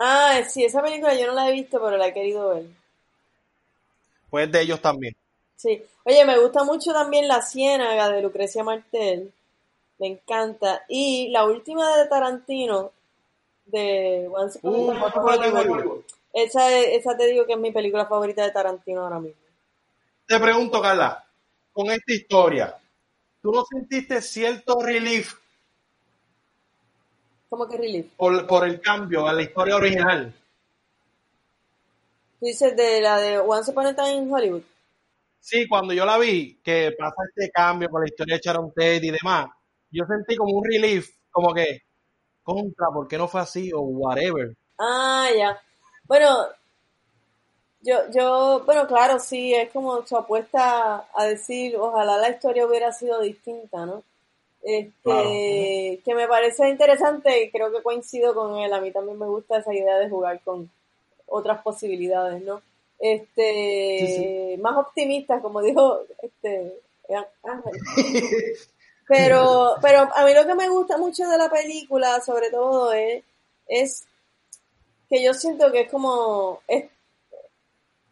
Ah, 0.00 0.40
sí, 0.48 0.64
esa 0.64 0.82
película 0.82 1.14
yo 1.14 1.26
no 1.28 1.34
la 1.34 1.48
he 1.48 1.52
visto, 1.52 1.80
pero 1.82 1.96
la 1.96 2.08
he 2.08 2.14
querido 2.14 2.54
ver. 2.54 2.64
Pues 4.30 4.50
de 4.50 4.60
ellos 4.60 4.80
también. 4.80 5.14
Sí. 5.58 5.82
Oye, 6.04 6.24
me 6.24 6.38
gusta 6.38 6.62
mucho 6.62 6.92
también 6.92 7.26
La 7.26 7.42
Ciénaga 7.42 8.08
de 8.10 8.22
Lucrecia 8.22 8.62
Martel. 8.62 9.32
Me 9.98 10.06
encanta. 10.06 10.84
Y 10.88 11.28
la 11.30 11.44
última 11.44 11.96
de 11.96 12.06
Tarantino, 12.06 12.92
de 13.66 14.28
Once 14.32 14.60
Upon 14.62 14.96
a 14.96 15.06
Uh, 15.06 15.50
Time. 15.50 16.02
Esa, 16.32 16.70
es- 16.78 17.00
esa 17.00 17.16
te 17.16 17.26
digo 17.26 17.44
que 17.44 17.54
es 17.54 17.58
mi 17.58 17.72
película 17.72 18.06
favorita 18.06 18.44
de 18.44 18.52
Tarantino 18.52 19.02
ahora 19.02 19.18
mismo. 19.18 19.40
Te 20.28 20.38
pregunto, 20.38 20.80
Carla, 20.80 21.24
con 21.72 21.90
esta 21.90 22.12
historia, 22.12 22.76
¿tú 23.42 23.50
no 23.50 23.64
sentiste 23.64 24.22
cierto 24.22 24.80
relief 24.80 25.34
¿Cómo 27.48 27.66
que 27.66 27.78
relief? 27.78 28.06
por, 28.16 28.46
por 28.46 28.64
el 28.68 28.80
cambio 28.80 29.26
a 29.26 29.32
la 29.32 29.42
historia 29.42 29.74
original? 29.76 30.32
Tú 32.38 32.46
dices 32.46 32.76
de 32.76 33.00
la 33.00 33.18
de 33.18 33.38
Once 33.38 33.70
Upon 33.72 33.86
a 33.86 33.96
Time 33.96 34.12
in 34.14 34.32
Hollywood. 34.32 34.62
Sí, 35.40 35.66
cuando 35.68 35.92
yo 35.94 36.04
la 36.04 36.18
vi, 36.18 36.60
que 36.62 36.92
pasa 36.98 37.16
este 37.30 37.50
cambio 37.50 37.88
con 37.90 38.02
la 38.02 38.08
historia 38.08 38.36
de 38.36 38.40
Sharon 38.44 38.68
Tate 38.74 39.06
y 39.06 39.10
demás, 39.10 39.48
yo 39.90 40.04
sentí 40.06 40.36
como 40.36 40.58
un 40.58 40.64
relief, 40.64 41.08
como 41.30 41.54
que, 41.54 41.80
contra, 42.42 42.88
¿por 42.94 43.08
qué 43.08 43.18
no 43.18 43.28
fue 43.28 43.40
así? 43.42 43.72
O 43.74 43.80
whatever. 43.82 44.54
Ah, 44.78 45.28
ya. 45.36 45.60
Bueno, 46.04 46.28
yo, 47.80 47.96
yo, 48.12 48.62
bueno, 48.66 48.86
claro, 48.86 49.18
sí, 49.20 49.54
es 49.54 49.70
como 49.72 50.04
su 50.06 50.16
apuesta 50.16 51.06
a 51.14 51.24
decir, 51.24 51.76
ojalá 51.76 52.16
la 52.18 52.30
historia 52.30 52.66
hubiera 52.66 52.92
sido 52.92 53.20
distinta, 53.20 53.86
¿no? 53.86 54.02
Este, 54.62 54.92
Claro. 55.02 55.30
que 56.04 56.14
me 56.16 56.28
parece 56.28 56.68
interesante 56.68 57.44
y 57.44 57.50
creo 57.50 57.72
que 57.72 57.82
coincido 57.82 58.34
con 58.34 58.58
él. 58.58 58.72
A 58.72 58.80
mí 58.80 58.92
también 58.92 59.18
me 59.18 59.26
gusta 59.26 59.58
esa 59.58 59.74
idea 59.74 59.98
de 59.98 60.08
jugar 60.10 60.40
con 60.44 60.70
otras 61.26 61.62
posibilidades, 61.62 62.42
¿no? 62.42 62.62
Este, 62.98 64.54
Sí, 64.54 64.60
más 64.60 64.76
optimistas, 64.76 65.40
como 65.40 65.62
dijo 65.62 66.00
este 66.22 66.74
Ángel. 67.42 67.72
Pero, 69.08 69.76
pero 69.80 70.06
a 70.14 70.24
mí 70.26 70.34
lo 70.34 70.46
que 70.46 70.54
me 70.54 70.68
gusta 70.68 70.98
mucho 70.98 71.26
de 71.26 71.38
la 71.38 71.48
película, 71.48 72.20
sobre 72.20 72.50
todo, 72.50 72.92
es, 72.92 73.24
es 73.66 74.04
que 75.08 75.24
yo 75.24 75.32
siento 75.32 75.72
que 75.72 75.80
es 75.80 75.90
como, 75.90 76.60
es, 76.68 76.90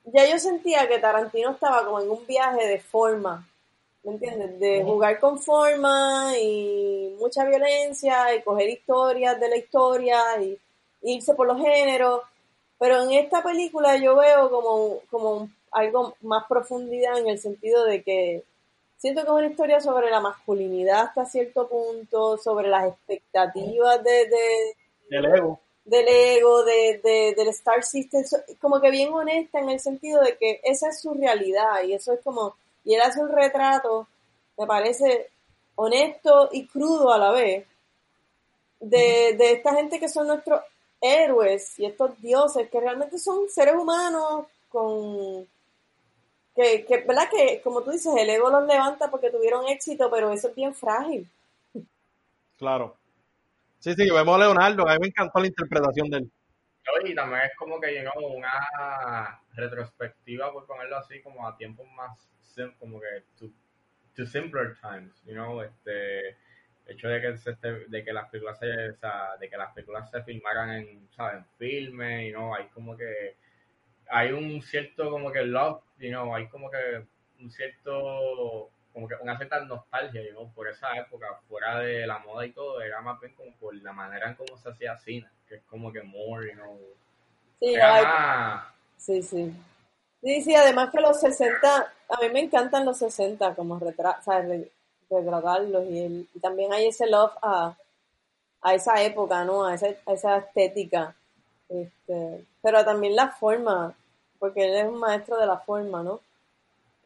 ya 0.07 0.27
yo 0.27 0.39
sentía 0.39 0.89
que 0.89 0.99
Tarantino 0.99 1.51
estaba 1.51 1.85
como 1.85 2.01
en 2.01 2.11
un 2.11 2.27
viaje 2.27 2.67
de 2.67 2.81
forma, 2.81 3.47
¿me 4.05 4.13
entiendes? 4.13 4.59
De 4.59 4.83
jugar 4.85 5.21
con 5.21 5.39
forma 5.39 6.33
y 6.41 7.15
mucha 7.21 7.45
violencia 7.45 8.35
y 8.35 8.43
coger 8.43 8.71
historias 8.71 9.39
de 9.39 9.51
la 9.51 9.57
historia 9.59 10.19
y 10.41 10.59
irse 11.03 11.35
por 11.35 11.47
los 11.47 11.61
géneros. 11.61 12.23
Pero 12.79 13.03
en 13.03 13.13
esta 13.13 13.43
película 13.43 13.97
yo 13.97 14.17
veo 14.17 14.51
como, 14.51 15.01
como 15.11 15.49
algo 15.71 16.15
más 16.21 16.45
profundidad 16.49 17.19
en 17.19 17.29
el 17.29 17.39
sentido 17.39 17.85
de 17.85 18.03
que 18.03 18.45
siento 18.99 19.23
que 19.23 19.29
es 19.29 19.33
una 19.35 19.47
historia 19.47 19.81
sobre 19.81 20.11
la 20.11 20.21
masculinidad 20.21 21.03
hasta 21.05 21.25
cierto 21.27 21.69
punto, 21.69 22.37
sobre 22.39 22.69
las 22.69 22.89
expectativas 22.89 24.03
de, 24.05 24.27
de, 24.27 24.77
Del 25.11 25.25
ego. 25.27 25.61
del 25.85 26.07
ego, 26.09 26.65
de, 26.65 27.01
de- 27.03 27.35
del 27.37 27.49
Star 27.49 27.83
System, 27.83 28.23
como 28.61 28.81
que 28.81 28.91
bien 28.91 29.13
honesta 29.13 29.59
en 29.61 29.71
el 29.71 29.81
sentido 29.81 30.21
de 30.23 30.37
que 30.37 30.61
esa 30.65 30.89
es 30.89 31.01
su 31.01 31.15
realidad 31.15 31.83
y 31.87 31.95
eso 31.95 32.13
es 32.13 32.21
como, 32.21 32.57
y 32.85 32.95
él 32.95 33.01
hace 33.03 33.21
un 33.23 33.31
retrato, 33.31 34.07
me 34.59 34.67
parece 34.67 35.31
honesto 35.77 36.49
y 36.53 36.67
crudo 36.67 37.13
a 37.13 37.19
la 37.19 37.31
vez, 37.33 37.67
de, 38.81 39.35
de 39.39 39.53
esta 39.53 39.75
gente 39.75 39.99
que 39.99 40.09
son 40.09 40.27
nuestros 40.29 40.61
héroes 41.01 41.79
y 41.79 41.87
estos 41.87 42.21
dioses 42.21 42.69
que 42.71 42.81
realmente 42.81 43.19
son 43.19 43.49
seres 43.49 43.75
humanos 43.75 44.47
con 44.69 45.47
que, 46.55 46.85
que 46.87 46.99
verdad 47.07 47.29
que 47.31 47.61
como 47.63 47.83
tú 47.83 47.91
dices 47.91 48.15
el 48.17 48.31
ego 48.31 48.51
los 48.51 48.67
levanta 48.67 49.11
porque 49.11 49.31
tuvieron 49.31 49.69
éxito 49.69 50.11
pero 50.11 50.31
eso 50.33 50.49
es 50.49 50.55
bien 50.55 50.75
frágil 50.75 51.29
Claro. 52.57 52.97
Sí, 53.79 53.93
sí, 53.95 54.11
vemos 54.11 54.35
a 54.35 54.39
Leonardo, 54.39 54.89
a 54.89 54.95
mí 54.95 54.99
me 55.01 55.07
encantó 55.09 55.41
la 55.41 55.47
interpretación 55.47 56.09
de 56.09 56.17
él. 56.19 56.33
Y 57.05 57.15
también 57.15 57.43
es 57.43 57.57
como 57.57 57.81
que 57.81 57.93
llegó 57.93 58.13
una 58.29 59.41
retrospectiva, 59.55 60.53
por 60.53 60.67
ponerlo 60.67 60.97
así, 60.97 61.21
como 61.21 61.47
a 61.47 61.57
tiempos 61.57 61.87
más, 61.95 62.29
sim- 62.41 62.73
como 62.79 63.01
que 63.01 63.07
to, 63.39 63.47
to 64.15 64.25
simpler 64.25 64.77
times, 64.81 65.23
you 65.27 65.35
know, 65.35 65.61
este, 65.61 66.37
hecho 66.87 67.09
de 67.09 67.21
que, 67.21 67.37
se 67.39 67.51
esté- 67.53 67.87
de 67.89 68.05
que 68.05 68.13
las 68.13 68.29
películas 68.31 68.59
se, 68.59 68.91
o 68.91 68.97
sea, 68.97 69.37
de 69.39 69.49
que 69.51 69.57
las 69.57 69.73
películas 69.75 70.11
se 70.11 70.23
filmaran 70.23 70.71
en, 70.73 71.09
¿sabes? 71.17 71.39
en 71.39 71.47
filme, 71.59 72.29
you 72.29 72.35
know, 72.35 72.55
hay 72.55 72.67
como 72.69 72.97
que, 72.97 73.37
hay 74.11 74.33
un 74.33 74.63
cierto 74.63 75.11
como 75.11 75.33
que 75.33 75.43
love, 75.45 75.83
you 75.99 76.11
know, 76.11 76.35
hay 76.35 76.49
como 76.49 76.71
que 76.71 77.07
un 77.41 77.51
cierto, 77.51 78.71
como 78.93 79.09
que 79.09 79.15
una 79.23 79.37
cierta 79.37 79.61
nostalgia, 79.65 80.23
you 80.23 80.31
know, 80.33 80.53
por 80.55 80.69
esa 80.69 80.97
época, 80.99 81.27
fuera 81.49 81.81
de 81.81 82.07
la 82.07 82.19
moda 82.21 82.47
y 82.47 82.53
todo, 82.53 82.81
era 82.83 83.01
más 83.03 83.21
bien 83.21 83.35
como 83.35 83.53
por 83.57 83.75
la 83.77 83.93
manera 83.93 84.29
en 84.29 84.37
cómo 84.37 84.57
se 84.59 84.71
hacía 84.71 84.97
cine, 84.99 85.29
que 85.49 85.57
es 85.57 85.63
como 85.65 85.93
que 85.93 86.03
more, 86.03 86.49
you 86.49 86.55
know, 86.55 86.81
sí, 87.61 87.75
era 87.75 87.95
ay, 87.95 88.05
más, 88.05 88.75
sí, 88.97 89.23
sí 89.23 89.53
sí, 90.23 90.43
sí, 90.43 90.55
además 90.55 90.91
que 90.93 91.01
los 91.01 91.21
60 91.21 91.95
a 92.09 92.23
mí 92.23 92.31
me 92.33 92.41
encantan 92.41 92.85
los 92.87 92.99
60 92.99 93.55
como 93.57 93.79
retra 93.79 94.21
¿sabes? 94.23 94.49
Re- 94.49 94.73
retratarlos 95.11 95.85
y, 95.87 95.99
el- 96.01 96.29
y 96.35 96.41
también 96.41 96.73
hay 96.73 96.87
ese 96.89 97.07
love 97.09 97.33
a, 97.43 97.77
a 98.63 98.75
esa 98.75 99.03
época, 99.03 99.45
¿no? 99.45 99.65
A 99.65 99.75
esa, 99.75 99.89
a 100.07 100.13
esa 100.13 100.39
estética 100.39 101.15
este, 101.69 102.45
pero 102.63 102.85
también 102.85 103.17
la 103.17 103.31
forma 103.31 103.95
porque 104.39 104.65
él 104.67 104.77
es 104.77 104.87
un 104.87 105.01
maestro 105.01 105.39
de 105.39 105.47
la 105.47 105.59
forma, 105.59 106.03
¿no? 106.03 106.21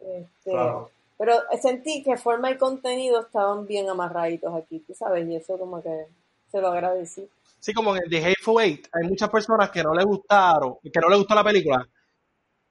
Este, 0.01 0.51
Claro. 0.51 0.91
Pero 1.19 1.35
sentí 1.61 2.03
que 2.03 2.17
forma 2.17 2.51
y 2.51 2.57
contenido 2.57 3.21
estaban 3.21 3.67
bien 3.67 3.91
amarraditos 3.91 4.55
aquí, 4.55 4.79
tú 4.81 4.95
sabes, 4.95 5.29
y 5.29 5.37
eso 5.37 5.59
como 5.59 5.83
que 5.83 6.07
se 6.51 6.61
lo 6.61 6.69
agradecí. 6.69 7.29
Sí, 7.59 7.75
como 7.75 7.95
en 7.95 8.09
The 8.09 8.25
Hateful 8.25 8.63
Eight, 8.63 8.89
hay 8.93 9.07
muchas 9.07 9.29
personas 9.29 9.71
que 9.71 9.83
no 9.83 9.93
les 9.93 10.07
gustaron, 10.07 10.77
que 10.83 10.99
no 11.01 11.11
les 11.11 11.19
gustó 11.19 11.35
la 11.35 11.45
película, 11.45 11.87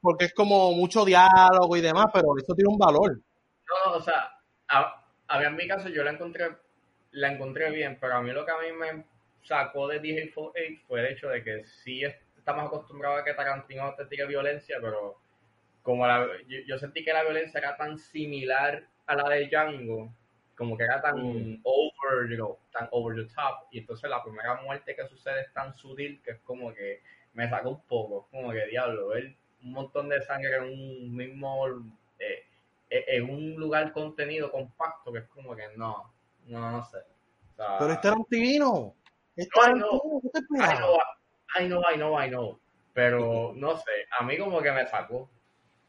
porque 0.01 0.26
es 0.26 0.34
como 0.34 0.72
mucho 0.73 1.06
diálogo 1.06 1.77
y 1.77 1.81
demás, 1.81 2.07
pero 2.14 2.30
eso 2.38 2.56
tiene 2.56 2.69
un 2.72 2.77
valor. 2.80 3.19
No, 3.85 3.93
o 3.93 4.01
sea, 4.01 4.31
a, 4.69 4.98
a 5.30 5.39
mí 5.39 5.45
en 5.45 5.56
mi 5.56 5.68
caso 5.68 5.89
yo 5.89 6.03
la 6.03 6.11
encontré, 6.11 6.49
la 7.11 7.31
encontré 7.31 7.72
bien, 7.72 7.97
pero 7.99 8.15
a 8.15 8.22
mí 8.22 8.31
lo 8.31 8.45
que 8.45 8.51
a 8.51 8.57
mí 8.57 8.72
me 8.72 9.06
sacó 9.41 9.88
de 9.88 9.99
The 9.99 10.23
Hateful 10.23 10.51
Eight 10.56 10.81
fue 10.88 10.99
el 10.99 11.14
hecho 11.14 11.30
de 11.30 11.43
que 11.43 11.64
sí 11.64 12.03
estamos 12.38 12.65
acostumbrados 12.65 13.22
a 13.22 13.23
que 13.23 13.34
Tarantino 13.34 13.93
te 13.95 14.06
tire 14.06 14.26
violencia, 14.26 14.77
pero 14.81 15.18
como 15.81 16.06
la, 16.06 16.27
yo, 16.47 16.60
yo, 16.68 16.77
sentí 16.77 17.03
que 17.03 17.14
la 17.14 17.23
violencia 17.23 17.60
era 17.60 17.77
tan 17.77 17.97
similar 17.97 18.84
a 19.06 19.15
la 19.15 19.30
de 19.30 19.47
Django, 19.47 20.14
como 20.56 20.77
que 20.77 20.84
era 20.84 21.01
tan 21.01 21.15
Mm. 21.18 21.61
over, 21.64 22.30
you 22.30 22.35
know, 22.35 22.60
tan 22.72 22.88
over 22.91 23.15
the 23.15 23.34
top, 23.34 23.68
y 23.72 23.80
entonces 23.80 24.10
la 24.10 24.23
primera 24.23 24.56
muerte 24.61 24.95
que 24.95 25.07
sucede 25.07 25.41
es 25.41 25.53
tan 25.53 25.73
sutil 25.73 26.22
que 26.23 26.31
es 26.31 26.39
como 26.39 26.73
que 26.73 27.01
me 27.34 27.49
sacó 27.49 27.69
un 27.69 27.81
poco, 27.88 28.27
como 28.31 28.51
que 28.51 28.65
diablo, 28.68 29.07
ver 29.10 29.35
un 29.64 29.72
montón 29.72 30.10
de 30.10 30.22
sangre 30.22 30.57
en 30.57 30.64
un 30.64 31.15
mismo, 31.15 31.68
en 32.90 33.30
un 33.30 33.56
lugar 33.56 33.91
contenido 33.94 34.52
compacto, 34.52 35.11
que 35.11 35.20
es 35.20 35.28
como 35.30 35.56
que 35.56 35.68
no, 35.76 36.11
no, 36.48 36.72
no 36.72 36.86
sé. 36.86 36.98
O 36.98 37.56
sea, 37.56 37.78
Pero 37.80 37.94
es 37.94 38.02
Tarantino. 38.02 38.95
Es 39.36 39.49
Tarantino, 39.49 39.88
know. 39.90 40.22
¿qué 40.22 40.30
te 40.30 40.40
I 40.40 40.78
know, 40.78 40.98
I 41.60 41.66
know, 41.68 41.82
I 41.91 41.95
know, 41.95 42.22
I 42.24 42.30
know. 42.30 42.60
Pero 42.94 43.53
no 43.56 43.78
sé, 43.78 43.91
a 44.20 44.24
mí 44.24 44.38
como 44.38 44.61
que 44.61 44.72
me 44.72 44.86
sacó. 44.88 45.30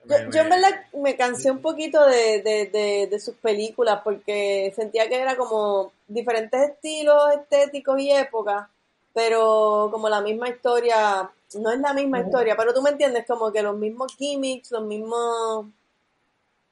Yo, 0.05 0.17
Me- 0.17 0.33
yo 0.35 0.43
en 0.43 0.49
verdad 0.49 0.87
me 0.95 1.17
cansé 1.17 1.51
un 1.51 1.61
poquito 1.61 2.07
de, 2.07 2.41
de, 2.43 2.67
de, 2.67 3.07
de 3.11 3.21
sus 3.21 3.35
películas 3.37 4.01
porque 4.03 4.73
sentía 4.75 5.09
que 5.09 5.17
era 5.21 5.37
como 5.37 5.93
diferentes 6.09 6.61
estilos 6.71 7.35
estéticos 7.35 8.01
y 8.01 8.11
épocas, 8.11 8.69
pero 9.13 9.89
como 9.91 10.09
la 10.09 10.21
misma 10.21 10.49
historia, 10.49 11.31
no 11.55 11.71
es 11.71 11.81
la 11.81 11.93
misma 11.93 12.21
historia, 12.21 12.57
pero 12.57 12.73
tú 12.73 12.81
me 12.83 12.91
entiendes, 12.91 13.27
como 13.27 13.53
que 13.53 13.63
los 13.63 13.77
mismos 13.77 14.15
gimmicks, 14.17 14.71
los 14.71 14.85
mismos, 14.85 15.67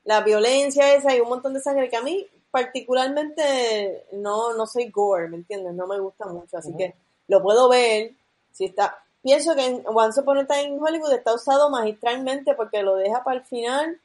la 0.08 0.22
violencia 0.22 0.94
esa 0.94 1.14
y 1.14 1.20
un 1.20 1.28
montón 1.28 1.52
de 1.52 1.60
sangre 1.60 1.90
que 1.90 1.96
a 1.98 2.02
mí 2.02 2.26
particularmente 2.50 4.06
no, 4.12 4.54
no 4.54 4.66
soy 4.66 4.88
gore, 4.90 5.28
¿me 5.28 5.36
entiendes? 5.36 5.74
No 5.74 5.86
me 5.86 6.00
gusta 6.00 6.24
mucho, 6.26 6.56
así 6.56 6.74
que 6.78 6.94
lo 7.26 7.42
puedo 7.42 7.68
ver, 7.68 8.12
si 8.52 8.64
está, 8.64 9.04
pienso 9.22 9.54
que 9.54 9.66
en 9.66 9.82
Once 9.84 10.18
Upon 10.18 10.38
a 10.38 10.46
Time 10.46 10.62
in 10.62 10.82
Hollywood 10.82 11.12
está 11.12 11.34
usado 11.34 11.68
magistralmente 11.68 12.54
porque 12.54 12.82
lo 12.82 12.96
deja 12.96 13.22
para 13.22 13.38
el 13.40 13.44
final 13.44 14.00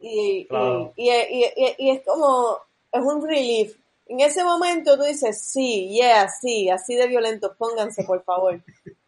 y, 0.00 0.46
Claro. 0.46 0.92
y, 0.96 1.08
y, 1.08 1.44
y- 1.56 1.74
y 1.78 1.90
es 1.90 2.04
como, 2.04 2.58
es 2.90 3.00
un 3.02 3.24
relief. 3.26 3.76
En 4.06 4.18
ese 4.20 4.42
momento 4.42 4.96
tú 4.96 5.04
dices, 5.04 5.40
sí, 5.40 5.88
yeah, 5.90 6.28
sí, 6.28 6.68
así 6.70 6.96
de 6.96 7.06
violentos, 7.06 7.52
pónganse, 7.56 8.02
por 8.02 8.24
favor. 8.24 8.60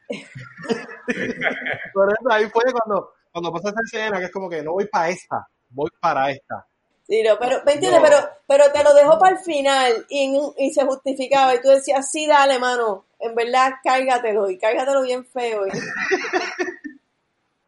Por 1.95 2.09
eso 2.13 2.31
ahí 2.31 2.47
fue 2.51 2.63
cuando, 2.73 3.13
cuando 3.33 3.53
pasa 3.53 3.71
esa 3.71 3.81
escena 3.85 4.19
que 4.19 4.27
es 4.27 4.33
como 4.33 4.49
que 4.49 4.63
no 4.63 4.73
voy 4.73 4.87
para 4.87 5.09
esta, 5.11 5.47
voy 5.71 5.91
para 6.01 6.31
esta. 6.31 6.67
Sí, 7.07 7.23
no, 7.23 7.39
pero, 7.39 7.63
¿me 7.65 7.73
entiendes? 7.73 8.01
No. 8.01 8.07
Pero, 8.07 8.19
pero 8.47 8.73
te 8.73 8.85
lo 8.85 8.95
dejó 8.95 9.19
para 9.19 9.37
el 9.37 9.43
final 9.43 10.07
y, 10.09 10.73
se 10.73 10.85
justificaba 10.85 11.55
y 11.55 11.61
tú 11.61 11.69
decías, 11.69 12.09
sí, 12.11 12.27
dale, 12.27 12.59
mano, 12.59 13.07
en 13.19 13.35
verdad, 13.35 13.73
cárgatelo 13.83 14.49
y 14.49 14.59
cárgatelo 14.59 15.03
bien 15.03 15.25
feo. 15.25 15.67
Y, 15.67 15.71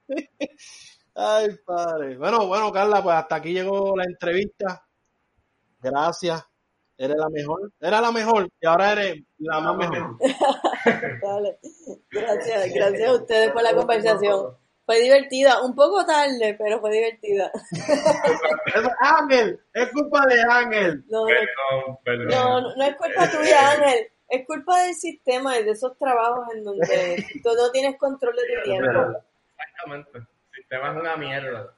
Ay, 1.15 1.49
padre. 1.65 2.17
Bueno, 2.17 2.47
bueno, 2.47 2.73
Carla, 2.73 3.03
pues 3.03 3.17
hasta 3.17 3.37
aquí 3.37 3.53
llegó 3.53 3.97
la 3.97 4.05
entrevista. 4.05 4.87
Gracias. 5.81 6.43
Eres 6.97 7.17
la 7.17 7.29
mejor. 7.29 7.73
Era 7.81 8.01
la 8.01 8.13
mejor 8.13 8.49
y 8.61 8.67
ahora 8.67 8.93
eres 8.93 9.23
la 9.39 9.61
más 9.61 9.77
mejor. 9.77 10.17
dale. 11.23 11.59
Gracias, 12.11 12.73
gracias 12.73 13.09
a 13.09 13.15
ustedes 13.15 13.53
por 13.53 13.63
la 13.63 13.75
conversación. 13.75 14.57
Fue 14.85 14.99
divertida, 15.01 15.63
un 15.63 15.75
poco 15.77 16.05
tarde, 16.05 16.55
pero 16.59 16.81
fue 16.81 16.91
divertida. 16.93 17.51
Es 17.73 18.83
Ángel, 19.01 19.61
es 19.73 19.89
culpa 19.91 20.27
de 20.27 20.43
Ángel. 20.49 21.05
No, 21.09 21.21
no, 21.21 21.27
Perdón, 21.27 21.99
perdón. 22.05 22.29
no, 22.29 22.61
no, 22.61 22.77
no 22.77 22.85
es 22.85 22.97
culpa 22.97 23.31
tuya, 23.31 23.71
Ángel. 23.73 24.09
Es 24.29 24.47
culpa 24.47 24.83
del 24.83 24.95
sistema 24.95 25.59
y 25.59 25.65
de 25.65 25.71
esos 25.73 25.97
trabajos 25.99 26.47
en 26.55 26.65
donde 26.65 27.25
tú 27.43 27.51
no 27.55 27.71
tienes 27.71 27.97
control 27.99 28.35
de 28.35 28.43
tu 28.57 28.63
tiempo. 28.71 29.19
Exactamente. 29.59 30.11
El 30.19 30.27
sistema 30.57 30.91
es 30.93 30.97
una 31.01 31.17
mierda. 31.17 31.75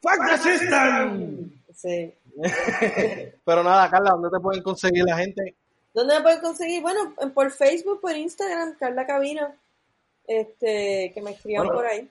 ¡Fuck 0.00 0.26
the 0.28 0.38
system! 0.38 1.50
Sí. 1.74 2.14
Pero 3.44 3.62
nada, 3.62 3.90
Carla, 3.90 4.10
¿dónde 4.12 4.30
te 4.30 4.40
pueden 4.40 4.62
conseguir 4.62 5.04
la 5.04 5.16
gente? 5.16 5.54
¿Dónde 5.94 6.14
me 6.16 6.20
pueden 6.22 6.40
conseguir? 6.40 6.80
Bueno, 6.82 7.14
en- 7.20 7.32
por 7.32 7.50
Facebook, 7.50 8.00
por 8.00 8.12
Instagram, 8.16 8.76
Carla 8.78 9.06
Cabina. 9.06 9.54
Este, 10.28 11.10
que 11.12 11.22
me 11.22 11.32
escriban 11.32 11.66
Bueno. 11.66 11.80
por 11.80 11.86
ahí. 11.88 12.08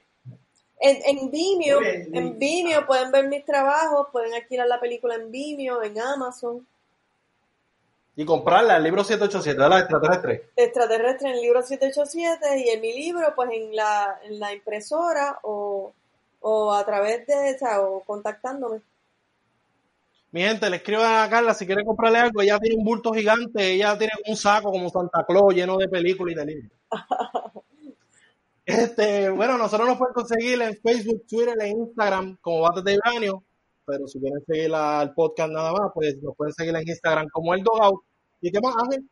En, 0.80 0.98
en 1.06 1.32
Vimeo, 1.32 1.80
bien, 1.80 2.10
en 2.14 2.38
Vimeo 2.38 2.86
pueden 2.86 3.12
ver 3.12 3.28
mis 3.28 3.46
trabajos, 3.46 4.08
pueden 4.12 4.34
alquilar 4.34 4.68
la 4.68 4.80
película 4.80 5.16
en 5.16 5.32
Vimeo, 5.32 5.82
en 5.82 6.00
Amazon. 6.00 6.68
Y 8.16 8.26
comprarla, 8.26 8.78
el 8.78 8.84
libro 8.84 9.04
787 9.04 9.62
de 9.62 9.70
la 9.70 9.80
extraterrestre. 9.80 10.50
Extraterrestre 10.56 11.30
en 11.30 11.36
el 11.36 11.42
libro 11.42 11.62
787 11.62 12.60
y 12.66 12.70
en 12.70 12.82
mi 12.82 12.94
libro, 12.94 13.34
pues 13.36 13.52
en 13.54 13.76
la, 13.76 14.20
en 14.24 14.40
la 14.40 14.54
impresora 14.54 15.40
o, 15.44 15.94
o 16.42 16.74
a 16.74 16.84
través 16.84 17.28
de, 17.28 17.56
o 17.56 17.60
sea, 17.60 17.82
o 17.82 18.02
contactándome. 18.02 18.82
Mi 20.32 20.42
gente, 20.42 20.70
le 20.70 20.78
escriban 20.78 21.24
a 21.24 21.30
Carla 21.30 21.54
si 21.54 21.66
quieren 21.68 21.86
comprarle 21.86 22.20
algo. 22.20 22.42
Ella 22.42 22.60
tiene 22.60 22.78
un 22.78 22.84
bulto 22.84 23.14
gigante, 23.14 23.74
ella 23.74 23.98
tiene 23.98 24.14
un 24.28 24.36
saco 24.36 24.72
como 24.72 24.90
Santa 24.90 25.24
Claus 25.26 25.54
lleno 25.54 25.78
de 25.78 25.88
películas 25.88 26.34
y 26.34 26.38
de 26.38 26.46
libros. 26.46 26.72
Este, 28.68 29.30
bueno, 29.30 29.58
nosotros 29.58 29.88
nos 29.88 29.98
pueden 29.98 30.14
conseguir 30.14 30.62
en 30.62 30.76
Facebook, 30.76 31.26
Twitter 31.26 31.56
e 31.62 31.70
Instagram 31.70 32.38
como 32.42 32.64
Bates 32.64 32.84
de 32.84 32.98
Uranio. 32.98 33.44
Pero 33.86 34.06
si 34.08 34.20
quieren 34.20 34.44
seguir 34.46 34.76
al 34.76 35.14
podcast 35.14 35.50
nada 35.50 35.72
más, 35.72 35.92
pues 35.96 36.18
nos 36.22 36.36
pueden 36.36 36.54
seguir 36.54 36.76
en 36.76 36.86
Instagram 36.86 37.30
como 37.32 37.54
El 37.54 37.64
Dogout. 37.64 38.04
¿Y 38.42 38.52
qué 38.52 38.60
más, 38.60 38.76
Ángel? 38.76 39.06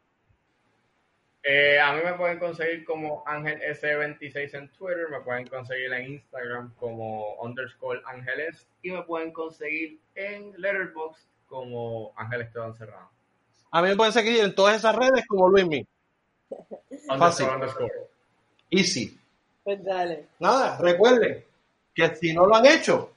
Eh, 1.41 1.80
a 1.80 1.94
mí 1.94 2.02
me 2.03 2.15
pueden 2.15 2.38
conseguir 2.38 2.84
como 2.84 3.23
Ángel 3.26 3.61
S26 3.61 4.56
en 4.56 4.69
Twitter, 4.72 5.07
me 5.10 5.22
pueden 5.22 5.48
conseguir 5.48 5.94
en 5.94 6.14
Instagram 6.14 6.73
como 6.76 7.36
underscore 7.36 8.02
Ángeles 8.07 8.68
y 8.82 8.91
me 8.91 9.03
pueden 9.03 9.32
conseguir 9.32 9.99
en 10.15 10.53
Letterboxd 10.57 11.23
como 11.48 12.11
Ángel 12.18 12.41
Esteban 12.41 12.73
Serrano. 12.76 13.10
A 13.72 13.82
mí 13.82 13.88
me 13.90 13.95
pueden 13.95 14.11
seguir 14.11 14.44
en 14.44 14.53
todas 14.53 14.76
esas 14.76 14.95
redes 14.95 15.26
como 15.27 15.48
Luismi. 15.48 15.88
Fácil. 17.07 17.45
Underscore, 17.45 17.53
underscore. 17.53 17.94
Easy. 18.69 19.19
Pues 19.65 19.83
dale. 19.83 20.27
Nada, 20.39 20.77
recuerden 20.77 21.43
que 21.95 22.15
si 22.15 22.33
no 22.33 22.45
lo 22.45 22.55
han 22.55 22.67
hecho, 22.67 23.11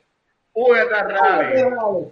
Uy, 0.55 0.79
está 0.79 1.03
raro. 1.05 2.11